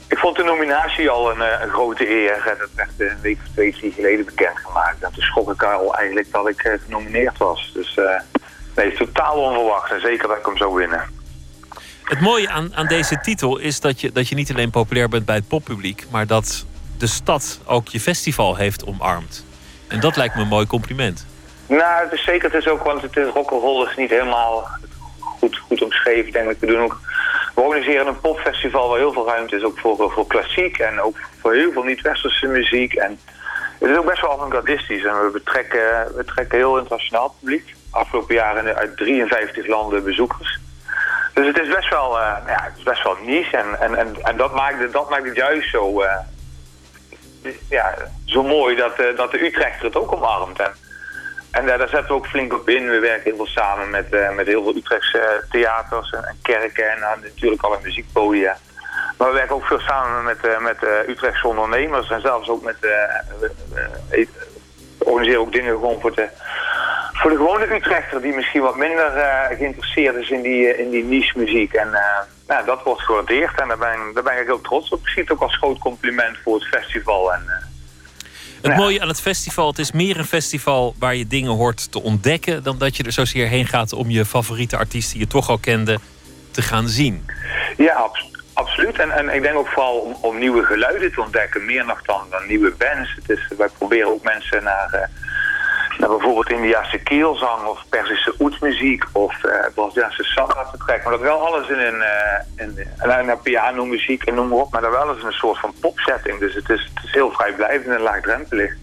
ik 0.07 0.17
vond 0.17 0.35
de 0.35 0.43
nominatie 0.43 1.09
al 1.09 1.31
een, 1.31 1.61
een, 1.61 1.69
grote 1.69 2.09
eer. 2.09 2.47
En 2.47 2.57
dat 2.59 2.69
werd 2.75 3.11
een 3.11 3.21
week 3.21 3.37
of 3.45 3.51
twee, 3.53 3.73
drie 3.73 3.91
geleden 3.91 4.25
bekendgemaakt. 4.25 5.03
En 5.03 5.11
toen 5.13 5.23
schrok 5.23 5.51
ik 5.51 5.63
al 5.63 5.95
eigenlijk 5.95 6.31
dat 6.31 6.49
ik 6.49 6.63
uh, 6.63 6.73
genomineerd 6.85 7.37
was. 7.37 7.71
Dus 7.73 7.95
uh, 7.97 8.19
nee, 8.75 8.93
totaal 8.93 9.35
onverwacht. 9.35 9.91
En 9.91 10.01
zeker 10.01 10.27
dat 10.27 10.37
ik 10.37 10.45
hem 10.45 10.57
zou 10.57 10.73
winnen. 10.73 11.21
Het 12.03 12.19
mooie 12.19 12.49
aan, 12.49 12.75
aan 12.75 12.87
deze 12.87 13.19
titel 13.19 13.57
is 13.57 13.79
dat 13.79 14.01
je, 14.01 14.11
dat 14.11 14.27
je 14.27 14.35
niet 14.35 14.51
alleen 14.51 14.69
populair 14.69 15.09
bent 15.09 15.25
bij 15.25 15.35
het 15.35 15.47
poppubliek... 15.47 16.05
maar 16.11 16.27
dat 16.27 16.65
de 16.97 17.07
stad 17.07 17.59
ook 17.65 17.87
je 17.87 17.99
festival 17.99 18.55
heeft 18.55 18.85
omarmd. 18.85 19.45
En 19.87 19.99
dat 19.99 20.15
lijkt 20.15 20.35
me 20.35 20.41
een 20.41 20.47
mooi 20.47 20.67
compliment. 20.67 21.25
Nou, 21.67 22.03
het 22.03 22.11
is 22.11 22.23
zeker. 22.23 22.51
Het 22.51 22.61
is 22.61 22.67
ook, 22.67 22.83
want 22.83 23.01
het 23.01 23.17
is 23.17 23.27
rock'n'roll 23.33 23.87
is 23.87 23.95
niet 23.95 24.09
helemaal 24.09 24.67
goed, 25.43 25.57
goed 25.67 25.81
omschreven. 25.81 26.27
Ik 26.27 26.33
denk 26.33 26.45
dat 26.45 26.59
we 26.59 26.65
doen 26.65 26.81
ook... 26.81 26.99
Organiseren 27.53 28.07
een 28.07 28.19
popfestival 28.19 28.89
waar 28.89 28.97
heel 28.97 29.13
veel 29.13 29.27
ruimte 29.27 29.55
is, 29.55 29.63
ook 29.63 29.79
voor, 29.79 30.11
voor 30.11 30.27
klassiek 30.27 30.77
en 30.77 31.01
ook 31.01 31.17
voor 31.41 31.53
heel 31.53 31.71
veel 31.71 31.83
niet-westerse 31.83 32.47
muziek. 32.47 32.93
En 32.93 33.19
het 33.79 33.89
is 33.89 33.97
ook 33.97 34.05
best 34.05 34.21
wel 34.21 34.31
avant-gardistisch 34.31 35.03
en 35.03 35.23
we 35.23 35.29
betrekken, 35.33 36.15
we 36.15 36.23
trekken 36.25 36.57
heel 36.57 36.77
internationaal 36.77 37.35
publiek. 37.39 37.75
Afgelopen 37.89 38.35
jaren 38.35 38.75
uit 38.75 38.97
53 38.97 39.67
landen 39.67 40.03
bezoekers. 40.03 40.59
Dus 41.33 41.47
het 41.47 41.59
is 41.59 41.67
best 41.67 41.89
wel, 41.89 42.19
uh, 42.19 42.37
ja, 42.47 42.63
het 42.63 42.77
is 42.77 42.83
best 42.83 43.03
wel 43.03 43.17
niche 43.25 43.57
en, 43.57 43.79
en, 43.79 43.95
en, 43.95 44.15
en 44.23 44.37
dat, 44.37 44.53
maakt 44.53 44.79
het, 44.79 44.93
dat 44.93 45.09
maakt 45.09 45.25
het 45.25 45.35
juist 45.35 45.69
zo, 45.69 46.01
uh, 46.01 46.17
ja, 47.69 47.93
zo 48.25 48.43
mooi 48.43 48.75
dat, 48.75 48.97
dat 49.15 49.31
de 49.31 49.45
Utrechter 49.45 49.85
het 49.85 49.95
ook 49.95 50.11
omarmt. 50.11 50.59
En 51.53 51.65
daar 51.65 51.79
zetten 51.79 52.07
we 52.07 52.13
ook 52.13 52.27
flink 52.27 52.53
op 52.53 52.69
in. 52.69 52.89
We 52.89 52.99
werken 52.99 53.23
heel 53.23 53.35
veel 53.35 53.45
samen 53.45 53.89
met, 53.89 54.13
uh, 54.13 54.29
met 54.31 54.47
heel 54.47 54.63
veel 54.63 54.75
Utrechtse 54.75 55.17
uh, 55.17 55.49
theaters 55.51 56.11
en, 56.11 56.23
en, 56.23 56.37
kerken 56.41 56.91
en 56.91 56.97
uh, 56.97 57.23
natuurlijk 57.23 57.61
alle 57.61 57.77
muziekpodia. 57.81 58.57
Maar 59.17 59.27
we 59.27 59.33
werken 59.33 59.55
ook 59.55 59.65
veel 59.65 59.79
samen 59.79 60.23
met, 60.23 60.59
met 60.61 60.77
Utrechtse 61.07 61.47
ondernemers 61.47 62.09
en 62.09 62.21
zelfs 62.21 62.49
ook 62.49 62.63
met... 62.63 62.75
we 62.79 64.27
organiseren 64.97 65.41
ook 65.41 65.51
dingen 65.51 65.73
gewoon 65.73 66.01
voor 66.01 66.15
de, 66.15 66.27
voor 67.13 67.29
de 67.29 67.37
gewone 67.37 67.75
Utrechter 67.75 68.21
die 68.21 68.35
misschien 68.35 68.61
wat 68.61 68.75
minder 68.75 69.11
geïnteresseerd 69.57 70.15
is 70.15 70.29
in 70.29 70.41
die, 70.41 70.77
in 70.77 70.89
die 70.89 71.03
niche 71.03 71.39
muziek. 71.39 71.73
En 71.73 71.89
nou, 72.47 72.65
dat 72.65 72.83
wordt 72.83 73.01
gewaardeerd 73.01 73.61
en 73.61 73.67
daar 73.67 73.77
ben, 73.77 73.99
daar 74.13 74.23
ben 74.23 74.39
ik 74.39 74.45
heel 74.45 74.61
trots 74.61 74.89
op. 74.89 74.99
Ik 74.99 75.07
zie 75.07 75.31
ook 75.31 75.41
als 75.41 75.57
groot 75.57 75.79
compliment 75.79 76.37
voor 76.43 76.55
het 76.55 76.67
festival 76.67 77.33
en... 77.33 77.71
Het 78.63 78.75
mooie 78.75 79.01
aan 79.01 79.07
het 79.07 79.21
festival, 79.21 79.67
het 79.67 79.79
is 79.79 79.91
meer 79.91 80.17
een 80.17 80.25
festival 80.25 80.95
waar 80.99 81.15
je 81.15 81.27
dingen 81.27 81.51
hoort 81.51 81.91
te 81.91 82.01
ontdekken... 82.01 82.63
dan 82.63 82.77
dat 82.77 82.97
je 82.97 83.03
er 83.03 83.11
zozeer 83.11 83.47
heen 83.47 83.67
gaat 83.67 83.93
om 83.93 84.09
je 84.09 84.25
favoriete 84.25 84.77
artiesten 84.77 85.17
die 85.17 85.21
je 85.21 85.31
toch 85.31 85.49
al 85.49 85.57
kende 85.57 85.99
te 86.51 86.61
gaan 86.61 86.87
zien. 86.87 87.25
Ja, 87.77 87.93
abs 87.93 88.31
absoluut. 88.53 88.99
En, 88.99 89.11
en 89.11 89.35
ik 89.35 89.41
denk 89.41 89.55
ook 89.55 89.67
vooral 89.67 89.97
om, 89.99 90.17
om, 90.21 90.39
nieuwe 90.39 90.63
geluiden 90.63 91.11
te 91.11 91.21
ontdekken. 91.21 91.65
Meer 91.65 91.85
nog 91.85 92.01
dan, 92.01 92.21
dan 92.29 92.47
nieuwe 92.47 92.73
bands. 92.77 93.15
Het 93.15 93.37
is, 93.37 93.57
wij 93.57 93.69
proberen 93.77 94.07
ook 94.07 94.23
mensen 94.23 94.63
naar, 94.63 94.89
uh, 94.93 94.99
naar 95.97 96.09
bijvoorbeeld 96.09 96.49
Indiase 96.49 96.97
keelzang 96.97 97.65
of 97.65 97.83
Persische 97.89 98.33
oetsmuziek 98.39 99.03
of 99.11 99.43
uh, 99.43 99.51
Braziliaanse 99.73 100.23
salsa 100.23 100.69
te 100.71 100.77
trekken. 100.77 101.09
Maar 101.09 101.19
dat 101.19 101.27
wel 101.27 101.47
alles 101.47 101.67
in 101.69 101.79
een, 101.79 101.95
uh, 101.95 102.65
in, 102.65 102.87
en 102.97 103.25
naar 103.25 103.37
pianomuziek 103.37 104.23
en 104.23 104.33
noem 104.33 104.47
maar 104.47 104.57
op, 104.57 104.71
maar 104.71 104.81
dan 104.81 104.91
wel 104.91 105.09
eens 105.09 105.19
in 105.19 105.25
een 105.25 105.33
soort 105.33 105.59
van 105.59 105.73
popsetting. 105.79 106.39
Dus 106.39 106.53
het 106.53 106.69
is, 106.69 106.91
het 106.93 107.03
is 107.03 107.11
heel 107.11 107.31
vrijblijvend 107.31 107.95
en 107.95 108.01
laagdrempelig. 108.01 108.73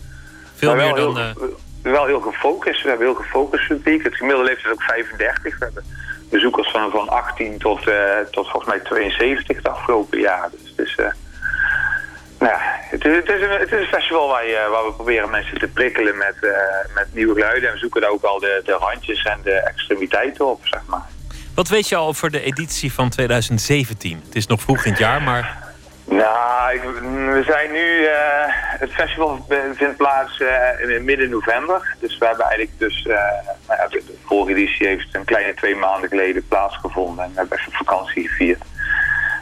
Veel 0.54 0.74
meer 0.74 0.94
dan... 0.94 1.16
Heel, 1.16 1.18
uh... 1.18 1.54
Wel 1.82 2.06
heel 2.06 2.20
gefocust. 2.20 2.82
We 2.82 2.88
hebben 2.88 3.06
heel 3.06 3.16
gefocust 3.16 3.68
publiek. 3.68 4.04
Het 4.04 4.14
gemiddelde 4.14 4.48
leeftijd 4.48 4.66
is 4.66 4.80
ook 4.80 4.82
35. 4.82 5.58
We 5.58 5.64
hebben 5.64 5.84
bezoekers 6.30 6.70
van, 6.70 6.90
van 6.90 7.08
18 7.08 7.58
tot, 7.58 7.82
tot 8.30 8.50
volgens 8.50 8.66
mij 8.66 8.80
72 8.80 9.56
het 9.56 9.68
afgelopen 9.68 10.18
jaar. 10.18 10.48
Dus 10.50 10.74
het 10.76 10.86
is... 10.86 10.96
Nou, 12.40 12.56
het 12.94 13.04
is, 13.04 13.16
het, 13.16 13.28
is 13.28 13.42
een, 13.42 13.50
het 13.50 13.72
is 13.72 13.80
een 13.80 13.86
festival 13.86 14.28
waar, 14.28 14.46
je, 14.46 14.68
waar 14.70 14.84
we 14.84 14.92
proberen 14.92 15.30
mensen 15.30 15.58
te 15.58 15.68
prikkelen 15.68 16.16
met, 16.16 16.34
uh, 16.40 16.50
met 16.94 17.06
nieuwe 17.12 17.34
geluiden. 17.34 17.68
En 17.68 17.74
we 17.74 17.80
zoeken 17.80 18.00
daar 18.00 18.10
ook 18.10 18.22
al 18.22 18.38
de, 18.38 18.62
de 18.64 18.72
randjes 18.72 19.22
en 19.22 19.40
de 19.42 19.52
extremiteiten 19.52 20.46
op, 20.46 20.66
zeg 20.66 20.80
maar. 20.86 21.06
Wat 21.54 21.68
weet 21.68 21.88
je 21.88 21.96
al 21.96 22.06
over 22.06 22.30
de 22.30 22.42
editie 22.42 22.92
van 22.92 23.08
2017? 23.08 24.22
Het 24.24 24.34
is 24.34 24.46
nog 24.46 24.60
vroeg 24.60 24.84
in 24.84 24.90
het 24.90 25.00
jaar, 25.00 25.22
maar... 25.22 25.68
Nou, 26.04 26.74
ik, 26.74 26.82
we 27.32 27.42
zijn 27.46 27.72
nu... 27.72 28.00
Uh, 28.00 28.10
het 28.54 28.90
festival 28.92 29.46
vindt 29.74 29.96
plaats 29.96 30.40
uh, 30.40 30.96
in 30.96 31.04
midden 31.04 31.30
november. 31.30 31.96
Dus 31.98 32.18
we 32.18 32.26
hebben 32.26 32.44
eigenlijk 32.44 32.78
dus... 32.78 33.06
nou 33.68 33.90
de, 33.90 34.02
vorige 34.24 34.50
editie 34.50 34.86
heeft 34.86 35.14
een 35.14 35.24
kleine 35.24 35.54
twee 35.54 35.74
maanden 35.74 36.08
geleden 36.08 36.48
plaatsgevonden. 36.48 37.24
En 37.24 37.30
we 37.30 37.36
hebben 37.36 37.58
even 37.58 37.72
vakantie 37.72 38.28
gevierd. 38.28 38.62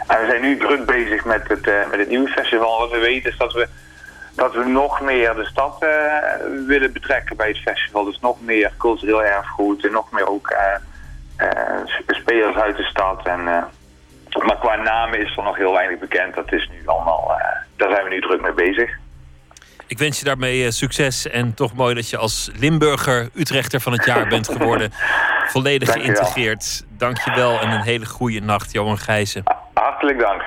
En 0.08 0.20
we 0.20 0.26
zijn 0.28 0.42
nu 0.42 0.56
druk 0.56 0.86
bezig 0.86 1.24
met 1.24 1.48
het, 1.48 1.66
uh, 1.66 1.90
met 1.90 1.98
het 1.98 2.08
nieuwe 2.08 2.28
festival. 2.28 2.78
Wat 2.78 2.90
we 2.90 2.98
weten 2.98 3.30
is 3.30 3.36
dat 3.36 3.52
we, 3.52 3.68
dat 4.34 4.54
we 4.54 4.64
nog 4.64 5.00
meer 5.00 5.34
de 5.34 5.44
stad 5.44 5.82
uh, 5.82 5.88
willen 6.66 6.92
betrekken 6.92 7.36
bij 7.36 7.48
het 7.48 7.58
festival. 7.58 8.04
Dus 8.04 8.20
nog 8.20 8.40
meer 8.40 8.72
cultureel 8.78 9.22
erfgoed 9.22 9.84
en 9.84 9.92
nog 9.92 10.12
meer 10.12 10.28
ook 10.28 10.50
uh, 10.50 11.46
spelers 12.06 12.56
uit 12.56 12.76
de 12.76 12.82
stad. 12.82 13.26
En, 13.26 13.44
maar 14.46 14.58
qua 14.60 14.76
namen 14.76 15.20
is 15.20 15.36
er 15.36 15.42
nog 15.42 15.56
heel 15.56 15.72
weinig 15.72 15.98
bekend. 15.98 16.34
Dat 16.34 16.52
is 16.52 16.68
nu 16.72 16.82
allemaal, 16.86 17.32
daar 17.76 17.90
zijn 17.90 18.04
we 18.04 18.10
nu 18.10 18.20
druk 18.20 18.40
mee 18.40 18.52
bezig. 18.52 18.90
Ik 19.86 19.98
wens 19.98 20.18
je 20.18 20.24
daarmee 20.24 20.70
succes 20.70 21.28
en 21.28 21.54
toch 21.54 21.74
mooi 21.74 21.94
dat 21.94 22.10
je 22.10 22.16
als 22.16 22.50
Limburger 22.58 23.28
Utrechter 23.34 23.80
van 23.80 23.92
het 23.92 24.04
jaar 24.04 24.28
bent 24.28 24.48
geworden. 24.48 24.92
Volledig 25.52 25.88
Dank 25.88 26.00
geïntegreerd. 26.00 26.84
Dank 26.88 27.18
je 27.18 27.34
wel 27.34 27.60
en 27.60 27.70
een 27.70 27.80
hele 27.80 28.06
goede 28.06 28.40
nacht, 28.40 28.72
Johan 28.72 28.98
Gijzen. 28.98 29.42
Hartelijk 29.78 30.18
dank. 30.18 30.42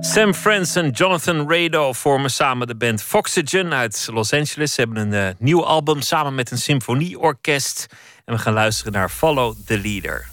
Sam 0.00 0.34
Friends 0.34 0.76
en 0.76 0.90
Jonathan 0.90 1.52
Rado 1.52 1.92
vormen 1.92 2.30
samen 2.30 2.66
de 2.66 2.76
band 2.76 3.02
Foxygen 3.02 3.74
uit 3.74 4.08
Los 4.12 4.32
Angeles. 4.32 4.74
Ze 4.74 4.80
hebben 4.80 5.12
een 5.12 5.12
uh, 5.12 5.28
nieuw 5.38 5.64
album 5.64 6.00
samen 6.00 6.34
met 6.34 6.50
een 6.50 6.58
symfonieorkest. 6.58 7.86
En 8.24 8.34
we 8.34 8.40
gaan 8.40 8.52
luisteren 8.52 8.92
naar 8.92 9.08
Follow 9.08 9.54
the 9.66 9.78
Leader. 9.78 10.26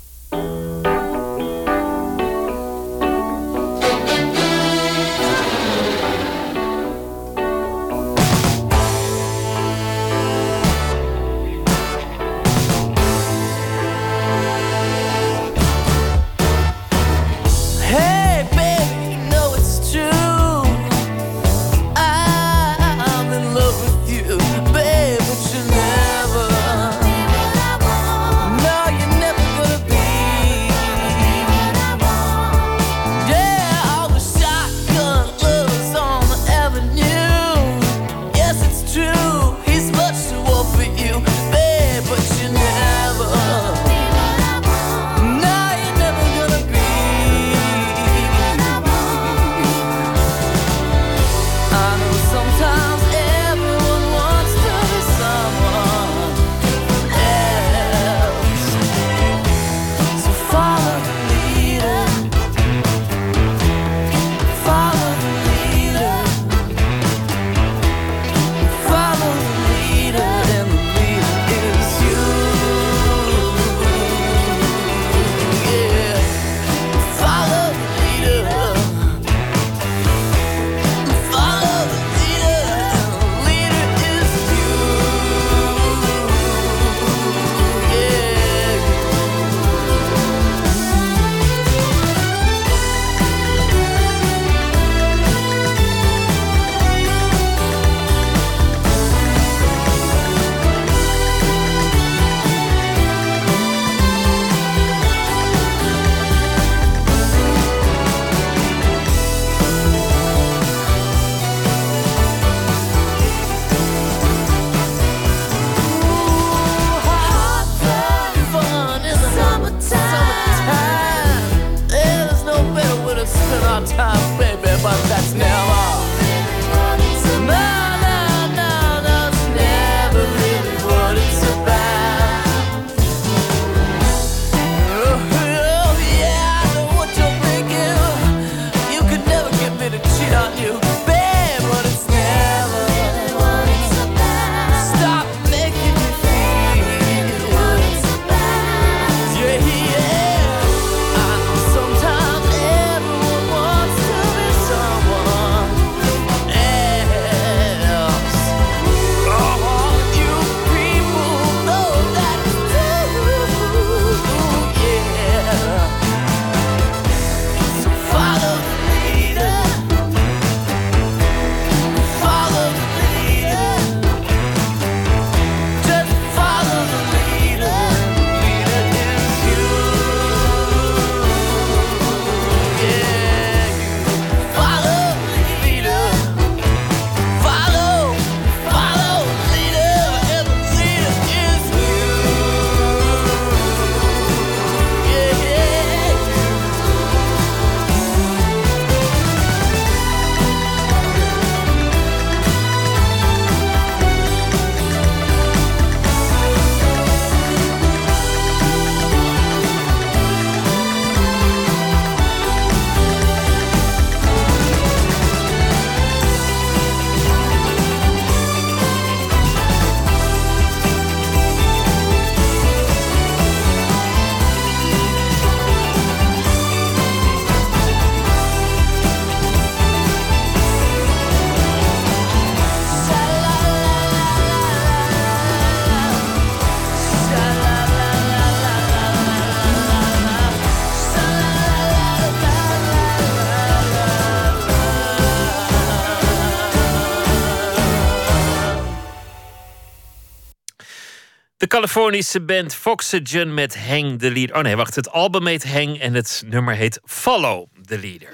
Californische 251.73 252.39
band 252.39 252.75
Foxygen 252.75 253.53
met 253.53 253.75
Hang 253.87 254.19
the 254.19 254.31
Leader. 254.31 254.55
Oh 254.55 254.61
nee, 254.61 254.75
wacht. 254.75 254.95
Het 254.95 255.11
album 255.11 255.47
heet 255.47 255.71
Hang 255.71 255.99
en 255.99 256.13
het 256.13 256.43
nummer 256.45 256.75
heet 256.75 256.99
Follow 257.05 257.67
the 257.85 257.99
Leader. 257.99 258.29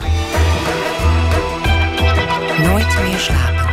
Nooit 2.61 3.09
meer 3.09 3.19
slapen. 3.19 3.68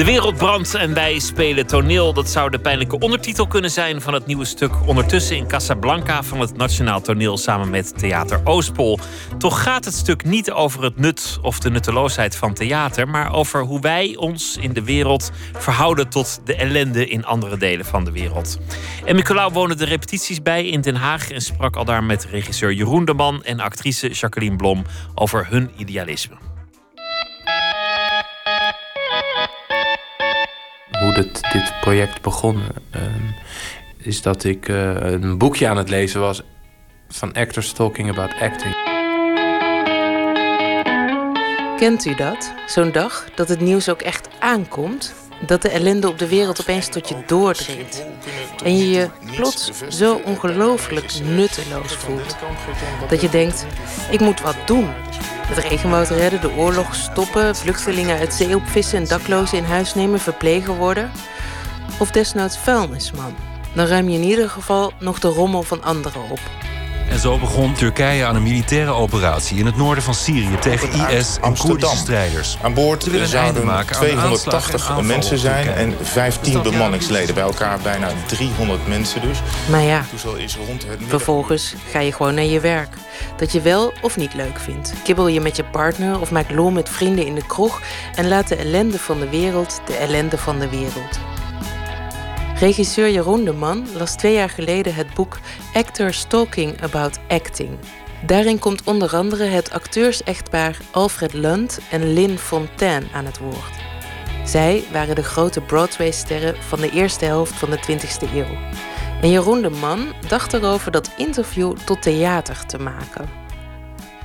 De 0.00 0.06
wereld 0.06 0.36
brandt 0.36 0.74
en 0.74 0.94
wij 0.94 1.18
spelen 1.18 1.66
toneel. 1.66 2.12
Dat 2.12 2.28
zou 2.28 2.50
de 2.50 2.58
pijnlijke 2.58 2.98
ondertitel 2.98 3.46
kunnen 3.46 3.70
zijn 3.70 4.00
van 4.00 4.14
het 4.14 4.26
nieuwe 4.26 4.44
stuk 4.44 4.86
Ondertussen 4.86 5.36
in 5.36 5.46
Casablanca 5.46 6.22
van 6.22 6.40
het 6.40 6.56
Nationaal 6.56 7.00
Toneel 7.00 7.38
samen 7.38 7.70
met 7.70 7.98
Theater 7.98 8.40
Oostpol. 8.44 8.98
Toch 9.38 9.62
gaat 9.62 9.84
het 9.84 9.94
stuk 9.94 10.24
niet 10.24 10.50
over 10.50 10.82
het 10.82 10.96
nut 10.96 11.38
of 11.42 11.58
de 11.58 11.70
nutteloosheid 11.70 12.36
van 12.36 12.54
theater, 12.54 13.08
maar 13.08 13.34
over 13.34 13.62
hoe 13.62 13.80
wij 13.80 14.16
ons 14.16 14.56
in 14.56 14.72
de 14.72 14.84
wereld 14.84 15.30
verhouden 15.58 16.08
tot 16.08 16.40
de 16.44 16.54
ellende 16.54 17.08
in 17.08 17.24
andere 17.24 17.56
delen 17.56 17.84
van 17.84 18.04
de 18.04 18.12
wereld. 18.12 18.58
En 19.04 19.16
Nicolaou 19.16 19.52
woonde 19.52 19.74
de 19.74 19.84
repetities 19.84 20.42
bij 20.42 20.66
in 20.66 20.80
Den 20.80 20.96
Haag 20.96 21.30
en 21.30 21.40
sprak 21.40 21.76
al 21.76 21.84
daar 21.84 22.04
met 22.04 22.24
regisseur 22.24 22.72
Jeroen 22.72 23.04
de 23.04 23.14
Man 23.14 23.44
en 23.44 23.60
actrice 23.60 24.08
Jacqueline 24.08 24.56
Blom 24.56 24.84
over 25.14 25.46
hun 25.50 25.70
idealisme. 25.76 26.49
Hoe 31.14 31.24
dit, 31.52 31.72
project 31.80 32.22
begon, 32.22 32.62
uh, 32.96 33.02
is 33.96 34.22
dat 34.22 34.44
ik 34.44 34.68
uh, 34.68 34.94
een 34.94 35.38
boekje 35.38 35.68
aan 35.68 35.76
het 35.76 35.88
lezen 35.88 36.20
was 36.20 36.42
van 37.08 37.32
Actors 37.32 37.72
Talking 37.72 38.10
About 38.10 38.32
Acting. 38.40 38.74
Kent 41.76 42.04
u 42.04 42.14
dat? 42.14 42.52
Zo'n 42.66 42.92
dag 42.92 43.26
dat 43.34 43.48
het 43.48 43.60
nieuws 43.60 43.88
ook 43.88 44.02
echt 44.02 44.28
aankomt? 44.38 45.14
Dat 45.46 45.62
de 45.62 45.68
ellende 45.68 46.08
op 46.08 46.18
de 46.18 46.28
wereld 46.28 46.60
opeens 46.60 46.88
tot 46.88 47.08
je 47.08 47.16
doordringt. 47.26 48.04
En 48.64 48.78
je 48.78 48.90
je 48.90 49.08
plots 49.36 49.70
zo 49.88 50.20
ongelooflijk 50.24 51.20
nutteloos 51.22 51.94
voelt. 51.94 52.36
Dat 53.08 53.20
je 53.20 53.28
denkt, 53.28 53.66
ik 54.10 54.20
moet 54.20 54.40
wat 54.40 54.56
doen. 54.66 54.88
Het 55.50 55.58
regenwoud 55.58 56.08
redden, 56.08 56.40
de 56.40 56.50
oorlog 56.50 56.94
stoppen, 56.94 57.56
vluchtelingen 57.56 58.18
uit 58.18 58.34
zee 58.34 58.56
opvissen 58.56 58.98
en 58.98 59.08
daklozen 59.08 59.58
in 59.58 59.64
huis 59.64 59.94
nemen, 59.94 60.20
verplegen 60.20 60.76
worden. 60.76 61.10
Of 61.98 62.10
desnoods 62.10 62.58
vuilnisman. 62.58 63.34
Dan 63.74 63.86
ruim 63.86 64.08
je 64.08 64.18
in 64.18 64.24
ieder 64.24 64.50
geval 64.50 64.92
nog 64.98 65.18
de 65.18 65.28
rommel 65.28 65.62
van 65.62 65.82
anderen 65.82 66.22
op. 66.30 66.40
En 67.10 67.18
zo 67.18 67.38
begon 67.38 67.74
Turkije 67.74 68.24
aan 68.24 68.36
een 68.36 68.42
militaire 68.42 68.90
operatie 68.90 69.58
in 69.58 69.66
het 69.66 69.76
noorden 69.76 70.04
van 70.04 70.14
Syrië 70.14 70.58
tegen 70.60 71.08
IS 71.08 71.38
en 71.42 71.56
Koerdische 71.56 71.96
strijders. 71.96 72.56
Aan 72.62 72.74
boord 72.74 73.08
zouden 73.24 73.86
280 73.86 75.00
mensen 75.00 75.38
zijn 75.38 75.68
en 75.68 75.94
15 76.02 76.62
bemanningsleden. 76.62 77.34
Bij 77.34 77.44
elkaar 77.44 77.78
bijna 77.82 78.08
300 78.26 78.88
mensen 78.88 79.20
dus. 79.20 79.38
Maar 79.70 79.82
ja, 79.82 80.04
vervolgens 81.08 81.74
ga 81.90 82.00
je 82.00 82.12
gewoon 82.12 82.34
naar 82.34 82.44
je 82.44 82.60
werk. 82.60 82.94
Dat 83.36 83.52
je 83.52 83.60
wel 83.60 83.92
of 84.00 84.16
niet 84.16 84.34
leuk 84.34 84.58
vindt. 84.58 84.92
Kibbel 85.04 85.28
je 85.28 85.40
met 85.40 85.56
je 85.56 85.64
partner 85.64 86.20
of 86.20 86.30
maak 86.30 86.50
lol 86.50 86.70
met 86.70 86.88
vrienden 86.88 87.26
in 87.26 87.34
de 87.34 87.46
kroeg... 87.46 87.80
en 88.14 88.28
laat 88.28 88.48
de 88.48 88.56
ellende 88.56 88.98
van 88.98 89.20
de 89.20 89.28
wereld 89.28 89.80
de 89.86 89.94
ellende 89.94 90.38
van 90.38 90.58
de 90.58 90.68
wereld. 90.68 91.18
Regisseur 92.60 93.10
Jeroen 93.10 93.44
de 93.44 93.52
Man 93.52 93.86
las 93.96 94.16
twee 94.16 94.32
jaar 94.32 94.50
geleden 94.50 94.94
het 94.94 95.14
boek 95.14 95.38
Actors 95.74 96.24
Talking 96.24 96.82
About 96.82 97.18
Acting. 97.28 97.78
Daarin 98.26 98.58
komt 98.58 98.82
onder 98.84 99.16
andere 99.16 99.44
het 99.44 99.70
acteursechtpaar 99.70 100.76
Alfred 100.90 101.32
Lund 101.32 101.80
en 101.90 102.12
Lynn 102.12 102.38
Fontaine 102.38 103.06
aan 103.12 103.24
het 103.24 103.38
woord. 103.38 103.74
Zij 104.44 104.84
waren 104.92 105.14
de 105.14 105.22
grote 105.22 105.60
Broadway-sterren 105.60 106.62
van 106.62 106.80
de 106.80 106.90
eerste 106.90 107.24
helft 107.24 107.52
van 107.52 107.70
de 107.70 107.78
20e 107.78 108.34
eeuw. 108.34 108.58
En 109.22 109.30
Jeroen 109.30 109.62
de 109.62 109.70
Man 109.70 110.12
dacht 110.28 110.52
erover 110.52 110.90
dat 110.90 111.10
interview 111.16 111.76
tot 111.76 112.02
theater 112.02 112.66
te 112.66 112.78
maken. 112.78 113.28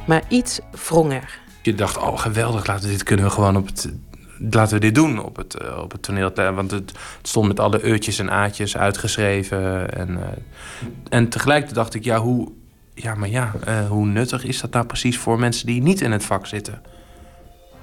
Maar 0.07 0.24
iets 0.28 0.60
wrong 0.72 1.14
er. 1.14 1.40
Je 1.62 1.76
dacht, 1.76 1.98
oh 1.98 2.20
geweldig, 2.20 2.68
laten 2.68 2.86
we 2.86 2.91
dit 2.91 3.03
kunnen 3.03 3.26
we 3.26 3.32
gewoon 3.32 3.57
op 3.57 3.66
het 3.66 3.90
laten 4.38 4.74
we 4.74 4.80
dit 4.80 4.95
doen 4.95 5.24
op 5.24 5.36
het, 5.36 5.62
uh, 5.62 5.78
op 5.78 5.91
het 5.91 6.02
toneel. 6.02 6.32
Want 6.34 6.72
het, 6.72 6.91
stond 7.22 7.48
met 7.48 7.60
alle 7.60 7.84
eutjes 7.84 8.20
en 8.20 8.32
aatjes 8.32 8.78
uitgeschreven. 8.78 9.94
En, 9.94 10.10
uh, 10.10 10.24
en 11.10 11.30
tegelijkertijd 11.30 11.76
dacht 11.76 11.94
ik, 11.94 12.03
ja, 12.03 12.20
hoe, 12.20 12.52
ja, 12.94 13.16
maar 13.16 13.30
ja, 13.30 13.53
uh, 13.68 13.88
hoe 13.88 14.06
nuttig 14.06 14.44
is 14.44 14.62
dat 14.62 14.72
nou 14.72 14.86
precies 14.86 15.18
voor 15.18 15.40
mensen 15.40 15.66
die 15.66 15.82
niet 15.82 16.02
in 16.02 16.12
het 16.12 16.24
vak 16.24 16.48
zitten? 16.48 16.82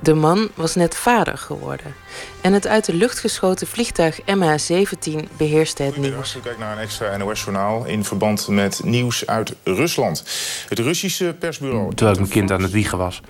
De 0.02 0.14
man 0.14 0.48
was 0.54 0.74
net 0.74 0.96
vader 0.96 1.38
geworden. 1.38 1.94
En 2.40 2.52
het 2.52 2.66
uit 2.66 2.84
de 2.84 2.94
lucht 2.94 3.18
geschoten 3.18 3.66
vliegtuig 3.66 4.20
MH17 4.20 5.36
beheerste 5.36 5.82
het 5.82 5.96
nieuws. 5.96 6.36
U 6.36 6.40
kijkt 6.40 6.58
naar 6.58 6.72
een 6.72 6.82
extra 6.82 7.16
NOS-journaal 7.16 7.84
in 7.84 8.04
verband 8.04 8.48
met 8.48 8.80
nieuws 8.84 9.26
uit 9.26 9.54
Rusland. 9.64 10.24
Het 10.68 10.78
Russische 10.78 11.36
persbureau... 11.38 11.94
Terwijl 11.94 12.16
ik 12.16 12.22
mijn 12.22 12.32
kind 12.32 12.50
aan 12.50 12.62
het 12.62 12.70
wiegen 12.70 12.98
was, 12.98 13.20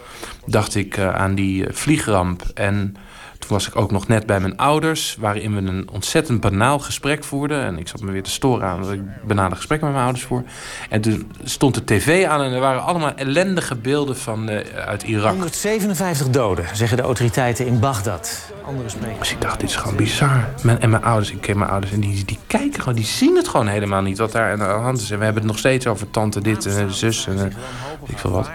dacht 0.46 0.74
ik 0.74 0.98
aan 0.98 1.34
die 1.34 1.64
vliegramp... 1.70 2.42
en 2.54 2.96
toen 3.42 3.56
was 3.56 3.68
ik 3.68 3.76
ook 3.76 3.90
nog 3.90 4.08
net 4.08 4.26
bij 4.26 4.40
mijn 4.40 4.56
ouders, 4.56 5.16
waarin 5.20 5.54
we 5.54 5.70
een 5.70 5.88
ontzettend 5.92 6.40
banaal 6.40 6.78
gesprek 6.78 7.24
voerden. 7.24 7.62
En 7.62 7.78
ik 7.78 7.88
zat 7.88 8.00
me 8.00 8.12
weer 8.12 8.22
te 8.22 8.30
storen 8.30 8.68
aan 8.68 8.82
dat 8.82 8.92
ik 8.92 9.00
banale 9.26 9.54
gesprekken 9.54 9.86
met 9.86 9.96
mijn 9.96 10.06
ouders 10.08 10.26
voer. 10.26 10.42
En 10.88 11.00
toen 11.00 11.32
stond 11.44 11.74
de 11.74 11.84
tv 11.84 12.26
aan 12.26 12.42
en 12.42 12.52
er 12.52 12.60
waren 12.60 12.82
allemaal 12.82 13.14
ellendige 13.14 13.76
beelden 13.76 14.16
van, 14.16 14.50
uh, 14.50 14.58
uit 14.86 15.02
Irak. 15.02 15.30
157 15.30 16.30
doden, 16.30 16.64
zeggen 16.72 16.96
de 16.96 17.02
autoriteiten 17.02 17.66
in 17.66 17.80
Bagdad. 17.80 18.52
Andere 18.64 18.88
sprekers. 18.88 19.18
Dus 19.18 19.30
ik 19.30 19.40
dacht, 19.40 19.60
dit 19.60 19.68
is 19.68 19.76
gewoon 19.76 19.96
bizar. 19.96 20.48
Mijn, 20.62 20.80
en 20.80 20.90
mijn 20.90 21.04
ouders, 21.04 21.30
ik 21.30 21.40
ken 21.40 21.58
mijn 21.58 21.70
ouders 21.70 21.92
en 21.92 22.00
die, 22.00 22.24
die 22.24 22.38
kijken 22.46 22.80
gewoon, 22.80 22.94
die 22.94 23.04
zien 23.04 23.36
het 23.36 23.48
gewoon 23.48 23.66
helemaal 23.66 24.02
niet 24.02 24.18
wat 24.18 24.32
daar 24.32 24.52
aan 24.52 24.58
de 24.58 24.64
hand 24.64 25.00
is. 25.00 25.10
En 25.10 25.18
we 25.18 25.24
hebben 25.24 25.42
het 25.42 25.50
nog 25.50 25.60
steeds 25.60 25.86
over 25.86 26.10
tante 26.10 26.40
dit 26.40 26.66
en 26.66 26.92
zus 26.92 27.26
en 27.26 27.36
uh, 27.36 27.44
ik 28.06 28.18
veel 28.18 28.30
wat. 28.30 28.50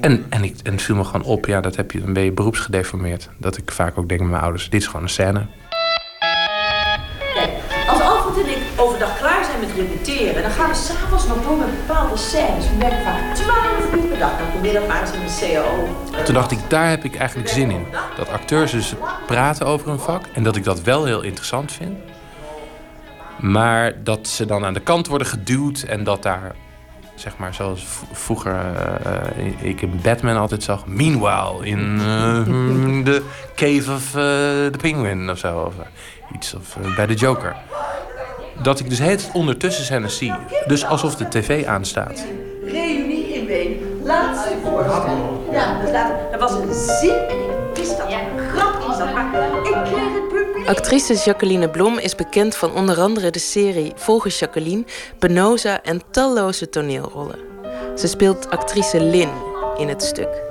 En, 0.00 0.26
en, 0.28 0.44
ik, 0.44 0.56
en 0.62 0.72
het 0.72 0.82
viel 0.82 0.96
me 0.96 1.04
gewoon 1.04 1.26
op, 1.26 1.46
ja, 1.46 1.60
dat 1.60 1.76
heb 1.76 1.90
je, 1.90 2.00
dan 2.00 2.12
ben 2.12 2.22
je 2.22 2.32
beroepsgedeformeerd. 2.32 3.28
Dat 3.38 3.56
ik 3.56 3.70
vaak 3.70 3.98
ook 3.98 4.08
denk 4.08 4.20
met 4.20 4.30
mijn 4.30 4.42
ouders, 4.42 4.70
dit 4.70 4.80
is 4.80 4.86
gewoon 4.86 5.02
een 5.02 5.08
scène. 5.08 5.46
Kijk, 7.34 7.50
als 7.88 8.00
Alfred 8.00 8.44
en 8.44 8.50
ik 8.50 8.58
overdag 8.76 9.18
klaar 9.18 9.44
zijn 9.44 9.60
met 9.60 9.70
repeteren... 9.76 10.42
dan 10.42 10.50
gaan 10.50 10.68
we 10.68 10.74
s'avonds 10.74 11.26
nog 11.26 11.42
door 11.42 11.56
met 11.56 11.86
bepaalde 11.86 12.16
scènes. 12.16 12.70
We 12.70 12.76
werken 12.78 13.02
vaak 13.02 13.34
12 13.34 13.94
uur 13.94 14.08
per 14.08 14.18
dag. 14.18 14.38
Dan 14.38 14.50
probeer 14.50 14.72
dat 14.72 14.88
maar 14.88 15.00
eens 15.00 15.12
in 15.12 15.20
de 15.20 15.52
CAO. 15.52 16.24
Toen 16.24 16.34
dacht 16.34 16.50
ik, 16.50 16.58
daar 16.68 16.88
heb 16.88 17.04
ik 17.04 17.16
eigenlijk 17.16 17.48
zin 17.48 17.70
in. 17.70 17.86
Dat 18.16 18.28
acteurs 18.28 18.72
dus 18.72 18.94
praten 19.26 19.66
over 19.66 19.88
een 19.88 19.98
vak. 19.98 20.24
En 20.32 20.42
dat 20.42 20.56
ik 20.56 20.64
dat 20.64 20.82
wel 20.82 21.04
heel 21.04 21.22
interessant 21.22 21.72
vind. 21.72 21.98
Maar 23.40 24.02
dat 24.04 24.28
ze 24.28 24.46
dan 24.46 24.64
aan 24.64 24.74
de 24.74 24.80
kant 24.80 25.06
worden 25.06 25.26
geduwd 25.26 25.82
en 25.82 26.04
dat 26.04 26.22
daar 26.22 26.54
zeg 27.16 27.36
maar 27.36 27.54
zoals 27.54 27.86
vroeger 28.12 28.54
uh, 29.36 29.68
ik 29.68 29.82
in 29.82 30.00
Batman 30.02 30.36
altijd 30.36 30.62
zag. 30.62 30.86
Meanwhile, 30.86 31.66
in 31.66 31.98
de 33.04 33.22
Cave 33.54 33.92
of 33.92 34.10
the 34.10 34.78
Penguin 34.80 35.30
of 35.30 35.38
zo. 35.38 35.58
Of 35.58 35.74
iets 36.34 36.54
of 36.54 36.76
bij 36.96 37.06
de 37.06 37.14
Joker. 37.14 37.56
Dat 38.62 38.80
ik 38.80 38.88
dus 38.88 38.98
het 38.98 39.30
ondertussen 39.32 39.84
scènes 39.84 40.18
zie. 40.18 40.32
Dus 40.66 40.84
alsof 40.84 41.16
de 41.16 41.28
tv 41.28 41.66
aanstaat. 41.66 42.24
Reunie 42.64 43.34
in 43.34 43.46
Ween. 43.46 44.00
Laatste 44.02 44.54
voorstelling. 44.62 45.22
Ja, 45.52 45.80
dus 45.80 45.90
er 46.32 46.38
was 46.38 46.52
een 46.52 46.74
zin 46.74 47.10
en 47.28 47.36
ik 47.36 47.76
wist 47.76 47.96
dat 47.98 48.12
er 48.12 48.18
een 48.18 48.48
grap 48.48 48.82
in 48.88 48.94
zat. 48.94 49.14
Maar 49.14 49.26
ik 49.62 49.92
kreeg 49.92 50.15
Actrice 50.66 51.14
Jacqueline 51.14 51.70
Blom 51.70 51.98
is 51.98 52.14
bekend 52.14 52.56
van 52.56 52.74
onder 52.74 53.00
andere 53.00 53.30
de 53.30 53.38
serie 53.38 53.92
Volgens 53.94 54.38
Jacqueline, 54.38 54.84
Penosa 55.18 55.82
en 55.82 56.02
talloze 56.10 56.68
toneelrollen. 56.68 57.38
Ze 57.94 58.06
speelt 58.06 58.50
actrice 58.50 59.00
Lin 59.00 59.28
in 59.76 59.88
het 59.88 60.02
stuk. 60.02 60.42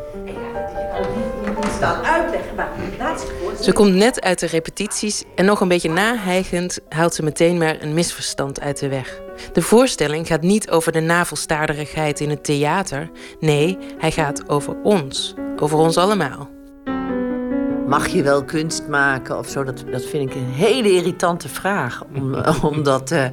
Ze 3.62 3.72
komt 3.74 3.94
net 3.94 4.22
uit 4.22 4.40
de 4.40 4.48
repetities 4.48 5.24
en 5.36 5.46
nog 5.46 5.62
een 5.62 5.68
beetje 5.68 5.90
nahijgend 5.90 6.80
haalt 6.90 7.14
ze 7.14 7.24
meteen 7.24 7.58
maar 7.58 7.82
een 7.82 7.94
misverstand 7.94 8.62
uit 8.62 8.80
de 8.80 8.88
weg. 8.88 9.22
De 9.54 9.62
voorstelling 9.62 10.28
gaat 10.28 10.42
niet 10.42 10.70
over 10.70 10.92
de 10.92 11.00
navelstaarderigheid 11.00 12.20
in 12.20 12.30
het 12.30 12.44
theater. 12.44 13.10
Nee, 13.40 13.78
hij 13.98 14.12
gaat 14.12 14.50
over 14.50 14.76
ons. 14.84 15.34
Over 15.56 15.78
ons 15.78 15.98
allemaal 15.98 16.55
mag 17.88 18.08
je 18.08 18.24
wel 18.24 18.44
kunst 18.44 18.88
maken 18.88 19.38
of 19.38 19.50
zo? 19.50 19.64
Dat, 19.64 19.84
dat 19.92 20.06
vind 20.06 20.30
ik 20.30 20.36
een 20.36 20.52
hele 20.52 20.92
irritante 20.92 21.50
vraag. 21.50 22.04
Om, 22.16 22.36
omdat 22.72 23.12
uh, 23.12 23.26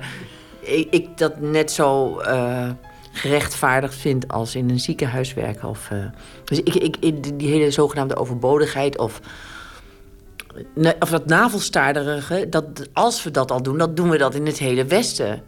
ik, 0.61 0.87
ik, 0.91 1.19
dat 1.19 1.41
net 1.41 1.71
zo 1.71 2.21
uh, 2.21 2.71
gerechtvaardigd 3.13 3.95
vind 3.95 4.29
als 4.29 4.55
in 4.55 4.71
een 4.71 4.81
ziekenhuis 4.81 5.35
werken. 5.35 5.69
Of, 5.69 5.89
uh, 5.93 6.05
dus 6.45 6.61
ik, 6.61 6.97
ik, 6.97 7.39
die 7.39 7.49
hele 7.49 7.71
zogenaamde 7.71 8.17
overbodigheid 8.17 8.99
of, 8.99 9.21
of 10.99 11.11
dat 11.11 11.27
navelstaarderige, 11.27 12.47
dat, 12.49 12.65
als 12.93 13.23
we 13.23 13.31
dat 13.31 13.51
al 13.51 13.63
doen, 13.63 13.79
dan 13.79 13.95
doen 13.95 14.11
we 14.11 14.19
dat 14.19 14.35
in 14.35 14.47
het 14.47 14.59
hele 14.59 14.85
Westen. 14.85 15.43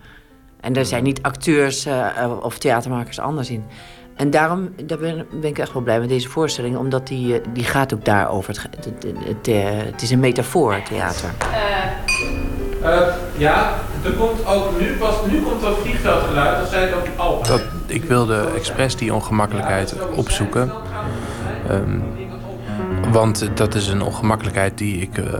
En 0.61 0.73
daar 0.73 0.85
zijn 0.85 1.05
niet 1.05 1.23
acteurs 1.23 1.87
of 2.41 2.59
theatermakers 2.59 3.19
anders 3.19 3.51
in. 3.51 3.65
En 4.17 4.31
daarom 4.31 4.75
daar 4.85 4.99
ben, 4.99 5.27
ben, 5.41 5.51
ik 5.51 5.59
echt 5.59 5.73
wel 5.73 5.83
blij 5.83 6.01
met 6.01 6.09
deze 6.09 6.29
voorstelling, 6.29 6.77
omdat 6.77 7.07
die, 7.07 7.41
eh, 7.41 7.47
die 7.53 7.65
gaat 7.65 7.95
ook 7.95 8.05
daarover. 8.05 8.67
Het, 8.71 8.85
het, 8.85 8.85
het, 8.85 9.17
het, 9.25 9.49
eh, 9.49 9.65
het 9.65 10.03
is 10.03 10.11
een 10.11 10.21
metafoor, 10.21 10.83
theater. 10.83 11.31
Uh, 12.83 13.01
ja, 13.37 13.75
er 14.03 14.13
komt 14.13 14.47
ook 14.47 14.81
nu, 14.81 14.93
pas 14.93 15.15
nu 15.31 15.43
komt 15.43 15.61
dat 15.61 15.79
vliegveldgeluid, 15.79 16.59
dat 16.59 16.69
zei 16.69 16.95
ook 16.95 17.07
al. 17.17 17.43
Dat, 17.43 17.63
ik 17.87 18.05
wilde 18.05 18.51
expres 18.57 18.97
die 18.97 19.15
ongemakkelijkheid 19.15 19.95
opzoeken. 20.15 20.73
Um, 21.71 22.03
want 23.13 23.57
dat 23.57 23.75
is 23.75 23.89
een 23.89 24.03
ongemakkelijkheid 24.03 24.79
die 24.79 25.01
ik 25.01 25.19
uh, 25.19 25.35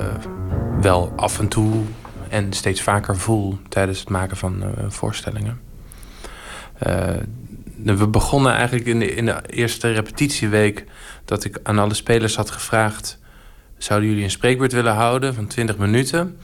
wel 0.81 1.13
af 1.17 1.39
en 1.39 1.49
toe 1.49 1.83
en 2.29 2.53
steeds 2.53 2.83
vaker 2.83 3.17
voel 3.17 3.59
tijdens 3.69 3.99
het 3.99 4.09
maken 4.09 4.37
van 4.37 4.63
uh, 4.63 4.69
voorstellingen. 4.89 5.61
Uh, 7.85 7.95
we 7.95 8.09
begonnen 8.09 8.53
eigenlijk 8.53 8.87
in 8.87 8.99
de, 8.99 9.15
in 9.15 9.27
de 9.27 9.43
eerste 9.47 9.93
repetitieweek 9.93 10.85
dat 11.25 11.45
ik 11.45 11.59
aan 11.63 11.79
alle 11.79 11.95
spelers 11.95 12.37
had 12.37 12.51
gevraagd: 12.51 13.19
zouden 13.79 14.09
jullie 14.09 14.25
een 14.25 14.31
spreekbeurt 14.31 14.73
willen 14.73 14.95
houden 14.95 15.35
van 15.35 15.47
20 15.47 15.77
minuten? 15.77 16.39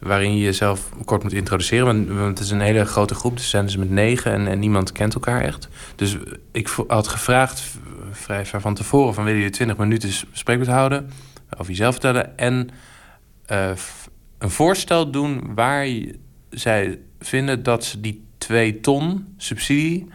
Waarin 0.00 0.36
je 0.36 0.44
jezelf 0.44 0.88
kort 1.04 1.22
moet 1.22 1.32
introduceren. 1.32 2.16
Want 2.16 2.38
het 2.38 2.46
is 2.46 2.50
een 2.50 2.60
hele 2.60 2.84
grote 2.84 3.14
groep, 3.14 3.36
dus 3.36 3.50
zijn 3.50 3.70
ze 3.70 3.78
met 3.78 3.90
negen 3.90 4.48
en, 4.48 4.58
niemand 4.58 4.92
kent 4.92 5.14
elkaar 5.14 5.40
echt. 5.42 5.68
Dus 5.96 6.16
ik 6.52 6.68
had 6.86 7.08
gevraagd 7.08 7.62
vrij 8.10 8.46
ver 8.46 8.60
van 8.60 8.74
tevoren: 8.74 9.14
van 9.14 9.24
willen 9.24 9.38
jullie 9.38 9.54
20 9.54 9.76
minuten 9.76 10.10
spreekbeurt 10.32 10.70
houden? 10.70 11.10
Over 11.58 11.70
jezelf 11.70 11.92
vertellen. 11.92 12.38
En 12.38 12.68
uh, 13.52 13.70
een 14.38 14.50
voorstel 14.50 15.10
doen 15.10 15.54
waar 15.54 15.88
zij 16.50 16.98
vinden 17.20 17.62
dat 17.62 17.84
ze 17.84 18.00
die 18.00 18.24
twee 18.38 18.80
ton 18.80 19.26
subsidie 19.36 20.08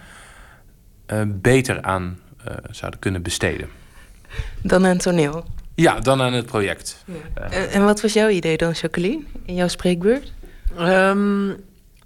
uh, 1.13 1.21
beter 1.27 1.81
aan 1.81 2.19
uh, 2.47 2.53
zouden 2.69 2.99
kunnen 2.99 3.21
besteden. 3.21 3.69
Dan 4.61 4.85
aan 4.85 4.97
toneel? 4.97 5.45
Ja, 5.75 5.99
dan 5.99 6.21
aan 6.21 6.33
het 6.33 6.45
project. 6.45 7.03
Ja. 7.05 7.51
Uh, 7.51 7.75
en 7.75 7.83
wat 7.83 8.01
was 8.01 8.13
jouw 8.13 8.29
idee 8.29 8.57
dan, 8.57 8.71
Jacqueline, 8.71 9.23
in 9.45 9.55
jouw 9.55 9.67
spreekbeurt? 9.67 10.33
Um, 10.79 11.55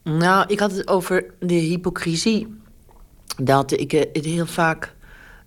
nou, 0.04 0.46
ik 0.48 0.60
had 0.60 0.72
het 0.72 0.88
over 0.88 1.26
de 1.40 1.54
hypocrisie. 1.54 2.60
Dat 3.38 3.72
ik 3.72 3.92
het 3.92 4.26
heel 4.26 4.46
vaak. 4.46 4.94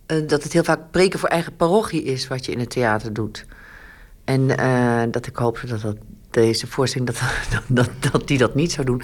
dat 0.05 0.43
het 0.43 0.53
heel 0.53 0.63
vaak 0.63 0.91
preken 0.91 1.19
voor 1.19 1.29
eigen 1.29 1.55
parochie 1.55 2.03
is 2.03 2.27
wat 2.27 2.45
je 2.45 2.51
in 2.51 2.59
het 2.59 2.69
theater 2.69 3.13
doet. 3.13 3.45
En 4.23 4.47
dat 5.11 5.27
ik 5.27 5.35
hoopte 5.35 5.67
dat, 5.67 5.81
dat 5.81 5.97
deze 6.29 6.67
voorstelling 6.67 7.09
dat, 7.09 7.21
dat, 7.53 7.63
dat, 7.67 8.11
dat 8.11 8.27
die 8.27 8.37
dat 8.37 8.55
niet 8.55 8.71
zou 8.71 8.85
doen. 8.85 9.01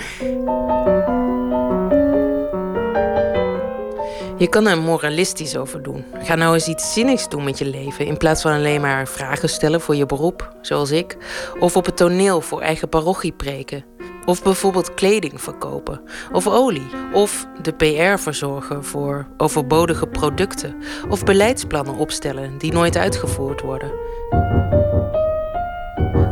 Je 4.38 4.48
kan 4.48 4.68
er 4.68 4.78
moralistisch 4.78 5.58
over 5.58 5.84
doen. 5.84 6.04
Ga 6.14 6.36
nou 6.36 6.54
eens 6.54 6.68
iets 6.68 6.94
zinnigs 6.94 7.30
doen 7.30 7.44
met 7.44 7.58
je 7.58 7.66
leven. 7.66 8.06
In 8.06 8.18
plaats 8.18 8.42
van 8.42 8.52
alleen 8.52 8.82
maar 8.82 9.08
vragen 9.08 9.50
stellen 9.50 9.82
voor 9.82 9.96
je 9.96 10.06
beroep, 10.06 10.56
zoals 10.62 10.92
ik. 10.92 11.18
Of 11.60 11.76
op 11.76 11.86
het 11.86 11.98
toneel 11.98 12.42
voor 12.42 12.62
eigen 12.62 12.90
parochie 12.90 13.32
preken. 13.32 13.86
Of 14.26 14.44
bijvoorbeeld 14.44 14.94
kleding 14.94 15.42
verkopen. 15.42 16.02
Of 16.32 16.48
olie. 16.48 16.88
Of 17.14 17.48
de 17.62 17.74
PR 17.74 18.22
verzorgen 18.22 18.84
voor 18.84 19.28
overbodige 19.38 20.08
producten. 20.08 20.76
Of 21.10 21.24
beleidsplannen 21.24 21.96
opstellen 21.96 22.58
die 22.58 22.72
nooit 22.72 22.98
uitgevoerd 22.98 23.62
worden. 23.62 23.92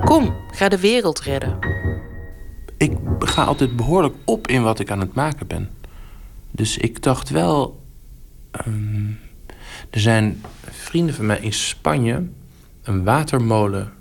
Kom, 0.06 0.36
ga 0.52 0.70
de 0.70 0.80
wereld 0.80 1.20
redden. 1.20 1.60
Ik 2.78 2.98
ga 3.20 3.44
altijd 3.44 3.76
behoorlijk 3.76 4.16
op 4.26 4.48
in 4.48 4.64
wat 4.64 4.80
ik 4.80 4.92
aan 4.92 5.00
het 5.00 5.14
maken 5.14 5.48
ben. 5.48 5.70
Dus 6.52 6.78
ik 6.78 7.02
dacht 7.04 7.30
wel. 7.30 7.82
Um, 8.68 9.20
er 9.90 10.00
zijn 10.00 10.42
vrienden 10.72 11.16
van 11.16 11.26
mij 11.26 11.40
in 11.40 11.54
Spanje 11.54 12.24
een 12.84 13.04
watermolen 13.04 13.92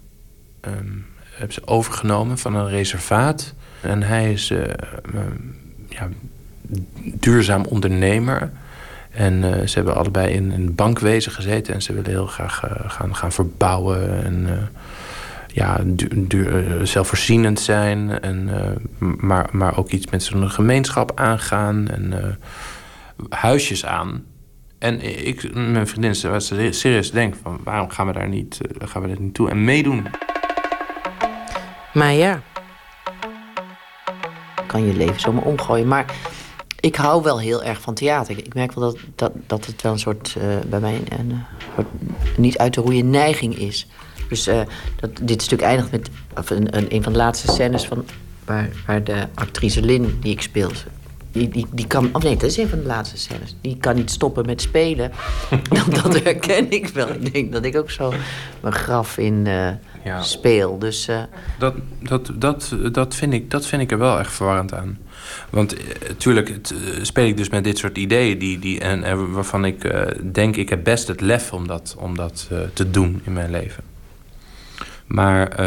um, 0.61 1.07
hebben 1.31 1.55
ze 1.55 1.67
overgenomen 1.67 2.39
van 2.39 2.55
een 2.55 2.69
reservaat. 2.69 3.55
En 3.81 4.03
hij 4.03 4.33
is 4.33 4.51
uh, 4.51 4.65
ja, 5.89 6.09
duurzaam 7.15 7.65
ondernemer. 7.65 8.51
En 9.11 9.35
uh, 9.35 9.67
ze 9.67 9.75
hebben 9.75 9.97
allebei 9.97 10.33
in 10.33 10.51
een 10.51 10.75
bankwezen 10.75 11.33
gezeten 11.33 11.75
en 11.75 11.83
ze 11.83 11.93
willen 11.93 12.11
heel 12.11 12.27
graag 12.27 12.65
uh, 12.65 12.91
gaan, 12.91 13.17
gaan 13.17 13.33
verbouwen. 13.33 14.25
En 14.25 14.69
ja, 15.53 15.81
zelfvoorzienend 16.83 17.61
zijn. 17.61 18.21
En, 18.21 18.51
maar, 18.99 19.49
maar 19.53 19.77
ook 19.77 19.91
iets 19.91 20.11
met 20.11 20.23
zo'n 20.23 20.51
gemeenschap 20.51 21.13
aangaan. 21.21 21.89
En 21.89 22.39
huisjes 23.29 23.87
aan. 23.87 24.25
En 24.83 25.27
ik, 25.27 25.55
mijn 25.55 25.87
vriendin, 25.87 26.31
was 26.31 26.47
serieus 26.71 27.11
denk 27.11 27.35
van 27.43 27.61
waarom 27.65 27.91
gaan 27.91 28.07
we 28.07 28.13
daar 28.13 28.29
niet, 28.29 28.61
uh, 28.63 28.89
gaan 28.89 29.03
we 29.03 29.09
dit 29.09 29.19
niet 29.19 29.35
toe 29.35 29.51
en 29.51 29.65
meedoen? 29.65 30.07
Maar 31.93 32.13
ja. 32.13 32.43
Kan 34.67 34.87
je 34.87 34.93
leven 34.95 35.21
zomaar 35.21 35.43
omgooien. 35.43 35.89
Maar 35.89 36.15
ik 36.81 36.97
hou 36.97 37.23
wel 37.23 37.41
heel 37.41 37.63
erg 37.63 37.81
van 37.81 37.95
theater. 37.95 38.39
Ik 38.39 38.55
merk 38.55 38.73
wel 38.73 38.93
dat, 38.93 38.99
dat, 39.15 39.33
dat 39.47 39.67
het 39.67 39.83
wel 39.83 39.93
een 39.93 39.99
soort, 39.99 40.37
uh, 40.39 40.59
bij 40.67 40.81
mij 40.81 41.03
een, 41.09 41.43
niet 42.37 42.59
uit 42.59 42.73
te 42.73 42.81
roeien 42.81 43.11
neiging 43.11 43.55
is. 43.55 43.87
Dus 44.29 44.49
uh, 44.49 44.61
dat, 45.01 45.11
dit 45.23 45.43
stuk 45.43 45.61
eindigt 45.61 45.91
met 45.91 46.11
of 46.37 46.51
een, 46.51 46.77
een, 46.77 46.95
een 46.95 47.03
van 47.03 47.13
de 47.13 47.19
laatste 47.19 47.53
scènes 47.53 47.87
van, 47.87 48.05
waar, 48.45 48.69
waar 48.87 49.05
de 49.05 49.27
actrice 49.35 49.83
Lin, 49.83 50.19
die 50.21 50.33
ik 50.33 50.43
speel, 50.43 50.71
die, 51.33 51.49
die, 51.49 51.67
die 51.73 51.87
kan. 51.87 52.09
Oh 52.13 52.23
nee, 52.23 52.37
dat 52.37 52.51
is 52.51 52.57
een 52.57 52.69
van 52.69 52.79
de 52.79 52.87
laatste 52.87 53.19
scènes. 53.19 53.57
Die 53.61 53.77
kan 53.77 53.95
niet 53.95 54.11
stoppen 54.11 54.47
met 54.47 54.61
spelen. 54.61 55.13
dat, 55.69 56.03
dat 56.03 56.23
herken 56.23 56.71
ik 56.71 56.89
wel. 56.89 57.09
Ik 57.09 57.33
denk 57.33 57.53
dat 57.53 57.65
ik 57.65 57.77
ook 57.77 57.91
zo 57.91 58.13
mijn 58.61 58.75
graf 58.75 59.19
in 59.19 59.45
uh, 59.47 59.69
ja. 60.05 60.23
speel. 60.23 60.79
Dus, 60.79 61.09
uh... 61.09 61.23
dat, 61.59 61.75
dat, 62.01 62.31
dat, 62.35 62.77
dat, 62.93 63.15
vind 63.15 63.33
ik, 63.33 63.51
dat 63.51 63.67
vind 63.67 63.83
ik 63.83 63.91
er 63.91 63.99
wel 63.99 64.19
echt 64.19 64.33
verwarrend 64.33 64.75
aan. 64.75 64.99
Want 65.51 65.77
natuurlijk 66.09 66.49
uh, 66.49 66.59
speel 67.03 67.27
ik 67.27 67.37
dus 67.37 67.49
met 67.49 67.65
dit 67.65 67.79
soort 67.79 67.99
ideeën... 67.99 68.39
Die, 68.39 68.59
die, 68.59 68.81
en, 68.81 69.05
en 69.05 69.33
waarvan 69.33 69.65
ik 69.65 70.05
denk, 70.33 70.57
ik 70.57 70.69
heb 70.69 70.85
best 70.85 71.09
het 71.09 71.21
lef 71.21 71.53
om 71.53 71.67
dat, 71.67 71.97
om 71.99 72.17
dat 72.17 72.51
te 72.73 72.91
doen 72.91 73.21
in 73.25 73.33
mijn 73.33 73.51
leven. 73.51 73.85
Maar 75.07 75.59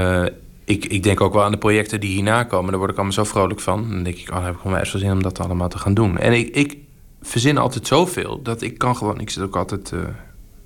ik, 0.65 0.85
ik 0.85 1.03
denk 1.03 1.21
ook 1.21 1.33
wel 1.33 1.43
aan 1.43 1.51
de 1.51 1.57
projecten 1.57 1.99
die 1.99 2.09
hierna 2.09 2.43
komen. 2.43 2.69
Daar 2.69 2.77
word 2.77 2.91
ik 2.91 2.95
allemaal 2.95 3.15
zo 3.15 3.23
vrolijk 3.23 3.59
van. 3.59 3.89
Dan 3.89 4.03
denk 4.03 4.17
ik, 4.17 4.29
oh, 4.29 4.35
dan 4.35 4.43
heb 4.43 4.53
ik 4.53 4.59
gewoon 4.59 4.75
wel 4.75 4.85
zin 4.85 5.11
om 5.11 5.23
dat 5.23 5.39
allemaal 5.39 5.69
te 5.69 5.77
gaan 5.77 5.93
doen. 5.93 6.17
En 6.17 6.33
ik, 6.33 6.55
ik 6.55 6.77
verzin 7.21 7.57
altijd 7.57 7.87
zoveel 7.87 8.41
dat 8.41 8.61
ik 8.61 8.77
kan 8.77 8.95
gewoon... 8.95 9.19
Ik 9.19 9.29
zit 9.29 9.43
ook 9.43 9.55
altijd... 9.55 9.91
Uh, 9.91 9.99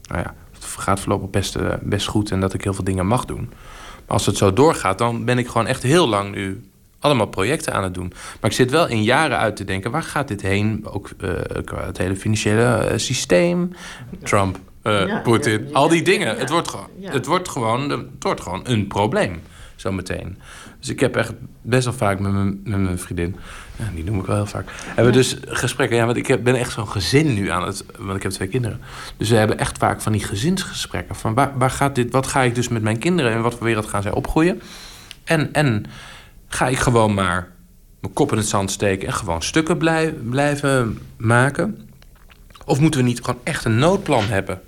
nou 0.02 0.22
ja, 0.22 0.36
het 0.54 0.66
gaat 0.66 1.00
voorlopig 1.00 1.30
best, 1.30 1.58
uh, 1.58 1.74
best 1.82 2.08
goed 2.08 2.32
en 2.32 2.40
dat 2.40 2.54
ik 2.54 2.64
heel 2.64 2.74
veel 2.74 2.84
dingen 2.84 3.08
mag 3.08 3.26
doen. 3.26 3.50
Maar 4.06 4.18
als 4.18 4.26
het 4.26 4.38
zo 4.38 4.54
doorgaat, 4.54 4.98
dan 4.98 5.26
ben 5.26 5.38
ik 5.38 5.48
gewoon 5.48 5.68
echt 5.68 5.84
heel 5.84 6.08
lang 6.08 6.36
nu 6.36 6.64
allemaal 7.00 7.28
projecten 7.28 7.74
aan 7.74 7.84
het 7.84 7.94
doen. 7.94 8.14
Maar 8.42 8.50
ik 8.50 8.56
zit 8.56 8.72
wel 8.72 8.88
in 8.88 9.04
jaren 9.04 9.38
uit 9.38 9.56
te 9.56 9.64
denken, 9.64 9.92
waar 9.92 10.04
gaat 10.04 10.28
dit 10.28 10.42
heen? 10.42 10.86
Ook 10.88 11.10
uh, 11.20 11.30
het 11.76 11.98
hele 11.98 12.16
financiële 12.16 12.94
systeem, 12.96 13.74
Trump, 14.24 14.60
ja, 14.84 15.20
Poetin, 15.24 15.62
ja, 15.62 15.68
ja, 15.68 15.74
al 15.74 15.88
die 15.88 16.02
dingen. 16.02 16.38
Het, 16.38 16.50
wordt 16.50 16.68
gewoon, 16.68 16.88
het, 17.02 17.26
wordt 17.26 17.50
gewoon, 17.50 17.90
het 17.90 18.08
wordt 18.20 18.42
gewoon 18.42 18.62
een 18.64 18.88
probleem 18.88 19.42
zometeen. 19.82 20.38
Dus 20.80 20.90
ik 20.90 21.00
heb 21.00 21.16
echt 21.16 21.34
best 21.62 21.84
wel 21.84 21.94
vaak 21.94 22.20
met 22.20 22.32
mijn, 22.32 22.62
met 22.64 22.80
mijn 22.80 23.00
vriendin, 23.00 23.36
ja, 23.76 23.86
die 23.96 24.04
noem 24.04 24.20
ik 24.20 24.26
wel 24.26 24.36
heel 24.36 24.46
vaak, 24.46 24.70
hebben 24.86 25.06
we 25.06 25.12
dus 25.12 25.38
gesprekken. 25.48 25.98
Ja, 25.98 26.06
want 26.06 26.18
ik 26.18 26.28
heb, 26.28 26.44
ben 26.44 26.56
echt 26.56 26.72
zo'n 26.72 26.88
gezin 26.88 27.34
nu 27.34 27.50
aan 27.50 27.66
het, 27.66 27.86
want 27.98 28.16
ik 28.16 28.24
heb 28.24 28.32
twee 28.32 28.48
kinderen. 28.48 28.80
Dus 29.18 29.30
we 29.30 29.36
hebben 29.36 29.58
echt 29.58 29.78
vaak 29.78 30.02
van 30.02 30.12
die 30.12 30.24
gezinsgesprekken. 30.24 31.16
Van 31.16 31.34
waar, 31.34 31.58
waar 31.58 31.72
gaat 31.72 31.96
dit, 31.96 32.12
wat 32.12 32.28
ga 32.28 32.42
ik 32.42 32.56
dus 32.56 32.68
met 32.68 32.82
mijn 32.82 32.98
kinderen 33.00 33.32
en 33.32 33.42
wat 33.42 33.54
voor 33.56 33.66
wereld 33.66 33.88
gaan 33.88 34.02
zij 34.02 34.12
opgroeien? 34.12 34.62
En, 35.24 35.54
en 35.54 35.86
ga 36.48 36.68
ik 36.68 36.78
gewoon 36.78 37.14
maar 37.14 37.52
mijn 38.02 38.14
kop 38.14 38.32
in 38.32 38.38
het 38.38 38.48
zand 38.48 38.72
steken 38.72 39.08
en 39.08 39.14
gewoon 39.14 39.42
stukken 39.42 39.78
blijven 40.30 41.00
maken? 41.18 41.90
Of 42.66 42.80
moeten 42.80 43.00
we 43.00 43.06
niet 43.06 43.22
gewoon 43.22 43.40
echt 43.44 43.66
een 43.66 43.78
noodplan 43.78 44.24
hebben? 44.24 44.62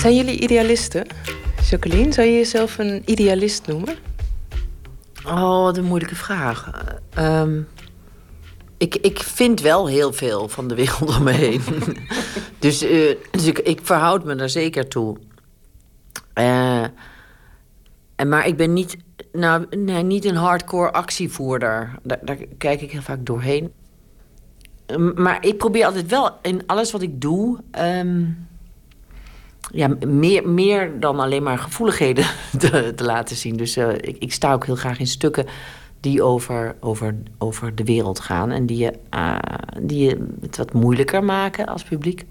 Zijn 0.00 0.16
jullie 0.16 0.40
idealisten? 0.40 1.06
Jacqueline, 1.68 2.12
zou 2.12 2.26
je 2.26 2.32
jezelf 2.32 2.78
een 2.78 3.02
idealist 3.04 3.66
noemen? 3.66 3.96
Oh, 5.26 5.62
wat 5.62 5.76
een 5.76 5.84
moeilijke 5.84 6.14
vraag. 6.14 6.70
Um, 7.18 7.68
ik, 8.76 8.96
ik 8.96 9.18
vind 9.18 9.60
wel 9.60 9.88
heel 9.88 10.12
veel 10.12 10.48
van 10.48 10.68
de 10.68 10.74
wereld 10.74 11.16
om 11.16 11.22
me 11.22 11.30
heen. 11.30 11.62
dus 12.58 12.82
uh, 12.82 13.16
dus 13.30 13.46
ik, 13.46 13.58
ik 13.58 13.80
verhoud 13.82 14.24
me 14.24 14.34
daar 14.34 14.50
zeker 14.50 14.88
toe. 14.88 15.16
Uh, 16.34 16.82
en, 18.16 18.28
maar 18.28 18.46
ik 18.46 18.56
ben 18.56 18.72
niet, 18.72 18.96
nou, 19.32 19.76
nee, 19.76 20.02
niet 20.02 20.24
een 20.24 20.36
hardcore 20.36 20.92
actievoerder. 20.92 21.94
Daar, 22.02 22.18
daar 22.22 22.38
kijk 22.58 22.80
ik 22.80 22.90
heel 22.90 23.02
vaak 23.02 23.26
doorheen. 23.26 23.72
Maar 25.14 25.46
ik 25.46 25.58
probeer 25.58 25.84
altijd 25.84 26.10
wel 26.10 26.38
in 26.42 26.62
alles 26.66 26.92
wat 26.92 27.02
ik 27.02 27.20
doe... 27.20 27.58
Um, 27.80 28.48
ja, 29.72 29.96
meer, 30.06 30.48
meer 30.48 31.00
dan 31.00 31.20
alleen 31.20 31.42
maar 31.42 31.58
gevoeligheden 31.58 32.24
te, 32.58 32.92
te 32.96 33.04
laten 33.04 33.36
zien. 33.36 33.56
Dus 33.56 33.76
uh, 33.76 33.92
ik, 33.92 34.16
ik, 34.18 34.32
sta 34.32 34.52
ook 34.52 34.66
heel 34.66 34.76
graag 34.76 34.98
in 34.98 35.06
stukken 35.06 35.46
die 36.00 36.22
over, 36.22 36.76
over, 36.80 37.14
over 37.38 37.74
de 37.74 37.84
wereld 37.84 38.20
gaan. 38.20 38.50
En 38.50 38.66
die 38.66 38.78
je, 38.78 38.92
uh, 39.14 39.36
die 39.82 40.04
je 40.04 40.26
het 40.40 40.56
wat 40.56 40.72
moeilijker 40.72 41.24
maken 41.24 41.66
als 41.66 41.82
publiek. 41.82 42.24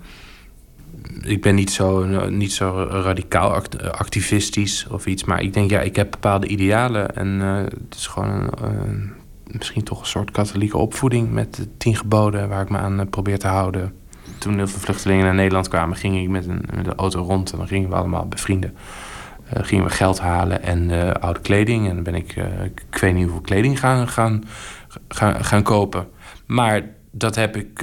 ik 1.21 1.41
ben 1.41 1.55
niet 1.55 1.71
zo, 1.71 2.05
niet 2.29 2.53
zo 2.53 2.87
radicaal 2.89 3.61
activistisch 3.91 4.87
of 4.91 5.05
iets. 5.05 5.23
Maar 5.23 5.41
ik 5.41 5.53
denk, 5.53 5.69
ja, 5.69 5.81
ik 5.81 5.95
heb 5.95 6.11
bepaalde 6.11 6.47
idealen. 6.47 7.15
En 7.15 7.27
uh, 7.27 7.55
het 7.57 7.95
is 7.95 8.07
gewoon 8.07 8.49
misschien 9.51 9.83
toch 9.83 9.99
een 9.99 10.05
soort 10.05 10.31
katholieke 10.31 10.77
opvoeding 10.77 11.31
met 11.31 11.55
de 11.55 11.67
tien 11.77 11.95
geboden 11.95 12.49
waar 12.49 12.61
ik 12.61 12.69
me 12.69 12.77
aan 12.77 13.09
probeer 13.09 13.39
te 13.39 13.47
houden. 13.47 13.93
Toen 14.39 14.55
heel 14.55 14.67
veel 14.67 14.79
vluchtelingen 14.79 15.25
naar 15.25 15.35
Nederland 15.35 15.67
kwamen, 15.67 15.97
ging 15.97 16.21
ik 16.21 16.29
met 16.29 16.47
een, 16.47 16.65
met 16.75 16.87
een 16.87 16.95
auto 16.95 17.21
rond 17.21 17.51
en 17.51 17.57
dan 17.57 17.67
gingen 17.67 17.89
we 17.89 17.95
allemaal 17.95 18.27
bevrienden. 18.27 18.75
Uh, 19.53 19.63
gingen 19.63 19.85
we 19.85 19.89
geld 19.89 20.19
halen 20.19 20.63
en 20.63 20.89
uh, 20.89 21.11
oude 21.11 21.39
kleding. 21.39 21.87
En 21.87 21.95
dan 21.95 22.03
ben 22.03 22.15
ik, 22.15 22.35
ik 22.91 22.97
weet 22.99 23.13
niet 23.13 23.23
hoeveel 23.23 23.41
kleding 23.41 23.79
gaan, 23.79 24.07
gaan, 24.07 24.43
gaan, 25.07 25.43
gaan 25.45 25.63
kopen. 25.63 26.07
Maar 26.45 26.81
dat 27.11 27.35
heb 27.35 27.55
ik 27.55 27.81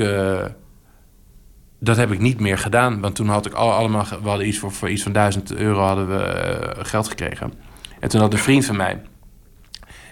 dat 1.79 1.97
heb 1.97 2.13
ik 2.13 2.19
niet 2.19 2.41
meer 2.41 2.59
gedaan. 2.59 3.01
Want 3.01 3.15
toen 3.15 3.29
had 3.29 3.47
ik 3.47 3.53
al, 3.53 3.73
allemaal... 3.73 4.05
We 4.23 4.29
hadden 4.29 4.47
iets 4.47 4.59
voor, 4.59 4.73
voor 4.73 4.91
iets 4.91 5.03
van 5.03 5.13
1000 5.13 5.55
euro 5.55 5.81
hadden 5.81 6.09
we 6.09 6.75
geld 6.79 7.09
gekregen. 7.09 7.53
En 8.01 8.09
toen 8.09 8.21
had 8.21 8.33
een 8.33 8.39
vriend 8.39 8.65
van 8.65 8.77
mij... 8.77 9.03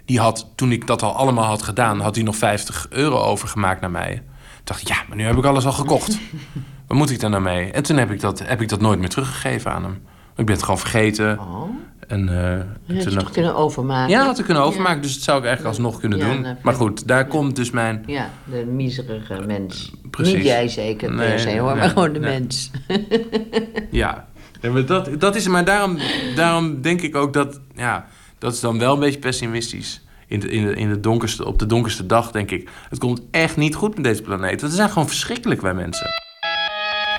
Die 0.04 0.20
had, 0.20 0.52
toen 0.54 0.72
ik 0.72 0.86
dat 0.86 1.02
al 1.02 1.16
allemaal 1.16 1.44
had 1.44 1.62
gedaan... 1.62 2.00
had 2.00 2.14
hij 2.14 2.24
nog 2.24 2.36
50 2.36 2.86
euro 2.90 3.18
overgemaakt 3.18 3.80
naar 3.80 3.90
mij. 3.90 4.22
Toen 4.64 4.76
dacht 4.76 4.80
ik, 4.80 4.88
ja, 4.88 5.02
maar 5.08 5.16
nu 5.16 5.24
heb 5.24 5.36
ik 5.36 5.44
alles 5.44 5.66
al 5.66 5.72
gekocht. 5.72 6.18
Wat 6.86 6.96
moet 6.96 7.10
ik 7.10 7.20
daar 7.20 7.30
nou 7.30 7.42
mee? 7.42 7.70
En 7.70 7.82
toen 7.82 7.96
heb 7.96 8.10
ik 8.10 8.20
dat, 8.20 8.46
heb 8.46 8.60
ik 8.60 8.68
dat 8.68 8.80
nooit 8.80 8.98
meer 8.98 9.08
teruggegeven 9.08 9.72
aan 9.72 9.82
hem. 9.82 10.02
Ik 10.36 10.46
ben 10.46 10.54
het 10.54 10.64
gewoon 10.64 10.78
vergeten. 10.78 11.38
Oh. 11.38 11.68
En, 12.08 12.28
uh, 12.28 12.96
had 12.96 13.04
je 13.04 13.10
nog 13.10 13.30
kunnen 13.30 13.54
overmaken? 13.54 14.10
Ja, 14.10 14.24
had 14.24 14.38
ik 14.38 14.44
kunnen 14.44 14.62
overmaken. 14.62 15.02
Dus 15.02 15.14
dat 15.14 15.22
zou 15.22 15.38
ik 15.38 15.44
eigenlijk 15.44 15.76
alsnog 15.76 16.00
kunnen 16.00 16.18
doen. 16.18 16.46
maar 16.62 16.74
goed, 16.74 17.08
daar 17.08 17.26
komt 17.26 17.56
dus 17.56 17.70
mijn... 17.70 18.02
Ja, 18.06 18.30
de 18.44 18.64
miserige 18.64 19.42
mens. 19.46 19.92
Precies. 20.10 20.34
Niet 20.34 20.44
jij 20.44 20.68
zeker 20.68 21.12
nee, 21.12 21.28
per 21.28 21.40
se 21.40 21.58
hoor, 21.58 21.76
maar 21.76 21.88
gewoon 21.88 22.12
de 22.12 22.20
mens. 22.20 22.70
ja, 23.90 24.26
maar 24.60 24.86
dat, 24.86 25.20
dat 25.20 25.34
is... 25.34 25.48
Maar 25.48 25.64
daarom, 25.64 25.98
daarom 26.36 26.82
denk 26.82 27.00
ik 27.00 27.16
ook 27.16 27.32
dat... 27.32 27.60
Ja, 27.74 28.06
dat 28.38 28.52
is 28.52 28.60
dan 28.60 28.78
wel 28.78 28.94
een 28.94 29.00
beetje 29.00 29.18
pessimistisch. 29.18 30.03
In 30.26 30.40
de, 30.40 30.50
in 30.50 30.66
de, 30.66 30.74
in 30.74 30.88
de 30.88 31.00
donkerste, 31.00 31.46
op 31.46 31.58
de 31.58 31.66
donkerste 31.66 32.06
dag 32.06 32.30
denk 32.30 32.50
ik... 32.50 32.68
Het 32.88 32.98
komt 32.98 33.20
echt 33.30 33.56
niet 33.56 33.74
goed 33.74 33.94
met 33.94 34.04
deze 34.04 34.22
planeet. 34.22 34.60
We 34.60 34.68
zijn 34.68 34.88
gewoon 34.88 35.08
verschrikkelijk, 35.08 35.60
wij 35.60 35.74
mensen. 35.74 36.06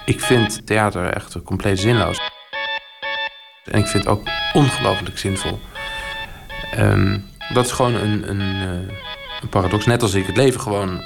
Ik 0.06 0.20
vind 0.20 0.66
theater 0.66 1.14
echt 1.14 1.42
compleet 1.44 1.80
zinloos. 1.80 2.20
En 3.64 3.80
ik 3.80 3.88
vind 3.88 4.04
het 4.04 4.14
ook 4.14 4.28
ongelooflijk 4.54 5.18
zinvol. 5.18 5.60
Um, 6.80 7.26
dat 7.54 7.66
is 7.66 7.72
gewoon 7.72 7.94
een, 7.94 8.30
een, 8.30 8.40
uh, 8.40 8.70
een, 9.42 9.50
paradox. 9.50 9.86
Net 9.86 10.02
als 10.02 10.14
ik 10.14 10.26
het 10.26 10.38
leven 10.38 10.62
gewoon... 10.62 11.02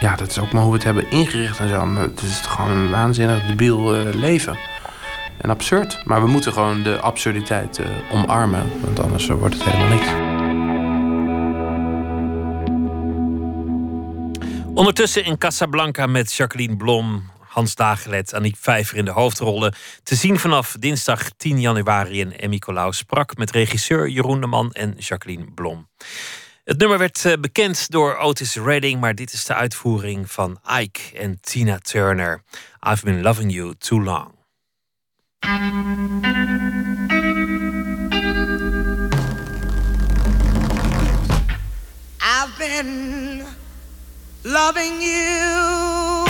Ja, 0.00 0.16
dat 0.16 0.30
is 0.30 0.38
ook 0.38 0.52
maar 0.52 0.62
hoe 0.62 0.70
we 0.70 0.76
het 0.76 0.86
hebben 0.86 1.10
ingericht 1.10 1.58
en 1.58 1.68
zo. 1.68 1.94
Het 1.94 2.22
is 2.22 2.40
gewoon 2.40 2.70
een 2.70 2.90
waanzinnig 2.90 3.46
debiel 3.46 3.96
uh, 3.96 4.14
leven. 4.14 4.58
En 5.40 5.50
absurd. 5.50 6.02
Maar 6.04 6.22
we 6.22 6.28
moeten 6.28 6.52
gewoon 6.52 6.82
de 6.82 7.00
absurditeit 7.00 7.78
uh, 7.78 7.86
omarmen. 8.12 8.70
Want 8.80 9.00
anders 9.00 9.26
wordt 9.26 9.54
het 9.54 9.64
helemaal 9.64 9.88
niks. 9.88 10.35
Ondertussen 14.76 15.24
in 15.24 15.38
Casablanca 15.38 16.06
met 16.06 16.32
Jacqueline 16.32 16.76
Blom 16.76 17.30
Hans 17.40 17.74
Dagelet, 17.74 18.34
Aniek 18.34 18.56
Vijver 18.56 18.96
in 18.96 19.04
de 19.04 19.10
hoofdrollen. 19.10 19.74
Te 20.02 20.14
zien 20.14 20.38
vanaf 20.38 20.76
dinsdag 20.78 21.30
10 21.36 21.60
januari. 21.60 22.20
En 22.20 22.38
Emmy 22.38 22.58
Colau 22.58 22.92
sprak 22.92 23.36
met 23.36 23.50
regisseur 23.50 24.08
Jeroen 24.08 24.40
de 24.40 24.46
Man 24.46 24.72
en 24.72 24.94
Jacqueline 24.98 25.44
Blom. 25.54 25.88
Het 26.64 26.78
nummer 26.78 26.98
werd 26.98 27.24
eh, 27.24 27.32
bekend 27.40 27.90
door 27.90 28.16
Otis 28.16 28.56
Redding, 28.56 29.00
maar 29.00 29.14
dit 29.14 29.32
is 29.32 29.44
de 29.44 29.54
uitvoering 29.54 30.30
van 30.30 30.60
Ike 30.80 31.00
en 31.18 31.38
Tina 31.40 31.78
Turner. 31.78 32.42
I've 32.88 33.04
been 33.04 33.22
loving 33.22 33.52
you 33.52 33.74
too 33.78 34.02
long. 34.02 34.34
I've 42.18 42.58
been 42.58 43.35
loving 44.46 45.02
you 45.02 46.24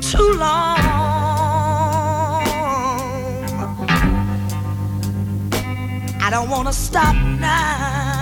too 0.00 0.32
long. 0.36 0.78
I 6.20 6.28
don't 6.28 6.50
want 6.50 6.66
to 6.66 6.72
stop 6.72 7.14
now. 7.14 8.21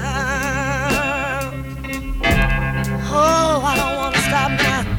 Oh, 3.23 3.61
I 3.63 3.75
don't 3.77 3.97
want 3.97 4.15
to 4.15 4.21
stop 4.21 4.51
now. 4.51 4.90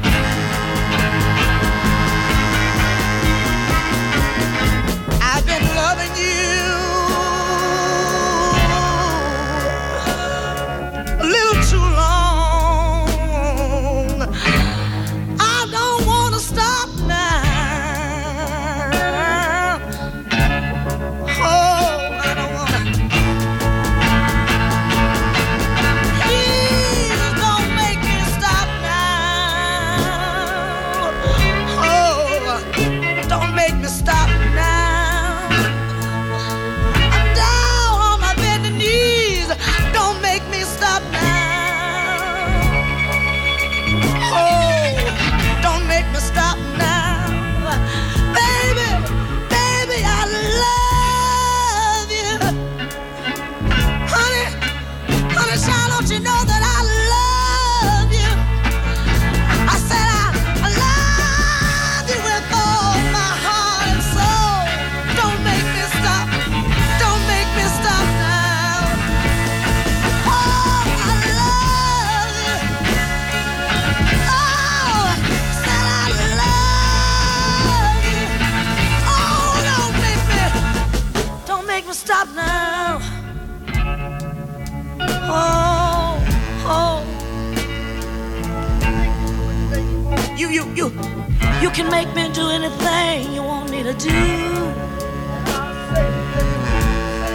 Do. 94.03 94.09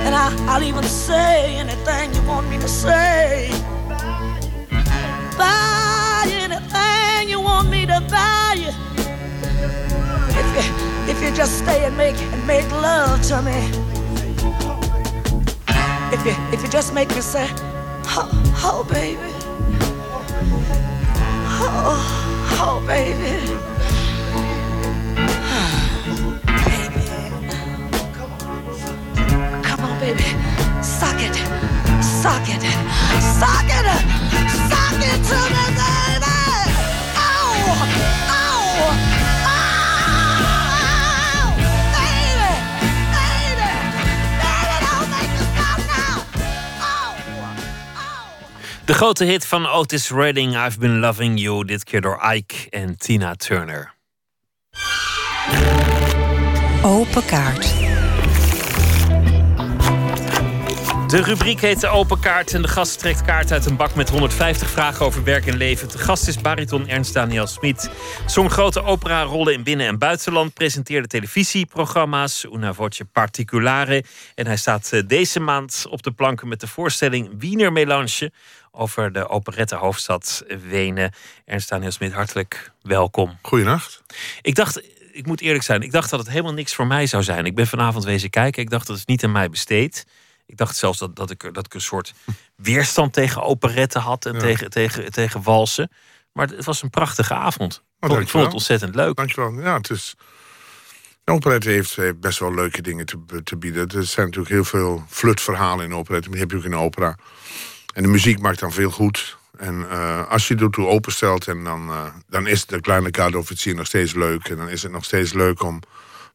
And 0.04 0.14
I, 0.14 0.34
I'll 0.48 0.62
even 0.62 0.84
say 0.84 1.56
anything 1.56 2.14
you 2.14 2.22
want 2.28 2.48
me 2.50 2.58
to 2.58 2.68
say. 2.68 3.50
Buy 5.38 6.24
anything 6.28 7.28
you 7.28 7.40
want 7.40 7.70
me 7.70 7.86
to 7.86 8.00
buy 8.10 8.54
you. 8.58 8.72
If 10.40 10.48
you, 10.56 10.64
if 11.12 11.22
you 11.22 11.34
just 11.34 11.58
stay 11.58 11.84
and 11.84 11.96
make 11.96 12.16
and 12.16 12.46
make 12.46 12.70
love 12.70 13.22
to 13.28 13.40
me. 13.42 13.58
If 16.10 16.24
you 16.24 16.32
if 16.52 16.62
you 16.62 16.68
just 16.68 16.92
make 16.94 17.08
me 17.14 17.20
say, 17.20 17.46
oh, 18.16 18.28
oh 18.64 18.84
baby. 18.90 19.32
Oh, 21.60 22.56
oh 22.60 22.84
baby. 22.86 23.77
Baby. 30.14 30.24
Suck 30.82 31.20
it. 31.20 31.36
Suck 32.02 32.48
it. 32.48 32.62
Suck 33.40 33.68
it. 33.68 33.86
Suck 34.70 35.00
it 35.10 35.20
to 35.28 35.40
me, 35.54 35.64
baby. 35.78 36.36
Baby, 41.94 42.52
baby, 43.14 43.70
baby, 44.42 44.76
don't 44.84 45.08
make 45.10 45.32
me 45.36 45.44
stop 45.52 45.80
now. 45.92 46.24
De 48.84 48.94
grote 48.94 49.24
hit 49.24 49.46
van 49.46 49.66
Otis 49.66 50.10
Redding, 50.10 50.56
I've 50.56 50.78
Been 50.78 50.98
Loving 51.00 51.38
You, 51.38 51.64
dit 51.64 51.84
keer 51.84 52.00
door 52.00 52.32
Ike 52.34 52.66
en 52.70 52.96
Tina 52.96 53.34
Turner. 53.34 53.94
Open 56.82 57.24
kaart. 57.24 57.87
De 61.08 61.22
rubriek 61.22 61.60
heet 61.60 61.80
de 61.80 61.88
Open 61.88 62.20
Kaart 62.20 62.54
en 62.54 62.62
de 62.62 62.68
gast 62.68 62.98
trekt 62.98 63.22
kaart 63.22 63.52
uit 63.52 63.66
een 63.66 63.76
bak 63.76 63.94
met 63.94 64.08
150 64.08 64.70
vragen 64.70 65.06
over 65.06 65.24
werk 65.24 65.46
en 65.46 65.56
leven. 65.56 65.88
De 65.88 65.98
gast 65.98 66.28
is 66.28 66.40
bariton 66.40 66.88
Ernst 66.88 67.14
Daniel 67.14 67.46
Smit. 67.46 67.90
Zong 68.26 68.50
grote 68.50 68.82
opera-rollen 68.82 69.52
in 69.52 69.62
binnen- 69.62 69.86
en 69.86 69.98
buitenland, 69.98 70.54
presenteerde 70.54 71.08
televisieprogramma's, 71.08 72.44
Una 72.44 72.72
Voce 72.72 73.04
Particulare. 73.04 74.04
En 74.34 74.46
hij 74.46 74.56
staat 74.56 74.92
eh, 74.92 75.02
deze 75.06 75.40
maand 75.40 75.86
op 75.90 76.02
de 76.02 76.10
planken 76.10 76.48
met 76.48 76.60
de 76.60 76.66
voorstelling 76.66 77.30
Wiener 77.38 77.72
Melange 77.72 78.32
over 78.70 79.12
de 79.12 79.28
operette 79.28 79.74
hoofdstad 79.74 80.44
Wenen. 80.68 81.12
Ernst 81.44 81.68
Daniel 81.68 81.90
Smit, 81.90 82.12
hartelijk 82.12 82.72
welkom. 82.82 83.38
Goedenacht. 83.42 84.02
Ik 84.42 84.54
dacht, 84.54 84.82
ik 85.12 85.26
moet 85.26 85.40
eerlijk 85.40 85.64
zijn, 85.64 85.82
ik 85.82 85.92
dacht 85.92 86.10
dat 86.10 86.18
het 86.18 86.28
helemaal 86.28 86.52
niks 86.52 86.74
voor 86.74 86.86
mij 86.86 87.06
zou 87.06 87.22
zijn. 87.22 87.46
Ik 87.46 87.54
ben 87.54 87.66
vanavond 87.66 88.04
wezen 88.04 88.30
kijken, 88.30 88.62
ik 88.62 88.70
dacht 88.70 88.86
dat 88.86 88.96
is 88.96 89.04
niet 89.04 89.24
aan 89.24 89.32
mij 89.32 89.50
besteed. 89.50 90.06
Ik 90.48 90.56
dacht 90.56 90.76
zelfs 90.76 90.98
dat, 90.98 91.16
dat, 91.16 91.30
ik, 91.30 91.54
dat 91.54 91.66
ik 91.66 91.74
een 91.74 91.80
soort 91.80 92.14
weerstand 92.56 93.12
tegen 93.12 93.42
operetten 93.42 94.00
had 94.00 94.26
en 94.26 94.38
tegen, 94.38 94.70
tegen, 94.70 95.12
tegen 95.12 95.42
walsen. 95.42 95.90
Maar 96.32 96.48
het 96.48 96.64
was 96.64 96.82
een 96.82 96.90
prachtige 96.90 97.34
avond. 97.34 97.82
Oh, 98.00 98.20
ik 98.20 98.28
vond 98.28 98.44
het 98.44 98.52
ontzettend 98.52 98.94
leuk. 98.94 99.16
Dankjewel. 99.16 99.52
Ja, 99.52 99.76
het 99.76 99.90
is. 99.90 100.14
De 101.24 101.32
operette 101.32 101.68
heeft, 101.68 102.20
best 102.20 102.38
wel 102.38 102.54
leuke 102.54 102.82
dingen 102.82 103.06
te, 103.06 103.42
te 103.44 103.56
bieden. 103.56 103.88
Er 103.88 104.04
zijn 104.04 104.26
natuurlijk 104.26 104.54
heel 104.54 104.64
veel 104.64 105.04
flutverhalen 105.08 105.84
in 105.84 105.94
operette. 105.94 106.30
Die 106.30 106.40
heb 106.40 106.50
je 106.50 106.56
ook 106.56 106.64
in 106.64 106.70
de 106.70 106.76
opera. 106.76 107.16
En 107.94 108.02
de 108.02 108.08
muziek 108.08 108.38
maakt 108.38 108.58
dan 108.58 108.72
veel 108.72 108.90
goed. 108.90 109.36
En 109.56 109.74
uh, 109.74 110.28
als 110.28 110.48
je 110.48 110.56
ertoe 110.56 110.86
openstelt, 110.86 111.48
en 111.48 111.64
dan, 111.64 111.88
uh, 111.88 112.04
dan 112.28 112.46
is 112.46 112.66
de 112.66 112.80
kleine 112.80 113.08
garde-officier 113.10 113.74
nog 113.74 113.86
steeds 113.86 114.14
leuk. 114.14 114.48
En 114.48 114.56
dan 114.56 114.68
is 114.68 114.82
het 114.82 114.92
nog 114.92 115.04
steeds 115.04 115.32
leuk 115.32 115.62
om 115.62 115.80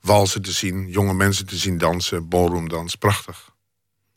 walsen 0.02 0.42
te 0.42 0.52
zien, 0.52 0.88
jonge 0.88 1.14
mensen 1.14 1.46
te 1.46 1.56
zien 1.56 1.78
dansen, 1.78 2.30
ballroomdans. 2.30 2.96
Prachtig. 2.96 3.53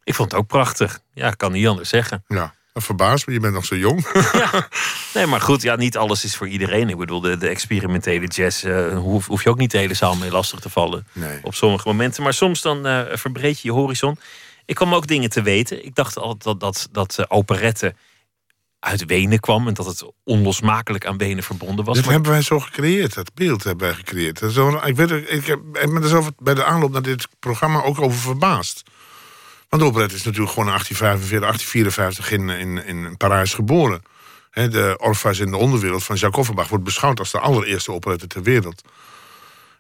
Ik 0.07 0.15
vond 0.15 0.31
het 0.31 0.41
ook 0.41 0.47
prachtig. 0.47 1.01
Ja, 1.13 1.29
ik 1.29 1.39
kan 1.39 1.53
niet 1.53 1.67
anders 1.67 1.89
zeggen. 1.89 2.25
Ja, 2.29 2.55
me. 2.73 3.33
Je 3.33 3.41
bent 3.41 3.55
nog 3.55 3.65
zo 3.65 3.77
jong. 3.77 4.07
ja. 4.33 4.69
Nee, 5.15 5.27
maar 5.27 5.41
goed, 5.41 5.63
ja, 5.63 5.77
niet 5.77 5.97
alles 5.97 6.25
is 6.25 6.37
voor 6.37 6.49
iedereen. 6.49 6.89
Ik 6.89 6.97
bedoel, 6.97 7.21
de, 7.21 7.37
de 7.37 7.49
experimentele 7.49 8.27
jazz 8.27 8.65
uh, 8.65 8.99
hoef, 8.99 9.27
hoef, 9.27 9.43
je 9.43 9.51
ook 9.51 9.59
niet 9.59 9.71
de 9.71 9.79
hele 9.79 9.95
zaal 9.95 10.17
mee 10.17 10.31
lastig 10.31 10.61
te 10.61 10.71
vallen. 10.71 11.07
Nee. 11.13 11.39
Op 11.43 11.55
sommige 11.55 11.89
momenten. 11.89 12.23
Maar 12.23 12.35
soms 12.35 12.63
dan 12.63 12.87
uh, 12.87 13.01
verbreed 13.13 13.61
je 13.61 13.69
je 13.69 13.75
horizon. 13.75 14.19
Ik 14.65 14.75
kwam 14.75 14.95
ook 14.95 15.07
dingen 15.07 15.31
te 15.31 15.43
weten. 15.43 15.85
Ik 15.85 15.95
dacht 15.95 16.19
altijd 16.19 16.43
dat, 16.43 16.61
dat, 16.61 16.89
dat 16.93 17.17
uh, 17.21 17.27
operette 17.29 17.95
uit 18.81 19.05
Wenen 19.05 19.41
kwam 19.41 19.69
en 19.69 19.75
dat 19.75 19.87
het 19.87 20.11
onlosmakelijk 20.25 21.07
aan 21.07 21.19
Wenen 21.19 21.45
verbonden 21.45 21.85
was. 21.85 21.95
Dat 21.97 22.05
maar... 22.05 22.15
hebben 22.15 22.33
wij 22.33 22.43
zo 22.43 22.61
gecreëerd, 22.61 23.15
dat 23.15 23.35
beeld 23.35 23.65
hebben 23.65 23.87
wij 23.87 23.97
gecreëerd. 23.97 24.43
Zo, 24.51 24.81
ik, 24.85 24.97
weet, 24.97 25.11
ik, 25.11 25.47
heb, 25.47 25.59
ik 25.59 25.93
ben 25.93 26.03
er 26.03 26.09
zo 26.09 26.27
bij 26.39 26.55
de 26.55 26.65
aanloop 26.65 26.93
naar 26.93 27.03
dit 27.03 27.29
programma 27.39 27.83
ook 27.83 28.01
over 28.01 28.19
verbaasd. 28.19 28.83
Want 29.77 29.89
operette 29.89 30.15
is 30.15 30.23
natuurlijk 30.23 30.53
gewoon 30.53 30.69
in 30.69 30.75
1845, 30.75 31.49
1854 31.49 32.31
in, 32.31 32.87
in, 32.89 33.07
in 33.07 33.17
Parijs 33.17 33.55
geboren. 33.55 34.03
De 34.51 34.97
Orpheus 35.01 35.39
in 35.39 35.51
de 35.51 35.57
onderwereld 35.57 36.05
van 36.05 36.17
Jacques 36.17 36.41
Offenbach 36.41 36.69
wordt 36.69 36.85
beschouwd 36.85 37.19
als 37.19 37.31
de 37.31 37.39
allereerste 37.39 37.93
operette 37.93 38.27
ter 38.27 38.43
wereld. 38.43 38.83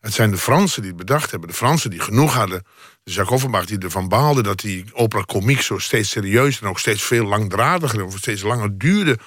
Het 0.00 0.12
zijn 0.14 0.30
de 0.30 0.36
Fransen 0.36 0.82
die 0.82 0.90
het 0.90 1.00
bedacht 1.00 1.30
hebben. 1.30 1.48
De 1.48 1.54
Fransen 1.54 1.90
die 1.90 2.00
genoeg 2.00 2.34
hadden. 2.34 2.66
Jacques 3.04 3.36
Offenbach 3.36 3.64
die 3.64 3.78
ervan 3.78 4.08
baalde 4.08 4.42
dat 4.42 4.60
die 4.60 4.84
opera 4.92 5.22
comiek 5.22 5.60
zo 5.60 5.78
steeds 5.78 6.10
serieus 6.10 6.60
en 6.60 6.68
ook 6.68 6.78
steeds 6.78 7.02
veel 7.02 7.24
langdradiger 7.24 8.00
en 8.00 8.12
steeds 8.12 8.42
langer 8.42 8.78
duurde. 8.78 9.18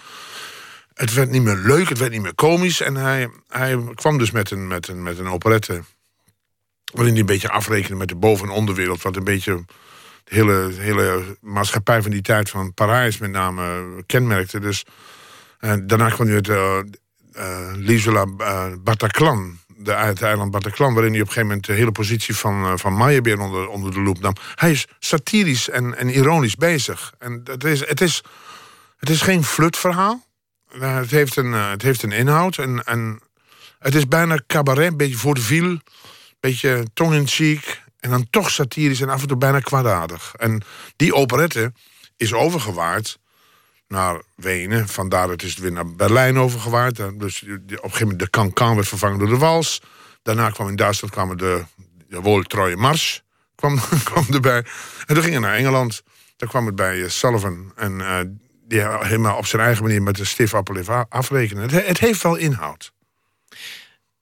Het 0.94 1.14
werd 1.14 1.30
niet 1.30 1.44
meer 1.44 1.58
leuk, 1.58 1.90
het 1.90 1.98
werd 1.98 2.12
niet 2.12 2.22
meer 2.22 2.36
komisch. 2.36 2.82
En 2.82 2.96
hij, 2.96 3.30
hij 3.48 3.84
kwam 3.96 4.18
dus 4.18 4.32
met 4.32 4.52
een, 4.52 4.68
met, 4.68 4.88
een, 4.88 5.04
met 5.04 5.20
een 5.20 5.30
operette. 5.30 5.84
waarin 6.94 7.12
hij 7.12 7.22
een 7.22 7.26
beetje 7.26 7.50
afrekende 7.50 7.98
met 7.98 8.08
de 8.08 8.16
boven- 8.16 8.48
en 8.48 8.54
onderwereld. 8.54 9.02
Wat 9.02 9.16
een 9.16 9.24
beetje 9.24 9.66
de 10.30 10.36
hele, 10.36 10.72
hele 10.78 11.38
maatschappij 11.42 12.02
van 12.02 12.12
die 12.12 12.22
tijd 12.22 12.50
van 12.50 12.74
Parijs 12.74 13.18
met 13.18 13.32
name 13.32 13.86
kenmerkte. 14.06 14.60
Dus 14.60 14.86
en 15.60 15.88
daarna 15.88 16.10
kwam 16.10 16.28
hij 16.28 16.36
uit 16.36 16.48
uh, 16.48 16.80
uh, 17.38 18.16
uh, 18.16 18.66
Bataclan, 18.80 19.58
de, 19.68 19.94
het 19.94 20.22
eiland 20.22 20.52
Bataclan, 20.52 20.94
waarin 20.94 21.12
hij 21.12 21.22
op 21.22 21.28
een 21.28 21.34
gegeven 21.34 21.48
moment 21.48 21.66
de 21.66 21.74
hele 21.74 21.92
positie 21.92 22.36
van, 22.36 22.64
uh, 22.64 22.74
van 22.76 22.98
Meyerbeer 22.98 23.40
onder, 23.40 23.68
onder 23.68 23.92
de 23.94 24.02
loep 24.02 24.20
nam. 24.20 24.34
Hij 24.56 24.72
is 24.72 24.88
satirisch 25.00 25.70
en, 25.70 25.98
en 25.98 26.10
ironisch 26.10 26.56
bezig. 26.56 27.14
En 27.18 27.42
het 27.44 27.64
is, 27.64 27.88
het 27.88 28.02
is, 28.02 28.24
het 28.98 29.10
is 29.10 29.22
geen 29.22 29.44
flutverhaal. 29.44 30.28
Het 30.80 31.12
heeft 31.12 31.36
een, 31.36 31.52
het 31.54 31.82
heeft 31.82 32.04
een 32.04 32.12
inhoud. 32.12 32.58
En, 32.58 32.84
en 32.84 33.20
het 33.80 33.96
is 33.96 34.08
bijna 34.08 34.40
cabaret, 34.48 34.92
een 34.92 34.98
beetje 34.98 35.18
voor 35.18 35.34
de 35.34 35.42
viel. 35.42 35.78
Beetje 36.40 36.86
tong 36.94 37.14
in 37.14 37.28
cheek. 37.28 37.82
En 38.00 38.10
dan 38.10 38.30
toch 38.30 38.50
satirisch 38.50 39.02
en 39.02 39.10
af 39.10 39.22
en 39.22 39.28
toe 39.28 39.38
bijna 39.38 39.60
kwaadaardig. 39.60 40.34
En 40.38 40.62
die 40.96 41.14
operette 41.14 41.74
is 42.18 42.34
overgewaard 42.34 43.20
naar 43.88 44.22
Wenen. 44.36 44.88
Vandaar 44.88 45.28
dat 45.28 45.44
is 45.44 45.50
het 45.50 45.60
weer 45.60 45.72
naar 45.72 45.96
Berlijn 45.96 46.38
overgewaard. 46.38 46.96
Dus 46.96 47.42
op 47.42 47.50
een 47.50 47.70
gegeven 47.70 48.00
moment 48.00 48.20
de 48.20 48.30
cancan 48.30 48.76
werd 48.76 48.88
vervangen 48.88 49.20
door 49.20 49.28
de 49.28 49.38
wals. 49.38 49.82
Daarna 50.24 50.50
kwam 50.50 50.68
in 50.68 50.76
Duitsland 50.76 51.14
kwamen 51.14 51.38
de, 51.38 51.64
de 52.08 52.22
Woltroje 52.22 52.76
Mars 52.76 53.24
kwam, 53.56 53.80
kwam 54.10 54.26
erbij. 54.32 54.66
En 55.06 55.14
toen 55.14 55.24
ging 55.24 55.34
het 55.34 55.44
naar 55.44 55.56
Engeland. 55.56 56.04
Daar 56.38 56.50
kwam 56.50 56.66
het 56.66 56.76
bij 56.76 57.10
Sullivan. 57.10 57.72
En 57.76 58.00
uh, 58.00 58.20
die 58.68 58.82
helemaal 58.82 59.38
op 59.38 59.46
zijn 59.46 59.62
eigen 59.62 59.84
manier 59.84 60.02
met 60.02 60.16
de 60.16 60.26
stif 60.26 60.54
appel 60.54 61.06
afrekenen. 61.10 61.70
Het, 61.70 61.88
het, 61.88 62.00
heeft 62.00 62.22
wel 62.24 62.36
inhoud. 62.36 62.92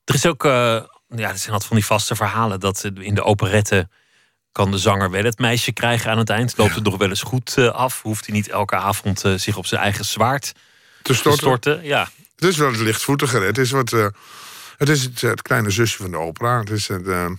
Er 0.03 0.15
is 0.15 0.25
ook... 0.25 0.45
Uh 0.45 0.83
ja, 1.07 1.29
er 1.29 1.37
zijn 1.37 1.51
altijd 1.51 1.65
van 1.65 1.77
die 1.77 1.85
vaste 1.85 2.15
verhalen 2.15 2.59
dat 2.59 2.91
in 2.99 3.15
de 3.15 3.23
operette 3.23 3.89
kan 4.51 4.71
de 4.71 4.77
zanger 4.77 5.11
wel 5.11 5.23
het 5.23 5.39
meisje 5.39 5.71
krijgen 5.71 6.11
aan 6.11 6.17
het 6.17 6.29
eind. 6.29 6.57
Loopt 6.57 6.75
het 6.75 6.83
nog 6.83 6.97
wel 6.97 7.09
eens 7.09 7.21
goed 7.21 7.57
af? 7.57 8.01
Hoeft 8.01 8.25
hij 8.25 8.35
niet 8.35 8.49
elke 8.49 8.75
avond 8.75 9.23
zich 9.35 9.57
op 9.57 9.65
zijn 9.65 9.81
eigen 9.81 10.05
zwaard 10.05 10.53
te 11.01 11.13
storten? 11.13 11.31
Te 11.31 11.37
storten? 11.37 11.83
Ja. 11.83 12.09
Het 12.35 12.45
is 12.45 12.57
wel 12.57 12.71
het 12.71 12.79
lichtvoetiger. 12.79 13.41
Het 13.41 13.57
is, 13.57 13.71
wat, 13.71 13.91
uh, 13.91 14.07
het, 14.77 14.89
is 14.89 15.03
het, 15.03 15.21
het, 15.21 15.41
kleine 15.41 15.69
zusje 15.69 15.97
van 15.97 16.11
de 16.11 16.17
opera. 16.17 16.59
Het 16.59 16.69
is 16.69 16.87
het, 16.87 17.07
uh, 17.07 17.29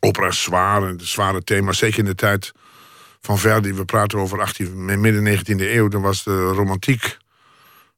opera 0.00 0.26
is 0.26 0.42
zwaar, 0.42 0.82
het 0.82 1.04
zware 1.04 1.44
thema. 1.44 1.72
Zeker 1.72 1.98
in 1.98 2.04
de 2.04 2.14
tijd 2.14 2.52
van 3.20 3.38
Verdi. 3.38 3.74
We 3.74 3.84
praten 3.84 4.18
over 4.18 4.40
18, 4.40 5.00
midden 5.00 5.38
19e 5.38 5.60
eeuw. 5.60 5.88
Dan 5.88 6.02
was 6.02 6.24
de 6.24 6.44
romantiek 6.44 7.16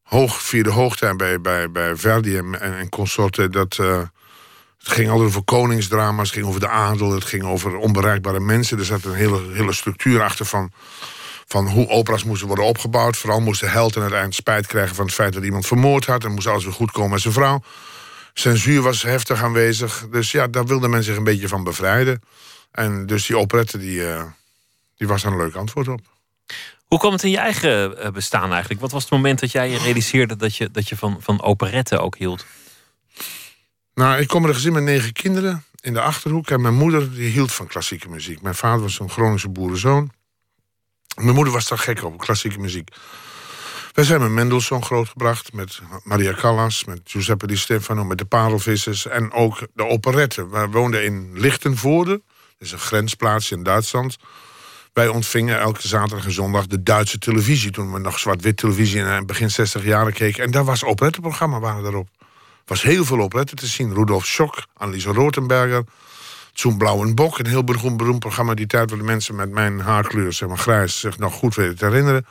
hoog, 0.03 0.43
vierde 0.43 0.71
hoogtij 0.71 1.17
bij, 1.17 1.41
bij, 1.41 1.71
bij 1.71 1.97
Verdi 1.97 2.37
en, 2.37 2.61
en, 2.61 2.79
en 2.79 2.89
consorten. 2.89 3.53
Dat... 3.53 3.79
Uh, 3.81 4.01
het 4.79 4.89
ging 4.89 5.11
altijd 5.11 5.29
over 5.29 5.43
koningsdrama's, 5.43 6.27
het 6.27 6.37
ging 6.37 6.47
over 6.47 6.61
de 6.61 6.69
adel, 6.69 7.13
het 7.13 7.25
ging 7.25 7.45
over 7.45 7.77
onbereikbare 7.77 8.41
mensen. 8.41 8.79
Er 8.79 8.85
zat 8.85 9.05
een 9.05 9.15
hele, 9.15 9.41
hele 9.53 9.73
structuur 9.73 10.23
achter 10.23 10.47
van, 10.47 10.73
van 11.47 11.69
hoe 11.69 11.89
opera's 11.89 12.25
moesten 12.25 12.47
worden 12.47 12.65
opgebouwd. 12.65 13.17
Vooral 13.17 13.41
moest 13.41 13.61
de 13.61 13.67
held 13.67 13.97
aan 13.97 14.03
het 14.03 14.13
eind 14.13 14.35
spijt 14.35 14.67
krijgen 14.67 14.95
van 14.95 15.05
het 15.05 15.15
feit 15.15 15.33
dat 15.33 15.45
iemand 15.45 15.67
vermoord 15.67 16.07
had. 16.07 16.25
En 16.25 16.33
moest 16.33 16.47
alles 16.47 16.65
weer 16.65 16.73
goed 16.73 16.91
komen 16.91 17.11
met 17.11 17.21
zijn 17.21 17.35
vrouw. 17.35 17.63
Censuur 18.33 18.83
was 18.83 19.03
heftig 19.03 19.43
aanwezig. 19.43 20.07
Dus 20.11 20.31
ja, 20.31 20.47
daar 20.47 20.67
wilde 20.67 20.89
men 20.89 21.03
zich 21.03 21.17
een 21.17 21.25
beetje 21.25 21.49
van 21.49 21.65
bevrijden. 21.65 22.23
En 22.73 23.07
dus 23.07 23.27
die 23.27 23.39
operette, 23.39 23.79
die, 23.79 24.01
uh, 24.01 24.23
die 24.97 25.09
was 25.09 25.23
daar 25.23 25.33
een 25.33 25.39
leuk 25.39 25.55
antwoord 25.55 25.89
op. 25.89 26.01
Hoe 26.87 26.99
kwam 26.99 27.13
het 27.13 27.23
in 27.23 27.31
je 27.31 27.39
eigen 27.39 28.13
bestaan 28.13 28.51
eigenlijk? 28.51 28.81
Wat 28.81 28.93
was 28.93 29.03
het 29.03 29.13
moment 29.13 29.41
dat 29.41 29.53
jij 29.53 29.75
realiseerde 29.75 30.37
dat 30.37 30.57
je, 30.57 30.71
dat 30.71 30.89
je 30.89 30.97
van, 30.97 31.17
van 31.21 31.43
operetten 31.43 32.01
ook 32.01 32.17
hield? 32.17 32.47
Nou, 33.99 34.21
ik 34.21 34.29
kom 34.29 34.41
uit 34.41 34.49
een 34.49 34.55
gezin 34.55 34.73
met 34.73 34.83
negen 34.83 35.13
kinderen. 35.13 35.65
in 35.81 35.93
de 35.93 36.01
Achterhoek. 36.01 36.51
En 36.51 36.61
mijn 36.61 36.75
moeder 36.75 37.15
die 37.15 37.31
hield 37.31 37.53
van 37.53 37.67
klassieke 37.67 38.09
muziek. 38.09 38.43
Mijn 38.43 38.55
vader 38.55 38.81
was 38.81 38.99
een 38.99 39.11
Groningse 39.11 39.49
boerenzoon. 39.49 40.11
Mijn 41.17 41.35
moeder 41.35 41.53
was 41.53 41.69
daar 41.69 41.79
gek 41.79 42.05
op, 42.05 42.19
klassieke 42.19 42.59
muziek. 42.59 42.89
Wij 43.93 44.05
zijn 44.05 44.21
met 44.21 44.31
Mendelssohn 44.31 44.83
grootgebracht, 44.83 45.53
met 45.53 45.81
Maria 46.05 46.33
Callas, 46.33 46.85
met 46.85 47.01
Giuseppe 47.05 47.47
Di 47.47 47.57
Stefano, 47.57 48.05
met 48.05 48.19
de 48.19 48.25
Parelvissers 48.25 49.07
en 49.07 49.33
ook 49.33 49.67
de 49.75 49.87
operetten. 49.87 50.51
We 50.51 50.67
woonden 50.67 51.05
in 51.05 51.31
Lichtenvoorde, 51.35 52.11
dat 52.11 52.23
is 52.59 52.73
een 52.73 52.79
grensplaatsje 52.79 53.55
in 53.55 53.63
Duitsland. 53.63 54.17
Wij 54.93 55.09
ontvingen 55.09 55.59
elke 55.59 55.89
zaterdag 55.89 56.25
en 56.25 56.33
zondag 56.33 56.67
de 56.67 56.83
Duitse 56.83 57.19
televisie. 57.19 57.71
Toen 57.71 57.93
we 57.93 57.99
nog 57.99 58.19
zwart-wit 58.19 58.57
televisie 58.57 59.05
in 59.05 59.27
begin 59.27 59.51
60 59.51 59.85
jaren 59.85 60.13
keken. 60.13 60.45
En 60.45 60.51
daar 60.51 60.65
was 60.65 60.85
operettenprogramma 60.85 61.61
waren 61.61 61.85
erop. 61.85 62.18
Was 62.69 62.83
heel 62.83 63.05
veel 63.05 63.21
operetten 63.21 63.57
te 63.57 63.67
zien. 63.67 63.95
Rudolf 63.95 64.27
Schock, 64.27 64.67
Anneliese 64.75 65.13
Rotenberger. 65.13 65.85
Zo'n 66.53 66.79
Blauwe 66.79 67.15
Bok, 67.15 67.39
een 67.39 67.47
heel 67.47 67.65
beroemd, 67.65 67.97
beroemd 67.97 68.19
programma. 68.19 68.55
Die 68.55 68.67
tijd 68.67 68.91
waar 68.91 68.99
de 68.99 69.05
mensen 69.05 69.35
met 69.35 69.51
mijn 69.51 69.81
haarkleur, 69.81 70.33
zeg 70.33 70.49
maar 70.49 70.59
grijs, 70.59 71.01
zich 71.01 71.19
nog 71.19 71.35
goed 71.35 71.55
weten 71.55 71.77
te 71.77 71.85
herinneren. 71.85 72.27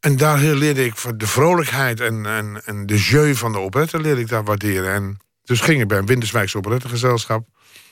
En 0.00 0.16
daar 0.16 0.38
leerde 0.38 0.84
ik 0.84 0.94
de 1.16 1.26
vrolijkheid 1.26 2.00
en, 2.00 2.26
en, 2.26 2.62
en 2.64 2.86
de 2.86 2.98
jeu 2.98 3.34
van 3.34 3.52
de 3.52 3.58
operette 3.58 4.00
leerde 4.00 4.20
ik 4.20 4.28
daar 4.28 4.44
waarderen. 4.44 4.92
En 4.92 5.18
dus 5.44 5.60
ging 5.60 5.80
ik 5.80 5.88
bij 5.88 5.98
een 5.98 6.06
Winterswijkse 6.06 6.56
operettegezelschap. 6.56 7.46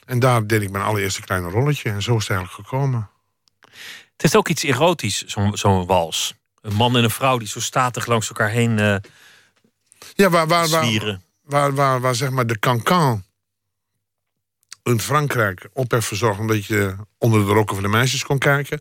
En 0.05 0.19
daar 0.19 0.47
deed 0.47 0.63
ik 0.63 0.71
mijn 0.71 0.85
allereerste 0.85 1.21
kleine 1.21 1.49
rolletje. 1.49 1.91
En 1.91 2.03
zo 2.03 2.17
is 2.17 2.29
het 2.29 2.37
eigenlijk 2.37 2.69
gekomen. 2.69 3.11
Het 3.61 4.23
heeft 4.23 4.37
ook 4.37 4.49
iets 4.49 4.63
erotisch, 4.63 5.25
zo'n 5.53 5.87
wals. 5.87 6.35
Een 6.61 6.75
man 6.75 6.97
en 6.97 7.05
een 7.05 7.11
vrouw 7.11 7.39
die 7.39 7.49
zo 7.49 7.61
statig 7.61 8.07
langs 8.07 8.29
elkaar 8.29 8.49
heen 8.49 8.79
uh, 8.79 8.97
ja, 10.15 10.31
waar, 10.31 10.47
waar, 10.47 10.69
waar, 10.69 11.21
waar, 11.43 11.75
waar, 11.75 12.01
waar, 12.01 12.15
zeg 12.15 12.31
maar 12.31 12.47
de 12.47 12.59
cancan 12.59 13.25
in 14.83 15.01
Frankrijk 15.01 15.69
op 15.73 15.91
heeft 15.91 16.07
verzorgd... 16.07 16.39
omdat 16.39 16.65
je 16.65 16.97
onder 17.19 17.47
de 17.47 17.53
rokken 17.53 17.75
van 17.75 17.85
de 17.85 17.91
meisjes 17.91 18.25
kon 18.25 18.39
kijken... 18.39 18.81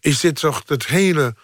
is 0.00 0.20
dit 0.20 0.40
toch 0.40 0.62
het 0.66 0.86
hele... 0.86 1.34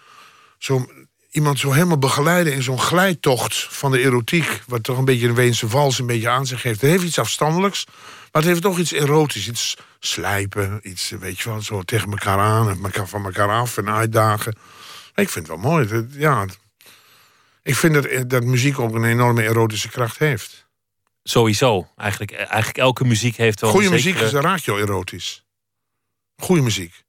Zo, 0.57 0.85
iemand 1.31 1.59
zo 1.59 1.71
helemaal 1.71 1.97
begeleiden 1.97 2.53
in 2.53 2.63
zo'n 2.63 2.79
glijtocht 2.79 3.67
van 3.69 3.91
de 3.91 3.99
erotiek... 3.99 4.61
wat 4.67 4.83
toch 4.83 4.97
een 4.97 5.05
beetje 5.05 5.27
een 5.27 5.35
Weense 5.35 5.69
vals 5.69 5.99
een 5.99 6.05
beetje 6.05 6.29
aan 6.29 6.45
zich 6.45 6.63
heeft. 6.63 6.81
Het 6.81 6.89
heeft 6.89 7.03
iets 7.03 7.19
afstandelijks, 7.19 7.85
maar 8.31 8.41
het 8.41 8.45
heeft 8.45 8.61
toch 8.61 8.77
iets 8.77 8.91
erotisch. 8.91 9.47
Iets 9.47 9.77
slijpen, 9.99 10.79
iets, 10.83 11.09
weet 11.09 11.39
je 11.39 11.49
wel, 11.49 11.61
zo 11.61 11.81
tegen 11.81 12.11
elkaar 12.11 12.39
aan... 12.39 12.83
elkaar 12.83 13.07
van 13.07 13.25
elkaar 13.25 13.49
af 13.49 13.77
en 13.77 13.89
uitdagen. 13.89 14.57
Ik 15.15 15.29
vind 15.29 15.47
het 15.47 15.61
wel 15.61 15.71
mooi. 15.71 16.07
Ja, 16.11 16.45
ik 17.67 17.75
vind 17.75 17.93
dat, 17.93 18.29
dat 18.29 18.43
muziek 18.43 18.79
ook 18.79 18.93
een 18.93 19.03
enorme 19.03 19.43
erotische 19.43 19.89
kracht 19.89 20.17
heeft. 20.17 20.67
Sowieso. 21.23 21.87
Eigenlijk, 21.95 22.31
eigenlijk 22.31 22.77
elke 22.77 23.05
muziek 23.05 23.35
heeft 23.35 23.61
wel. 23.61 23.69
Goede 23.69 23.89
muziek 23.89 24.19
is 24.19 24.31
raakt 24.31 24.63
jou 24.63 24.81
erotisch. 24.81 25.43
Goede 26.37 26.61
muziek, 26.61 27.03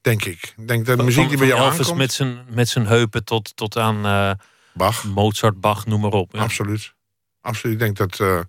denk 0.00 0.24
ik. 0.24 0.54
denk 0.56 0.86
dat 0.86 0.98
de 0.98 1.04
muziek 1.04 1.28
die 1.28 1.38
bij 1.38 1.46
jou 1.46 1.60
Elvis 1.60 1.78
aankomt... 1.78 1.98
met 1.98 2.12
zijn, 2.12 2.44
met 2.48 2.68
zijn 2.68 2.86
heupen 2.86 3.24
tot, 3.24 3.56
tot 3.56 3.76
aan 3.76 4.06
uh, 4.06 4.30
Bach. 4.74 5.04
Mozart, 5.04 5.60
Bach, 5.60 5.86
noem 5.86 6.00
maar 6.00 6.12
op. 6.12 6.34
Absoluut. 6.36 6.94
Absoluut. 7.40 7.74
Ik 7.74 7.80
denk 7.80 7.96
dat, 7.96 8.18
uh, 8.18 8.40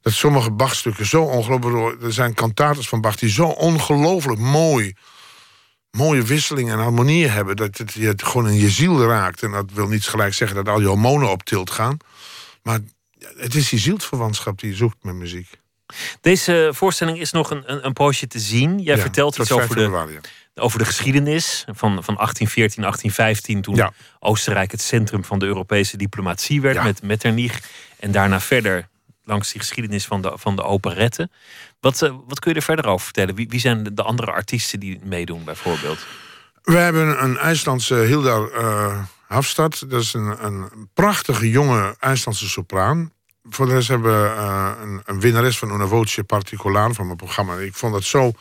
dat 0.00 0.12
sommige 0.12 0.50
Bach-stukken 0.50 1.06
zo 1.06 1.22
ongelooflijk... 1.22 2.02
Er 2.02 2.12
zijn 2.12 2.34
kantates 2.34 2.88
van 2.88 3.00
Bach 3.00 3.16
die 3.16 3.30
zo 3.30 3.46
ongelooflijk 3.46 4.40
mooi... 4.40 4.94
mooie 5.96 6.22
wisselingen 6.22 6.72
en 6.72 6.82
harmonieën 6.82 7.30
hebben... 7.30 7.56
dat 7.56 7.78
het 7.78 7.92
je 7.92 8.12
gewoon 8.16 8.48
in 8.48 8.58
je 8.58 8.70
ziel 8.70 9.06
raakt. 9.06 9.42
En 9.42 9.50
dat 9.50 9.66
wil 9.72 9.86
niet 9.86 10.06
gelijk 10.06 10.34
zeggen 10.34 10.56
dat 10.56 10.68
al 10.74 10.80
je 10.80 10.86
hormonen 10.86 11.30
op 11.30 11.42
tilt 11.42 11.70
gaan. 11.70 11.96
Maar 12.62 12.78
het 13.36 13.54
is 13.54 13.68
die 13.68 13.78
zielsverwantschap 13.78 14.60
die 14.60 14.70
je 14.70 14.76
zoekt 14.76 15.04
met 15.04 15.14
muziek. 15.14 15.48
Deze 16.20 16.70
voorstelling 16.74 17.18
is 17.20 17.30
nog 17.30 17.50
een, 17.50 17.62
een, 17.66 17.86
een 17.86 17.92
poosje 17.92 18.26
te 18.26 18.38
zien. 18.38 18.78
Jij 18.78 18.96
Ja, 18.96 19.00
vertelt 19.02 19.38
iets 19.38 19.52
over 19.52 19.68
5 19.68 19.90
de, 19.90 20.20
over 20.54 20.78
de 20.78 20.84
geschiedenis 20.84 21.64
van, 21.66 22.04
van 22.04 22.14
1814, 22.14 22.82
1815... 22.82 23.62
toen 23.62 23.74
Ja. 23.74 23.92
Oostenrijk 24.18 24.70
het 24.70 24.80
centrum 24.82 25.24
van 25.24 25.38
de 25.38 25.46
Europese 25.46 25.96
diplomatie 25.96 26.60
werd 26.60 26.76
Ja. 26.76 26.82
met 26.82 27.02
Metternich. 27.02 27.60
En 27.98 28.12
daarna 28.12 28.40
verder 28.40 28.88
langs 29.24 29.52
die 29.52 29.60
geschiedenis 29.60 30.06
van 30.06 30.22
de, 30.22 30.32
van 30.34 30.56
de 30.56 30.62
operetten. 30.62 31.30
Wat, 31.80 32.02
eh, 32.02 32.14
wat 32.26 32.38
kun 32.38 32.50
je 32.50 32.56
er 32.56 32.64
verder 32.64 32.86
over 32.86 33.04
vertellen? 33.04 33.34
Wie, 33.34 33.48
wie 33.48 33.60
zijn 33.60 33.82
de, 33.82 33.94
de 33.94 34.02
andere 34.02 34.32
artiesten 34.32 34.80
die 34.80 35.00
meedoen 35.02 35.44
bijvoorbeeld? 35.44 36.06
We 36.62 36.76
hebben 36.76 37.22
een 37.22 37.38
IJslandse 37.38 37.94
Hilda 37.94 38.46
eh 38.54 39.02
Hafstad. 39.32 39.84
Dat 39.88 40.00
is 40.00 40.14
een, 40.14 40.44
een 40.44 40.88
prachtige 40.94 41.50
jonge 41.50 41.96
IJslandse 41.98 42.48
sopraan. 42.48 43.12
Voor 43.42 43.66
de 43.66 43.72
rest 43.72 43.88
hebben 43.88 44.22
we 44.22 44.28
eh, 44.28 44.72
een, 44.82 45.02
een 45.04 45.20
winnares 45.20 45.58
van 45.58 45.70
Una 45.70 45.86
Voce 45.86 46.24
Particolare 46.24 46.94
van 46.94 47.06
mijn 47.06 47.16
programma. 47.16 47.56
Ik 47.56 47.74
vond 47.74 47.92
dat 47.92 48.04
zo... 48.04 48.32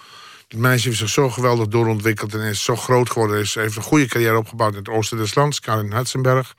Het 0.47 0.59
meisje 0.59 0.87
heeft 0.87 0.99
zich 0.99 1.09
zo 1.09 1.29
geweldig 1.29 1.67
doorontwikkeld 1.67 2.33
en 2.33 2.41
is 2.41 2.63
zo 2.63 2.75
groot 2.75 3.09
geworden. 3.09 3.39
Is, 3.39 3.55
heeft 3.55 3.75
een 3.75 3.81
goede 3.81 4.05
carrière 4.05 4.37
opgebouwd 4.37 4.71
in 4.71 4.77
het 4.77 4.89
oosten 4.89 5.17
des 5.17 5.35
lands, 5.35 5.59
Karin 5.59 5.93
Hutzenberg. 5.93 6.55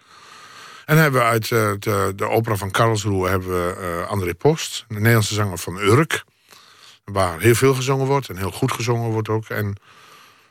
En 0.85 0.97
hebben 0.97 1.21
we 1.21 1.27
uit 1.27 1.51
eh, 1.51 1.73
de, 1.79 2.13
de 2.17 2.29
opera 2.29 2.57
van 2.57 2.71
Karlsruhe 2.71 3.29
hebben 3.29 3.49
we 3.49 3.77
eh, 3.77 4.09
André 4.09 4.35
Post, 4.35 4.85
de 4.89 4.95
Nederlandse 4.95 5.35
zanger 5.35 5.59
van 5.59 5.79
Urk. 5.79 6.25
Waar 7.05 7.41
heel 7.41 7.55
veel 7.55 7.75
gezongen 7.75 8.07
wordt 8.07 8.29
en 8.29 8.37
heel 8.37 8.51
goed 8.51 8.73
gezongen 8.73 9.11
wordt 9.11 9.29
ook. 9.29 9.49
En 9.49 9.77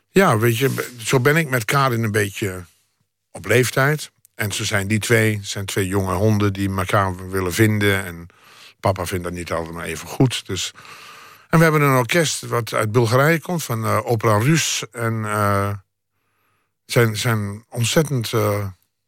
ja, 0.10 0.38
weet 0.38 0.58
je, 0.58 0.90
zo 0.98 1.20
ben 1.20 1.36
ik 1.36 1.50
met 1.50 1.66
Karin 1.66 2.04
een 2.04 2.12
beetje 2.12 2.64
op 3.32 3.46
leeftijd. 3.46 4.12
En 4.36 4.52
zo 4.52 4.64
zijn 4.64 4.88
die 4.88 5.00
twee, 5.00 5.40
zijn 5.42 5.66
twee 5.66 5.88
jonge 5.88 6.14
honden 6.14 6.54
die 6.54 6.78
elkaar 6.78 7.30
willen 7.30 7.54
vinden. 7.54 8.06
En 8.06 8.28
papa 8.80 9.06
vindt 9.06 9.24
dat 9.24 9.34
niet 9.34 9.52
altijd 9.52 9.76
maar 9.76 9.86
even 9.86 10.08
goed. 10.08 10.46
Dus... 10.46 10.72
En 11.50 11.58
we 11.58 11.64
hebben 11.64 11.82
een 11.82 11.98
orkest 11.98 12.42
wat 12.42 12.74
uit 12.74 12.92
Bulgarije 12.92 13.40
komt, 13.42 13.64
van 13.64 13.86
eh, 13.86 14.00
Opera 14.04 14.38
Rus. 14.38 14.84
En 14.92 15.26
zijn, 16.86 17.18
zijn 17.18 17.66
ontzettend 17.70 18.32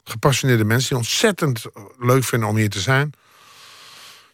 gepassioneerde 0.04 0.64
mensen 0.64 0.88
die 0.88 0.98
ontzettend 0.98 1.64
leuk 1.98 2.24
vinden 2.24 2.48
om 2.48 2.56
hier 2.56 2.70
te 2.70 2.80
zijn. 2.80 3.12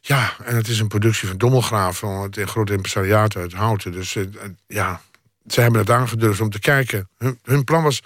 Ja, 0.00 0.36
en 0.44 0.56
het 0.56 0.68
is 0.68 0.78
een 0.78 0.88
productie 0.88 1.28
van 1.28 1.38
Dommelgraaf, 1.38 1.98
van 1.98 2.22
het 2.22 2.40
grote 2.40 2.72
impresariaat 2.72 3.36
uit 3.36 3.52
Houten. 3.52 3.92
Dus 3.92 4.16
eh, 4.16 4.22
eh, 4.22 4.28
ja, 4.66 5.00
ze 5.46 5.60
hebben 5.60 5.80
het 5.80 5.90
aangedurfd 5.90 6.40
om 6.40 6.50
te 6.50 6.58
kijken. 6.58 7.08
Hun, 7.42 7.64
plan 7.64 7.82
was, 7.82 8.02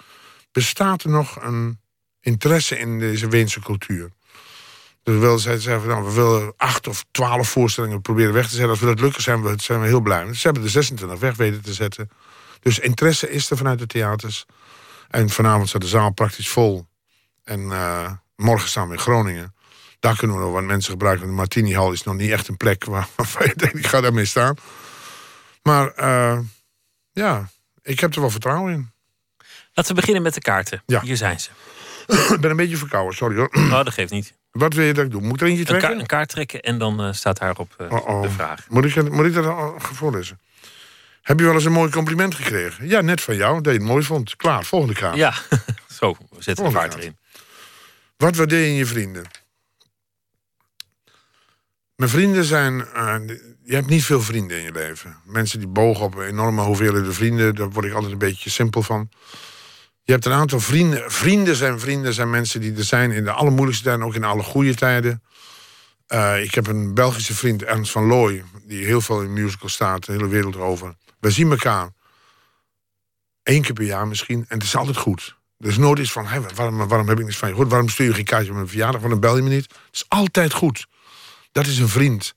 bestaat 0.51 1.03
er 1.03 1.09
nog 1.09 1.41
een 1.41 1.79
interesse 2.21 2.77
in 2.77 2.99
deze 2.99 3.27
Weense 3.27 3.59
cultuur? 3.59 4.11
Dus 5.03 5.19
wel, 5.19 5.39
van, 5.79 5.87
nou, 5.87 6.03
we 6.03 6.13
willen 6.13 6.53
acht 6.57 6.87
of 6.87 7.05
twaalf 7.11 7.49
voorstellingen 7.49 8.01
proberen 8.01 8.33
weg 8.33 8.43
te 8.43 8.49
zetten. 8.49 8.69
Als 8.69 8.79
we 8.79 8.85
dat 8.85 8.99
lukken, 8.99 9.21
zijn 9.21 9.41
we, 9.41 9.53
zijn 9.57 9.81
we 9.81 9.87
heel 9.87 10.01
blij. 10.01 10.33
Ze 10.33 10.41
hebben 10.41 10.63
de 10.63 10.69
26 10.69 11.19
weg 11.19 11.35
weten 11.35 11.61
te 11.61 11.73
zetten. 11.73 12.09
Dus 12.59 12.79
interesse 12.79 13.29
is 13.29 13.49
er 13.49 13.57
vanuit 13.57 13.79
de 13.79 13.87
theaters. 13.87 14.45
En 15.09 15.29
vanavond 15.29 15.69
staat 15.69 15.81
de 15.81 15.87
zaal 15.87 16.11
praktisch 16.11 16.49
vol. 16.49 16.87
En 17.45 17.71
eh, 17.71 18.11
morgen 18.35 18.69
staan 18.69 18.87
we 18.87 18.93
in 18.93 18.99
Groningen. 18.99 19.55
Daar 19.99 20.17
kunnen 20.17 20.37
we 20.37 20.43
nog 20.43 20.51
wat 20.53 20.63
mensen 20.63 20.91
gebruiken. 20.91 21.27
De 21.27 21.33
Martini 21.33 21.75
Hall 21.75 21.91
is 21.91 22.03
nog 22.03 22.15
niet 22.15 22.31
echt 22.31 22.47
een 22.47 22.57
plek 22.57 22.83
waar, 22.85 23.07
waarvan 23.15 23.45
je 23.47 23.53
denkt, 23.55 23.77
ik 23.77 23.87
ga 23.87 24.01
daarmee 24.01 24.25
staan. 24.25 24.55
Maar 25.63 25.87
eh, 25.91 26.39
ja, 27.11 27.49
ik 27.81 27.99
heb 27.99 28.13
er 28.15 28.21
wel 28.21 28.29
vertrouwen 28.29 28.73
in. 28.73 28.91
Laten 29.73 29.95
we 29.95 29.99
beginnen 29.99 30.23
met 30.23 30.33
de 30.33 30.41
kaarten. 30.41 30.83
Ja. 30.85 31.01
Hier 31.01 31.17
zijn 31.17 31.39
ze. 31.39 31.49
ik 32.33 32.39
ben 32.41 32.49
een 32.51 32.57
beetje 32.57 32.77
verkouden, 32.77 33.15
sorry 33.15 33.37
hoor. 33.37 33.49
Oh, 33.53 33.71
dat 33.83 33.93
geeft 33.93 34.11
niet. 34.11 34.33
Wat 34.51 34.73
wil 34.73 34.85
je 34.85 34.93
dat 34.93 35.05
ik 35.05 35.11
doe? 35.11 35.21
Moet 35.21 35.41
er 35.41 35.47
eentje 35.47 35.59
Een, 35.61 35.65
trekken? 35.67 35.89
ka- 35.93 35.99
een 35.99 36.05
kaart 36.05 36.29
trekken 36.29 36.61
en 36.61 36.77
dan 36.77 37.01
eh, 37.03 37.11
staat 37.13 37.37
daarop 37.39 37.75
Oh-oh. 37.91 38.21
de 38.21 38.29
vraag. 38.29 38.65
Moet 38.69 38.85
ik, 38.95 39.11
moet 39.11 39.25
ik 39.25 39.33
dat 39.33 39.45
al 39.45 39.75
voorlezen? 39.79 40.39
Heb 41.21 41.39
je 41.39 41.45
wel 41.45 41.53
eens 41.53 41.65
een 41.65 41.71
mooi 41.71 41.91
compliment 41.91 42.35
gekregen? 42.35 42.87
Ja, 42.87 43.01
net 43.01 43.21
van 43.21 43.35
jou, 43.35 43.61
dat 43.61 43.73
je 43.73 43.79
het 43.79 43.87
mooi 43.87 44.03
vond. 44.03 44.35
Klaar, 44.35 44.63
volgende 44.65 44.93
kaart. 44.95 45.15
Ja, 45.15 45.33
zo 45.99 46.13
Volgende 46.13 46.71
vaart 46.71 46.71
kaart. 46.71 46.93
erin. 46.95 47.17
Wat 48.17 48.35
waardeer 48.35 48.59
je 48.59 48.67
in 48.67 48.73
je 48.73 48.85
vrienden? 48.85 49.25
Mijn 51.95 52.09
vrienden 52.09 52.43
zijn... 52.43 52.85
eh, 52.85 53.15
je 53.63 53.75
hebt 53.75 53.87
niet 53.87 54.03
veel 54.03 54.21
vrienden 54.21 54.57
in 54.57 54.63
je 54.63 54.71
leven. 54.71 55.17
Mensen 55.23 55.59
die 55.59 55.67
bogen 55.67 56.05
op 56.05 56.17
enorme 56.17 56.61
hoeveelheden 56.61 57.13
vrienden... 57.13 57.55
daar 57.55 57.69
word 57.69 57.85
ik 57.85 57.93
altijd 57.93 58.11
een 58.11 58.17
beetje 58.17 58.49
simpel 58.49 58.81
van. 58.81 59.09
Je 60.03 60.11
hebt 60.11 60.25
een 60.25 60.31
aantal 60.31 60.59
vrienden. 60.59 61.11
Vrienden 61.11 61.55
zijn 61.55 61.79
vrienden, 61.79 62.13
zijn 62.13 62.29
mensen 62.29 62.61
die 62.61 62.75
er 62.75 62.83
zijn... 62.83 63.11
in 63.11 63.23
de 63.23 63.31
allermoeilijkste 63.31 63.83
tijden, 63.83 64.05
ook 64.05 64.15
in 64.15 64.23
alle 64.23 64.43
goede 64.43 64.75
tijden. 64.75 65.23
Eh, 66.07 66.43
ik 66.43 66.53
heb 66.53 66.67
een 66.67 66.93
Belgische 66.93 67.35
vriend, 67.35 67.63
Ernst 67.63 67.91
van 67.91 68.05
Looy... 68.05 68.43
die 68.63 68.85
heel 68.85 69.01
veel 69.01 69.21
in 69.21 69.33
musicals 69.33 69.73
staat, 69.73 70.05
de 70.05 70.11
hele 70.11 70.27
wereld 70.27 70.55
over. 70.55 70.95
We 71.19 71.31
zien 71.31 71.51
elkaar 71.51 71.89
één 73.43 73.61
keer 73.61 73.73
per 73.73 73.85
jaar 73.85 74.07
misschien... 74.07 74.45
en 74.47 74.57
het 74.57 74.63
is 74.63 74.75
altijd 74.75 74.97
goed. 74.97 75.35
Is 75.59 75.77
nooit 75.77 75.99
iets 75.99 76.11
van, 76.11 76.25
hé, 76.25 76.41
waarom, 76.55 76.87
waarom 76.87 77.07
heb 77.07 77.19
ik 77.19 77.25
niks 77.25 77.37
van 77.37 77.47
je 77.47 77.53
gehoord? 77.53 77.71
Waarom 77.71 77.89
stuur 77.89 78.07
je 78.07 78.13
geen 78.13 78.23
kaartje 78.23 78.49
op 78.49 78.55
mijn 78.55 78.67
verjaardag? 78.67 79.01
Waarom 79.01 79.19
bel 79.19 79.35
je 79.35 79.41
me 79.41 79.49
niet? 79.49 79.63
Het 79.63 79.93
is 79.95 80.05
altijd 80.07 80.53
goed. 80.53 80.87
Dat 81.51 81.65
is 81.65 81.77
een 81.77 81.89
vriend. 81.89 82.35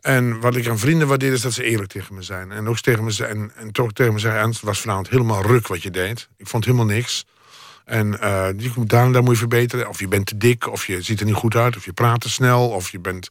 En 0.00 0.40
wat 0.40 0.56
ik 0.56 0.68
aan 0.68 0.78
vrienden 0.78 1.08
waardeer 1.08 1.32
is 1.32 1.40
dat 1.40 1.52
ze 1.52 1.64
eerlijk 1.64 1.90
tegen 1.90 2.14
me 2.14 2.22
zijn. 2.22 2.52
En 2.52 2.68
ook 2.68 2.80
tegen 2.80 3.04
me 3.04 3.10
zijn. 3.10 3.30
En, 3.30 3.52
en 3.56 3.72
toch 3.72 3.92
tegen 3.92 4.12
me 4.12 4.18
zeggen, 4.18 4.40
Ernst, 4.40 4.60
het 4.60 4.68
was 4.68 4.80
vanavond 4.80 5.08
helemaal 5.08 5.42
ruk 5.42 5.66
wat 5.66 5.82
je 5.82 5.90
deed. 5.90 6.28
Ik 6.36 6.46
vond 6.46 6.64
helemaal 6.64 6.86
niks. 6.86 7.24
En 7.84 8.20
eh, 8.20 8.48
die, 8.56 8.84
daar, 8.84 9.12
daar 9.12 9.22
moet 9.22 9.32
je 9.32 9.38
verbeteren. 9.38 9.88
Of 9.88 9.98
je 9.98 10.08
bent 10.08 10.26
te 10.26 10.36
dik, 10.36 10.70
of 10.70 10.86
je 10.86 11.02
ziet 11.02 11.20
er 11.20 11.26
niet 11.26 11.34
goed 11.34 11.54
uit, 11.54 11.76
of 11.76 11.84
je 11.84 11.92
praat 11.92 12.20
te 12.20 12.30
snel, 12.30 12.68
of 12.68 12.90
je 12.90 12.98
bent 12.98 13.28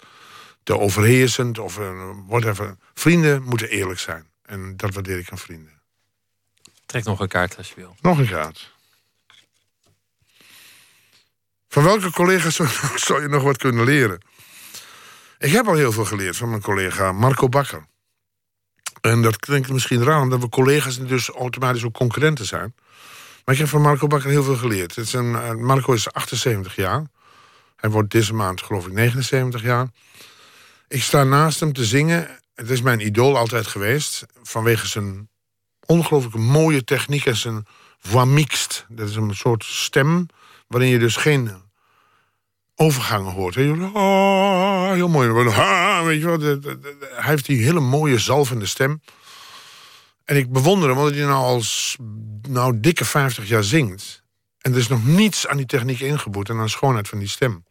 te 0.64 0.80
overheersend 0.80 1.60
of 1.60 1.77
uh, 1.77 2.10
whatever. 2.27 2.76
Vrienden 2.93 3.43
moeten 3.43 3.69
eerlijk 3.69 3.99
zijn. 3.99 4.26
En 4.45 4.77
dat 4.77 4.93
waardeer 4.93 5.18
ik 5.18 5.31
aan 5.31 5.38
vrienden. 5.38 5.81
Trek 6.85 7.03
nog 7.03 7.19
een 7.19 7.27
kaart 7.27 7.57
als 7.57 7.68
je 7.68 7.76
wil. 7.76 7.95
Nog 8.02 8.18
een 8.18 8.30
kaart. 8.30 8.74
Van 11.76 11.84
welke 11.84 12.11
collega's 12.11 12.56
zou 13.06 13.22
je 13.22 13.27
nog 13.27 13.43
wat 13.43 13.57
kunnen 13.57 13.85
leren? 13.85 14.19
Ik 15.38 15.52
heb 15.52 15.68
al 15.68 15.73
heel 15.73 15.91
veel 15.91 16.06
geleerd 16.06 16.38
van 16.38 16.49
mijn 16.49 16.61
collega 16.61 17.11
Marco 17.11 17.49
Bakker. 17.49 17.85
En 19.02 19.22
dat 19.22 19.38
klinkt 19.38 19.69
misschien 19.69 20.03
raar, 20.03 20.22
omdat 20.22 20.39
we 20.39 20.49
collega's 20.49 20.99
dus 20.99 21.30
automatisch 21.30 21.84
ook 21.84 21.93
concurrenten 21.93 22.45
zijn. 22.45 22.76
Maar 23.45 23.56
ik 23.56 23.61
heb 23.61 23.69
van 23.69 23.81
Marco 23.81 24.07
Bakker 24.07 24.30
heel 24.30 24.43
veel 24.43 24.56
geleerd. 24.56 24.95
Het 24.95 25.06
is 25.06 25.14
een, 25.14 25.35
eh, 25.35 25.52
Marco 25.53 25.93
is 25.93 26.11
78 26.11 26.76
jaar. 26.76 27.03
Hij 27.76 27.89
wordt 27.89 28.11
deze 28.11 28.34
maand, 28.34 28.61
geloof 28.61 28.88
ik, 28.88 28.93
79 28.93 29.61
jaar. 29.61 29.88
Ik 30.88 31.03
sta 31.03 31.23
naast 31.23 31.60
hem 31.60 31.73
te 31.73 31.85
zingen. 31.85 32.39
Het 32.53 32.69
is 32.69 32.81
mijn 32.81 33.06
idool 33.06 33.38
altijd 33.38 33.68
geweest. 33.68 34.26
Vanwege 34.43 34.88
zijn 34.88 35.30
ongelooflijke 35.85 36.39
mooie 36.39 36.84
techniek 36.84 37.26
en 37.26 37.35
zijn 37.35 37.65
voix 37.99 38.27
mixte. 38.27 38.84
Dat 38.88 39.10
is 39.10 39.15
een 39.15 39.35
soort 39.35 39.64
stem 39.64 40.27
waarin 40.68 40.89
je 40.89 40.99
dus 40.99 41.15
geen 41.15 41.64
overgangen 42.76 43.34
hoort. 43.34 43.56
Heel 43.56 45.07
mooi. 45.07 45.30
weet 46.03 46.22
je 46.22 46.26
wel, 46.26 46.39
hij 46.39 47.30
heeft 47.30 47.45
die 47.45 47.64
hele 47.64 47.80
mooie 47.80 48.19
zalvende 48.19 48.65
stem. 48.65 49.02
En 50.26 50.35
ik 50.38 50.52
bewonder 50.52 50.89
hem, 50.89 50.97
omdat 50.97 51.14
hij 51.14 51.23
nou 51.23 51.43
al 51.43 51.61
nou, 52.49 52.80
dikke 52.80 53.06
50 53.06 53.47
jaar 53.47 53.64
zingt. 53.64 54.23
En 54.61 54.72
er 54.72 54.77
is 54.77 54.88
nog 54.88 55.06
niets 55.06 55.47
aan 55.47 55.57
die 55.57 55.65
techniek 55.65 55.99
ingeboet 55.99 56.49
en 56.49 56.57
aan 56.57 56.64
de 56.64 56.69
schoonheid 56.69 57.07
van 57.07 57.19
die 57.19 57.27
stem. 57.27 57.65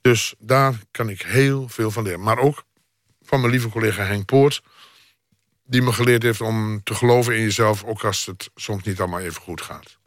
Dus 0.00 0.34
daar 0.38 0.80
kan 0.90 1.08
ik 1.08 1.22
heel 1.22 1.68
veel 1.68 1.90
van 1.90 2.02
leren. 2.02 2.22
Maar 2.22 2.38
ook 2.38 2.64
van 3.22 3.40
mijn 3.40 3.52
lieve 3.52 3.68
collega 3.68 4.04
Henk 4.04 4.24
Poort. 4.24 4.62
Die 5.64 5.82
me 5.82 5.92
geleerd 5.92 6.22
heeft 6.22 6.40
om 6.40 6.82
te 6.82 6.94
geloven 6.94 7.36
in 7.36 7.42
jezelf, 7.42 7.84
ook 7.84 8.04
als 8.04 8.26
het 8.26 8.50
soms 8.54 8.82
niet 8.82 9.00
allemaal 9.00 9.20
even 9.20 9.42
goed 9.42 9.60
gaat. 9.60 9.98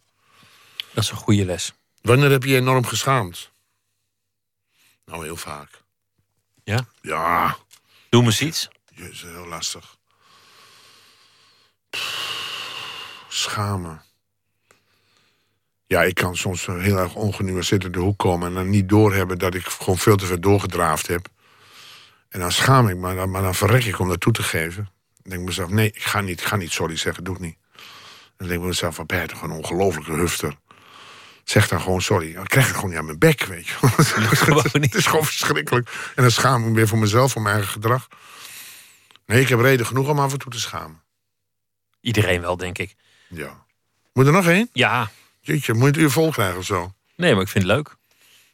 Dat 0.93 1.03
is 1.03 1.09
een 1.09 1.17
goede 1.17 1.45
les. 1.45 1.73
Wanneer 2.01 2.31
heb 2.31 2.43
je 2.43 2.49
je 2.49 2.57
enorm 2.57 2.85
geschaamd? 2.85 3.48
Nou, 5.09 5.23
heel 5.23 5.37
vaak. 5.37 5.81
Ja? 6.63 6.85
Ja. 7.01 7.57
Doe 8.09 8.21
me 8.21 8.27
eens 8.27 8.41
iets. 8.41 8.67
Jezus, 8.95 9.21
heel 9.21 9.47
lastig. 9.47 9.97
schamen. 13.27 14.01
Ja, 15.85 16.03
ik 16.03 16.15
kan 16.15 16.35
soms 16.35 16.65
heel 16.65 16.97
erg 16.97 17.15
ongenuanceerd 17.15 17.83
in 17.83 17.91
de 17.91 17.99
hoek 17.99 18.17
komen... 18.17 18.47
en 18.47 18.53
dan 18.53 18.69
niet 18.69 18.89
doorhebben 18.89 19.37
dat 19.37 19.53
ik 19.53 19.65
gewoon 19.65 19.97
veel 19.97 20.15
te 20.15 20.25
ver 20.25 20.41
doorgedraafd 20.41 21.07
heb. 21.07 21.27
En 22.29 22.39
dan 22.39 22.51
schaam 22.51 22.87
ik 22.87 22.97
me, 22.97 23.25
maar 23.25 23.41
dan 23.41 23.55
verrek 23.55 23.85
ik 23.85 23.99
om 23.99 24.07
dat 24.07 24.19
toe 24.19 24.33
te 24.33 24.43
geven. 24.43 24.83
Dan 24.83 25.23
denk 25.23 25.41
ik 25.41 25.47
mezelf, 25.47 25.69
nee, 25.69 25.87
ik 25.87 26.03
ga 26.03 26.21
niet, 26.21 26.39
ik 26.39 26.45
ga 26.45 26.55
niet 26.55 26.71
sorry 26.71 26.95
zeggen, 26.95 27.23
doe 27.23 27.35
ik 27.35 27.41
niet. 27.41 27.57
Dan 28.37 28.47
denk 28.47 28.59
ik 28.59 28.67
mezelf, 28.67 28.97
wat 28.97 29.07
ben 29.07 29.21
je 29.21 29.27
toch 29.27 29.41
een 29.41 29.51
ongelofelijke 29.51 30.11
hufter. 30.11 30.55
Zeg 31.49 31.67
dan 31.67 31.81
gewoon 31.81 32.01
sorry. 32.01 32.33
Dan 32.33 32.45
krijg 32.45 32.69
ik 32.69 32.75
gewoon 32.75 32.89
niet 32.89 32.99
aan 32.99 33.05
mijn 33.05 33.19
bek, 33.19 33.43
weet 33.43 33.67
je. 33.67 33.75
het 34.79 34.95
is 34.95 35.05
gewoon 35.05 35.25
verschrikkelijk. 35.25 35.89
En 36.15 36.21
dan 36.21 36.31
schaam 36.31 36.61
ik 36.61 36.69
me 36.69 36.75
weer 36.75 36.87
voor 36.87 36.97
mezelf, 36.97 37.31
voor 37.31 37.41
mijn 37.41 37.55
eigen 37.55 37.71
gedrag. 37.71 38.07
Nee, 39.25 39.41
ik 39.41 39.49
heb 39.49 39.59
reden 39.59 39.85
genoeg 39.85 40.07
om 40.07 40.19
af 40.19 40.31
en 40.31 40.39
toe 40.39 40.51
te 40.51 40.59
schamen. 40.59 41.01
Iedereen 42.01 42.41
wel, 42.41 42.57
denk 42.57 42.77
ik. 42.77 42.95
Ja. 43.27 43.65
Moet 44.13 44.25
er 44.25 44.31
nog 44.31 44.47
één? 44.47 44.69
Ja. 44.73 45.11
Jeetje, 45.39 45.73
moet 45.73 45.81
je 45.81 45.87
het 45.87 45.97
uur 45.97 46.11
vol 46.11 46.31
krijgen 46.31 46.57
of 46.57 46.65
zo? 46.65 46.93
Nee, 47.15 47.33
maar 47.33 47.41
ik 47.41 47.49
vind 47.49 47.63
het 47.63 47.73
leuk. 47.73 47.95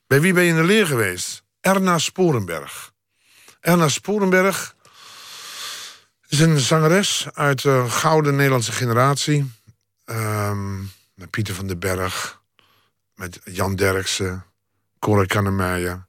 Bij 0.08 0.22
wie 0.22 0.34
ben 0.34 0.44
je 0.44 0.50
in 0.50 0.56
de 0.56 0.64
leer 0.64 0.88
geweest? 0.88 1.44
Erna 1.62 1.98
Sporenberg. 1.98 2.92
Erna 3.60 3.88
Sporenberg 3.88 4.76
is 6.28 6.40
een 6.40 6.60
zangeres 6.60 7.28
uit 7.34 7.62
de 7.62 7.86
gouden 7.88 8.36
Nederlandse 8.36 8.72
generatie. 8.72 9.52
Um, 10.06 10.92
Pieter 11.30 11.56
van 11.56 11.68
den 11.68 11.80
Berg, 11.80 12.44
met 13.16 13.40
Jan 13.44 13.76
Derksen, 13.76 14.46
Cora 15.00 15.26
Kannemeijer. 15.26 16.06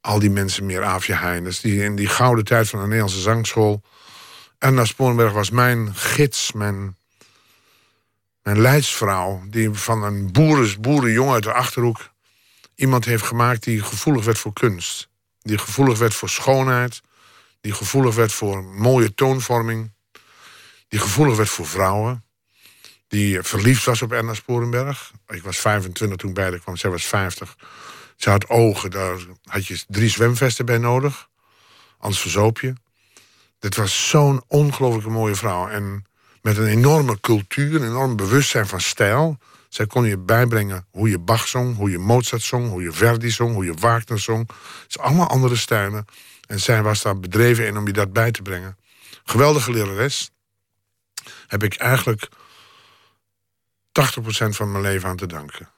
Al 0.00 0.18
die 0.18 0.30
mensen 0.30 0.66
meer, 0.66 0.84
Aafje 0.84 1.14
Heines. 1.14 1.60
Die 1.60 1.82
in 1.82 1.96
die 1.96 2.08
gouden 2.08 2.44
tijd 2.44 2.68
van 2.68 2.78
de 2.78 2.84
Nederlandse 2.84 3.20
zangschool. 3.20 3.82
Erna 4.58 4.84
Sporenberg 4.84 5.32
was 5.32 5.50
mijn 5.50 5.94
gids, 5.94 6.52
mijn 6.52 6.96
leidsvrouw 8.42 9.42
die 9.48 9.70
van 9.70 10.02
een 10.02 10.32
boeren, 10.32 10.80
boerenjongen 10.80 11.34
uit 11.34 11.42
de 11.42 11.52
achterhoek 11.52 12.10
iemand 12.80 13.04
heeft 13.04 13.24
gemaakt 13.24 13.62
die 13.62 13.82
gevoelig 13.82 14.24
werd 14.24 14.38
voor 14.38 14.52
kunst. 14.52 15.08
Die 15.42 15.58
gevoelig 15.58 15.98
werd 15.98 16.14
voor 16.14 16.28
schoonheid. 16.28 17.00
Die 17.60 17.72
gevoelig 17.72 18.14
werd 18.14 18.32
voor 18.32 18.64
mooie 18.64 19.14
toonvorming. 19.14 19.92
Die 20.88 21.00
gevoelig 21.00 21.36
werd 21.36 21.48
voor 21.48 21.66
vrouwen. 21.66 22.24
Die 23.10 23.42
verliefd 23.42 23.84
was 23.84 24.02
op 24.02 24.12
Erna 24.12 24.34
Sporenberg. 24.34 25.12
Ik 25.28 25.42
was 25.42 25.58
25 25.58 26.16
toen 26.16 26.32
beide 26.32 26.60
kwam, 26.60 26.76
zij 26.76 26.90
was 26.90 27.04
50. 27.04 27.56
Ze 28.16 28.30
had 28.30 28.48
ogen, 28.48 28.90
daar 28.90 29.18
had 29.44 29.66
je 29.66 29.84
drie 29.88 30.08
zwemvesten 30.08 30.66
bij 30.66 30.78
nodig. 30.78 31.28
Anders 31.98 32.20
verzoop 32.22 32.60
je. 32.60 32.72
Dit 33.58 33.76
was 33.76 34.08
zo'n 34.08 34.42
ongelooflijke 34.46 35.10
mooie 35.10 35.34
vrouw. 35.34 35.68
En 35.68 36.06
met 36.42 36.56
een 36.56 36.66
enorme 36.66 37.20
cultuur, 37.20 37.74
een 37.74 37.88
enorm 37.88 38.16
bewustzijn 38.16 38.66
van 38.66 38.80
stijl. 38.80 39.38
Zij 39.68 39.86
kon 39.86 40.06
je 40.06 40.18
bijbrengen 40.18 40.86
hoe 40.90 41.10
je 41.10 41.18
Bach 41.18 41.48
zong, 41.48 41.76
hoe 41.76 41.90
je 41.90 41.98
Mozart 41.98 42.42
zong, 42.42 42.68
hoe 42.68 42.82
je 42.82 42.92
Verdi 42.92 43.30
zong, 43.30 43.54
hoe 43.54 43.64
je 43.64 43.74
Wagner 43.74 44.20
zong. 44.20 44.48
Het 44.82 44.88
is 44.88 44.98
allemaal 44.98 45.28
andere 45.28 45.56
stijlen. 45.56 46.04
En 46.46 46.60
zij 46.60 46.82
was 46.82 47.02
daar 47.02 47.20
bedreven 47.20 47.66
in 47.66 47.76
om 47.76 47.86
je 47.86 47.92
dat 47.92 48.12
bij 48.12 48.30
te 48.30 48.42
brengen. 48.42 48.76
Geweldige 49.24 49.72
lerares. 49.72 50.30
Heb 51.46 51.62
ik 51.62 51.74
eigenlijk 51.74 52.28
80% 53.90 53.92
van 54.48 54.72
mijn 54.72 54.82
leven 54.82 55.08
aan 55.08 55.16
te 55.16 55.26
danken. 55.26 55.68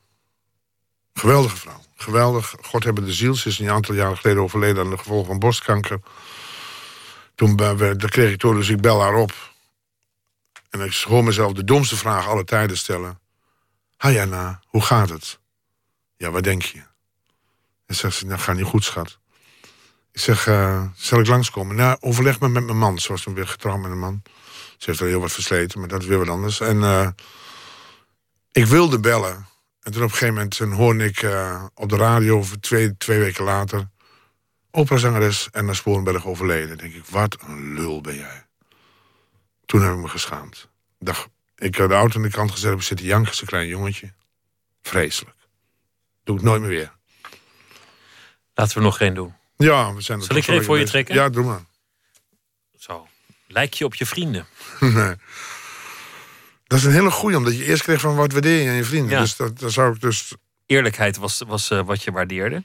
Geweldige 1.14 1.56
vrouw. 1.56 1.84
Geweldig. 1.96 2.54
God 2.60 2.84
hebben 2.84 3.04
de 3.04 3.12
ziel. 3.12 3.34
Ze 3.34 3.48
is 3.48 3.58
een 3.58 3.70
aantal 3.70 3.94
jaren 3.94 4.16
geleden 4.16 4.42
overleden 4.42 4.84
aan 4.84 4.90
de 4.90 4.98
gevolgen 4.98 5.26
van 5.26 5.38
borstkanker. 5.38 6.00
Toen 7.34 7.56
dat 7.56 8.10
kreeg 8.10 8.32
ik 8.32 8.40
door, 8.40 8.54
dus 8.54 8.68
ik 8.68 8.80
bel 8.80 9.00
haar 9.00 9.14
op. 9.14 9.32
En 10.70 10.80
ik 10.80 10.94
hoor 10.94 11.24
mezelf 11.24 11.52
de 11.52 11.64
domste 11.64 11.96
vraag 11.96 12.28
alle 12.28 12.44
tijden 12.44 12.76
stellen. 12.76 13.20
Hi 13.98 14.18
Anna, 14.18 14.60
hoe 14.66 14.82
gaat 14.82 15.08
het? 15.08 15.38
Ja, 16.16 16.30
wat 16.30 16.44
denk 16.44 16.62
je? 16.62 16.82
En 17.86 17.94
zegt 17.94 18.16
ze, 18.16 18.26
nou 18.26 18.40
gaat 18.40 18.56
niet 18.56 18.64
goed, 18.64 18.84
schat. 18.84 19.18
Ik 20.12 20.20
zeg, 20.20 20.46
uh, 20.46 20.84
zal 20.96 21.20
ik 21.20 21.26
langskomen? 21.26 21.76
Nou, 21.76 21.96
overleg 22.00 22.40
me 22.40 22.48
met 22.48 22.64
mijn 22.64 22.78
man. 22.78 22.98
Ze 22.98 23.08
was 23.08 23.22
toen 23.22 23.34
weer 23.34 23.48
getrouwd 23.48 23.80
met 23.80 23.90
een 23.90 23.98
man. 23.98 24.22
Ze 24.78 24.90
heeft 24.90 25.00
er 25.00 25.06
heel 25.06 25.20
wat 25.20 25.32
versleten, 25.32 25.78
maar 25.78 25.88
dat 25.88 26.02
is 26.02 26.06
weer 26.06 26.18
wat 26.18 26.28
anders. 26.28 26.60
En 26.60 26.76
uh, 26.76 27.08
ik 28.52 28.66
wilde 28.66 29.00
bellen. 29.00 29.46
En 29.80 29.92
toen 29.92 30.02
op 30.02 30.10
een 30.10 30.16
gegeven 30.16 30.34
moment 30.34 30.58
hoorde 30.58 31.04
ik 31.04 31.22
uh, 31.22 31.64
op 31.74 31.88
de 31.88 31.96
radio... 31.96 32.44
twee, 32.60 32.96
twee 32.96 33.18
weken 33.18 33.44
later... 33.44 33.88
operazangeres 34.70 35.48
en 35.50 35.64
naar 35.64 35.74
Sporenberg 35.74 36.26
overleden. 36.26 36.68
Dan 36.68 36.76
denk 36.76 36.94
ik, 36.94 37.04
wat 37.04 37.38
een 37.40 37.74
lul 37.74 38.00
ben 38.00 38.16
jij. 38.16 38.46
Toen 39.66 39.82
heb 39.82 39.92
ik 39.92 39.98
me 39.98 40.08
geschaamd. 40.08 40.68
Dacht, 40.98 41.28
ik 41.56 41.76
had 41.76 41.88
de 41.88 41.94
auto 41.94 42.16
aan 42.16 42.22
de 42.22 42.30
kant 42.30 42.50
gezet, 42.50 42.70
heb 42.70 42.82
zitten 42.82 43.06
janken, 43.06 43.32
een 43.40 43.46
klein 43.46 43.66
jongetje. 43.66 44.12
Vreselijk. 44.82 45.36
Doe 46.24 46.36
ik 46.36 46.42
nooit 46.42 46.60
meer 46.60 46.70
weer. 46.70 46.92
Laten 48.54 48.76
we 48.76 48.82
nog 48.82 48.96
geen 48.96 49.14
doen. 49.14 49.34
Ja, 49.56 49.94
we 49.94 50.00
zijn 50.00 50.18
er 50.18 50.24
Zal 50.24 50.36
ik 50.36 50.46
er 50.46 50.52
even 50.52 50.64
voor 50.64 50.78
je 50.78 50.84
trekken? 50.84 51.14
Ja, 51.14 51.28
doe 51.28 51.44
maar. 51.44 51.64
Zo. 52.78 53.06
Lijk 53.46 53.74
je 53.74 53.84
op 53.84 53.94
je 53.94 54.06
vrienden? 54.06 54.46
nee. 54.80 55.14
Dat 56.72 56.80
is 56.80 56.86
een 56.86 56.92
hele 56.92 57.10
goeie, 57.10 57.36
omdat 57.36 57.56
je 57.56 57.64
eerst 57.64 57.82
kreeg 57.82 58.00
van 58.00 58.14
wat 58.14 58.32
waardeer 58.32 58.62
je 58.62 58.68
aan 58.68 58.76
je 58.76 58.84
vrienden. 58.84 59.10
Ja. 59.10 59.20
Dus 59.20 59.36
dat, 59.36 59.58
dat 59.58 59.72
zou 59.72 59.94
ik 59.94 60.00
dus... 60.00 60.34
Eerlijkheid 60.66 61.16
was, 61.16 61.42
was 61.46 61.70
uh, 61.70 61.84
wat 61.84 62.02
je 62.02 62.12
waardeerde? 62.12 62.64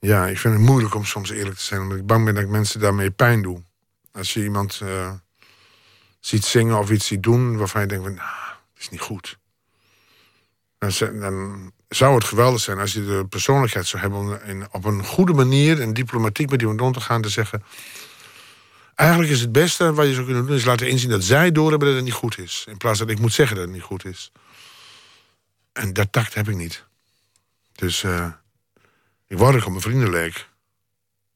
Ja, 0.00 0.26
ik 0.26 0.38
vind 0.38 0.54
het 0.54 0.62
moeilijk 0.62 0.94
om 0.94 1.04
soms 1.04 1.30
eerlijk 1.30 1.56
te 1.56 1.62
zijn. 1.62 1.80
Omdat 1.80 1.98
ik 1.98 2.06
bang 2.06 2.24
ben 2.24 2.34
dat 2.34 2.42
ik 2.42 2.48
mensen 2.48 2.80
daarmee 2.80 3.10
pijn 3.10 3.42
doe. 3.42 3.62
Als 4.12 4.34
je 4.34 4.42
iemand... 4.42 4.80
Uh, 4.82 5.12
ziet 6.20 6.44
zingen 6.44 6.78
of 6.78 6.90
iets 6.90 7.06
ziet 7.06 7.22
doen 7.22 7.56
waarvan 7.56 7.80
je 7.80 7.86
denkt 7.86 8.04
van, 8.04 8.14
nou, 8.14 8.28
dat 8.74 8.82
is 8.82 8.88
niet 8.88 9.00
goed. 9.00 9.38
Dan, 10.78 11.20
dan, 11.20 11.72
zou 11.88 12.14
het 12.14 12.24
geweldig 12.24 12.60
zijn 12.60 12.78
als 12.78 12.92
je 12.92 13.04
de 13.04 13.26
persoonlijkheid 13.28 13.86
zou 13.86 14.02
hebben 14.02 14.20
om 14.20 14.38
in, 14.44 14.66
op 14.70 14.84
een 14.84 15.04
goede 15.04 15.32
manier 15.32 15.80
en 15.80 15.94
diplomatiek 15.94 16.50
met 16.50 16.60
iemand 16.60 16.80
om 16.80 16.92
te 16.92 17.00
gaan 17.00 17.22
te 17.22 17.28
zeggen. 17.28 17.62
Eigenlijk 18.98 19.30
is 19.30 19.40
het 19.40 19.52
beste 19.52 19.92
wat 19.92 20.06
je 20.06 20.12
zou 20.12 20.24
kunnen 20.24 20.46
doen, 20.46 20.56
is 20.56 20.64
laten 20.64 20.88
inzien 20.88 21.10
dat 21.10 21.24
zij 21.24 21.52
doorhebben 21.52 21.88
dat 21.88 21.96
het 21.96 22.04
niet 22.04 22.14
goed 22.14 22.38
is. 22.38 22.64
In 22.68 22.76
plaats 22.76 22.98
dat 22.98 23.10
ik 23.10 23.18
moet 23.18 23.32
zeggen 23.32 23.56
dat 23.56 23.64
het 23.64 23.74
niet 23.74 23.84
goed 23.84 24.04
is. 24.04 24.32
En 25.72 25.92
dat 25.92 26.12
tact 26.12 26.34
heb 26.34 26.48
ik 26.48 26.54
niet. 26.54 26.84
Dus 27.72 28.02
uh, 28.02 28.30
ik 29.26 29.38
word 29.38 29.54
ook 29.54 29.64
op 29.64 29.70
mijn 29.70 29.82
vrienden 29.82 30.10
leek. 30.10 30.48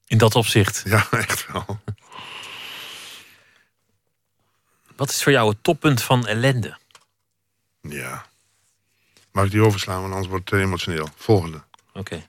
In 0.06 0.18
dat 0.18 0.34
opzicht? 0.34 0.82
Ja, 0.84 1.06
echt 1.26 1.52
wel. 1.52 1.80
Wat 4.96 5.10
is 5.10 5.22
voor 5.22 5.32
jou 5.32 5.48
het 5.48 5.62
toppunt 5.62 6.02
van 6.02 6.26
ellende? 6.26 6.78
Ja. 7.80 8.26
Mag 9.32 9.44
ik 9.44 9.50
die 9.50 9.62
overslaan, 9.62 10.00
want 10.00 10.12
anders 10.12 10.30
wordt 10.30 10.50
het 10.50 10.60
emotioneel. 10.60 11.08
Volgende. 11.16 11.62
Oké. 11.88 11.98
Okay. 11.98 12.28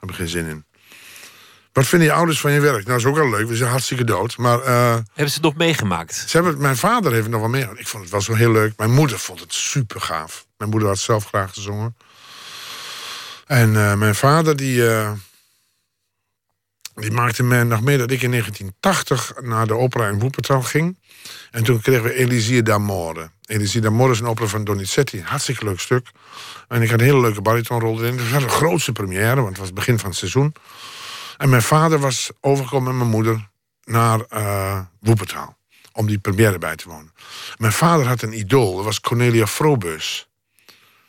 Heb 0.00 0.10
ik 0.10 0.14
geen 0.14 0.28
zin 0.28 0.46
in. 0.46 0.64
Wat 1.74 1.86
vinden 1.86 2.08
je 2.08 2.14
ouders 2.14 2.40
van 2.40 2.52
je 2.52 2.60
werk? 2.60 2.86
Nou, 2.86 2.88
dat 2.88 2.98
is 2.98 3.04
ook 3.04 3.16
wel 3.16 3.30
leuk. 3.30 3.48
We 3.48 3.56
zijn 3.56 3.70
hartstikke 3.70 4.04
dood. 4.04 4.36
Maar, 4.36 4.58
uh, 4.58 4.92
hebben 4.92 5.04
ze 5.14 5.34
het 5.34 5.42
nog 5.42 5.54
meegemaakt? 5.54 6.14
Ze 6.14 6.36
hebben, 6.36 6.60
mijn 6.60 6.76
vader 6.76 7.10
heeft 7.10 7.22
het 7.22 7.32
nog 7.32 7.40
wel 7.40 7.50
mee. 7.50 7.66
Ik 7.74 7.86
vond 7.86 8.02
het 8.02 8.12
wel 8.12 8.20
zo 8.20 8.34
heel 8.34 8.52
leuk. 8.52 8.72
Mijn 8.76 8.92
moeder 8.92 9.18
vond 9.18 9.40
het 9.40 9.54
super 9.54 10.00
gaaf. 10.00 10.46
Mijn 10.56 10.70
moeder 10.70 10.88
had 10.88 10.98
zelf 10.98 11.26
graag 11.26 11.52
gezongen. 11.52 11.96
En 13.46 13.72
uh, 13.74 13.94
mijn 13.94 14.14
vader, 14.14 14.56
die, 14.56 14.76
uh, 14.76 15.12
die 16.94 17.10
maakte 17.10 17.42
me 17.42 17.64
nog 17.64 17.80
mee 17.80 17.98
dat 17.98 18.10
ik 18.10 18.22
in 18.22 18.30
1980 18.30 19.32
naar 19.40 19.66
de 19.66 19.76
opera 19.76 20.08
in 20.08 20.18
Woepertal 20.18 20.62
ging. 20.62 20.98
En 21.50 21.64
toen 21.64 21.80
kregen 21.80 22.02
we 22.02 22.14
Elisir 22.14 22.64
d'Amore. 22.64 23.30
Elisir 23.46 23.82
d'Amore 23.82 24.12
is 24.12 24.20
een 24.20 24.26
opera 24.26 24.46
van 24.46 24.64
Donizetti. 24.64 25.22
Hartstikke 25.22 25.64
leuk 25.64 25.80
stuk. 25.80 26.08
En 26.68 26.82
ik 26.82 26.90
had 26.90 27.00
een 27.00 27.06
hele 27.06 27.20
leuke 27.20 27.42
baritonrol 27.42 27.98
erin. 27.98 28.18
Het 28.18 28.30
was 28.30 28.42
de 28.42 28.48
grootste 28.48 28.92
première, 28.92 29.34
want 29.34 29.48
het 29.48 29.58
was 29.58 29.66
het 29.66 29.74
begin 29.74 29.98
van 29.98 30.08
het 30.08 30.18
seizoen. 30.18 30.54
En 31.36 31.48
mijn 31.48 31.62
vader 31.62 31.98
was 31.98 32.30
overgekomen 32.40 32.88
met 32.88 32.96
mijn 32.96 33.10
moeder 33.10 33.48
naar 33.84 34.20
uh, 34.32 34.80
Woepertaal. 35.00 35.56
Om 35.92 36.06
die 36.06 36.18
première 36.18 36.58
bij 36.58 36.76
te 36.76 36.88
wonen. 36.88 37.12
Mijn 37.56 37.72
vader 37.72 38.06
had 38.06 38.22
een 38.22 38.38
idool, 38.38 38.76
dat 38.76 38.84
was 38.84 39.00
Cornelia 39.00 39.46
Frobus. 39.46 40.28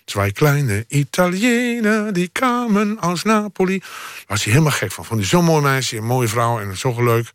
Twee 0.05 0.31
kleine 0.31 0.85
Italiënen 0.87 2.13
die 2.13 2.27
kwamen 2.27 2.99
als 2.99 3.23
Napoli. 3.23 3.79
Daar 3.79 4.23
was 4.27 4.43
hij 4.43 4.53
helemaal 4.53 4.75
gek 4.75 4.91
van. 4.91 5.05
Vond 5.05 5.19
hij 5.19 5.29
zo'n 5.29 5.43
mooi 5.43 5.61
meisje, 5.61 5.97
een 5.97 6.05
mooie 6.05 6.27
vrouw 6.27 6.59
en 6.59 6.77
zo 6.77 7.03
leuk. 7.03 7.31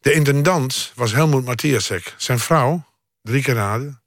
De 0.00 0.12
intendant 0.12 0.92
was 0.94 1.12
Helmoet 1.12 1.44
Matthiasek. 1.44 2.14
Zijn 2.16 2.38
vrouw, 2.38 2.84
drie 3.22 3.42
keer 3.42 3.54
raden, 3.54 4.02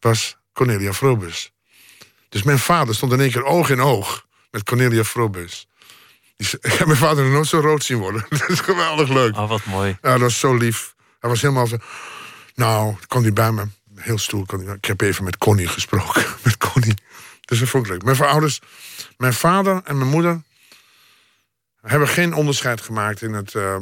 was 0.00 0.36
Cornelia 0.52 0.92
Frobus. 0.92 1.52
Dus 2.28 2.42
mijn 2.42 2.58
vader 2.58 2.94
stond 2.94 3.12
in 3.12 3.20
één 3.20 3.30
keer 3.30 3.44
oog 3.44 3.70
in 3.70 3.80
oog 3.80 4.26
met 4.50 4.62
Cornelia 4.62 5.04
Frobus. 5.04 5.68
Ik 6.40 6.72
heb 6.72 6.86
mijn 6.92 6.98
vader 6.98 7.24
nog 7.24 7.32
nooit 7.32 7.46
zo 7.46 7.60
rood 7.60 7.84
zien 7.84 7.98
worden. 7.98 8.26
Dat 8.38 8.48
is 8.48 8.60
geweldig 8.60 9.08
leuk. 9.08 9.36
Oh, 9.36 9.48
wat 9.48 9.64
mooi. 9.64 9.98
Ja, 10.02 10.10
dat 10.10 10.20
was 10.20 10.38
zo 10.38 10.54
lief. 10.54 10.94
Hij 11.18 11.30
was 11.30 11.40
helemaal 11.40 11.66
zo... 11.66 11.76
Nou, 12.54 12.96
kwam 13.06 13.22
hij 13.22 13.32
bij 13.32 13.52
me. 13.52 13.66
Heel 13.94 14.18
stoel. 14.18 14.46
Ik 14.76 14.84
heb 14.84 15.00
even 15.00 15.24
met 15.24 15.38
Connie 15.38 15.68
gesproken. 15.68 16.24
Met 16.44 16.56
Connie. 16.56 16.94
Dus 17.40 17.58
dat 17.58 17.68
vond 17.68 17.84
ik 17.84 17.90
leuk. 17.90 18.02
Mijn 18.02 18.30
ouders, 18.30 18.60
mijn 19.16 19.32
vader 19.32 19.80
en 19.84 19.98
mijn 19.98 20.10
moeder... 20.10 20.42
hebben 21.80 22.08
geen 22.08 22.34
onderscheid 22.34 22.80
gemaakt 22.80 23.22
in 23.22 23.32
het 23.32 23.54
uh, 23.54 23.76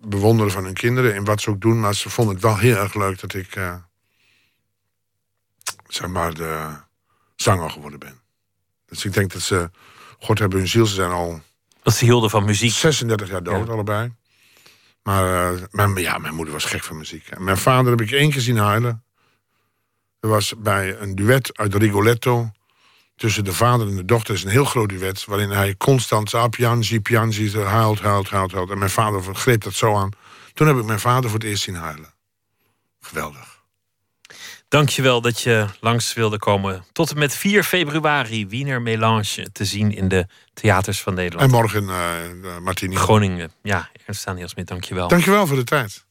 bewonderen 0.00 0.52
van 0.52 0.64
hun 0.64 0.74
kinderen. 0.74 1.14
In 1.14 1.24
wat 1.24 1.40
ze 1.40 1.50
ook 1.50 1.60
doen. 1.60 1.80
Maar 1.80 1.94
ze 1.94 2.10
vonden 2.10 2.34
het 2.34 2.42
wel 2.42 2.56
heel 2.56 2.76
erg 2.76 2.94
leuk 2.94 3.20
dat 3.20 3.34
ik... 3.34 3.56
Uh, 3.56 3.74
zeg 5.86 6.08
maar 6.08 6.34
de 6.34 6.70
zanger 7.36 7.70
geworden 7.70 7.98
ben. 7.98 8.20
Dus 8.86 9.04
ik 9.04 9.12
denk 9.12 9.32
dat 9.32 9.42
ze... 9.42 9.70
God 10.18 10.38
hebben 10.38 10.58
hun 10.58 10.68
ziel. 10.68 10.86
Ze 10.86 10.94
zijn 10.94 11.10
al 11.10 11.42
dat 11.88 11.96
ze 11.96 12.04
hielden 12.04 12.30
van 12.30 12.44
muziek. 12.44 12.72
36 12.72 13.28
jaar 13.28 13.42
dood, 13.42 13.68
allebei. 13.68 14.12
Maar 15.02 15.52
uh, 15.54 15.62
mijn, 15.70 15.96
ja, 15.96 16.18
mijn 16.18 16.34
moeder 16.34 16.54
was 16.54 16.64
gek 16.64 16.84
van 16.84 16.96
muziek. 16.96 17.26
En 17.28 17.44
mijn 17.44 17.56
vader 17.56 17.90
heb 17.90 18.00
ik 18.00 18.10
één 18.10 18.30
keer 18.30 18.40
zien 18.40 18.56
huilen. 18.56 19.04
Er 20.20 20.28
was 20.28 20.54
bij 20.58 20.98
een 20.98 21.14
duet 21.14 21.58
uit 21.58 21.74
Rigoletto... 21.74 22.50
tussen 23.16 23.44
de 23.44 23.52
vader 23.52 23.88
en 23.88 23.96
de 23.96 24.04
dochter. 24.04 24.34
is 24.34 24.44
een 24.44 24.50
heel 24.50 24.64
groot 24.64 24.88
duet... 24.88 25.24
waarin 25.24 25.50
hij 25.50 25.76
constant... 25.76 26.34
Ah, 26.34 26.48
pianji, 26.48 27.00
pianji, 27.00 27.58
huilt, 27.58 28.00
huilt, 28.00 28.28
huilt, 28.30 28.52
huilt. 28.52 28.70
En 28.70 28.78
mijn 28.78 28.90
vader 28.90 29.34
greep 29.34 29.62
dat 29.62 29.74
zo 29.74 29.96
aan. 29.96 30.10
Toen 30.54 30.66
heb 30.66 30.76
ik 30.76 30.84
mijn 30.84 31.00
vader 31.00 31.30
voor 31.30 31.38
het 31.38 31.48
eerst 31.48 31.62
zien 31.62 31.74
huilen. 31.74 32.14
Geweldig. 33.00 33.57
Dankjewel 34.68 35.20
dat 35.20 35.40
je 35.40 35.66
langs 35.80 36.14
wilde 36.14 36.38
komen. 36.38 36.84
Tot 36.92 37.10
en 37.10 37.18
met 37.18 37.34
4 37.34 37.64
februari 37.64 38.46
Wiener 38.46 38.82
Melange 38.82 39.48
te 39.52 39.64
zien 39.64 39.94
in 39.94 40.08
de 40.08 40.26
theaters 40.54 41.00
van 41.00 41.14
Nederland. 41.14 41.52
En 41.52 41.58
morgen 41.58 41.82
uh, 41.82 42.58
Martini. 42.58 42.96
Groningen. 42.96 43.52
Ja, 43.62 43.88
Ernst 44.06 44.28
Smit, 44.44 44.66
dankjewel. 44.66 45.08
Dankjewel 45.08 45.46
voor 45.46 45.56
de 45.56 45.64
tijd. 45.64 46.04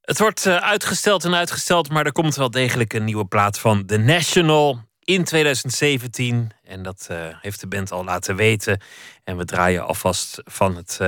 Het 0.00 0.18
wordt 0.18 0.46
uh, 0.46 0.56
uitgesteld 0.56 1.24
en 1.24 1.34
uitgesteld, 1.34 1.90
maar 1.90 2.06
er 2.06 2.12
komt 2.12 2.36
wel 2.36 2.50
degelijk 2.50 2.92
een 2.92 3.04
nieuwe 3.04 3.24
plaat 3.24 3.58
van 3.58 3.86
The 3.86 3.96
National 3.96 4.80
in 5.00 5.24
2017. 5.24 6.50
En 6.64 6.82
dat 6.82 7.08
uh, 7.10 7.18
heeft 7.40 7.60
de 7.60 7.66
band 7.66 7.92
al 7.92 8.04
laten 8.04 8.36
weten. 8.36 8.80
En 9.24 9.36
we 9.36 9.44
draaien 9.44 9.86
alvast 9.86 10.40
van 10.44 10.76
het 10.76 11.00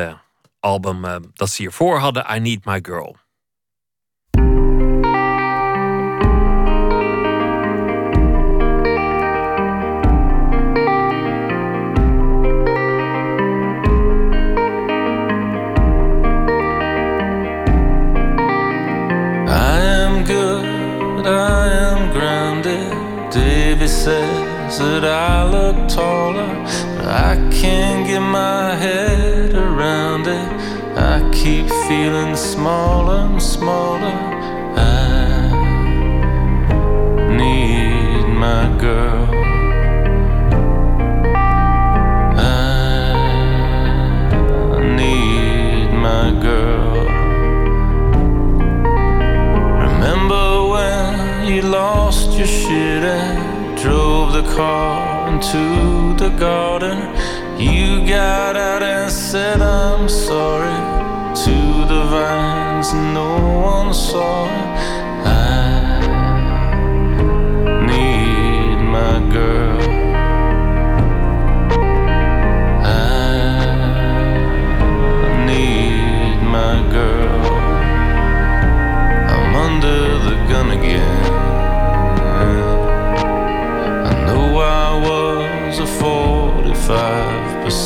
album 0.61 1.31
dat 1.35 1.51
ze 1.51 1.63
hiervoor 1.63 1.99
hadden, 1.99 2.37
I 2.37 2.39
Need 2.39 2.65
My 2.65 2.79
Girl. 2.83 3.17
Says 24.07 24.79
that 24.79 25.05
I 25.05 25.43
look 25.51 25.89
taller, 25.89 26.55
but 26.97 27.07
I 27.07 27.35
can't 27.51 28.07
get 28.07 28.21
my 28.21 28.75
head 28.75 29.53
around 29.53 30.29
it. 30.29 30.49
I 30.97 31.29
keep 31.33 31.69
feeling 31.89 32.37
smaller 32.37 33.27
and 33.31 33.43
smaller. 33.43 34.17
I 34.77 35.51
need 37.41 38.27
my 38.47 38.65
girl. 38.79 39.27
I 42.39 42.55
need 44.95 45.89
my 46.09 46.31
girl. 46.41 46.86
Car 54.57 55.29
into 55.29 56.15
the 56.17 56.31
garden. 56.31 56.99
You 57.61 58.07
got 58.09 58.57
out 58.57 58.83
and 58.83 59.13
said, 59.13 59.61
I'm 59.61 60.09
sorry 60.09 60.79
to 61.45 61.57
the 61.93 62.03
vines, 62.11 62.95
no 62.95 63.37
one 63.63 63.93
saw. 63.93 64.47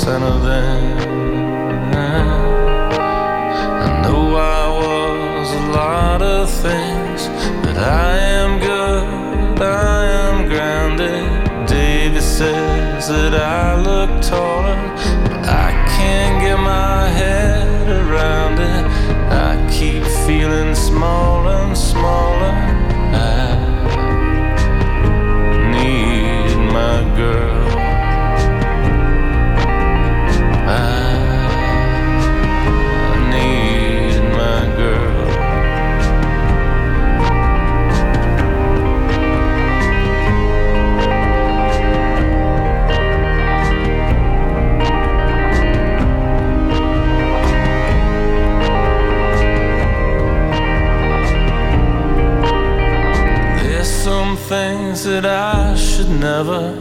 Percent 0.01 0.25
of 0.25 0.43
them. 0.43 1.95
I 1.95 4.03
know 4.03 4.35
I 4.35 4.69
was 4.81 5.53
a 5.53 5.61
lot 5.77 6.23
of 6.23 6.51
things, 6.51 7.29
but 7.63 7.77
I 7.77 8.20
that 55.23 55.55
I 55.55 55.77
should 55.77 56.09
never 56.09 56.73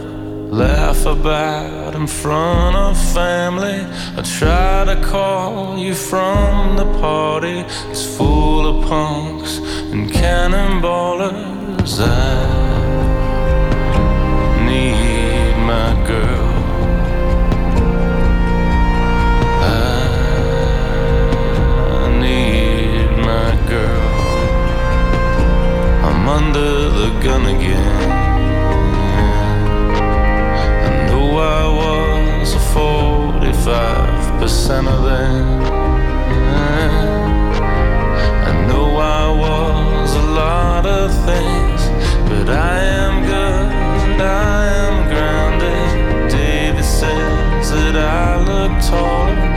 laugh 0.49 1.05
about 1.05 1.93
in 1.93 2.07
front 2.07 2.75
of 2.75 2.97
family. 3.13 3.85
I 4.17 4.21
try 4.21 4.85
to 4.85 4.95
call 5.01 5.77
you 5.77 5.93
from 5.93 6.77
the 6.77 6.85
party. 7.01 7.65
It's 7.91 8.05
full 8.17 8.65
of 8.65 8.87
punks 8.87 9.57
and 9.91 10.09
cannonballers. 10.09 11.99
I 11.99 12.07
need 14.69 15.55
my 15.73 15.93
girl. 16.07 16.53
I 22.01 22.07
need 22.23 23.09
my 23.31 23.51
girl. 23.67 24.09
I'm 26.07 26.29
under 26.29 26.89
the 26.99 27.09
gun 27.21 27.45
again. 27.55 27.98
95% 33.69 34.87
of 34.87 35.03
them. 35.03 35.61
I 38.49 38.67
know 38.67 38.97
I 38.97 39.29
was 39.29 40.15
a 40.15 40.21
lot 40.21 40.85
of 40.87 41.11
things, 41.25 41.81
but 42.27 42.49
I 42.49 42.79
am 42.79 43.23
good, 43.25 44.21
I 44.21 44.65
am 44.85 45.07
grounded. 45.09 46.31
David 46.31 46.83
says 46.83 47.71
that 47.71 47.95
I 47.95 48.39
look 48.41 48.71
taller. 48.81 49.48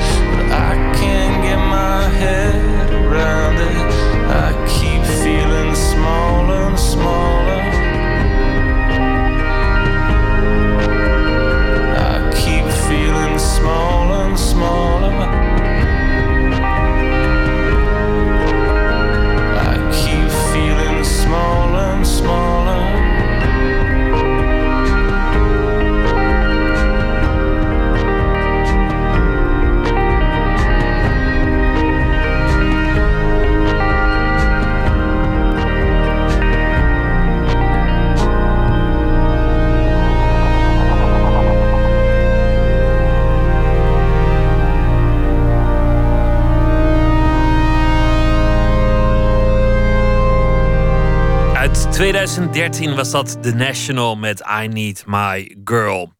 2013 51.92 52.94
was 52.94 53.10
dat 53.10 53.42
The 53.42 53.54
National 53.54 54.16
met 54.16 54.42
I 54.62 54.66
Need 54.66 55.04
My 55.06 55.56
Girl. 55.64 56.12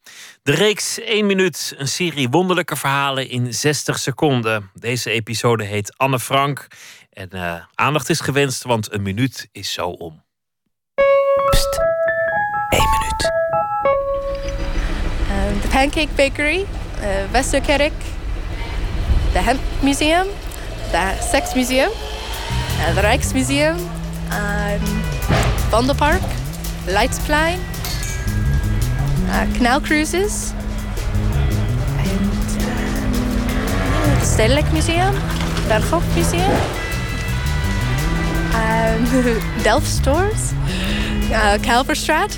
De 0.43 0.53
reeks 0.53 1.01
1 1.01 1.27
minuut, 1.27 1.75
een 1.77 1.89
serie 1.89 2.29
wonderlijke 2.29 2.77
verhalen 2.77 3.29
in 3.29 3.55
60 3.55 3.99
seconden. 3.99 4.71
Deze 4.75 5.11
episode 5.11 5.65
heet 5.65 5.95
Anne 5.97 6.19
Frank. 6.19 6.67
En 7.13 7.31
eh, 7.31 7.55
aandacht 7.75 8.09
is 8.09 8.21
gewenst, 8.21 8.63
want 8.63 8.93
een 8.93 9.03
minuut 9.03 9.49
is 9.53 9.73
zo 9.73 9.89
om. 9.89 10.23
Pst, 11.51 11.81
1 12.69 12.83
minuut. 12.91 13.33
Um, 15.31 15.61
the 15.61 15.69
Pancake 15.69 16.15
Bakery, 16.17 16.67
uh, 17.01 17.31
Westerkerk, 17.31 17.93
the 19.33 19.39
Hemp 19.39 19.61
Museum, 19.81 20.27
the 20.91 21.29
Sex 21.31 21.55
Museum, 21.55 21.91
uh, 21.91 22.95
the 22.95 23.01
Rijksmuseum, 23.01 23.77
um, 24.31 25.12
Vondelpark, 25.73 26.21
Leidsplein, 26.87 27.59
uh, 29.31 29.47
Canal 29.55 29.81
Cruises, 29.81 30.53
and 31.97 32.31
the 34.21 34.27
Stedelijk 34.27 34.71
Museum, 34.71 35.15
Berghof 35.69 36.05
Museum, 36.15 36.53
um, 38.53 39.07
Delft 39.65 39.87
Stores, 39.87 40.53
uh, 41.33 41.57
Kalverstraat, 41.63 42.37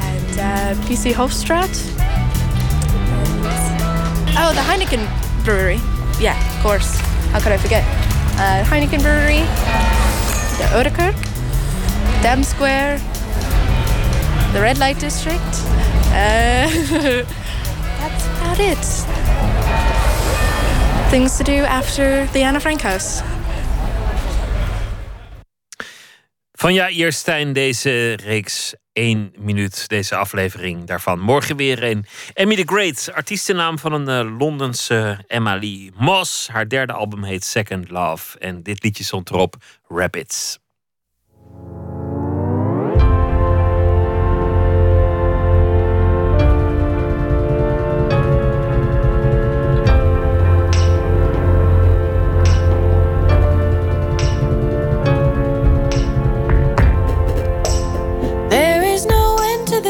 and 0.00 0.38
uh, 0.38 0.74
PC 0.84 1.14
Hofstraat. 1.14 1.72
Oh, 4.38 4.52
the 4.52 4.60
Heineken 4.60 5.08
Brewery. 5.42 5.80
Yeah, 6.20 6.36
of 6.54 6.62
course. 6.62 7.00
How 7.32 7.40
could 7.40 7.52
I 7.52 7.56
forget? 7.56 7.82
Uh, 8.36 8.62
Heineken 8.68 9.00
Brewery, 9.00 9.40
the 10.58 10.68
Oudekerk, 10.76 11.25
Dam 12.26 12.42
Square, 12.42 12.98
the 14.52 14.60
Red 14.60 14.78
Light 14.78 14.98
District. 14.98 15.54
Uh, 16.10 16.66
that's 18.00 18.26
about 18.26 18.58
it. 18.58 18.84
Things 21.10 21.36
to 21.36 21.44
do 21.44 21.64
after 21.64 22.26
the 22.32 22.42
Anna 22.42 22.58
Frank 22.58 22.80
House. 22.80 23.22
Van 26.52 26.74
Ja 26.74 27.10
Stijn 27.10 27.52
deze 27.52 28.12
reeks 28.12 28.74
1 28.92 29.32
minuut, 29.38 29.88
deze 29.88 30.16
aflevering 30.16 30.86
daarvan. 30.86 31.20
Morgen 31.20 31.56
weer 31.56 31.82
een 31.82 32.06
Emmy 32.34 32.56
the 32.56 32.62
Great, 32.66 33.10
artiestennaam 33.14 33.78
van 33.78 33.92
een 33.92 34.26
uh, 34.26 34.38
Londense 34.38 35.24
Lee 35.28 35.90
Moss. 35.96 36.48
Haar 36.48 36.68
derde 36.68 36.92
album 36.92 37.24
heet 37.24 37.44
Second 37.44 37.90
Love. 37.90 38.38
En 38.38 38.62
dit 38.62 38.82
liedje 38.82 39.04
stond 39.04 39.30
erop, 39.30 39.56
Rabbits. 39.88 40.58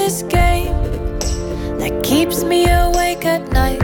This 0.06 0.22
game 0.22 0.72
that 1.80 2.00
keeps 2.04 2.44
me 2.44 2.64
awake 2.70 3.24
at 3.26 3.42
night. 3.50 3.82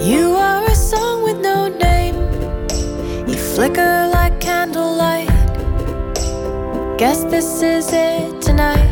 You 0.00 0.36
are 0.36 0.64
a 0.64 0.74
song 0.76 1.24
with 1.24 1.40
no 1.40 1.66
name, 1.66 2.14
you 3.26 3.34
flicker 3.34 4.08
like 4.14 4.40
candlelight. 4.40 5.26
Guess 6.96 7.24
this 7.24 7.60
is 7.60 7.92
it 7.92 8.40
tonight. 8.40 8.91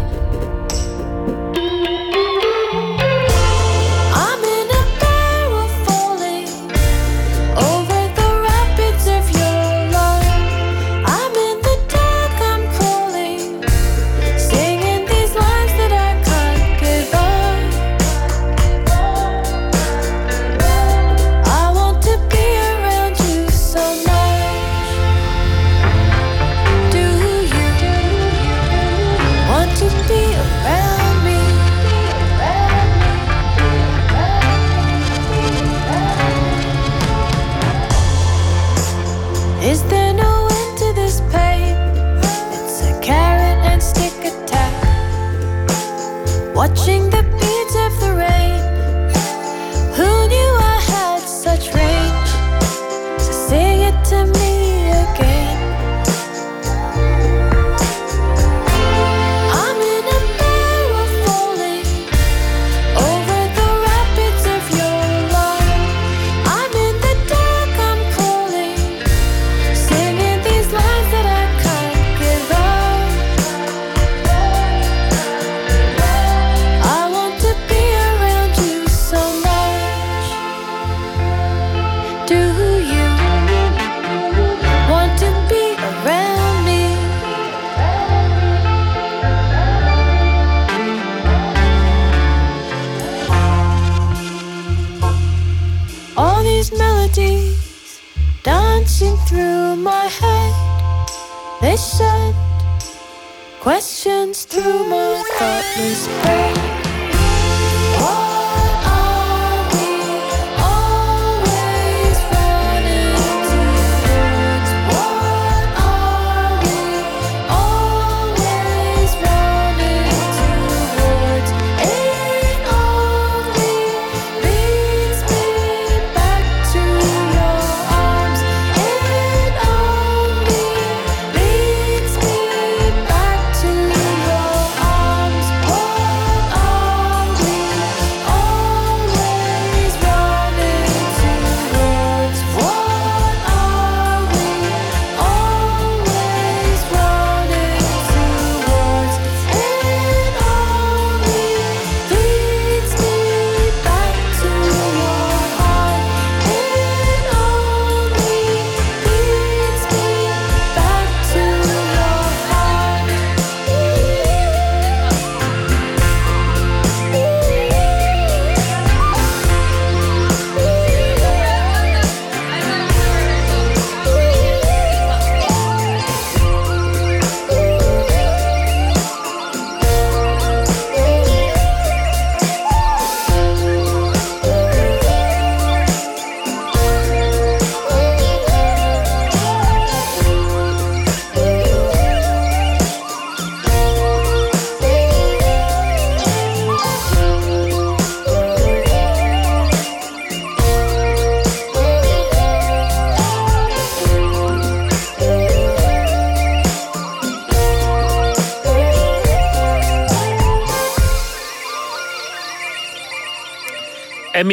Through 104.63 104.85
my 104.91 105.23
thoughtless 105.39 106.07
brain. 106.23 106.60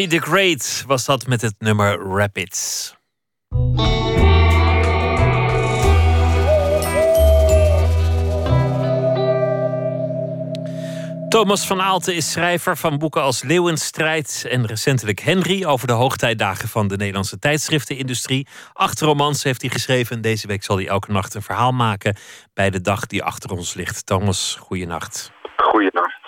The 0.07 0.19
Great 0.19 0.83
was 0.87 1.05
dat 1.05 1.27
met 1.27 1.41
het 1.41 1.55
nummer 1.59 1.99
Rapids. 1.99 2.95
Thomas 11.29 11.67
van 11.67 11.81
Aalten 11.81 12.15
is 12.15 12.31
schrijver 12.31 12.77
van 12.77 12.97
boeken 12.97 13.21
als 13.21 13.43
Leeuwenstrijd 13.43 14.45
en 14.49 14.65
recentelijk 14.65 15.19
Henry 15.19 15.65
over 15.65 15.87
de 15.87 15.93
hoogtijdagen 15.93 16.69
van 16.69 16.87
de 16.87 16.97
Nederlandse 16.97 17.39
tijdschriftenindustrie. 17.39 18.47
Acht 18.73 19.01
romans 19.01 19.43
heeft 19.43 19.61
hij 19.61 19.69
geschreven 19.69 20.15
en 20.15 20.21
deze 20.21 20.47
week 20.47 20.63
zal 20.63 20.75
hij 20.75 20.87
elke 20.87 21.11
nacht 21.11 21.33
een 21.33 21.41
verhaal 21.41 21.71
maken 21.71 22.17
bij 22.53 22.69
de 22.69 22.81
dag 22.81 23.05
die 23.05 23.23
achter 23.23 23.51
ons 23.51 23.73
ligt. 23.73 24.05
Thomas, 24.05 24.57
goeienacht. 24.59 25.31
Goeienacht. 25.57 26.19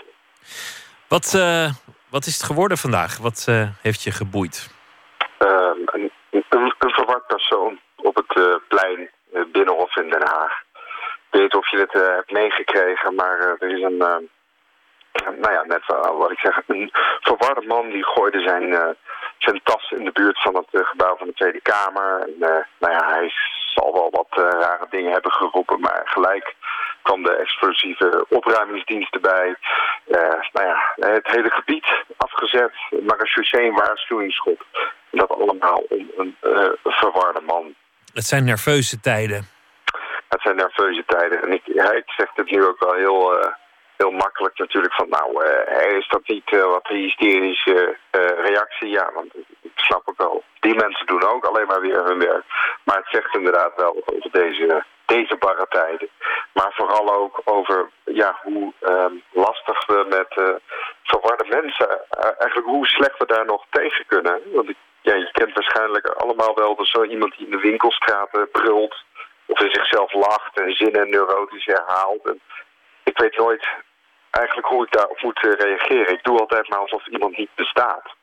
Wat, 1.08 1.34
uh, 1.36 1.74
wat 2.10 2.26
is 2.26 2.34
het 2.34 2.46
geworden 2.46 2.78
vandaag? 2.78 3.18
Wat 3.18 3.46
uh, 3.50 3.68
heeft 3.82 4.04
je 4.04 4.12
geboeid? 4.12 4.70
Uh, 5.40 5.50
een, 5.86 6.12
een, 6.30 6.44
een, 6.50 6.74
verward 6.94 7.28
persoon 7.28 7.80
op 7.96 8.16
het 8.16 8.38
uh, 8.38 8.56
plein 8.68 9.10
Binnenhof 9.52 9.96
in 9.96 10.10
Den 10.10 10.28
Haag. 10.28 10.62
Ik 11.32 11.40
weet 11.40 11.56
of 11.56 11.72
je 11.72 11.78
het 11.78 11.94
hebt 11.94 12.32
meegekregen, 12.32 13.16
maar 13.16 13.56
er 13.60 13.78
is 13.78 13.84
een 13.84 14.30
nou 15.26 15.54
ja, 15.54 15.64
net 15.64 15.84
wat 16.18 16.32
ik 16.32 16.40
zeg, 16.40 16.62
een 16.68 16.90
verwarde 17.20 17.68
man 17.68 17.90
die 17.90 18.06
gooide 18.06 18.40
zijn, 18.40 18.64
uh, 18.64 18.90
zijn 19.38 19.62
tas 19.64 19.92
in 19.92 20.04
de 20.04 20.12
buurt 20.12 20.42
van 20.42 20.56
het 20.56 20.68
uh, 20.72 20.86
gebouw 20.86 21.16
van 21.18 21.28
de 21.28 21.34
Tweede 21.34 21.62
Kamer. 21.62 22.22
En, 22.22 22.34
uh, 22.40 22.64
nou 22.80 22.94
ja, 22.94 23.06
hij 23.06 23.32
zal 23.74 23.94
wel 23.94 24.10
wat 24.12 24.54
rare 24.54 24.88
dingen 24.90 25.12
hebben 25.12 25.32
geroepen, 25.32 25.80
maar 25.80 26.02
gelijk 26.06 26.56
kwam 27.02 27.24
de 27.24 27.36
explosieve 27.36 28.26
opruimingsdienst 28.30 29.14
erbij. 29.14 29.56
nou 30.52 30.66
ja, 30.66 30.94
het 30.96 31.28
hele 31.28 31.50
gebied 31.50 31.88
afgezet, 32.18 32.72
marechaussee 32.90 33.68
een 33.68 33.74
waarschuwingsschop. 33.74 34.66
En 35.10 35.18
dat 35.18 35.30
allemaal 35.30 35.84
om 35.90 36.10
een 36.18 36.36
verwarde 36.84 37.42
man. 37.42 37.76
Het 38.14 38.26
zijn 38.26 38.46
nerveuze 38.46 39.00
tijden. 39.00 39.48
Het 40.30 40.42
zijn 40.42 40.56
nerveuze 40.56 41.04
tijden. 41.06 41.42
En 41.42 41.52
ik, 41.52 41.62
hij 41.66 42.04
zegt 42.06 42.36
het 42.36 42.52
nu 42.52 42.66
ook 42.66 42.80
wel 42.80 42.94
heel 42.94 43.40
heel 44.02 44.12
makkelijk 44.12 44.58
natuurlijk 44.58 44.94
van, 44.94 45.10
nou, 45.10 45.46
uh, 45.46 45.98
is 45.98 46.08
dat 46.08 46.28
niet 46.28 46.52
uh, 46.52 46.64
wat 46.64 46.90
een 46.90 46.98
hysterische 46.98 47.98
reactie? 48.50 48.90
Ja, 48.90 49.12
want 49.14 49.36
ik 49.62 49.72
snap 49.76 50.02
ook 50.06 50.18
wel. 50.18 50.44
Die 50.60 50.76
mensen 50.76 51.06
doen 51.06 51.24
ook 51.24 51.46
alleen 51.46 51.68
maar 51.68 51.82
weer 51.82 52.04
hun 52.04 52.20
werk. 52.20 52.44
Maar 52.84 52.98
het 52.98 53.08
zegt 53.12 53.36
inderdaad 53.36 53.74
wel 53.76 54.04
over 54.06 54.32
deze, 54.32 54.86
deze 55.10 55.36
barre 55.36 55.66
tijden. 55.70 56.10
Maar 56.54 56.72
vooral 56.74 57.16
ook 57.16 57.42
over 57.44 57.90
ja, 58.04 58.40
hoe 58.44 58.74
ehm, 58.80 59.14
lastig 59.32 59.86
we 59.86 60.06
met 60.10 60.62
verwarde 61.04 61.46
mensen, 61.50 61.90
eigenlijk 62.38 62.68
hoe 62.68 62.88
slecht 62.88 63.18
we 63.18 63.26
daar 63.26 63.46
nog 63.46 63.66
tegen 63.70 64.06
kunnen. 64.06 64.42
Want 64.54 64.72
ja, 65.02 65.16
je 65.16 65.30
kent 65.32 65.54
waarschijnlijk 65.54 66.08
allemaal 66.08 66.56
wel 66.56 66.86
zo 66.86 67.04
iemand 67.04 67.38
die 67.38 67.46
in 67.46 67.52
de 67.52 67.60
winkelstraten 67.60 68.50
brult 68.52 69.04
of 69.46 69.60
in 69.60 69.72
zichzelf 69.72 70.14
lacht 70.14 70.60
en 70.60 70.72
zinnen 70.76 71.10
neurotisch 71.10 71.66
herhaalt. 71.66 72.34
Ik 73.04 73.18
weet 73.18 73.38
nooit 73.38 73.68
eigenlijk 74.32 74.68
hoe 74.68 74.86
ik 74.86 74.92
daarop 74.92 75.22
moet 75.22 75.44
eh, 75.44 75.52
reageren. 75.52 76.14
Ik 76.14 76.24
doe 76.24 76.40
altijd 76.40 76.70
maar 76.70 76.80
alsof 76.80 77.08
iemand 77.08 77.38
niet 77.38 77.50
bestaat. 77.56 78.16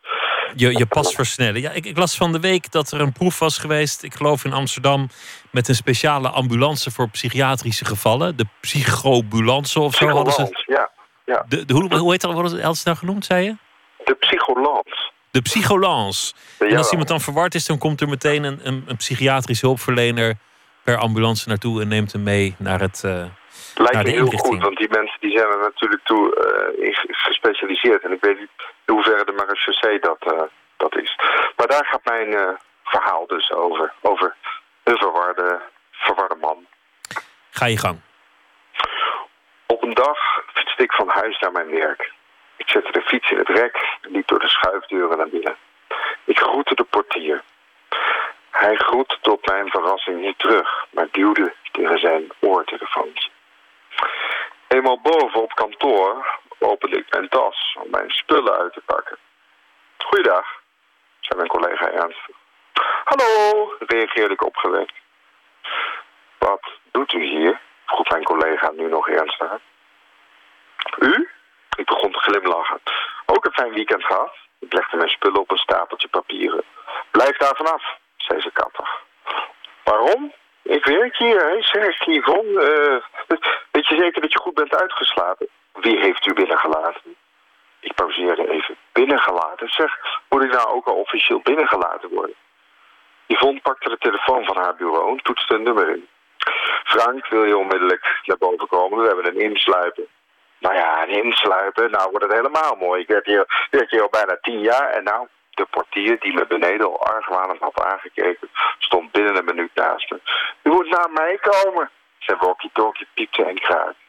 Je, 0.54 0.78
je 0.78 0.86
pas 0.86 1.14
versnellen. 1.14 1.60
Ja, 1.60 1.70
ik, 1.70 1.84
ik, 1.84 1.96
las 1.96 2.16
van 2.16 2.32
de 2.32 2.40
week 2.40 2.70
dat 2.72 2.90
er 2.90 3.00
een 3.00 3.12
proef 3.12 3.38
was 3.38 3.58
geweest, 3.58 4.02
ik 4.02 4.14
geloof 4.14 4.44
in 4.44 4.52
Amsterdam, 4.52 5.08
met 5.50 5.68
een 5.68 5.74
speciale 5.74 6.28
ambulance 6.28 6.90
voor 6.90 7.08
psychiatrische 7.08 7.84
gevallen. 7.84 8.36
De 8.36 8.46
psychobulance 8.60 9.80
of 9.80 9.94
zo 9.94 10.08
hadden 10.08 10.32
ze. 10.32 10.64
Ja, 10.66 10.90
ja. 11.24 11.44
De, 11.48 11.64
de, 11.64 11.74
hoe, 11.74 11.96
hoe 11.96 12.10
heet 12.10 12.20
dat? 12.20 12.32
Wat 12.32 12.76
is 12.76 12.82
nou 12.82 12.96
genoemd, 12.96 13.24
zei 13.24 13.44
je? 13.44 13.56
De 14.04 14.14
psycholance. 14.14 15.10
De 15.30 15.42
psycholance. 15.42 16.34
en 16.58 16.76
als 16.76 16.90
iemand 16.90 17.08
dan 17.08 17.20
verward 17.20 17.54
is, 17.54 17.66
dan 17.66 17.78
komt 17.78 18.00
er 18.00 18.08
meteen 18.08 18.44
een, 18.44 18.60
een, 18.62 18.84
een 18.86 18.96
psychiatrische 18.96 19.66
hulpverlener 19.66 20.34
per 20.82 20.96
ambulance 20.96 21.48
naartoe 21.48 21.80
en 21.80 21.88
neemt 21.88 22.12
hem 22.12 22.22
mee 22.22 22.54
naar 22.58 22.80
het. 22.80 23.02
Uh, 23.04 23.24
Lijkt 23.74 24.02
me 24.02 24.10
heel 24.10 24.26
goed, 24.26 24.62
want 24.62 24.76
die 24.76 24.88
mensen 24.90 25.20
die 25.20 25.38
zijn 25.38 25.50
er 25.50 25.58
natuurlijk 25.58 26.04
toe 26.04 26.24
uh, 26.78 26.96
gespecialiseerd. 27.06 28.02
En 28.02 28.12
ik 28.12 28.20
weet 28.20 28.38
niet 28.38 28.50
in 28.84 28.94
hoeverre 28.94 29.24
de 29.24 29.32
marechaussee 29.32 29.98
dat, 29.98 30.32
uh, 30.32 30.42
dat 30.76 30.96
is. 30.96 31.18
Maar 31.56 31.66
daar 31.66 31.86
gaat 31.86 32.04
mijn 32.04 32.28
uh, 32.28 32.48
verhaal 32.84 33.26
dus 33.26 33.52
over. 33.52 33.92
Over 34.00 34.34
een 34.82 34.96
verwarde, 34.96 35.60
verwarde 35.90 36.34
man. 36.34 36.66
Ga 37.50 37.66
je 37.66 37.78
gang. 37.78 38.00
Op 39.66 39.82
een 39.82 39.94
dag 39.94 40.18
fietste 40.54 40.82
ik 40.82 40.92
van 40.92 41.08
huis 41.08 41.38
naar 41.38 41.52
mijn 41.52 41.70
werk. 41.70 42.12
Ik 42.56 42.68
zette 42.68 42.92
de 42.92 43.02
fiets 43.02 43.30
in 43.30 43.38
het 43.38 43.48
rek 43.48 43.96
en 44.00 44.10
liep 44.10 44.26
door 44.26 44.40
de 44.40 44.48
schuifdeuren 44.48 45.18
naar 45.18 45.28
binnen. 45.28 45.56
Ik 46.24 46.38
groette 46.38 46.74
de 46.74 46.84
portier. 46.84 47.42
Hij 48.50 48.76
groette 48.76 49.18
tot 49.20 49.46
mijn 49.46 49.68
verrassing 49.68 50.20
niet 50.20 50.38
terug, 50.38 50.86
maar 50.90 51.08
duwde 51.10 51.54
tegen 51.72 51.98
zijn 51.98 52.32
oortelefoontje. 52.40 53.28
Eenmaal 54.68 55.00
boven 55.00 55.42
op 55.42 55.54
kantoor 55.54 56.38
opende 56.58 56.96
ik 56.96 57.06
mijn 57.10 57.28
tas 57.28 57.76
om 57.82 57.90
mijn 57.90 58.10
spullen 58.10 58.58
uit 58.58 58.72
te 58.72 58.82
pakken. 58.86 59.18
Goeiedag, 59.98 60.46
zei 61.20 61.38
mijn 61.38 61.48
collega 61.48 61.90
ernstig. 61.90 62.36
Hallo, 63.04 63.72
reageerde 63.78 64.34
ik 64.34 64.44
opgewekt. 64.44 64.94
Wat 66.38 66.70
doet 66.90 67.12
u 67.12 67.24
hier? 67.24 67.60
vroeg 67.86 68.10
mijn 68.10 68.24
collega 68.24 68.70
nu 68.70 68.88
nog 68.88 69.08
ernstiger. 69.08 69.60
U? 70.98 71.28
Ik 71.76 71.86
begon 71.86 72.12
te 72.12 72.18
glimlachen. 72.18 72.80
Ook 73.26 73.44
een 73.44 73.52
fijn 73.52 73.72
weekend 73.72 74.04
gehad. 74.04 74.36
Ik 74.58 74.72
legde 74.72 74.96
mijn 74.96 75.08
spullen 75.08 75.40
op 75.40 75.50
een 75.50 75.56
stapeltje 75.56 76.08
papieren. 76.08 76.64
Blijf 77.10 77.36
daar 77.36 77.56
vanaf, 77.56 77.98
zei 78.16 78.40
ze 78.40 78.50
kattig. 78.52 78.88
Waarom? 79.84 80.32
Ik 80.66 80.84
werk 80.84 81.16
hier, 81.16 81.46
hè, 81.46 81.62
zeg 81.62 82.06
Yvonne. 82.06 82.50
Uh, 82.50 83.36
weet 83.70 83.86
je 83.86 83.96
zeker 83.96 84.20
dat 84.20 84.32
je 84.32 84.38
goed 84.38 84.54
bent 84.54 84.76
uitgeslapen? 84.76 85.48
Wie 85.72 85.98
heeft 85.98 86.26
u 86.26 86.32
binnengelaten? 86.32 87.16
Ik 87.80 87.94
pauzeerde 87.94 88.50
even. 88.50 88.76
Binnengelaten? 88.92 89.68
Zeg, 89.68 89.98
moet 90.28 90.44
ik 90.44 90.52
nou 90.52 90.68
ook 90.68 90.86
al 90.86 90.94
officieel 90.94 91.40
binnengelaten 91.40 92.08
worden? 92.08 92.34
Yvonne 93.26 93.60
pakte 93.60 93.88
de 93.88 93.98
telefoon 93.98 94.44
van 94.44 94.56
haar 94.56 94.76
bureau 94.76 95.10
en 95.10 95.22
toetste 95.22 95.54
een 95.54 95.62
nummer 95.62 95.88
in. 95.88 96.08
Frank, 96.84 97.26
wil 97.26 97.44
je 97.44 97.56
onmiddellijk 97.56 98.20
naar 98.24 98.38
boven 98.38 98.68
komen? 98.68 98.98
We 98.98 99.06
hebben 99.06 99.26
een 99.26 99.40
insluipen. 99.40 100.06
Nou 100.58 100.74
ja, 100.74 101.02
een 101.02 101.24
insluipen, 101.24 101.90
nou 101.90 102.10
wordt 102.10 102.24
het 102.24 102.34
helemaal 102.34 102.76
mooi. 102.76 103.00
Ik 103.00 103.08
werk 103.08 103.26
hier, 103.26 103.66
werk 103.70 103.90
hier 103.90 104.02
al 104.02 104.08
bijna 104.08 104.38
tien 104.40 104.60
jaar 104.60 104.90
en 104.90 105.04
nou, 105.04 105.28
de 105.56 105.66
portier, 105.70 106.20
die 106.20 106.34
me 106.34 106.46
beneden 106.46 106.86
al 106.86 107.06
argwanend 107.06 107.60
had 107.60 107.84
aangekeken, 107.84 108.48
stond 108.78 109.12
binnen 109.12 109.36
een 109.36 109.44
minuut 109.44 109.74
naast 109.74 110.10
me. 110.10 110.20
U 110.62 110.70
moet 110.70 110.90
naar 110.90 111.10
mij 111.10 111.38
komen. 111.40 111.90
Zijn 112.18 112.38
walkie-talkie 112.38 113.06
piepte 113.14 113.44
en 113.44 113.58
kraakte. 113.58 114.06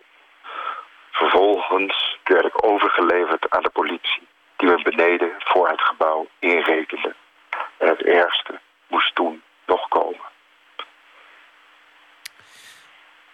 Vervolgens 1.11 2.17
werd 2.23 2.45
ik 2.45 2.65
overgeleverd 2.65 3.49
aan 3.49 3.63
de 3.63 3.69
politie, 3.69 4.27
die 4.55 4.69
me 4.69 4.81
beneden 4.81 5.31
voor 5.37 5.69
het 5.69 5.81
gebouw 5.81 6.27
inrekende. 6.39 7.15
En 7.77 7.87
het 7.87 8.01
ergste 8.01 8.59
moest 8.87 9.15
toen 9.15 9.41
nog 9.65 9.87
komen. 9.87 10.25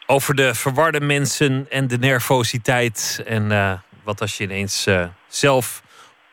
Over 0.06 0.35
de 0.35 0.56
verwarde 0.56 1.02
mensen 1.02 1.65
en 1.69 1.88
de 1.88 1.98
nervositeit. 1.98 3.23
En 3.26 3.52
uh, 3.52 3.73
wat 4.03 4.22
als 4.22 4.38
je 4.38 4.44
ineens 4.44 4.88
uh, 4.88 5.06
zelf 5.27 5.82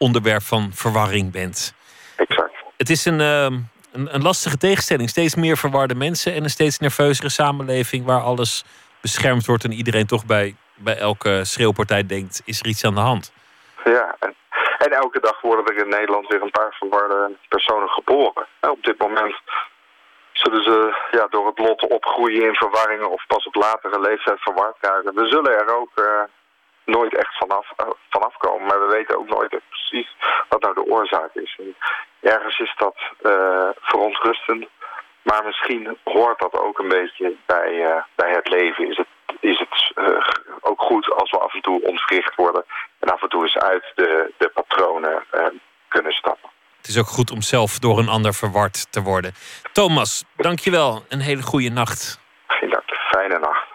onderwerp 0.00 0.42
van 0.42 0.70
verwarring 0.74 1.32
bent. 1.32 1.74
Exact. 2.16 2.54
Het 2.76 2.90
is 2.90 3.04
een, 3.04 3.20
uh, 3.20 3.42
een, 3.42 4.14
een, 4.14 4.22
lastige 4.22 4.56
tegenstelling. 4.56 5.08
Steeds 5.08 5.34
meer 5.34 5.56
verwarde 5.56 5.94
mensen 5.94 6.34
en 6.34 6.42
een 6.42 6.50
steeds 6.50 6.78
nerveuzere 6.78 7.28
samenleving 7.28 8.04
waar 8.04 8.20
alles 8.20 8.64
beschermd 9.00 9.46
wordt 9.46 9.64
en 9.64 9.72
iedereen 9.72 10.06
toch 10.06 10.26
bij, 10.26 10.56
bij 10.74 10.98
elke 10.98 11.44
schreeuwpartij 11.44 12.06
denkt: 12.06 12.42
is 12.44 12.60
er 12.60 12.66
iets 12.66 12.84
aan 12.84 12.94
de 12.94 13.00
hand? 13.00 13.32
Ja, 13.84 14.16
en, 14.18 14.34
en 14.78 14.92
elke 14.92 15.20
dag 15.20 15.40
worden 15.40 15.66
er 15.66 15.82
in 15.84 15.88
Nederland 15.88 16.28
weer 16.28 16.42
een 16.42 16.50
paar 16.50 16.72
verwarde 16.78 17.36
personen 17.48 17.88
geboren. 17.88 18.46
op 18.60 18.82
dit 18.82 18.98
moment 18.98 19.34
zullen 20.32 20.62
ze 20.62 20.94
ja, 21.10 21.26
door 21.30 21.46
het 21.46 21.58
lot 21.58 21.88
opgroeien 21.88 22.46
in 22.46 22.54
verwarringen 22.54 23.10
of 23.10 23.26
pas 23.26 23.46
op 23.46 23.54
latere 23.54 24.00
leeftijd 24.00 24.40
verward 24.40 24.76
raken. 24.80 25.14
We 25.14 25.26
zullen 25.26 25.58
er 25.58 25.76
ook 25.76 25.90
uh, 25.94 26.22
nooit 26.84 27.16
echt 27.16 27.36
vanaf, 27.38 27.66
uh, 27.76 27.90
vanaf 28.10 28.36
komen. 28.36 28.66
Maar 28.66 28.80
we 28.80 28.92
weten 28.92 29.18
ook 29.18 29.28
nooit 29.28 29.60
precies 29.68 30.16
wat 30.48 30.60
nou 30.60 30.74
de 30.74 30.84
oorzaak 30.84 31.34
is. 31.34 31.56
En 31.58 31.76
ergens 32.20 32.58
is 32.58 32.74
dat 32.76 32.96
uh, 33.22 33.68
verontrustend. 33.80 34.66
Maar 35.22 35.44
misschien 35.44 35.98
hoort 36.04 36.38
dat 36.38 36.60
ook 36.60 36.78
een 36.78 36.88
beetje 36.88 37.34
bij, 37.46 37.72
uh, 37.72 38.02
bij 38.14 38.30
het 38.30 38.48
leven. 38.48 38.88
Is 38.88 38.96
het, 38.96 39.06
is 39.40 39.58
het 39.58 39.92
ook 40.60 40.80
goed 40.80 41.12
als 41.12 41.30
we 41.30 41.38
af 41.38 41.54
en 41.54 41.62
toe 41.62 41.82
ontwricht 41.82 42.34
worden. 42.34 42.64
En 42.98 43.08
af 43.08 43.22
en 43.22 43.28
toe 43.28 43.42
eens 43.42 43.58
uit 43.58 43.92
de, 43.94 44.32
de 44.36 44.48
patronen 44.48 45.24
kunnen 45.88 46.12
stappen. 46.12 46.50
Het 46.76 46.88
is 46.88 46.98
ook 46.98 47.06
goed 47.06 47.30
om 47.30 47.42
zelf 47.42 47.78
door 47.78 47.98
een 47.98 48.08
ander 48.08 48.34
verward 48.34 48.92
te 48.92 49.02
worden. 49.02 49.34
Thomas, 49.72 50.24
dankjewel. 50.36 51.04
Een 51.08 51.20
hele 51.20 51.42
goede 51.42 51.70
nacht. 51.70 52.20
Geen 52.46 52.70
dank. 52.70 52.84
Fijne 53.10 53.38
nacht. 53.38 53.69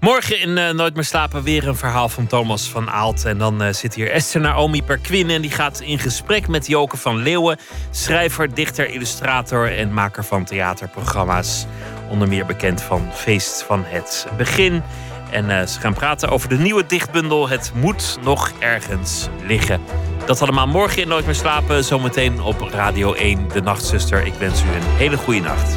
Morgen 0.00 0.40
in 0.40 0.56
uh, 0.56 0.70
Nooit 0.70 0.94
meer 0.94 1.04
slapen 1.04 1.42
weer 1.42 1.68
een 1.68 1.76
verhaal 1.76 2.08
van 2.08 2.26
Thomas 2.26 2.68
van 2.68 2.90
Aalt. 2.90 3.24
En 3.24 3.38
dan 3.38 3.62
uh, 3.62 3.72
zit 3.72 3.94
hier 3.94 4.10
Esther 4.10 4.40
Naomi 4.40 4.82
Perquin. 4.82 5.30
En 5.30 5.42
die 5.42 5.50
gaat 5.50 5.80
in 5.80 5.98
gesprek 5.98 6.48
met 6.48 6.66
Joke 6.66 6.96
van 6.96 7.16
Leeuwen. 7.16 7.58
Schrijver, 7.90 8.54
dichter, 8.54 8.90
illustrator 8.90 9.76
en 9.76 9.92
maker 9.92 10.24
van 10.24 10.44
theaterprogramma's. 10.44 11.66
Onder 12.08 12.28
meer 12.28 12.46
bekend 12.46 12.82
van 12.82 13.08
Feest 13.12 13.62
van 13.62 13.84
het 13.86 14.26
Begin. 14.36 14.82
En 15.30 15.44
uh, 15.44 15.66
ze 15.66 15.80
gaan 15.80 15.94
praten 15.94 16.28
over 16.28 16.48
de 16.48 16.58
nieuwe 16.58 16.86
dichtbundel 16.86 17.48
Het 17.48 17.72
moet 17.74 18.18
nog 18.22 18.52
ergens 18.58 19.28
liggen. 19.46 19.80
Dat 20.26 20.42
allemaal 20.42 20.66
morgen 20.66 21.02
in 21.02 21.08
Nooit 21.08 21.24
meer 21.24 21.34
slapen. 21.34 21.84
Zometeen 21.84 22.40
op 22.40 22.60
Radio 22.60 23.12
1, 23.12 23.48
De 23.48 23.60
Nachtzuster. 23.60 24.26
Ik 24.26 24.34
wens 24.34 24.62
u 24.62 24.64
een 24.64 24.96
hele 24.96 25.16
goede 25.16 25.40
nacht. 25.40 25.76